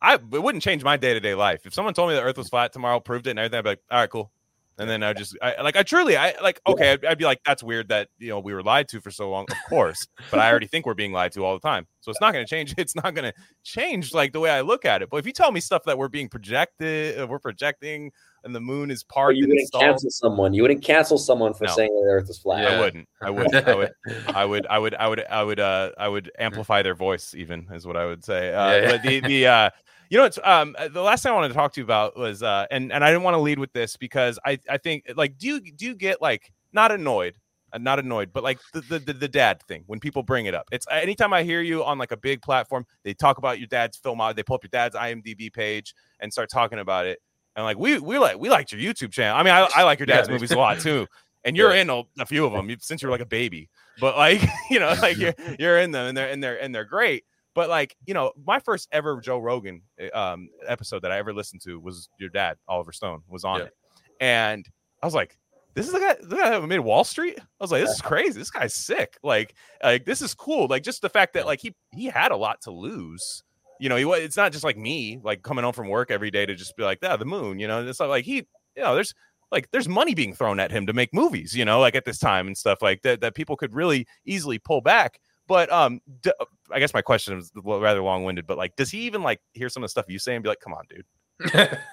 I 0.00 0.14
it 0.14 0.20
wouldn't 0.42 0.62
change 0.62 0.84
my 0.84 0.96
day 0.96 1.14
to 1.14 1.20
day 1.20 1.34
life 1.34 1.66
if 1.66 1.74
someone 1.74 1.94
told 1.94 2.10
me 2.10 2.14
the 2.14 2.22
Earth 2.22 2.36
was 2.38 2.48
flat 2.48 2.72
tomorrow, 2.72 3.00
proved 3.00 3.26
it 3.26 3.30
and 3.30 3.38
everything. 3.40 3.58
I'd 3.58 3.62
be 3.62 3.70
like, 3.70 3.82
all 3.90 3.98
right, 4.00 4.10
cool. 4.10 4.30
And 4.78 4.90
then 4.90 5.02
I 5.02 5.12
just 5.12 5.36
I, 5.40 5.60
like 5.62 5.76
I 5.76 5.82
truly 5.84 6.16
I 6.16 6.34
like 6.42 6.60
okay 6.66 6.92
I'd, 6.92 7.04
I'd 7.04 7.18
be 7.18 7.24
like 7.24 7.40
that's 7.46 7.62
weird 7.62 7.88
that 7.90 8.08
you 8.18 8.30
know 8.30 8.40
we 8.40 8.52
were 8.52 8.62
lied 8.62 8.88
to 8.88 9.00
for 9.00 9.10
so 9.10 9.30
long 9.30 9.46
of 9.48 9.56
course 9.68 10.06
but 10.30 10.40
I 10.40 10.50
already 10.50 10.66
think 10.66 10.84
we're 10.84 10.94
being 10.94 11.12
lied 11.12 11.32
to 11.32 11.44
all 11.44 11.54
the 11.54 11.60
time 11.60 11.86
so 12.00 12.10
it's 12.10 12.20
not 12.20 12.32
going 12.32 12.44
to 12.44 12.48
change 12.48 12.74
it's 12.78 12.96
not 12.96 13.14
going 13.14 13.30
to 13.30 13.34
change 13.62 14.12
like 14.12 14.32
the 14.32 14.40
way 14.40 14.50
I 14.50 14.62
look 14.62 14.84
at 14.84 15.02
it 15.02 15.10
but 15.10 15.18
if 15.18 15.26
you 15.26 15.32
tell 15.32 15.52
me 15.52 15.60
stuff 15.60 15.84
that 15.84 15.96
we're 15.96 16.08
being 16.08 16.28
projected 16.28 17.20
uh, 17.20 17.26
we're 17.26 17.38
projecting 17.38 18.10
and 18.44 18.54
the 18.54 18.60
moon 18.60 18.90
is 18.90 19.02
But 19.02 19.14
parked 19.14 19.36
you 19.36 19.44
and 19.44 19.50
wouldn't 19.50 19.60
installed 19.62 19.84
cancel 19.84 20.10
someone. 20.10 20.54
You 20.54 20.62
wouldn't 20.62 20.82
cancel 20.84 21.18
someone 21.18 21.54
for 21.54 21.64
No. 21.64 21.74
saying 21.74 21.90
the 21.94 22.10
Earth 22.10 22.28
is 22.30 22.38
flat. 22.38 22.66
I 22.66 22.80
wouldn't. 22.80 23.08
I 23.22 23.30
would. 23.30 23.54
I 23.54 23.74
would. 23.74 23.92
I 24.34 24.44
would. 24.44 24.66
I 24.66 24.78
would. 24.78 24.94
I 24.94 25.08
would. 25.08 25.24
I 25.30 25.42
would. 25.42 25.60
Uh, 25.60 25.90
I 25.98 26.08
would 26.08 26.30
amplify 26.38 26.82
their 26.82 26.94
voice. 26.94 27.34
Even 27.34 27.66
is 27.72 27.86
what 27.86 27.96
I 27.96 28.06
would 28.06 28.24
say. 28.24 28.52
Uh, 28.54 28.70
Yeah, 28.70 28.80
yeah. 28.82 28.90
But 28.90 29.02
the 29.02 29.20
the 29.20 29.46
uh, 29.46 29.70
you 30.10 30.18
know, 30.18 30.24
it's 30.24 30.38
um 30.44 30.76
the 30.92 31.02
last 31.02 31.22
thing 31.22 31.32
I 31.32 31.34
wanted 31.34 31.48
to 31.48 31.54
talk 31.54 31.72
to 31.74 31.80
you 31.80 31.84
about 31.84 32.16
was 32.16 32.42
uh, 32.42 32.66
and 32.70 32.92
and 32.92 33.02
I 33.02 33.08
didn't 33.10 33.22
want 33.22 33.34
to 33.34 33.40
lead 33.40 33.58
with 33.58 33.72
this 33.72 33.96
because 33.96 34.38
I 34.44 34.58
I 34.68 34.78
think 34.78 35.04
like 35.16 35.38
do 35.38 35.46
you 35.48 35.60
do 35.60 35.86
you 35.86 35.94
get 35.94 36.20
like 36.22 36.52
not 36.72 36.92
annoyed. 36.92 37.36
uh, 37.72 37.78
Not 37.78 37.98
annoyed, 37.98 38.30
but 38.32 38.44
like 38.44 38.58
the, 38.72 38.82
the 38.82 38.98
the 38.98 39.12
the 39.14 39.28
dad 39.28 39.62
thing 39.66 39.82
when 39.86 39.98
people 39.98 40.22
bring 40.22 40.46
it 40.46 40.54
up. 40.54 40.68
It's 40.70 40.86
anytime 40.90 41.32
I 41.32 41.42
hear 41.42 41.60
you 41.62 41.82
on 41.84 41.98
like 41.98 42.12
a 42.12 42.16
big 42.16 42.40
platform, 42.42 42.84
they 43.02 43.14
talk 43.14 43.38
about 43.38 43.58
your 43.58 43.66
dad's 43.68 43.96
film 43.96 44.20
out. 44.20 44.36
They 44.36 44.42
pull 44.44 44.56
up 44.56 44.62
your 44.62 44.68
dad's 44.70 44.94
IMDb 44.94 45.52
page 45.52 45.94
and 46.20 46.30
start 46.32 46.50
talking 46.50 46.78
about 46.78 47.06
it. 47.06 47.18
And 47.56 47.64
like 47.64 47.78
we 47.78 47.98
we 47.98 48.18
like 48.18 48.38
we 48.38 48.48
liked 48.48 48.72
your 48.72 48.80
YouTube 48.80 49.12
channel. 49.12 49.36
I 49.36 49.42
mean, 49.42 49.52
I, 49.54 49.68
I 49.74 49.82
like 49.84 49.98
your 49.98 50.06
dad's 50.12 50.28
dude. 50.28 50.34
movies 50.34 50.50
a 50.52 50.56
lot 50.58 50.80
too. 50.80 51.06
And 51.46 51.58
you're 51.58 51.74
Yeah. 51.74 51.82
in 51.82 51.90
a, 51.90 52.02
a 52.20 52.24
few 52.24 52.46
of 52.46 52.52
them 52.54 52.70
you- 52.70 52.78
since 52.80 53.02
you're 53.02 53.10
like 53.10 53.20
a 53.20 53.26
baby. 53.26 53.68
But 54.00 54.16
like 54.16 54.40
you 54.70 54.80
know, 54.80 54.94
like 55.02 55.18
you're 55.18 55.34
you're 55.58 55.78
in 55.78 55.90
them 55.90 56.06
and 56.06 56.16
they're 56.16 56.30
and 56.30 56.42
they're 56.42 56.60
and 56.62 56.74
they're 56.74 56.86
great. 56.86 57.24
But 57.54 57.68
like 57.68 57.94
you 58.06 58.14
know, 58.14 58.32
my 58.46 58.58
first 58.60 58.88
ever 58.92 59.20
Joe 59.20 59.38
Rogan 59.38 59.82
uh, 60.02 60.18
um, 60.32 60.48
episode 60.66 61.02
that 61.02 61.12
I 61.12 61.18
ever 61.18 61.34
listened 61.34 61.60
to 61.64 61.78
was 61.78 62.08
your 62.18 62.30
dad, 62.30 62.56
Oliver 62.66 62.92
Stone, 62.92 63.22
was 63.28 63.44
on 63.44 63.58
Yeah. 63.60 63.66
it, 63.66 63.72
and 64.20 64.66
I 65.02 65.06
was 65.06 65.14
like, 65.14 65.36
"This 65.74 65.86
is 65.86 65.92
the 65.92 66.00
guy, 66.00 66.16
the 66.20 66.34
guy 66.36 66.48
that 66.58 66.66
made 66.66 66.78
Wall 66.78 67.04
Street." 67.04 67.38
I 67.38 67.42
was 67.60 67.70
like, 67.70 67.82
"This 67.82 67.92
is 67.94 68.00
crazy. 68.00 68.38
This 68.38 68.50
guy's 68.50 68.74
sick. 68.74 69.18
Like, 69.22 69.54
like 69.82 70.06
this 70.06 70.22
is 70.22 70.32
cool. 70.34 70.66
Like, 70.66 70.82
just 70.82 71.02
the 71.02 71.10
fact 71.10 71.34
that 71.34 71.44
like 71.44 71.60
he 71.60 71.74
he 71.92 72.06
had 72.06 72.32
a 72.32 72.36
lot 72.36 72.62
to 72.62 72.70
lose." 72.70 73.44
You 73.80 73.88
know, 73.88 73.96
he 73.96 74.04
wa- 74.04 74.14
it's 74.14 74.36
not 74.36 74.52
just 74.52 74.64
like 74.64 74.76
me, 74.76 75.18
like 75.22 75.42
coming 75.42 75.64
home 75.64 75.72
from 75.72 75.88
work 75.88 76.10
every 76.10 76.30
day 76.30 76.46
to 76.46 76.54
just 76.54 76.76
be 76.76 76.82
like, 76.84 76.98
"Yeah, 77.02 77.16
the 77.16 77.24
moon." 77.24 77.58
You 77.58 77.68
know, 77.68 77.86
it's 77.86 78.00
not 78.00 78.08
like 78.08 78.24
he, 78.24 78.36
you 78.76 78.82
know, 78.82 78.94
there's 78.94 79.14
like 79.52 79.70
there's 79.72 79.88
money 79.88 80.14
being 80.14 80.34
thrown 80.34 80.58
at 80.60 80.70
him 80.70 80.86
to 80.86 80.92
make 80.92 81.12
movies. 81.12 81.54
You 81.56 81.64
know, 81.64 81.80
like 81.80 81.94
at 81.94 82.04
this 82.04 82.18
time 82.18 82.46
and 82.46 82.56
stuff 82.56 82.82
like 82.82 83.02
that 83.02 83.20
that 83.20 83.34
people 83.34 83.56
could 83.56 83.74
really 83.74 84.06
easily 84.24 84.58
pull 84.58 84.80
back. 84.80 85.18
But 85.46 85.70
um, 85.72 86.00
d- 86.22 86.32
I 86.70 86.78
guess 86.78 86.94
my 86.94 87.02
question 87.02 87.36
is 87.38 87.52
rather 87.62 88.02
long 88.02 88.24
winded. 88.24 88.46
But 88.46 88.56
like, 88.58 88.76
does 88.76 88.90
he 88.90 89.00
even 89.00 89.22
like 89.22 89.40
hear 89.52 89.68
some 89.68 89.82
of 89.82 89.86
the 89.88 89.90
stuff 89.90 90.06
you 90.08 90.18
say 90.18 90.34
and 90.34 90.42
be 90.42 90.48
like, 90.48 90.60
"Come 90.60 90.72
on, 90.74 90.84
dude"? 90.88 91.04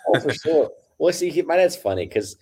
Oh, 0.07 0.19
for 0.19 0.33
sure. 0.33 0.69
Well, 0.97 1.11
see, 1.13 1.29
he, 1.31 1.41
my 1.41 1.57
dad's 1.57 1.75
funny 1.75 2.05
because, 2.07 2.37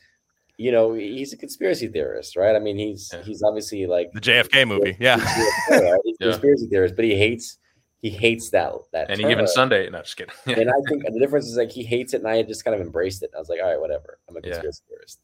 you 0.58 0.72
know, 0.72 0.94
he's 0.94 1.32
a 1.34 1.38
conspiracy 1.38 1.88
theorist, 1.88 2.36
right? 2.36 2.56
I 2.56 2.60
mean, 2.60 2.78
he's 2.78 3.10
Yeah. 3.14 3.22
he's 3.24 3.42
obviously 3.42 3.86
like 3.88 4.12
The 4.12 4.20
JFK 4.20 4.68
movie, 4.68 4.98
yeah. 5.00 5.18
He's 5.18 5.80
a 5.80 5.98
Yeah. 6.20 6.32
conspiracy 6.32 6.68
theorist, 6.68 6.96
but 6.98 7.06
he 7.06 7.16
hates 7.16 7.58
he 8.02 8.10
hates 8.10 8.50
that 8.52 8.74
that. 8.94 9.10
Any 9.10 9.24
term. 9.24 9.30
given 9.32 9.48
Sunday. 9.48 9.90
No, 9.90 10.02
just 10.02 10.18
kidding. 10.18 10.34
and 10.48 10.70
I 10.70 10.74
think 10.90 11.04
the 11.06 11.20
difference 11.20 11.48
is 11.48 11.58
like 11.58 11.72
he 11.72 11.84
hates 11.84 12.14
it, 12.14 12.18
and 12.22 12.28
I 12.28 12.42
just 12.44 12.64
kind 12.64 12.76
of 12.76 12.82
embraced 12.82 13.24
it. 13.24 13.32
I 13.36 13.40
was 13.40 13.50
like, 13.50 13.60
all 13.62 13.70
right, 13.70 13.80
whatever. 13.80 14.20
I'm 14.30 14.38
a 14.38 14.40
Yeah. 14.40 14.54
conspiracy 14.54 14.82
theorist. 14.88 15.20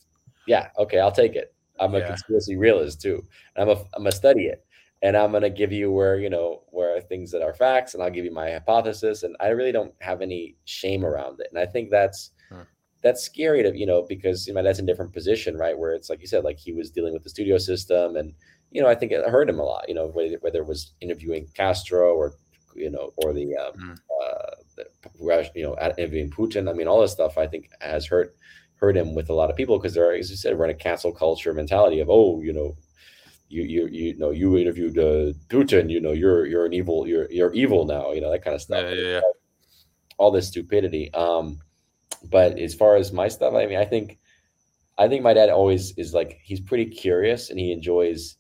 Yeah, 0.48 0.70
okay, 0.78 1.00
I'll 1.00 1.12
take 1.12 1.36
it. 1.36 1.54
I'm 1.80 1.96
a 1.96 2.00
Yeah. 2.00 2.08
conspiracy 2.08 2.56
realist 2.56 3.02
too. 3.02 3.26
And 3.56 3.70
I'm 3.70 3.78
a 3.78 3.82
I'm 3.94 4.04
gonna 4.04 4.12
study 4.12 4.46
it, 4.48 4.66
and 5.02 5.16
I'm 5.18 5.32
gonna 5.32 5.50
give 5.50 5.72
you 5.72 5.92
where 5.92 6.18
you 6.20 6.30
know 6.30 6.64
where 6.68 6.96
are 6.98 7.02
things 7.02 7.32
that 7.32 7.42
are 7.42 7.54
facts, 7.54 7.94
and 7.94 8.04
I'll 8.04 8.10
give 8.12 8.26
you 8.26 8.32
my 8.34 8.52
hypothesis. 8.52 9.24
And 9.24 9.36
I 9.40 9.48
really 9.50 9.72
don't 9.72 9.94
have 10.02 10.22
any 10.22 10.56
shame 10.66 11.06
around 11.06 11.40
it. 11.40 11.48
And 11.52 11.60
I 11.60 11.66
think 11.66 11.90
that's 11.90 12.32
Hmm. 12.50 12.62
that's 13.04 13.24
scary 13.24 13.62
to 13.64 13.78
you 13.78 13.86
know 13.86 14.04
because 14.04 14.48
you 14.48 14.54
know 14.54 14.64
that's 14.64 14.80
a 14.80 14.84
different 14.84 15.14
position, 15.14 15.58
right? 15.58 15.78
Where 15.78 15.94
it's 15.94 16.10
like 16.10 16.22
you 16.22 16.28
said, 16.28 16.44
like 16.44 16.58
he 16.60 16.74
was 16.74 16.92
dealing 16.92 17.14
with 17.14 17.24
the 17.24 17.30
studio 17.30 17.58
system, 17.58 18.16
and 18.18 18.34
you 18.72 18.82
know 18.82 18.88
I 18.88 18.96
think 18.96 19.12
it 19.12 19.26
hurt 19.28 19.50
him 19.50 19.60
a 19.60 19.64
lot. 19.64 19.88
You 19.90 19.96
know 19.96 20.08
whether, 20.08 20.38
whether 20.42 20.60
it 20.62 20.68
was 20.68 20.94
interviewing 21.02 21.48
Castro 21.54 22.14
or 22.16 22.34
you 22.76 22.90
know 22.90 23.14
or 23.18 23.34
the 23.34 23.56
um, 23.56 23.74
Hmm. 23.76 23.92
uh, 24.22 24.52
the, 24.76 25.52
you 25.56 25.64
know 25.64 25.76
at- 25.78 25.98
interviewing 26.00 26.30
Putin. 26.30 26.70
I 26.70 26.74
mean 26.74 26.88
all 26.88 27.02
this 27.02 27.12
stuff 27.14 27.38
I 27.38 27.48
think 27.48 27.70
has 27.82 28.06
hurt 28.06 28.36
hurt 28.76 28.98
him 28.98 29.16
with 29.16 29.30
a 29.30 29.34
lot 29.34 29.50
of 29.50 29.56
people 29.56 29.78
because 29.78 29.94
they're 29.94 30.14
as 30.14 30.30
you 30.30 30.36
said 30.36 30.58
we're 30.58 30.66
in 30.66 30.72
a 30.72 30.74
cancel 30.74 31.12
culture 31.12 31.54
mentality 31.54 32.00
of 32.02 32.10
oh 32.10 32.42
you 32.42 32.52
know 32.54 32.76
you 33.48 33.64
you 33.64 33.88
you 33.88 34.18
know 34.18 34.32
you 34.32 34.58
interviewed 34.58 34.98
uh, 34.98 35.32
Putin 35.48 35.90
you 35.90 36.02
know 36.02 36.12
you're 36.12 36.46
you're 36.46 36.66
an 36.66 36.74
evil 36.74 37.08
you're 37.08 37.32
you're 37.32 37.54
evil 37.54 37.86
now 37.86 38.12
you 38.12 38.20
know 38.22 38.32
that 38.32 38.44
kind 38.44 38.56
of 38.56 38.62
stuff 38.62 38.84
Yeah, 38.84 38.92
yeah, 38.94 39.10
yeah. 39.14 39.22
all 40.18 40.32
this 40.32 40.48
stupidity 40.48 41.14
um 41.14 41.60
but 42.30 42.58
as 42.60 42.74
far 42.74 42.96
as 42.96 43.12
my 43.14 43.28
stuff 43.28 43.54
I 43.54 43.66
mean 43.68 43.78
I 43.78 43.86
think 43.86 44.18
I 44.98 45.08
think 45.08 45.24
my 45.24 45.34
dad 45.34 45.50
always 45.50 45.94
is 45.98 46.14
like 46.14 46.40
he's 46.44 46.60
pretty 46.60 46.86
curious 46.86 47.50
and 47.50 47.60
he 47.60 47.72
enjoys 47.72 48.36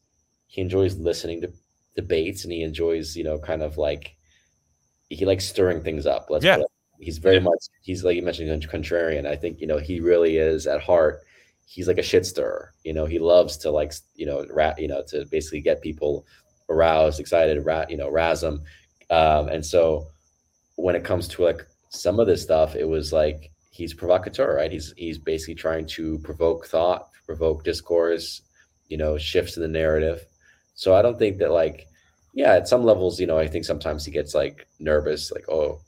he 0.48 0.62
enjoys 0.62 0.96
listening 0.98 1.42
to 1.42 1.52
debates 1.96 2.44
and 2.44 2.52
he 2.52 2.62
enjoys 2.64 3.16
you 3.16 3.24
know 3.24 3.38
kind 3.40 3.62
of 3.62 3.78
like 3.78 4.16
he 5.10 5.26
likes 5.26 5.46
stirring 5.46 5.82
things 5.82 6.06
up 6.06 6.28
let's 6.30 6.44
Yeah. 6.46 6.62
he's 7.00 7.18
very 7.18 7.36
Yeah. 7.36 7.42
much 7.42 7.66
he's 7.82 8.04
like 8.04 8.16
you 8.16 8.22
mentioned 8.24 8.50
contrarian. 8.70 9.26
I 9.28 9.36
think 9.36 9.62
you 9.62 9.68
know 9.68 9.78
he 9.78 10.00
really 10.00 10.38
is 10.38 10.66
at 10.68 10.82
heart 10.82 11.22
he's 11.68 11.88
like 11.88 11.98
a 11.98 12.04
shit 12.04 12.26
stirrer 12.26 12.74
you 12.84 12.94
know 12.94 13.06
he 13.06 13.20
loves 13.20 13.58
to 13.58 13.72
like 13.72 13.94
you 14.16 14.26
know 14.26 14.46
rat 14.50 14.80
you 14.80 14.88
know 14.88 15.02
to 15.08 15.26
basically 15.26 15.62
get 15.62 15.82
people 15.82 16.26
aroused 16.70 17.20
excited 17.20 17.64
rat 17.66 17.90
you 17.90 17.98
know 17.98 18.10
razz 18.10 18.42
them 18.42 18.62
um 19.10 19.48
and 19.50 19.66
so 19.66 20.08
when 20.76 20.96
it 20.96 21.04
comes 21.04 21.28
to 21.28 21.44
like 21.44 21.66
some 21.90 22.20
of 22.20 22.28
this 22.28 22.42
stuff 22.44 22.76
it 22.76 22.88
was 22.88 23.12
like 23.14 23.52
he's 23.72 23.94
provocateur 23.94 24.56
right? 24.56 24.72
He's 24.72 24.94
he's 24.98 25.18
basically 25.18 25.56
trying 25.56 25.86
to 25.88 26.18
provoke 26.20 26.66
thought 26.68 27.10
provoke 27.26 27.64
discourse 27.64 28.42
you 28.90 28.98
know 28.98 29.18
shifts 29.18 29.58
in 29.58 29.62
the 29.64 29.68
narrative. 29.68 30.26
So 30.76 30.94
i 30.96 31.02
don't 31.02 31.18
think 31.20 31.38
that 31.40 31.52
like 31.52 31.88
yeah 32.36 32.54
at 32.54 32.68
some 32.68 32.84
levels 32.84 33.20
you 33.20 33.26
know 33.26 33.40
i 33.40 33.48
think 33.48 33.66
sometimes 33.66 34.06
he 34.06 34.12
gets 34.12 34.36
like 34.36 34.68
nervous 34.80 35.32
like 35.32 35.46
oh 35.50 35.80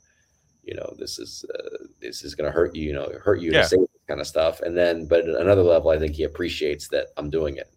you 0.64 0.74
know 0.74 0.92
this 0.98 1.18
is 1.18 1.44
uh, 1.54 1.84
this 2.00 2.24
is 2.24 2.34
going 2.34 2.46
to 2.50 2.52
hurt 2.58 2.74
you 2.74 2.82
you 2.88 2.92
know 2.92 3.08
hurt 3.22 3.40
you 3.40 3.52
Yeah. 3.52 3.62
to 3.62 3.68
say 3.68 3.76
this 3.76 3.88
kind 4.08 4.20
of 4.20 4.26
stuff 4.26 4.60
and 4.62 4.76
then 4.76 5.06
but 5.06 5.20
at 5.28 5.40
another 5.40 5.62
level 5.62 5.90
i 5.90 5.98
think 5.98 6.14
he 6.14 6.24
appreciates 6.24 6.88
that 6.88 7.08
i'm 7.16 7.30
doing 7.30 7.56
it 7.56 7.70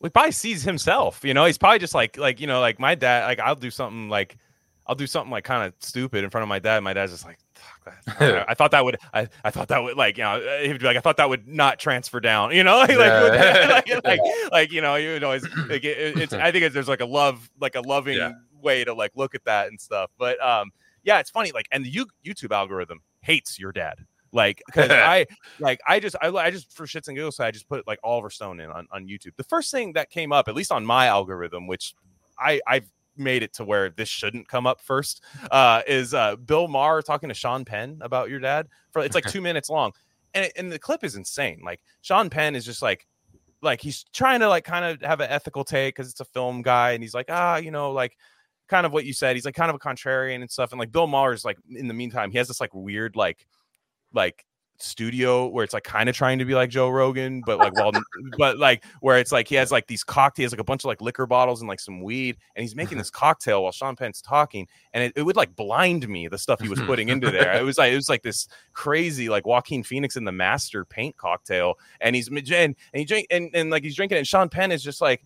Well, 0.00 0.08
he 0.08 0.10
probably 0.10 0.32
sees 0.32 0.62
himself. 0.62 1.24
You 1.24 1.32
know, 1.34 1.44
he's 1.46 1.56
probably 1.58 1.78
just 1.78 1.94
like 1.94 2.18
like 2.18 2.40
you 2.40 2.46
know 2.46 2.60
like 2.60 2.78
my 2.78 2.94
dad. 2.94 3.24
Like 3.26 3.40
I'll 3.40 3.54
do 3.56 3.70
something 3.70 4.08
like 4.10 4.36
I'll 4.86 4.94
do 4.94 5.06
something 5.06 5.30
like 5.30 5.44
kind 5.44 5.66
of 5.66 5.72
stupid 5.80 6.24
in 6.24 6.30
front 6.30 6.42
of 6.42 6.48
my 6.48 6.58
dad. 6.58 6.82
My 6.82 6.92
dad's 6.92 7.12
just 7.12 7.24
like. 7.24 7.38
"Fuck 7.54 7.84
that." 7.84 8.20
I, 8.48 8.52
I 8.52 8.54
thought 8.54 8.70
that 8.72 8.84
would. 8.84 8.98
I, 9.12 9.28
I 9.42 9.50
thought 9.50 9.68
that 9.68 9.82
would 9.82 9.96
like 9.96 10.18
you 10.18 10.24
know 10.24 10.40
he'd 10.62 10.78
be 10.78 10.84
like 10.84 10.96
I 10.96 11.00
thought 11.00 11.16
that 11.16 11.28
would 11.28 11.48
not 11.48 11.78
transfer 11.78 12.20
down. 12.20 12.54
You 12.54 12.64
know 12.64 12.76
like 12.88 12.90
Yeah. 12.90 13.82
like, 13.86 13.88
like, 14.04 14.04
like 14.04 14.20
like 14.52 14.72
you 14.72 14.80
know 14.80 14.96
you 14.96 15.18
know 15.20 15.32
it's, 15.32 15.46
like, 15.68 15.84
it, 15.84 16.18
it's 16.18 16.32
I 16.32 16.50
think 16.52 16.64
it's, 16.64 16.74
there's 16.74 16.88
like 16.88 17.00
a 17.00 17.06
love 17.06 17.48
like 17.60 17.74
a 17.74 17.80
loving 17.80 18.18
Yeah. 18.18 18.32
way 18.60 18.84
to 18.84 18.92
like 18.94 19.12
look 19.14 19.34
at 19.34 19.44
that 19.44 19.68
and 19.68 19.80
stuff. 19.80 20.10
But 20.18 20.42
um 20.44 20.70
yeah 21.02 21.18
it's 21.20 21.30
funny 21.30 21.52
like 21.52 21.66
and 21.70 21.84
the 21.84 21.90
you, 21.90 22.06
YouTube 22.24 22.54
algorithm 22.54 23.00
hates 23.20 23.58
your 23.58 23.72
dad 23.72 24.04
like 24.32 24.62
because 24.66 24.90
I 24.90 25.26
like 25.60 25.80
I 25.86 26.00
just 26.00 26.16
I, 26.20 26.28
I 26.28 26.50
just 26.50 26.72
for 26.72 26.86
shits 26.86 27.08
and 27.08 27.16
giggles 27.16 27.38
I 27.40 27.50
just 27.52 27.68
put 27.68 27.86
like 27.86 28.00
Oliver 28.02 28.30
Stone 28.30 28.60
in 28.60 28.68
on, 28.70 28.86
on 28.90 29.06
YouTube. 29.06 29.36
The 29.36 29.44
first 29.44 29.70
thing 29.70 29.92
that 29.92 30.10
came 30.10 30.32
up, 30.32 30.48
at 30.48 30.54
least 30.54 30.72
on 30.72 30.84
my 30.84 31.06
algorithm, 31.06 31.66
which 31.68 31.94
I 32.38 32.60
I've 32.66 32.90
made 33.16 33.42
it 33.42 33.52
to 33.54 33.64
where 33.64 33.90
this 33.90 34.08
shouldn't 34.08 34.48
come 34.48 34.66
up 34.66 34.80
first, 34.80 35.22
uh, 35.50 35.82
is 35.86 36.14
uh, 36.14 36.36
Bill 36.36 36.68
Maher 36.68 37.02
talking 37.02 37.28
to 37.28 37.34
Sean 37.34 37.64
Penn 37.64 37.98
about 38.00 38.30
your 38.30 38.40
dad 38.40 38.68
for 38.92 39.02
it's 39.02 39.14
like 39.14 39.24
two 39.30 39.40
minutes 39.40 39.68
long, 39.70 39.92
and 40.34 40.50
and 40.56 40.70
the 40.70 40.78
clip 40.78 41.04
is 41.04 41.16
insane. 41.16 41.60
Like 41.64 41.80
Sean 42.02 42.30
Penn 42.30 42.54
is 42.54 42.64
just 42.64 42.82
like 42.82 43.06
like 43.62 43.80
he's 43.80 44.04
trying 44.12 44.40
to 44.40 44.48
like 44.48 44.64
kind 44.64 44.84
of 44.84 45.00
have 45.02 45.20
an 45.20 45.30
ethical 45.30 45.64
take 45.64 45.94
because 45.94 46.10
it's 46.10 46.20
a 46.20 46.24
film 46.26 46.62
guy, 46.62 46.92
and 46.92 47.02
he's 47.02 47.14
like 47.14 47.26
ah 47.28 47.56
you 47.56 47.70
know 47.70 47.92
like 47.92 48.16
kind 48.68 48.86
of 48.86 48.92
what 48.92 49.04
you 49.04 49.12
said. 49.12 49.36
He's 49.36 49.44
like 49.44 49.54
kind 49.54 49.70
of 49.70 49.76
a 49.76 49.78
contrarian 49.78 50.40
and 50.40 50.50
stuff. 50.50 50.72
And 50.72 50.78
like 50.78 50.92
Bill 50.92 51.06
Maher 51.06 51.32
is 51.32 51.44
like 51.44 51.58
in 51.70 51.88
the 51.88 51.94
meantime, 51.94 52.30
he 52.30 52.38
has 52.38 52.48
this 52.48 52.60
like 52.60 52.74
weird 52.74 53.16
like 53.16 53.46
like 54.12 54.44
studio 54.78 55.46
where 55.46 55.64
it's 55.64 55.74
like 55.74 55.84
kind 55.84 56.08
of 56.08 56.16
trying 56.16 56.38
to 56.38 56.44
be 56.44 56.54
like 56.54 56.70
Joe 56.70 56.88
Rogan, 56.88 57.42
but 57.44 57.58
like 57.58 57.74
well, 57.74 57.92
but 58.38 58.58
like 58.58 58.84
where 59.00 59.18
it's 59.18 59.32
like 59.32 59.48
he 59.48 59.54
has 59.54 59.70
like 59.70 59.86
these 59.86 60.04
cocktails, 60.04 60.52
like 60.52 60.60
a 60.60 60.64
bunch 60.64 60.82
of 60.84 60.86
like 60.86 61.00
liquor 61.00 61.26
bottles 61.26 61.60
and 61.60 61.68
like 61.68 61.80
some 61.80 62.02
weed, 62.02 62.36
and 62.56 62.62
he's 62.62 62.74
making 62.74 62.96
uh-huh. 62.96 63.02
this 63.02 63.10
cocktail 63.10 63.62
while 63.62 63.72
Sean 63.72 63.96
Penn's 63.96 64.20
talking, 64.20 64.66
and 64.92 65.04
it, 65.04 65.12
it 65.16 65.22
would 65.22 65.36
like 65.36 65.54
blind 65.56 66.08
me 66.08 66.28
the 66.28 66.38
stuff 66.38 66.60
he 66.60 66.68
was 66.68 66.80
putting 66.82 67.08
into 67.08 67.30
there. 67.30 67.54
It 67.56 67.64
was 67.64 67.78
like 67.78 67.92
it 67.92 67.96
was 67.96 68.08
like 68.08 68.22
this 68.22 68.48
crazy 68.72 69.28
like 69.28 69.46
Joaquin 69.46 69.82
Phoenix 69.82 70.16
in 70.16 70.24
the 70.24 70.32
master 70.32 70.84
paint 70.84 71.16
cocktail, 71.16 71.74
and 72.00 72.14
he's 72.16 72.28
and, 72.28 72.48
and 72.50 72.76
he 72.92 73.04
drink 73.04 73.26
and, 73.30 73.50
and 73.54 73.70
like 73.70 73.82
he's 73.82 73.96
drinking 73.96 74.16
it, 74.16 74.20
and 74.20 74.28
Sean 74.28 74.48
Penn 74.48 74.72
is 74.72 74.82
just 74.82 75.00
like. 75.00 75.24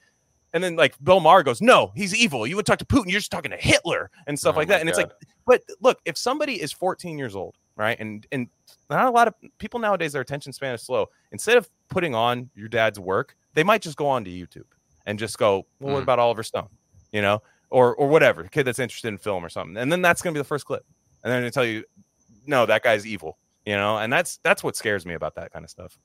And 0.55 0.65
then 0.65 0.77
like 0.77 0.95
Bill 1.05 1.21
Maher 1.21 1.43
goes, 1.43 1.61
no, 1.61 1.93
he's 1.95 2.15
evil. 2.15 2.47
You 2.47 2.57
would 2.57 2.65
talk 2.65 2.79
to 2.79 2.87
Putin, 2.87 3.11
you're 3.11 3.21
just 3.21 3.31
talking 3.31 3.51
to 3.51 3.59
Hitler 3.59 4.11
and 4.27 4.39
stuff 4.39 4.55
Oh 4.55 4.59
like 4.59 4.69
that. 4.69 4.81
And 4.81 4.89
it's 4.89 4.97
like, 4.97 5.11
but 5.47 5.61
look, 5.83 5.99
if 6.07 6.17
somebody 6.17 6.55
is 6.55 6.73
14 6.73 7.19
years 7.19 7.37
old, 7.37 7.55
right, 7.79 7.99
and 7.99 8.27
and 8.33 8.49
not 8.91 9.07
a 9.07 9.11
lot 9.11 9.29
of 9.29 9.35
people 9.59 9.81
nowadays 9.81 10.13
their 10.13 10.21
attention 10.23 10.53
span 10.53 10.75
is 10.75 10.83
slow. 10.83 11.07
Instead 11.33 11.57
of 11.57 11.71
putting 11.89 12.15
on 12.15 12.51
your 12.55 12.69
dad's 12.69 12.99
work 13.01 13.35
they 13.55 13.65
might 13.65 13.81
just 13.83 13.97
go 13.97 14.07
on 14.07 14.23
to 14.25 14.31
youtube 14.31 14.67
and 15.07 15.19
just 15.19 15.39
go 15.39 15.67
well 15.81 15.95
what 15.95 16.01
Mm. 16.01 16.03
about 16.03 16.19
oliver 16.19 16.43
stone? 16.43 16.69
You 17.13 17.23
know? 17.23 17.43
Or 17.71 17.95
or 17.97 18.09
whatever 18.09 18.45
kid 18.45 18.65
that's 18.65 18.79
interested 18.79 19.09
in 19.09 19.17
film 19.19 19.45
or 19.45 19.49
something. 19.49 19.77
And 19.77 19.91
then 19.91 20.01
that's 20.03 20.21
going 20.23 20.33
to 20.35 20.39
be 20.39 20.41
the 20.41 20.45
first 20.49 20.65
clip. 20.67 20.85
And 21.25 21.33
then 21.33 21.43
they 21.43 21.51
tell 21.51 21.65
you 21.65 21.85
no 22.47 22.67
that 22.67 22.83
guy's 22.83 23.07
evil 23.07 23.39
you 23.67 23.75
know? 23.75 23.99
And 23.99 24.11
that's 24.13 24.39
that's 24.43 24.63
what 24.65 24.77
scares 24.77 25.05
me 25.07 25.15
about 25.15 25.35
that 25.37 25.53
kind 25.53 25.65
of 25.65 25.71
stuff. 25.71 25.99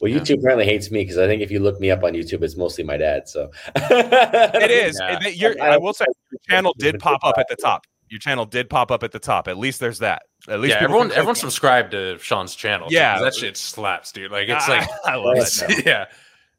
Well, 0.00 0.10
Yeah. 0.10 0.18
YouTube 0.20 0.38
apparently 0.38 0.64
hates 0.64 0.90
me 0.90 1.00
because 1.02 1.18
I 1.18 1.26
think 1.26 1.42
if 1.42 1.50
you 1.50 1.58
look 1.60 1.78
me 1.80 1.90
up 1.90 2.02
on 2.04 2.12
YouTube, 2.12 2.42
it's 2.42 2.56
mostly 2.56 2.84
my 2.84 2.96
dad. 2.96 3.28
So. 3.28 3.50
It 3.74 4.70
is. 4.70 4.98
Yeah. 5.00 5.08
and 5.16 5.26
it- 5.26 5.36
your- 5.36 5.60
i 5.60 5.76
will 5.76 5.92
say 5.92 6.04
your 6.30 6.38
channel 6.48 6.74
did 6.78 6.98
pop 7.00 7.20
up 7.24 7.36
at 7.38 7.46
the 7.48 7.56
top 7.56 7.86
your 8.10 8.20
channel 8.20 8.44
did 8.44 8.70
pop 8.70 8.90
up 8.90 9.02
at 9.02 9.12
the 9.12 9.18
top 9.18 9.48
at 9.48 9.58
least 9.58 9.80
there's 9.80 9.98
that 9.98 10.22
at 10.48 10.60
least 10.60 10.76
yeah, 10.76 10.84
everyone 10.84 11.10
everyone 11.10 11.30
on 11.30 11.34
subscribed 11.34 11.90
to 11.90 12.18
Sean's 12.18 12.54
channel. 12.54 12.88
Yeah. 12.90 13.20
that 13.20 13.34
shit 13.34 13.56
slaps, 13.56 14.12
dude. 14.12 14.30
Like 14.30 14.48
it's 14.48 14.68
like 14.68 14.88
I, 15.04 15.12
I 15.12 15.16
love 15.16 15.36
it 15.38 15.86
yeah. 15.86 16.06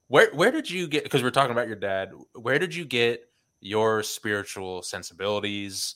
Where 0.08 0.30
where 0.34 0.52
did 0.52 0.70
you 0.70 0.88
get? 0.88 1.04
Because 1.04 1.24
we're 1.24 1.32
talking 1.32 1.52
about 1.52 1.68
your 1.68 1.76
dad. 1.76 2.12
Where 2.34 2.60
did 2.60 2.76
you 2.76 2.86
get 2.86 3.22
your 3.62 4.04
spiritual 4.04 4.82
sensibilities 4.84 5.96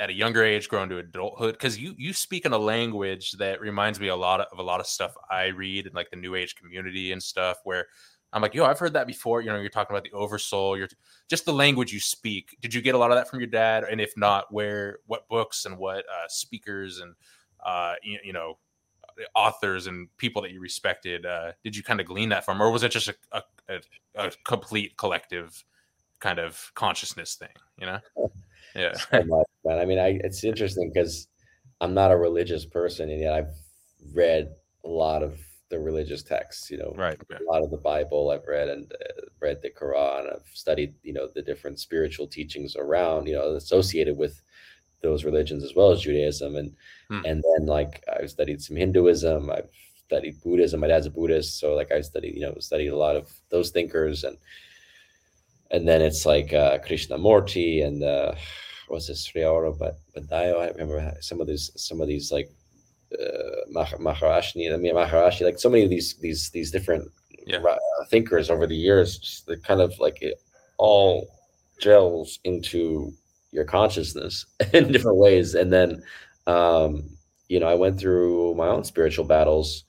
at 0.00 0.10
a 0.10 0.12
younger 0.12 0.44
age, 0.44 0.68
growing 0.68 0.88
to 0.90 0.98
adulthood? 0.98 1.54
Because 1.54 1.78
you 1.78 1.94
you 1.98 2.12
speak 2.12 2.46
in 2.46 2.52
a 2.52 2.58
language 2.58 3.32
that 3.32 3.60
reminds 3.60 3.98
me 4.00 4.08
a 4.08 4.16
lot 4.16 4.40
of, 4.40 4.58
a 4.58 4.62
lot 4.62 4.80
of 4.80 4.86
stuff 4.86 5.14
I 5.30 5.46
read 5.46 5.86
in 5.86 5.92
like 5.92 6.10
the 6.10 6.16
New 6.16 6.34
Age 6.34 6.54
community 6.54 7.12
and 7.12 7.22
stuff. 7.22 7.58
Where 7.64 7.86
I'm 8.32 8.42
like, 8.42 8.54
yo, 8.54 8.64
I've 8.64 8.78
heard 8.78 8.92
that 8.92 9.06
before. 9.06 9.40
You 9.40 9.48
know, 9.50 9.58
you're 9.58 9.70
talking 9.70 9.94
about 9.94 10.04
the 10.04 10.12
oversoul. 10.12 10.76
You're 10.76 10.88
just 11.28 11.46
the 11.46 11.52
language 11.52 11.92
you 11.92 12.00
speak. 12.00 12.56
Did 12.60 12.74
you 12.74 12.82
get 12.82 12.94
a 12.94 12.98
lot 12.98 13.10
of 13.10 13.16
that 13.16 13.28
from 13.28 13.40
your 13.40 13.48
dad? 13.48 13.84
And 13.84 14.00
if 14.00 14.12
not, 14.16 14.52
where 14.52 14.98
what 15.06 15.28
books 15.28 15.64
and 15.64 15.78
what 15.78 16.00
uh, 16.00 16.28
speakers 16.28 16.98
and 17.00 17.14
uh, 17.64 17.94
you, 18.02 18.18
you 18.24 18.32
know 18.32 18.58
authors 19.34 19.88
and 19.88 20.08
people 20.16 20.40
that 20.42 20.52
you 20.52 20.60
respected 20.60 21.26
uh, 21.26 21.50
did 21.64 21.74
you 21.74 21.82
kind 21.82 21.98
of 21.98 22.06
glean 22.06 22.28
that 22.28 22.44
from 22.44 22.62
or 22.62 22.70
was 22.70 22.84
it 22.84 22.92
just 22.92 23.08
a, 23.08 23.14
a, 23.32 23.42
a, 23.68 23.80
a 24.14 24.30
complete 24.44 24.96
collective 24.96 25.64
kind 26.20 26.38
of 26.38 26.70
consciousness 26.76 27.34
thing 27.34 27.48
you 27.80 27.84
know 27.84 27.98
yeah 28.76 28.92
so 28.92 29.24
much, 29.24 29.46
man. 29.64 29.78
I 29.78 29.84
mean, 29.84 29.98
I 29.98 30.18
it's 30.22 30.44
interesting 30.44 30.90
because 30.92 31.28
I'm 31.80 31.94
not 31.94 32.10
a 32.10 32.16
religious 32.16 32.64
person, 32.64 33.10
and 33.10 33.20
yet 33.20 33.32
I've 33.32 33.54
read 34.14 34.48
a 34.84 34.88
lot 34.88 35.22
of 35.22 35.38
the 35.70 35.78
religious 35.78 36.22
texts. 36.22 36.70
You 36.70 36.78
know, 36.78 36.94
right 36.96 37.18
a 37.30 37.52
lot 37.52 37.62
of 37.62 37.70
the 37.70 37.76
Bible 37.76 38.30
I've 38.30 38.46
read 38.46 38.68
and 38.68 38.90
uh, 38.92 39.22
read 39.40 39.60
the 39.62 39.70
Quran. 39.70 40.32
I've 40.34 40.46
studied, 40.54 40.94
you 41.02 41.12
know, 41.12 41.28
the 41.34 41.42
different 41.42 41.78
spiritual 41.80 42.26
teachings 42.26 42.76
around, 42.76 43.26
you 43.26 43.34
know, 43.34 43.54
associated 43.54 44.16
with 44.16 44.42
those 45.02 45.24
religions 45.24 45.62
as 45.62 45.74
well 45.74 45.90
as 45.92 46.00
Judaism, 46.02 46.56
and 46.56 46.74
Hmm. 47.08 47.24
and 47.24 47.42
then 47.42 47.66
like 47.66 48.04
I've 48.12 48.30
studied 48.30 48.60
some 48.62 48.76
Hinduism. 48.76 49.50
I've 49.50 49.70
studied 50.06 50.42
Buddhism. 50.42 50.80
My 50.80 50.88
dad's 50.88 51.06
a 51.06 51.10
Buddhist, 51.10 51.58
so 51.58 51.74
like 51.74 51.90
I 51.90 52.02
studied, 52.02 52.34
you 52.34 52.42
know, 52.42 52.54
studied 52.60 52.88
a 52.88 52.96
lot 52.96 53.16
of 53.16 53.32
those 53.50 53.70
thinkers, 53.70 54.24
and 54.24 54.36
and 55.70 55.86
then 55.86 56.02
it's 56.02 56.24
like 56.26 56.52
uh, 56.52 56.78
Krishnamurti 56.78 57.84
and 57.84 58.02
uh, 58.02 58.34
what's 58.88 59.06
this 59.08 59.24
Sri 59.24 59.42
Aurobindo. 59.42 60.60
I 60.60 60.68
remember 60.68 61.14
some 61.20 61.40
of 61.40 61.46
these 61.46 61.70
some 61.76 62.00
of 62.00 62.08
these 62.08 62.30
like 62.32 62.50
uh, 63.12 63.60
Mah- 63.70 63.86
Maharashni, 63.98 64.72
I 64.72 64.76
mean 64.76 64.94
Maharishi, 64.94 65.42
like 65.44 65.58
so 65.58 65.70
many 65.70 65.84
of 65.84 65.90
these 65.90 66.14
these 66.16 66.50
these 66.50 66.70
different 66.70 67.10
Yeah. 67.46 67.62
thinkers 68.10 68.50
over 68.50 68.66
the 68.66 68.76
years, 68.76 69.18
just 69.18 69.46
they 69.46 69.56
kind 69.56 69.80
of 69.80 69.98
like 69.98 70.20
it 70.22 70.34
all 70.78 71.28
gels 71.80 72.38
into 72.44 73.12
your 73.52 73.64
consciousness 73.64 74.46
in 74.74 74.92
different 74.92 75.16
ways. 75.18 75.54
And 75.54 75.72
then, 75.72 76.02
um, 76.46 77.08
you 77.48 77.58
know, 77.60 77.68
I 77.68 77.74
went 77.74 77.98
through 77.98 78.54
my 78.54 78.68
own 78.68 78.84
spiritual 78.84 79.24
battles 79.24 79.84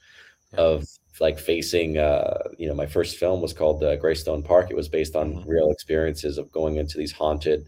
Yeah. 0.53 0.61
of 0.61 0.86
like 1.20 1.38
facing, 1.38 1.97
uh, 1.97 2.38
you 2.57 2.67
know, 2.70 2.76
my 2.76 2.88
first 2.88 3.17
film 3.17 3.41
was 3.41 3.51
called 3.53 3.84
uh, 3.84 3.97
Greystone 3.97 4.41
Park. 4.43 4.72
It 4.72 4.76
was 4.78 4.88
based 4.89 5.15
on 5.15 5.28
Mhm. 5.36 5.47
real 5.47 5.70
experiences 5.72 6.38
of 6.38 6.49
going 6.51 6.78
into 6.78 6.97
these 6.97 7.11
haunted, 7.11 7.67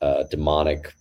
uh, 0.00 0.24
demonic 0.24 0.92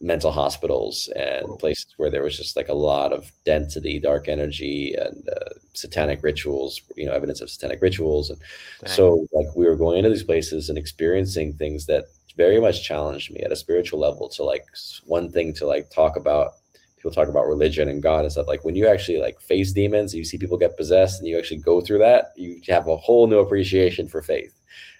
mental 0.00 0.30
hospitals 0.30 1.08
and 1.16 1.58
places 1.58 1.94
where 1.96 2.10
there 2.10 2.22
was 2.22 2.36
just 2.36 2.56
like 2.56 2.68
a 2.68 2.74
lot 2.74 3.12
of 3.12 3.32
density, 3.44 3.98
dark 3.98 4.28
energy, 4.28 4.94
and 4.94 5.28
uh, 5.28 5.50
satanic 5.72 6.22
rituals. 6.22 6.80
You 6.96 7.06
know, 7.06 7.12
evidence 7.12 7.40
of 7.40 7.50
satanic 7.50 7.82
rituals, 7.82 8.30
and 8.30 8.38
Dang. 8.84 8.90
so 8.90 9.26
like 9.32 9.46
we 9.56 9.66
were 9.66 9.76
going 9.76 9.98
into 9.98 10.10
these 10.10 10.24
places 10.24 10.68
and 10.68 10.78
experiencing 10.78 11.54
things 11.54 11.86
that 11.86 12.04
very 12.36 12.60
much 12.60 12.84
challenged 12.84 13.32
me 13.32 13.40
at 13.40 13.52
a 13.52 13.56
spiritual 13.56 13.98
level. 13.98 14.28
To 14.30 14.44
like 14.44 14.64
one 15.06 15.30
thing 15.30 15.52
to 15.54 15.66
like 15.66 15.90
talk 15.90 16.16
about. 16.16 16.52
People 16.96 17.12
talk 17.12 17.28
about 17.28 17.46
religion 17.46 17.88
and 17.88 18.02
God 18.02 18.24
and 18.24 18.32
stuff. 18.32 18.48
Like 18.48 18.64
when 18.64 18.74
you 18.74 18.88
actually 18.88 19.18
like 19.18 19.40
face 19.40 19.70
demons, 19.70 20.16
you 20.16 20.24
see 20.24 20.36
people 20.36 20.58
get 20.58 20.76
possessed, 20.76 21.20
and 21.20 21.28
you 21.28 21.38
actually 21.38 21.58
go 21.58 21.80
through 21.80 21.98
that, 21.98 22.32
you 22.34 22.60
have 22.66 22.88
a 22.88 22.96
whole 22.96 23.28
new 23.28 23.38
appreciation 23.38 24.08
for 24.08 24.22
faith. 24.22 24.52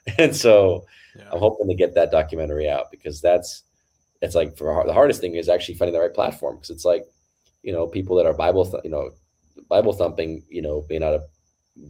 And 0.17 0.35
so 0.35 0.87
yeah. 1.17 1.29
I'm 1.33 1.41
hoping 1.41 1.69
to 1.69 1.75
get 1.75 1.95
that 1.95 2.11
documentary 2.11 2.71
out 2.71 2.91
because 2.91 3.21
that's 3.21 3.65
it's 4.23 4.35
like 4.35 4.57
for 4.57 4.83
the 4.87 4.93
hardest 4.93 5.21
thing 5.21 5.35
is 5.35 5.49
actually 5.49 5.75
finding 5.75 5.95
the 5.95 6.01
right 6.01 6.15
platform 6.15 6.57
because 6.57 6.71
it's 6.71 6.85
like 6.85 7.05
you 7.63 7.73
know 7.73 7.87
people 7.87 8.17
that 8.17 8.27
are 8.27 8.35
Bible 8.35 8.65
th- 8.69 8.85
you 8.85 8.91
know 8.91 9.11
Bible 9.69 9.93
thumping 9.93 10.43
you 10.49 10.63
know 10.63 10.85
may 10.89 10.99
not 10.99 11.21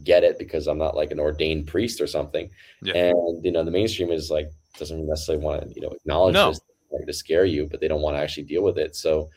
get 0.03 0.23
it 0.23 0.37
because 0.37 0.67
I'm 0.67 0.77
not 0.77 0.95
like 0.95 1.11
an 1.11 1.19
ordained 1.19 1.67
priest 1.67 1.99
or 2.01 2.07
something 2.07 2.49
Yeah. 2.83 2.93
and 2.95 3.43
you 3.43 3.51
know 3.51 3.63
the 3.63 3.71
mainstream 3.71 4.11
is 4.11 4.29
like 4.29 4.51
doesn't 4.77 5.07
necessarily 5.07 5.43
want 5.43 5.61
to 5.63 5.73
you 5.75 5.81
know 5.81 5.89
acknowledge 5.89 6.33
No. 6.35 6.49
this 6.49 6.61
like, 6.91 7.05
to 7.07 7.13
scare 7.13 7.45
you 7.45 7.67
but 7.69 7.79
they 7.81 7.87
don't 7.87 8.01
want 8.01 8.15
to 8.15 8.21
actually 8.21 8.43
deal 8.43 8.63
with 8.63 8.77
it 8.77 8.95
so 8.95 9.29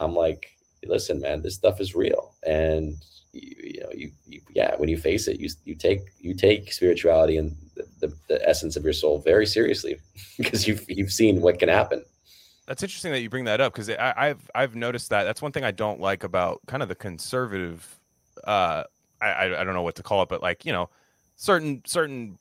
I'm 0.00 0.14
like 0.14 0.50
listen 0.84 1.20
man 1.20 1.42
this 1.42 1.54
stuff 1.54 1.80
is 1.80 1.94
real 1.94 2.34
and 2.44 2.94
you, 3.32 3.54
you 3.74 3.80
know 3.82 3.90
you, 3.94 4.10
you 4.26 4.40
yeah 4.54 4.74
when 4.78 4.88
you 4.88 4.96
face 4.98 5.28
it 5.28 5.38
you 5.38 5.48
you 5.64 5.74
take 5.76 6.00
you 6.18 6.34
take 6.34 6.72
spirituality 6.72 7.36
and 7.36 7.54
the, 7.76 7.84
the, 8.00 8.14
the 8.28 8.48
essence 8.48 8.74
of 8.76 8.82
your 8.82 8.92
soul 8.92 9.20
very 9.20 9.46
seriously 9.46 9.96
because 10.38 10.66
you've 10.66 10.84
you've 10.88 11.12
seen 11.12 11.40
what 11.40 11.58
can 11.60 11.68
happen 11.68 12.02
That's 12.70 12.84
interesting 12.84 13.10
that 13.10 13.20
you 13.20 13.28
bring 13.28 13.46
that 13.46 13.60
up 13.60 13.72
because 13.72 13.90
I've 13.90 14.48
I've 14.54 14.76
noticed 14.76 15.10
that. 15.10 15.24
That's 15.24 15.42
one 15.42 15.50
thing 15.50 15.64
I 15.64 15.72
don't 15.72 15.98
like 15.98 16.22
about 16.22 16.60
kind 16.68 16.84
of 16.84 16.88
the 16.88 16.94
conservative. 16.94 17.98
Uh, 18.44 18.84
I 19.20 19.46
I 19.46 19.64
don't 19.64 19.74
know 19.74 19.82
what 19.82 19.96
to 19.96 20.04
call 20.04 20.22
it, 20.22 20.28
but 20.28 20.40
like 20.40 20.64
you 20.64 20.72
know, 20.72 20.88
certain 21.34 21.82
certain 21.84 22.38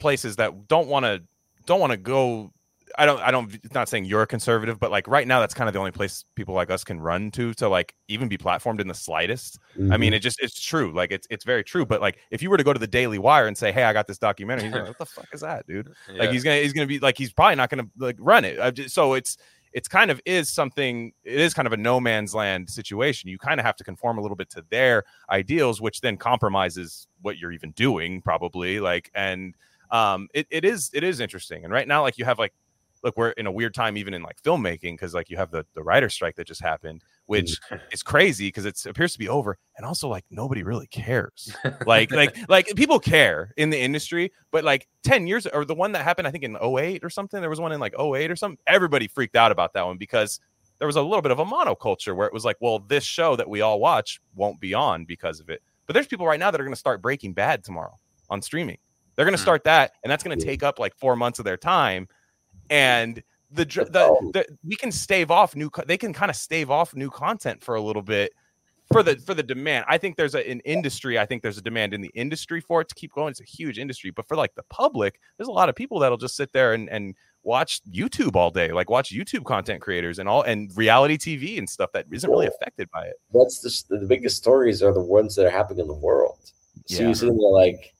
places 0.00 0.36
that 0.36 0.68
don't 0.68 0.88
want 0.88 1.04
to 1.06 1.22
don't 1.66 1.80
want 1.80 1.92
to 1.92 1.96
go. 1.96 2.50
I 2.98 3.04
don't 3.06 3.20
I 3.20 3.30
don't. 3.30 3.52
It's 3.52 3.74
not 3.74 3.88
saying 3.88 4.04
you're 4.04 4.22
a 4.22 4.26
conservative, 4.26 4.78
but 4.78 4.90
like 4.90 5.08
right 5.08 5.26
now, 5.26 5.40
that's 5.40 5.54
kind 5.54 5.68
of 5.68 5.72
the 5.72 5.78
only 5.78 5.90
place 5.90 6.24
people 6.36 6.54
like 6.54 6.70
us 6.70 6.84
can 6.84 7.00
run 7.00 7.30
to 7.32 7.52
to 7.54 7.68
like 7.68 7.94
even 8.08 8.28
be 8.28 8.38
platformed 8.38 8.80
in 8.80 8.88
the 8.88 8.94
slightest. 8.94 9.58
I 9.90 9.96
Mm-hmm. 9.96 10.00
mean, 10.00 10.14
it 10.14 10.20
just 10.20 10.40
it's 10.40 10.60
true. 10.60 10.92
Like 10.92 11.10
it's 11.10 11.26
it's 11.30 11.44
very 11.44 11.64
true. 11.64 11.84
But 11.84 12.00
like 12.00 12.18
if 12.30 12.42
you 12.42 12.50
were 12.50 12.56
to 12.56 12.64
go 12.64 12.72
to 12.72 12.78
the 12.78 12.86
Daily 12.86 13.18
Wire 13.18 13.46
and 13.48 13.56
say, 13.58 13.72
"Hey, 13.72 13.82
I 13.84 13.92
got 13.92 14.06
this 14.06 14.18
documentary," 14.18 14.66
he's 14.66 14.74
like, 14.74 14.86
"What 14.86 14.98
the 14.98 15.06
fuck 15.06 15.26
is 15.32 15.40
that, 15.40 15.66
dude?" 15.66 15.88
like 16.18 16.30
he's 16.30 16.44
gonna 16.44 16.56
he's 16.58 16.72
gonna 16.72 16.86
be 16.86 16.98
like 17.00 17.18
he's 17.18 17.32
probably 17.32 17.56
not 17.56 17.70
gonna 17.70 17.88
like 17.98 18.16
run 18.20 18.44
it 18.44 18.60
I 18.60 18.70
just, 18.70 18.94
so 18.94 19.14
it's 19.14 19.36
it's 19.72 19.88
kind 19.88 20.10
of 20.10 20.20
is 20.24 20.48
something 20.48 21.12
it 21.24 21.40
is 21.40 21.52
kind 21.52 21.66
of 21.66 21.72
a 21.72 21.76
no 21.76 22.00
man's 22.00 22.34
land 22.34 22.70
situation 22.70 23.28
you 23.28 23.36
kind 23.38 23.60
of 23.60 23.66
have 23.66 23.76
to 23.76 23.84
conform 23.84 24.16
a 24.16 24.22
little 24.22 24.36
bit 24.36 24.48
to 24.50 24.64
their 24.70 25.04
ideals 25.28 25.80
which 25.80 26.00
then 26.00 26.16
compromises 26.16 27.08
what 27.20 27.36
you're 27.36 27.52
even 27.52 27.72
doing 27.72 28.22
probably 28.22 28.80
like 28.80 29.10
and 29.14 29.54
um 29.90 30.28
it, 30.34 30.46
it 30.50 30.64
is 30.64 30.90
it 30.94 31.04
is 31.04 31.20
interesting 31.20 31.64
and 31.64 31.72
right 31.72 31.86
now 31.88 32.00
like 32.02 32.16
you 32.16 32.24
have 32.24 32.38
like 32.38 32.54
look 33.02 33.16
we're 33.16 33.30
in 33.30 33.46
a 33.46 33.52
weird 33.52 33.74
time 33.74 33.96
even 33.96 34.14
in 34.14 34.22
like 34.22 34.40
filmmaking 34.42 34.94
because 34.94 35.14
like 35.14 35.28
you 35.30 35.36
have 35.36 35.50
the 35.50 35.64
the 35.74 35.82
writer 35.82 36.08
strike 36.08 36.34
that 36.36 36.46
just 36.46 36.60
happened 36.62 37.02
which 37.26 37.58
is 37.92 38.02
crazy 38.02 38.48
because 38.48 38.64
it 38.64 38.86
appears 38.86 39.12
to 39.12 39.18
be 39.18 39.28
over 39.28 39.58
and 39.76 39.84
also 39.86 40.08
like 40.08 40.24
nobody 40.30 40.62
really 40.62 40.86
cares. 40.86 41.54
Like 41.86 42.10
like 42.12 42.36
like 42.48 42.68
people 42.76 42.98
care 43.00 43.52
in 43.56 43.70
the 43.70 43.78
industry 43.80 44.32
but 44.50 44.64
like 44.64 44.86
10 45.04 45.26
years 45.26 45.46
or 45.46 45.64
the 45.64 45.74
one 45.74 45.92
that 45.92 46.02
happened 46.04 46.26
i 46.26 46.30
think 46.30 46.44
in 46.44 46.56
08 46.56 47.04
or 47.04 47.10
something 47.10 47.40
there 47.40 47.50
was 47.50 47.60
one 47.60 47.72
in 47.72 47.80
like 47.80 47.94
08 47.98 48.30
or 48.30 48.36
something 48.36 48.58
everybody 48.66 49.06
freaked 49.08 49.36
out 49.36 49.52
about 49.52 49.72
that 49.74 49.84
one 49.86 49.96
because 49.98 50.40
there 50.78 50.86
was 50.86 50.96
a 50.96 51.02
little 51.02 51.22
bit 51.22 51.32
of 51.32 51.38
a 51.38 51.44
monoculture 51.44 52.14
where 52.14 52.26
it 52.26 52.32
was 52.32 52.44
like 52.44 52.56
well 52.60 52.78
this 52.80 53.04
show 53.04 53.34
that 53.36 53.48
we 53.48 53.60
all 53.60 53.80
watch 53.80 54.20
won't 54.34 54.60
be 54.60 54.74
on 54.74 55.04
because 55.04 55.40
of 55.40 55.48
it. 55.48 55.62
But 55.86 55.94
there's 55.94 56.06
people 56.06 56.26
right 56.26 56.38
now 56.40 56.50
that 56.50 56.60
are 56.60 56.64
going 56.64 56.74
to 56.74 56.78
start 56.78 57.00
breaking 57.00 57.32
bad 57.32 57.62
tomorrow 57.64 57.94
on 58.28 58.42
streaming. 58.42 58.78
They're 59.14 59.24
going 59.24 59.34
to 59.34 59.38
Hmm. 59.40 59.44
start 59.44 59.64
that 59.64 59.92
and 60.04 60.10
that's 60.10 60.22
going 60.22 60.38
to 60.38 60.44
take 60.44 60.62
up 60.62 60.78
like 60.78 60.94
four 60.96 61.16
months 61.16 61.38
of 61.38 61.44
their 61.44 61.56
time 61.56 62.08
and 62.70 63.22
the 63.50 63.64
the, 63.64 64.30
the 64.32 64.46
we 64.64 64.76
can 64.76 64.92
stave 64.92 65.30
off 65.30 65.54
new. 65.54 65.70
They 65.86 65.96
can 65.96 66.12
kind 66.12 66.30
of 66.30 66.36
stave 66.36 66.70
off 66.70 66.94
new 66.94 67.10
content 67.10 67.62
for 67.62 67.74
a 67.76 67.80
little 67.80 68.02
bit 68.02 68.32
for 68.92 69.02
the 69.02 69.16
for 69.16 69.34
the 69.34 69.42
demand. 69.42 69.84
I 69.88 69.98
think 69.98 70.16
there's 70.16 70.34
a, 70.34 70.48
an 70.48 70.60
industry. 70.60 71.18
I 71.18 71.26
think 71.26 71.42
there's 71.42 71.58
a 71.58 71.62
demand 71.62 71.94
in 71.94 72.00
the 72.00 72.10
industry 72.14 72.60
for 72.60 72.80
it 72.80 72.88
to 72.88 72.94
keep 72.94 73.12
going. 73.12 73.30
It's 73.30 73.40
a 73.40 73.44
huge 73.44 73.78
industry, 73.78 74.10
but 74.10 74.26
for 74.26 74.36
like 74.36 74.54
the 74.54 74.64
public, 74.64 75.20
there's 75.36 75.48
a 75.48 75.52
lot 75.52 75.68
of 75.68 75.74
people 75.74 75.98
that'll 75.98 76.18
just 76.18 76.36
sit 76.36 76.52
there 76.52 76.72
and 76.74 76.88
and 76.90 77.14
watch 77.42 77.80
YouTube 77.92 78.34
all 78.34 78.50
day, 78.50 78.72
like 78.72 78.90
watch 78.90 79.12
YouTube 79.14 79.44
content 79.44 79.80
creators 79.80 80.18
and 80.18 80.28
all 80.28 80.42
and 80.42 80.70
reality 80.76 81.16
TV 81.16 81.58
and 81.58 81.68
stuff 81.70 81.90
that 81.92 82.06
isn't 82.10 82.28
really 82.28 82.48
affected 82.48 82.90
by 82.90 83.06
it. 83.06 83.14
that's 83.32 83.60
the, 83.60 83.98
the 83.98 84.06
biggest 84.06 84.36
stories 84.36 84.82
are 84.82 84.92
the 84.92 85.00
ones 85.00 85.36
that 85.36 85.46
are 85.46 85.50
happening 85.50 85.80
in 85.80 85.86
the 85.86 85.94
world. 85.94 86.38
So 86.86 87.02
Yeah. 87.02 87.08
you 87.08 87.14
there 87.14 87.30
like, 87.30 87.94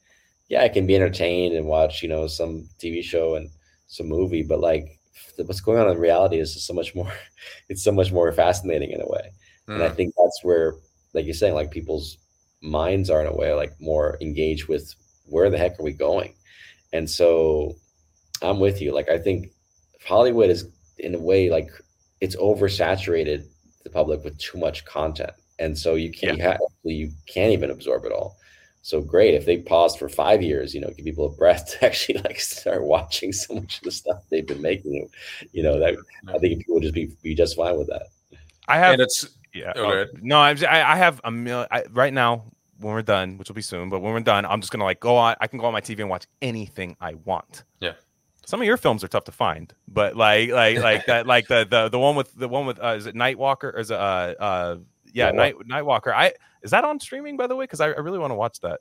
yeah, 0.48 0.62
I 0.62 0.68
can 0.68 0.86
be 0.86 0.96
entertained 0.96 1.54
and 1.54 1.66
watch, 1.66 2.02
you 2.02 2.08
know, 2.08 2.26
some 2.26 2.68
TV 2.80 3.02
show 3.02 3.36
and 3.36 3.48
some 3.86 4.08
movie, 4.08 4.42
but 4.42 4.60
like 4.60 4.98
what's 5.38 5.60
going 5.60 5.78
on 5.78 5.90
in 5.90 5.98
reality 5.98 6.38
is 6.38 6.64
so 6.64 6.72
much 6.74 6.94
more. 6.94 7.12
It's 7.68 7.82
so 7.82 7.92
much 7.92 8.12
more 8.12 8.30
fascinating 8.32 8.90
in 8.90 9.00
a 9.00 9.06
way, 9.08 9.30
and 9.68 9.82
I 9.82 9.88
Mm. 9.88 9.96
think 9.96 10.14
that's 10.16 10.40
where, 10.44 10.74
like 11.14 11.24
you're 11.24 11.34
saying, 11.34 11.54
like 11.54 11.70
people's 11.70 12.18
minds 12.62 13.10
are 13.10 13.20
in 13.20 13.26
a 13.26 13.36
way 13.36 13.52
like 13.52 13.72
more 13.80 14.16
engaged 14.20 14.66
with 14.68 14.94
where 15.26 15.50
the 15.50 15.58
heck 15.58 15.78
are 15.78 15.82
we 15.84 15.92
going, 15.92 16.34
and 16.92 17.08
so 17.10 17.74
I'm 18.42 18.60
with 18.60 18.80
you. 18.80 18.92
Like 18.92 19.08
I 19.08 19.18
think 19.18 19.50
Hollywood 20.04 20.50
is 20.50 20.68
in 20.98 21.14
a 21.14 21.18
way 21.20 21.50
like 21.50 21.70
it's 22.20 22.36
oversaturated 22.36 23.44
the 23.84 23.90
public 23.90 24.24
with 24.24 24.38
too 24.38 24.58
much 24.58 24.84
content, 24.84 25.32
and 25.58 25.76
so 25.76 25.94
you 25.94 26.10
can't 26.12 26.38
you, 26.38 26.44
ha- 26.44 26.58
you 26.84 27.10
can't 27.26 27.52
even 27.52 27.70
absorb 27.70 28.04
it 28.04 28.12
all. 28.12 28.36
So 28.86 29.00
great 29.00 29.34
if 29.34 29.44
they 29.44 29.58
paused 29.58 29.98
for 29.98 30.08
five 30.08 30.40
years, 30.42 30.72
you 30.72 30.80
know, 30.80 30.86
give 30.90 31.04
people 31.04 31.26
a 31.26 31.30
breath 31.30 31.72
to 31.72 31.84
actually 31.86 32.18
like 32.18 32.38
start 32.38 32.84
watching 32.84 33.32
so 33.32 33.54
much 33.54 33.78
of 33.78 33.82
the 33.82 33.90
stuff 33.90 34.22
they've 34.30 34.46
been 34.46 34.62
making. 34.62 35.08
You 35.50 35.64
know, 35.64 35.80
that 35.80 35.96
I 36.28 36.38
think 36.38 36.60
people 36.60 36.74
would 36.74 36.84
just 36.84 36.94
be 36.94 37.10
be 37.20 37.34
just 37.34 37.56
fine 37.56 37.76
with 37.76 37.88
that. 37.88 38.06
I 38.68 38.78
have 38.78 38.92
and 38.92 39.02
it's 39.02 39.28
Yeah. 39.52 39.72
Oh, 39.74 39.86
oh, 39.86 40.06
no, 40.22 40.38
I'm, 40.38 40.56
I, 40.64 40.92
I 40.92 40.94
have 40.94 41.20
a 41.24 41.32
million 41.32 41.66
I, 41.72 41.82
right 41.90 42.12
now. 42.12 42.44
When 42.78 42.92
we're 42.92 43.02
done, 43.02 43.38
which 43.38 43.48
will 43.48 43.56
be 43.56 43.62
soon, 43.62 43.90
but 43.90 43.98
when 44.02 44.12
we're 44.12 44.20
done, 44.20 44.46
I'm 44.46 44.60
just 44.60 44.70
gonna 44.70 44.84
like 44.84 45.00
go 45.00 45.16
on. 45.16 45.34
I 45.40 45.48
can 45.48 45.58
go 45.58 45.66
on 45.66 45.72
my 45.72 45.80
TV 45.80 45.98
and 45.98 46.08
watch 46.08 46.26
anything 46.40 46.96
I 47.00 47.14
want. 47.14 47.64
Yeah. 47.80 47.94
Some 48.44 48.60
of 48.60 48.68
your 48.68 48.76
films 48.76 49.02
are 49.02 49.08
tough 49.08 49.24
to 49.24 49.32
find, 49.32 49.74
but 49.88 50.14
like 50.14 50.50
like 50.50 50.78
like 50.78 51.06
that 51.08 51.26
like 51.26 51.48
the 51.48 51.66
the 51.68 51.88
the 51.88 51.98
one 51.98 52.14
with 52.14 52.32
the 52.36 52.46
one 52.46 52.66
with 52.66 52.78
uh, 52.80 52.94
is 52.96 53.06
it 53.06 53.16
Nightwalker 53.16 53.74
or 53.74 53.80
is 53.80 53.90
it 53.90 53.98
uh 53.98 54.34
uh 54.38 54.76
yeah 55.16 55.32
Nightwalker. 55.32 55.66
Night 55.66 55.84
Nightwalker. 55.84 56.12
I 56.12 56.32
is 56.62 56.70
that 56.70 56.84
on 56.84 57.00
streaming 57.00 57.36
by 57.36 57.46
the 57.46 57.56
way? 57.56 57.64
Because 57.64 57.80
I, 57.80 57.86
I 57.86 57.98
really 57.98 58.18
want 58.18 58.30
to 58.30 58.36
watch 58.36 58.60
that. 58.60 58.80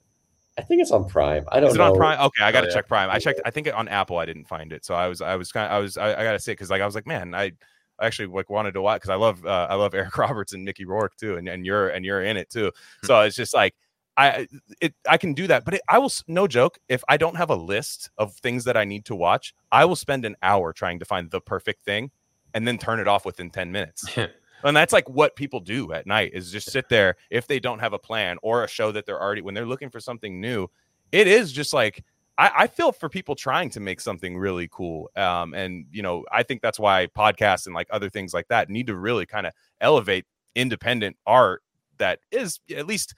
I 0.57 0.61
think 0.61 0.81
it's 0.81 0.91
on 0.91 1.05
Prime. 1.05 1.45
I 1.51 1.59
don't 1.59 1.69
Is 1.69 1.75
it 1.75 1.79
know. 1.79 1.91
on 1.91 1.97
Prime? 1.97 2.19
Okay, 2.19 2.43
I 2.43 2.51
got 2.51 2.61
to 2.61 2.67
yeah. 2.67 2.73
check 2.73 2.87
Prime. 2.87 3.09
I 3.09 3.19
checked. 3.19 3.41
I 3.43 3.51
think 3.51 3.69
on 3.73 3.87
Apple 3.89 4.17
I 4.17 4.25
didn't 4.25 4.45
find 4.45 4.71
it, 4.71 4.85
so 4.85 4.95
I 4.95 5.07
was 5.07 5.21
I 5.21 5.35
was 5.35 5.51
kind 5.51 5.65
of 5.65 5.71
I 5.71 5.79
was 5.79 5.97
I, 5.97 6.13
I 6.13 6.23
got 6.23 6.33
to 6.33 6.39
say 6.39 6.53
because 6.53 6.69
like 6.69 6.81
I 6.81 6.85
was 6.85 6.95
like 6.95 7.07
man 7.07 7.33
I. 7.33 7.53
Actually 8.01 8.27
like 8.27 8.49
wanted 8.49 8.73
to 8.73 8.81
watch 8.81 8.97
because 8.99 9.09
I 9.09 9.15
love 9.15 9.45
uh, 9.45 9.67
I 9.69 9.75
love 9.75 9.95
Eric 9.95 10.17
Roberts 10.17 10.51
and 10.51 10.65
Mickey 10.65 10.83
Rourke 10.83 11.15
too, 11.15 11.37
and, 11.37 11.47
and 11.47 11.65
you're 11.65 11.87
and 11.87 12.03
you're 12.03 12.21
in 12.23 12.35
it 12.35 12.49
too. 12.49 12.73
So 13.05 13.21
it's 13.21 13.37
just 13.37 13.53
like 13.53 13.73
I 14.17 14.47
it 14.81 14.93
I 15.07 15.17
can 15.17 15.33
do 15.33 15.47
that, 15.47 15.65
but 15.65 15.75
it, 15.75 15.81
I 15.89 15.97
will 15.97 16.11
no 16.27 16.47
joke. 16.47 16.77
If 16.87 17.03
I 17.09 17.17
don't 17.17 17.35
have 17.35 17.49
a 17.49 17.55
list 17.55 18.09
of 18.17 18.33
things 18.35 18.63
that 18.65 18.77
I 18.77 18.85
need 18.85 19.05
to 19.05 19.15
watch, 19.15 19.53
I 19.71 19.85
will 19.85 19.95
spend 19.95 20.25
an 20.25 20.35
hour 20.41 20.73
trying 20.73 20.99
to 20.99 21.05
find 21.05 21.29
the 21.29 21.41
perfect 21.41 21.83
thing, 21.83 22.11
and 22.53 22.67
then 22.67 22.77
turn 22.77 22.99
it 22.99 23.07
off 23.07 23.25
within 23.25 23.49
ten 23.49 23.71
minutes. 23.71 24.05
And 24.63 24.75
that's 24.75 24.93
like 24.93 25.07
what 25.09 25.35
people 25.35 25.59
do 25.59 25.91
at 25.93 26.07
night 26.07 26.31
is 26.33 26.51
just 26.51 26.71
sit 26.71 26.89
there 26.89 27.15
if 27.29 27.47
they 27.47 27.59
don't 27.59 27.79
have 27.79 27.93
a 27.93 27.99
plan 27.99 28.37
or 28.41 28.63
a 28.63 28.67
show 28.67 28.91
that 28.91 29.05
they're 29.05 29.21
already 29.21 29.41
when 29.41 29.53
they're 29.53 29.65
looking 29.65 29.89
for 29.89 29.99
something 29.99 30.39
new. 30.41 30.67
It 31.11 31.27
is 31.27 31.51
just 31.51 31.73
like 31.73 32.03
I, 32.37 32.51
I 32.55 32.67
feel 32.67 32.91
for 32.91 33.09
people 33.09 33.35
trying 33.35 33.69
to 33.71 33.79
make 33.79 34.01
something 34.01 34.37
really 34.37 34.67
cool. 34.71 35.09
Um, 35.15 35.53
and 35.53 35.85
you 35.91 36.01
know, 36.01 36.25
I 36.31 36.43
think 36.43 36.61
that's 36.61 36.79
why 36.79 37.07
podcasts 37.07 37.65
and 37.65 37.75
like 37.75 37.87
other 37.91 38.09
things 38.09 38.33
like 38.33 38.47
that 38.49 38.69
need 38.69 38.87
to 38.87 38.95
really 38.95 39.25
kind 39.25 39.47
of 39.47 39.53
elevate 39.81 40.25
independent 40.55 41.17
art 41.25 41.61
that 41.97 42.19
is 42.31 42.59
at 42.75 42.87
least 42.87 43.13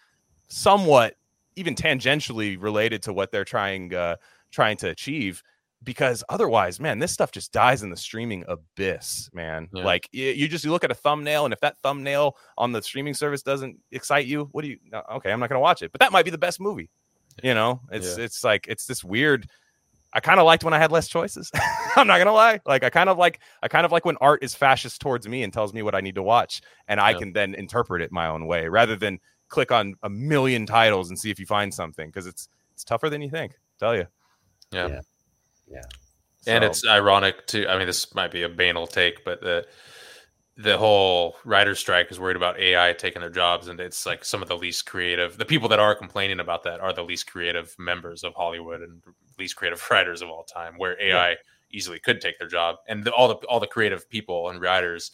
somewhat 0.49 1.15
even 1.55 1.75
tangentially 1.75 2.61
related 2.61 3.01
to 3.03 3.13
what 3.13 3.31
they're 3.31 3.43
trying 3.43 3.93
uh 3.93 4.15
trying 4.51 4.77
to 4.77 4.89
achieve 4.89 5.43
because 5.83 6.23
otherwise 6.29 6.79
man 6.79 6.99
this 6.99 7.11
stuff 7.11 7.31
just 7.31 7.51
dies 7.51 7.83
in 7.83 7.89
the 7.89 7.97
streaming 7.97 8.43
abyss 8.47 9.29
man. 9.33 9.69
Yeah. 9.73 9.83
like 9.85 10.09
y- 10.13 10.19
you 10.35 10.47
just 10.47 10.65
you 10.65 10.71
look 10.71 10.83
at 10.83 10.91
a 10.91 10.95
thumbnail 10.95 11.45
and 11.45 11.53
if 11.53 11.59
that 11.61 11.77
thumbnail 11.77 12.35
on 12.57 12.71
the 12.71 12.81
streaming 12.81 13.13
service 13.13 13.41
doesn't 13.43 13.77
excite 13.91 14.25
you 14.25 14.49
what 14.53 14.63
do 14.63 14.69
you 14.69 14.77
okay 15.11 15.31
i'm 15.31 15.39
not 15.39 15.49
going 15.49 15.57
to 15.57 15.61
watch 15.61 15.81
it. 15.83 15.91
But 15.91 15.99
that 16.01 16.11
might 16.11 16.25
be 16.25 16.31
the 16.31 16.37
best 16.37 16.59
movie 16.59 16.89
you 17.43 17.53
know? 17.53 17.79
It's 17.91 18.17
Yeah. 18.17 18.23
it's 18.25 18.43
like 18.43 18.65
it's 18.67 18.87
this 18.87 19.03
weird 19.03 19.47
i 20.13 20.19
kind 20.19 20.39
of 20.39 20.45
liked 20.47 20.63
when 20.63 20.73
i 20.73 20.79
had 20.79 20.91
less 20.91 21.07
choices. 21.07 21.51
I'm 21.95 22.07
not 22.07 22.17
gonna 22.17 22.33
lie. 22.33 22.59
Like 22.65 22.83
i 22.83 22.89
kind 22.89 23.09
of 23.09 23.17
like 23.19 23.39
i 23.61 23.67
kind 23.67 23.85
of 23.85 23.91
like 23.91 24.03
when 24.05 24.17
art 24.17 24.43
is 24.43 24.55
fascist 24.55 24.99
towards 24.99 25.27
me 25.27 25.43
and 25.43 25.53
tells 25.53 25.73
me 25.73 25.83
what 25.83 25.93
i 25.93 26.01
need 26.01 26.15
to 26.15 26.23
watch 26.23 26.61
and 26.87 26.99
i 26.99 27.13
can 27.13 27.33
then 27.33 27.53
interpret 27.53 28.01
it 28.01 28.11
my 28.11 28.27
own 28.27 28.47
way 28.47 28.67
rather 28.67 28.95
than 28.95 29.19
click 29.49 29.71
on 29.71 29.93
a 30.03 30.09
million 30.09 30.65
titles 30.65 31.09
and 31.09 31.17
see 31.19 31.29
if 31.29 31.39
you 31.39 31.45
find 31.45 31.71
something 31.73 32.07
because 32.07 32.25
it's 32.25 32.49
it's 32.73 32.83
tougher 32.83 33.09
than 33.09 33.21
you 33.21 33.29
think 33.29 33.53
tell 33.79 33.95
you 33.95 34.05
Yeah. 34.71 34.87
Yeah. 35.67 35.81
Yeah. 36.45 36.55
and 36.55 36.63
So- 36.63 36.67
it's 36.69 36.87
ironic 36.87 37.45
too. 37.47 37.67
I 37.67 37.77
mean, 37.77 37.87
this 37.87 38.13
might 38.15 38.31
be 38.31 38.43
a 38.43 38.49
banal 38.49 38.87
take, 38.87 39.23
but 39.25 39.41
the 39.41 39.65
the 40.59 40.75
whole 40.75 41.35
writer's 41.45 41.77
strike 41.77 42.09
is 42.11 42.19
worried 42.19 42.35
about 42.35 42.59
AI 42.59 42.91
taking 42.93 43.19
their 43.21 43.29
jobs, 43.29 43.67
and 43.67 43.79
it's 43.79 44.07
like 44.07 44.25
some 44.25 44.41
of 44.41 44.47
the 44.47 44.57
least 44.57 44.87
creative. 44.87 45.37
The 45.37 45.45
people 45.45 45.69
that 45.69 45.79
are 45.79 45.93
complaining 45.93 46.39
about 46.39 46.63
that 46.63 46.79
are 46.79 46.91
the 46.93 47.03
least 47.03 47.29
creative 47.29 47.75
members 47.77 48.23
of 48.23 48.33
Hollywood 48.33 48.81
and 48.81 49.03
least 49.37 49.55
creative 49.55 49.85
writers 49.91 50.23
of 50.23 50.29
all 50.29 50.43
time, 50.45 50.73
where 50.77 50.99
AI 50.99 51.35
easily 51.69 51.99
could 51.99 52.21
take 52.21 52.39
their 52.39 52.47
job, 52.47 52.77
and 52.87 53.03
the, 53.03 53.11
all 53.11 53.27
the 53.27 53.35
all 53.47 53.59
the 53.59 53.67
creative 53.67 54.09
people 54.09 54.49
and 54.49 54.59
writers 54.59 55.11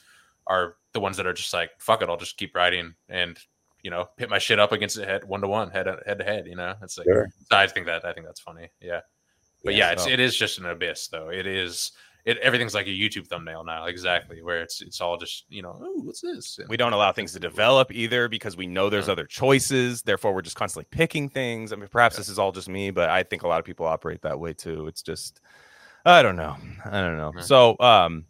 are 0.47 0.75
the 0.93 0.99
ones 1.01 1.17
that 1.17 1.27
are 1.27 1.33
just 1.33 1.53
like, 1.53 1.71
fuck 1.77 2.01
it, 2.01 2.09
I'll 2.09 2.17
just 2.17 2.37
keep 2.37 2.55
writing 2.55 2.93
and 3.09 3.37
you 3.81 3.91
know 3.91 4.07
hit 4.17 4.29
my 4.29 4.39
shit 4.39 4.59
up 4.59 4.71
against 4.71 4.95
the 4.95 5.05
head 5.05 5.25
one 5.25 5.41
to 5.41 5.47
one, 5.49 5.71
head 5.71 5.87
head 6.05 6.19
to 6.19 6.23
head. 6.23 6.47
You 6.47 6.55
know, 6.55 6.73
it's 6.81 6.97
like 6.97 7.05
Sure. 7.05 7.27
I 7.51 7.67
think 7.67 7.85
that 7.87 8.05
I 8.05 8.13
think 8.13 8.25
that's 8.25 8.39
funny. 8.39 8.69
Yeah. 8.79 9.01
But 9.63 9.75
yeah, 9.75 9.91
it's 9.91 10.03
so- 10.03 10.09
it 10.09 10.19
is 10.19 10.35
just 10.35 10.57
an 10.59 10.65
abyss 10.65 11.07
though. 11.07 11.29
It 11.29 11.47
is 11.47 11.91
it 12.25 12.37
everything's 12.37 12.73
like 12.73 12.87
a 12.87 12.89
YouTube 12.89 13.27
thumbnail 13.27 13.65
now, 13.65 13.83
exactly, 13.85 14.41
where 14.41 14.61
it's 14.61 14.81
it's 14.81 15.01
all 15.01 15.17
just, 15.17 15.43
you 15.49 15.61
know, 15.61 15.77
oh, 15.81 16.01
what's 16.03 16.21
this? 16.21 16.57
And- 16.57 16.69
we 16.69 16.77
don't 16.77 16.93
allow 16.93 17.11
things 17.11 17.33
to 17.33 17.39
develop 17.39 17.91
either 17.91 18.29
because 18.29 18.55
we 18.55 18.65
know 18.65 18.89
there's 18.89 19.07
Yeah. 19.07 19.13
other 19.13 19.25
choices 19.25 20.01
therefore 20.03 20.33
we're 20.33 20.41
just 20.41 20.55
constantly 20.55 20.87
picking 20.89 21.27
things 21.29 21.73
i 21.73 21.75
mean 21.75 21.89
perhaps 21.89 22.15
Yeah. 22.15 22.19
this 22.21 22.29
is 22.29 22.39
all 22.39 22.51
just 22.53 22.69
me 22.69 22.91
but 22.91 23.09
i 23.09 23.23
think 23.23 23.43
a 23.43 23.47
lot 23.47 23.59
of 23.59 23.65
people 23.65 23.85
operate 23.85 24.21
that 24.21 24.39
way 24.39 24.53
too 24.53 24.87
it's 24.87 25.01
just 25.01 25.41
i 26.05 26.21
don't 26.21 26.37
know 26.37 26.55
i 26.85 27.01
don't 27.01 27.17
know 27.17 27.33
Yeah. 27.35 27.41
so 27.41 27.75
um 27.81 28.25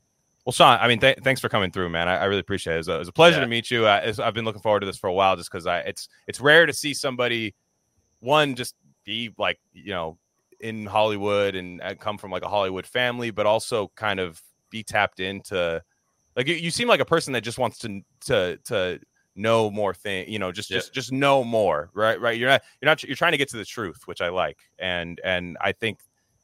well 0.46 0.54
sean 0.54 0.80
i 0.82 0.88
mean 0.88 1.00
th- 1.00 1.20
thanks 1.24 1.40
for 1.40 1.50
coming 1.50 1.70
through 1.72 1.90
man 1.90 2.08
i, 2.10 2.18
I 2.18 2.26
really 2.26 2.40
appreciate 2.40 2.74
it 2.74 2.78
it 2.78 2.80
was 2.80 2.88
a, 2.90 2.96
it 2.96 3.00
was 3.00 3.08
a 3.10 3.14
pleasure 3.14 3.38
Yeah. 3.38 3.42
to 3.42 3.48
meet 3.48 3.70
you 3.70 3.86
it's- 3.88 4.18
i've 4.20 4.34
been 4.34 4.46
looking 4.46 4.62
forward 4.64 4.80
to 4.80 4.86
this 4.88 4.98
for 4.98 5.08
a 5.08 5.14
while 5.14 5.36
just 5.36 5.52
because 5.52 5.68
i 5.68 5.80
it's 5.82 6.10
it's 6.28 6.40
rare 6.42 6.66
to 6.66 6.74
see 6.74 6.94
somebody 6.96 7.54
one 8.22 8.56
just 8.56 8.74
be 9.06 9.30
like 9.38 9.60
you 9.72 9.92
know 9.94 10.18
in 10.64 10.86
hollywood 10.86 11.56
and, 11.56 11.82
and 11.82 12.00
come 12.00 12.18
from 12.18 12.32
like 12.32 12.44
a 12.44 12.48
hollywood 12.50 12.86
family 12.86 13.30
but 13.30 13.46
also 13.46 13.92
kind 13.96 14.20
of 14.20 14.42
be 14.70 14.82
tapped 14.84 15.20
into 15.20 15.82
like 16.36 16.48
you, 16.48 16.56
you 16.56 16.72
seem 16.72 16.88
like 16.88 17.00
a 17.00 17.06
person 17.06 17.34
that 17.34 17.42
just 17.42 17.60
wants 17.60 17.78
to 17.78 18.02
to 18.22 18.58
to 18.64 19.00
know 19.36 19.70
more 19.70 19.94
thing 19.94 20.28
you 20.30 20.40
know 20.40 20.52
just 20.52 20.70
Yeah. 20.70 20.78
just 20.78 20.94
just 20.94 21.12
know 21.12 21.44
more 21.44 21.90
right 21.94 22.20
right? 22.22 22.38
You're 22.38 22.50
not 22.50 22.62
you're 22.82 22.90
not 22.90 23.04
you're 23.04 23.16
trying 23.16 23.34
to 23.34 23.38
get 23.38 23.50
to 23.50 23.58
the 23.58 23.66
truth 23.66 24.02
which 24.06 24.22
i 24.22 24.30
like 24.30 24.60
and 24.80 25.20
and 25.24 25.58
i 25.60 25.72
think 25.72 26.00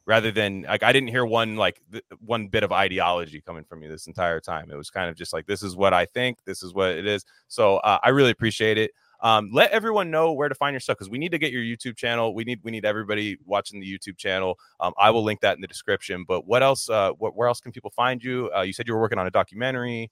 rather 0.06 0.32
than 0.32 0.62
like 0.62 0.82
i 0.82 0.92
didn't 0.92 1.08
hear 1.08 1.24
one 1.24 1.56
like 1.56 1.80
th- 1.92 2.04
one 2.18 2.48
bit 2.48 2.64
of 2.64 2.72
ideology 2.72 3.40
coming 3.40 3.64
from 3.64 3.82
you 3.82 3.88
this 3.88 4.06
entire 4.08 4.40
time. 4.40 4.70
It 4.70 4.74
was 4.76 4.90
kind 4.90 5.08
of 5.08 5.14
just 5.16 5.32
like 5.32 5.46
this 5.46 5.62
is 5.62 5.76
what 5.76 5.94
i 5.94 6.04
think 6.04 6.38
this 6.44 6.62
is 6.64 6.74
what 6.74 6.90
it 6.90 7.06
is. 7.06 7.24
So 7.48 7.76
uh, 7.78 7.98
i 8.02 8.08
really 8.08 8.30
appreciate 8.30 8.76
it 8.76 8.90
um, 9.22 9.50
let 9.52 9.70
everyone 9.70 10.10
know 10.10 10.32
where 10.32 10.48
to 10.48 10.54
find 10.54 10.72
your 10.74 10.80
stuff 10.80 10.96
because 10.96 11.10
we 11.10 11.18
need 11.18 11.32
to 11.32 11.38
get 11.38 11.52
your 11.52 11.62
YouTube 11.62 11.96
channel. 11.96 12.34
We 12.34 12.44
need 12.44 12.60
we 12.62 12.70
need 12.70 12.84
everybody 12.84 13.38
watching 13.44 13.80
the 13.80 13.86
YouTube 13.98 14.16
channel. 14.16 14.58
Um, 14.80 14.92
I 14.98 15.10
will 15.10 15.22
link 15.22 15.40
that 15.40 15.54
in 15.56 15.60
the 15.60 15.66
description. 15.68 16.24
But 16.26 16.46
what 16.46 16.62
else? 16.62 16.88
Uh, 16.88 17.12
what, 17.12 17.36
where 17.36 17.48
else 17.48 17.60
can 17.60 17.72
people 17.72 17.90
find 17.90 18.22
you? 18.22 18.50
Uh, 18.56 18.62
you 18.62 18.72
said 18.72 18.86
you 18.86 18.94
were 18.94 19.00
working 19.00 19.18
on 19.18 19.26
a 19.26 19.30
documentary. 19.30 20.10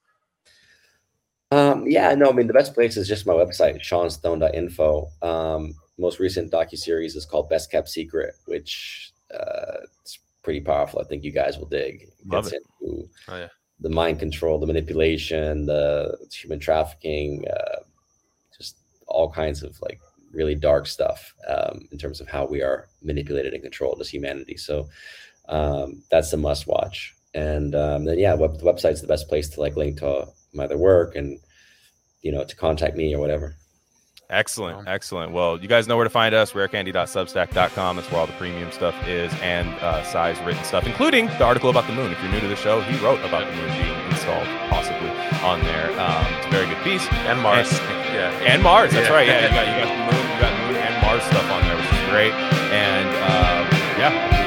Um, 1.50 1.86
yeah, 1.86 2.14
no, 2.14 2.28
I 2.28 2.32
mean 2.32 2.46
the 2.46 2.52
best 2.52 2.74
place 2.74 2.96
is 2.98 3.08
just 3.08 3.26
my 3.26 3.32
website, 3.32 3.80
seanstone.info. 3.80 5.08
Um, 5.22 5.74
most 5.98 6.20
recent 6.20 6.52
docu-series 6.52 7.16
is 7.16 7.24
called 7.24 7.48
Best 7.48 7.70
Kept 7.70 7.88
Secret, 7.88 8.34
which 8.44 9.12
uh, 9.34 9.78
it's 10.02 10.18
pretty 10.42 10.60
powerful. 10.60 11.00
I 11.00 11.04
think 11.04 11.24
you 11.24 11.32
guys 11.32 11.58
will 11.58 11.66
dig. 11.66 12.10
Love 12.26 12.50
gets 12.50 12.56
into 12.82 13.08
Oh, 13.28 13.36
yeah. 13.38 13.48
the 13.80 13.88
mind 13.88 14.18
control, 14.18 14.58
the 14.58 14.66
manipulation, 14.66 15.64
the 15.66 16.16
human 16.32 16.60
trafficking, 16.60 17.44
uh, 17.48 17.80
all 19.08 19.30
kinds 19.30 19.62
of 19.62 19.80
like 19.80 20.00
really 20.32 20.54
dark 20.54 20.86
stuff 20.86 21.34
um, 21.48 21.88
in 21.90 21.98
terms 21.98 22.20
of 22.20 22.28
how 22.28 22.46
we 22.46 22.62
are 22.62 22.88
manipulated 23.02 23.54
and 23.54 23.62
controlled 23.62 24.00
as 24.00 24.08
humanity. 24.08 24.56
So 24.56 24.88
um, 25.48 26.02
that's 26.10 26.32
a 26.32 26.36
must 26.36 26.66
watch. 26.66 27.14
And 27.34 27.74
um, 27.74 28.04
then 28.04 28.18
yeah, 28.18 28.34
web, 28.34 28.58
the 28.58 28.64
website's 28.64 29.00
the 29.00 29.06
best 29.06 29.28
place 29.28 29.48
to 29.50 29.60
like 29.60 29.76
link 29.76 29.98
to 29.98 30.26
my 30.52 30.64
other 30.64 30.78
work 30.78 31.14
and 31.14 31.38
you 32.22 32.32
know 32.32 32.44
to 32.44 32.56
contact 32.56 32.96
me 32.96 33.14
or 33.14 33.20
whatever. 33.20 33.56
Excellent, 34.30 34.86
excellent. 34.86 35.32
Well, 35.32 35.58
you 35.58 35.68
guys 35.68 35.88
know 35.88 35.96
where 35.96 36.04
to 36.04 36.10
find 36.10 36.34
us, 36.34 36.52
rarecandy.substack.com. 36.52 37.96
That's 37.96 38.10
where 38.10 38.20
all 38.20 38.26
the 38.26 38.34
premium 38.34 38.70
stuff 38.72 38.94
is 39.08 39.32
and 39.40 39.70
uh, 39.80 40.02
Psi's 40.04 40.38
written 40.44 40.62
stuff, 40.64 40.84
including 40.86 41.26
the 41.26 41.44
article 41.44 41.70
about 41.70 41.86
the 41.86 41.94
moon. 41.94 42.12
If 42.12 42.22
you're 42.22 42.32
new 42.32 42.40
to 42.40 42.48
the 42.48 42.56
show, 42.56 42.82
he 42.82 43.02
wrote 43.02 43.20
about 43.20 43.48
the 43.48 43.56
moon 43.56 43.70
being 43.78 44.10
installed 44.10 44.46
possibly 44.68 45.08
on 45.40 45.62
there. 45.62 45.88
Um, 45.98 46.26
it's 46.34 46.46
a 46.46 46.50
very 46.50 46.66
good 46.66 46.82
piece. 46.84 47.06
And 47.10 47.40
Mars. 47.40 47.72
And- 47.72 47.97
and 48.46 48.62
Mars. 48.62 48.92
That's 48.92 49.08
yeah. 49.08 49.14
right. 49.14 49.26
Yeah, 49.26 49.42
you 49.42 49.54
got 49.54 49.66
you 49.66 49.74
got 49.84 50.12
moon, 50.12 50.24
you 50.30 50.40
got 50.40 50.52
moon 50.66 50.76
and 50.76 51.02
Mars 51.02 51.22
stuff 51.24 51.50
on 51.50 51.62
there, 51.62 51.76
which 51.76 51.92
is 51.92 52.08
great. 52.10 52.32
And 52.72 53.08
uh, 53.22 53.66
yeah. 53.98 54.37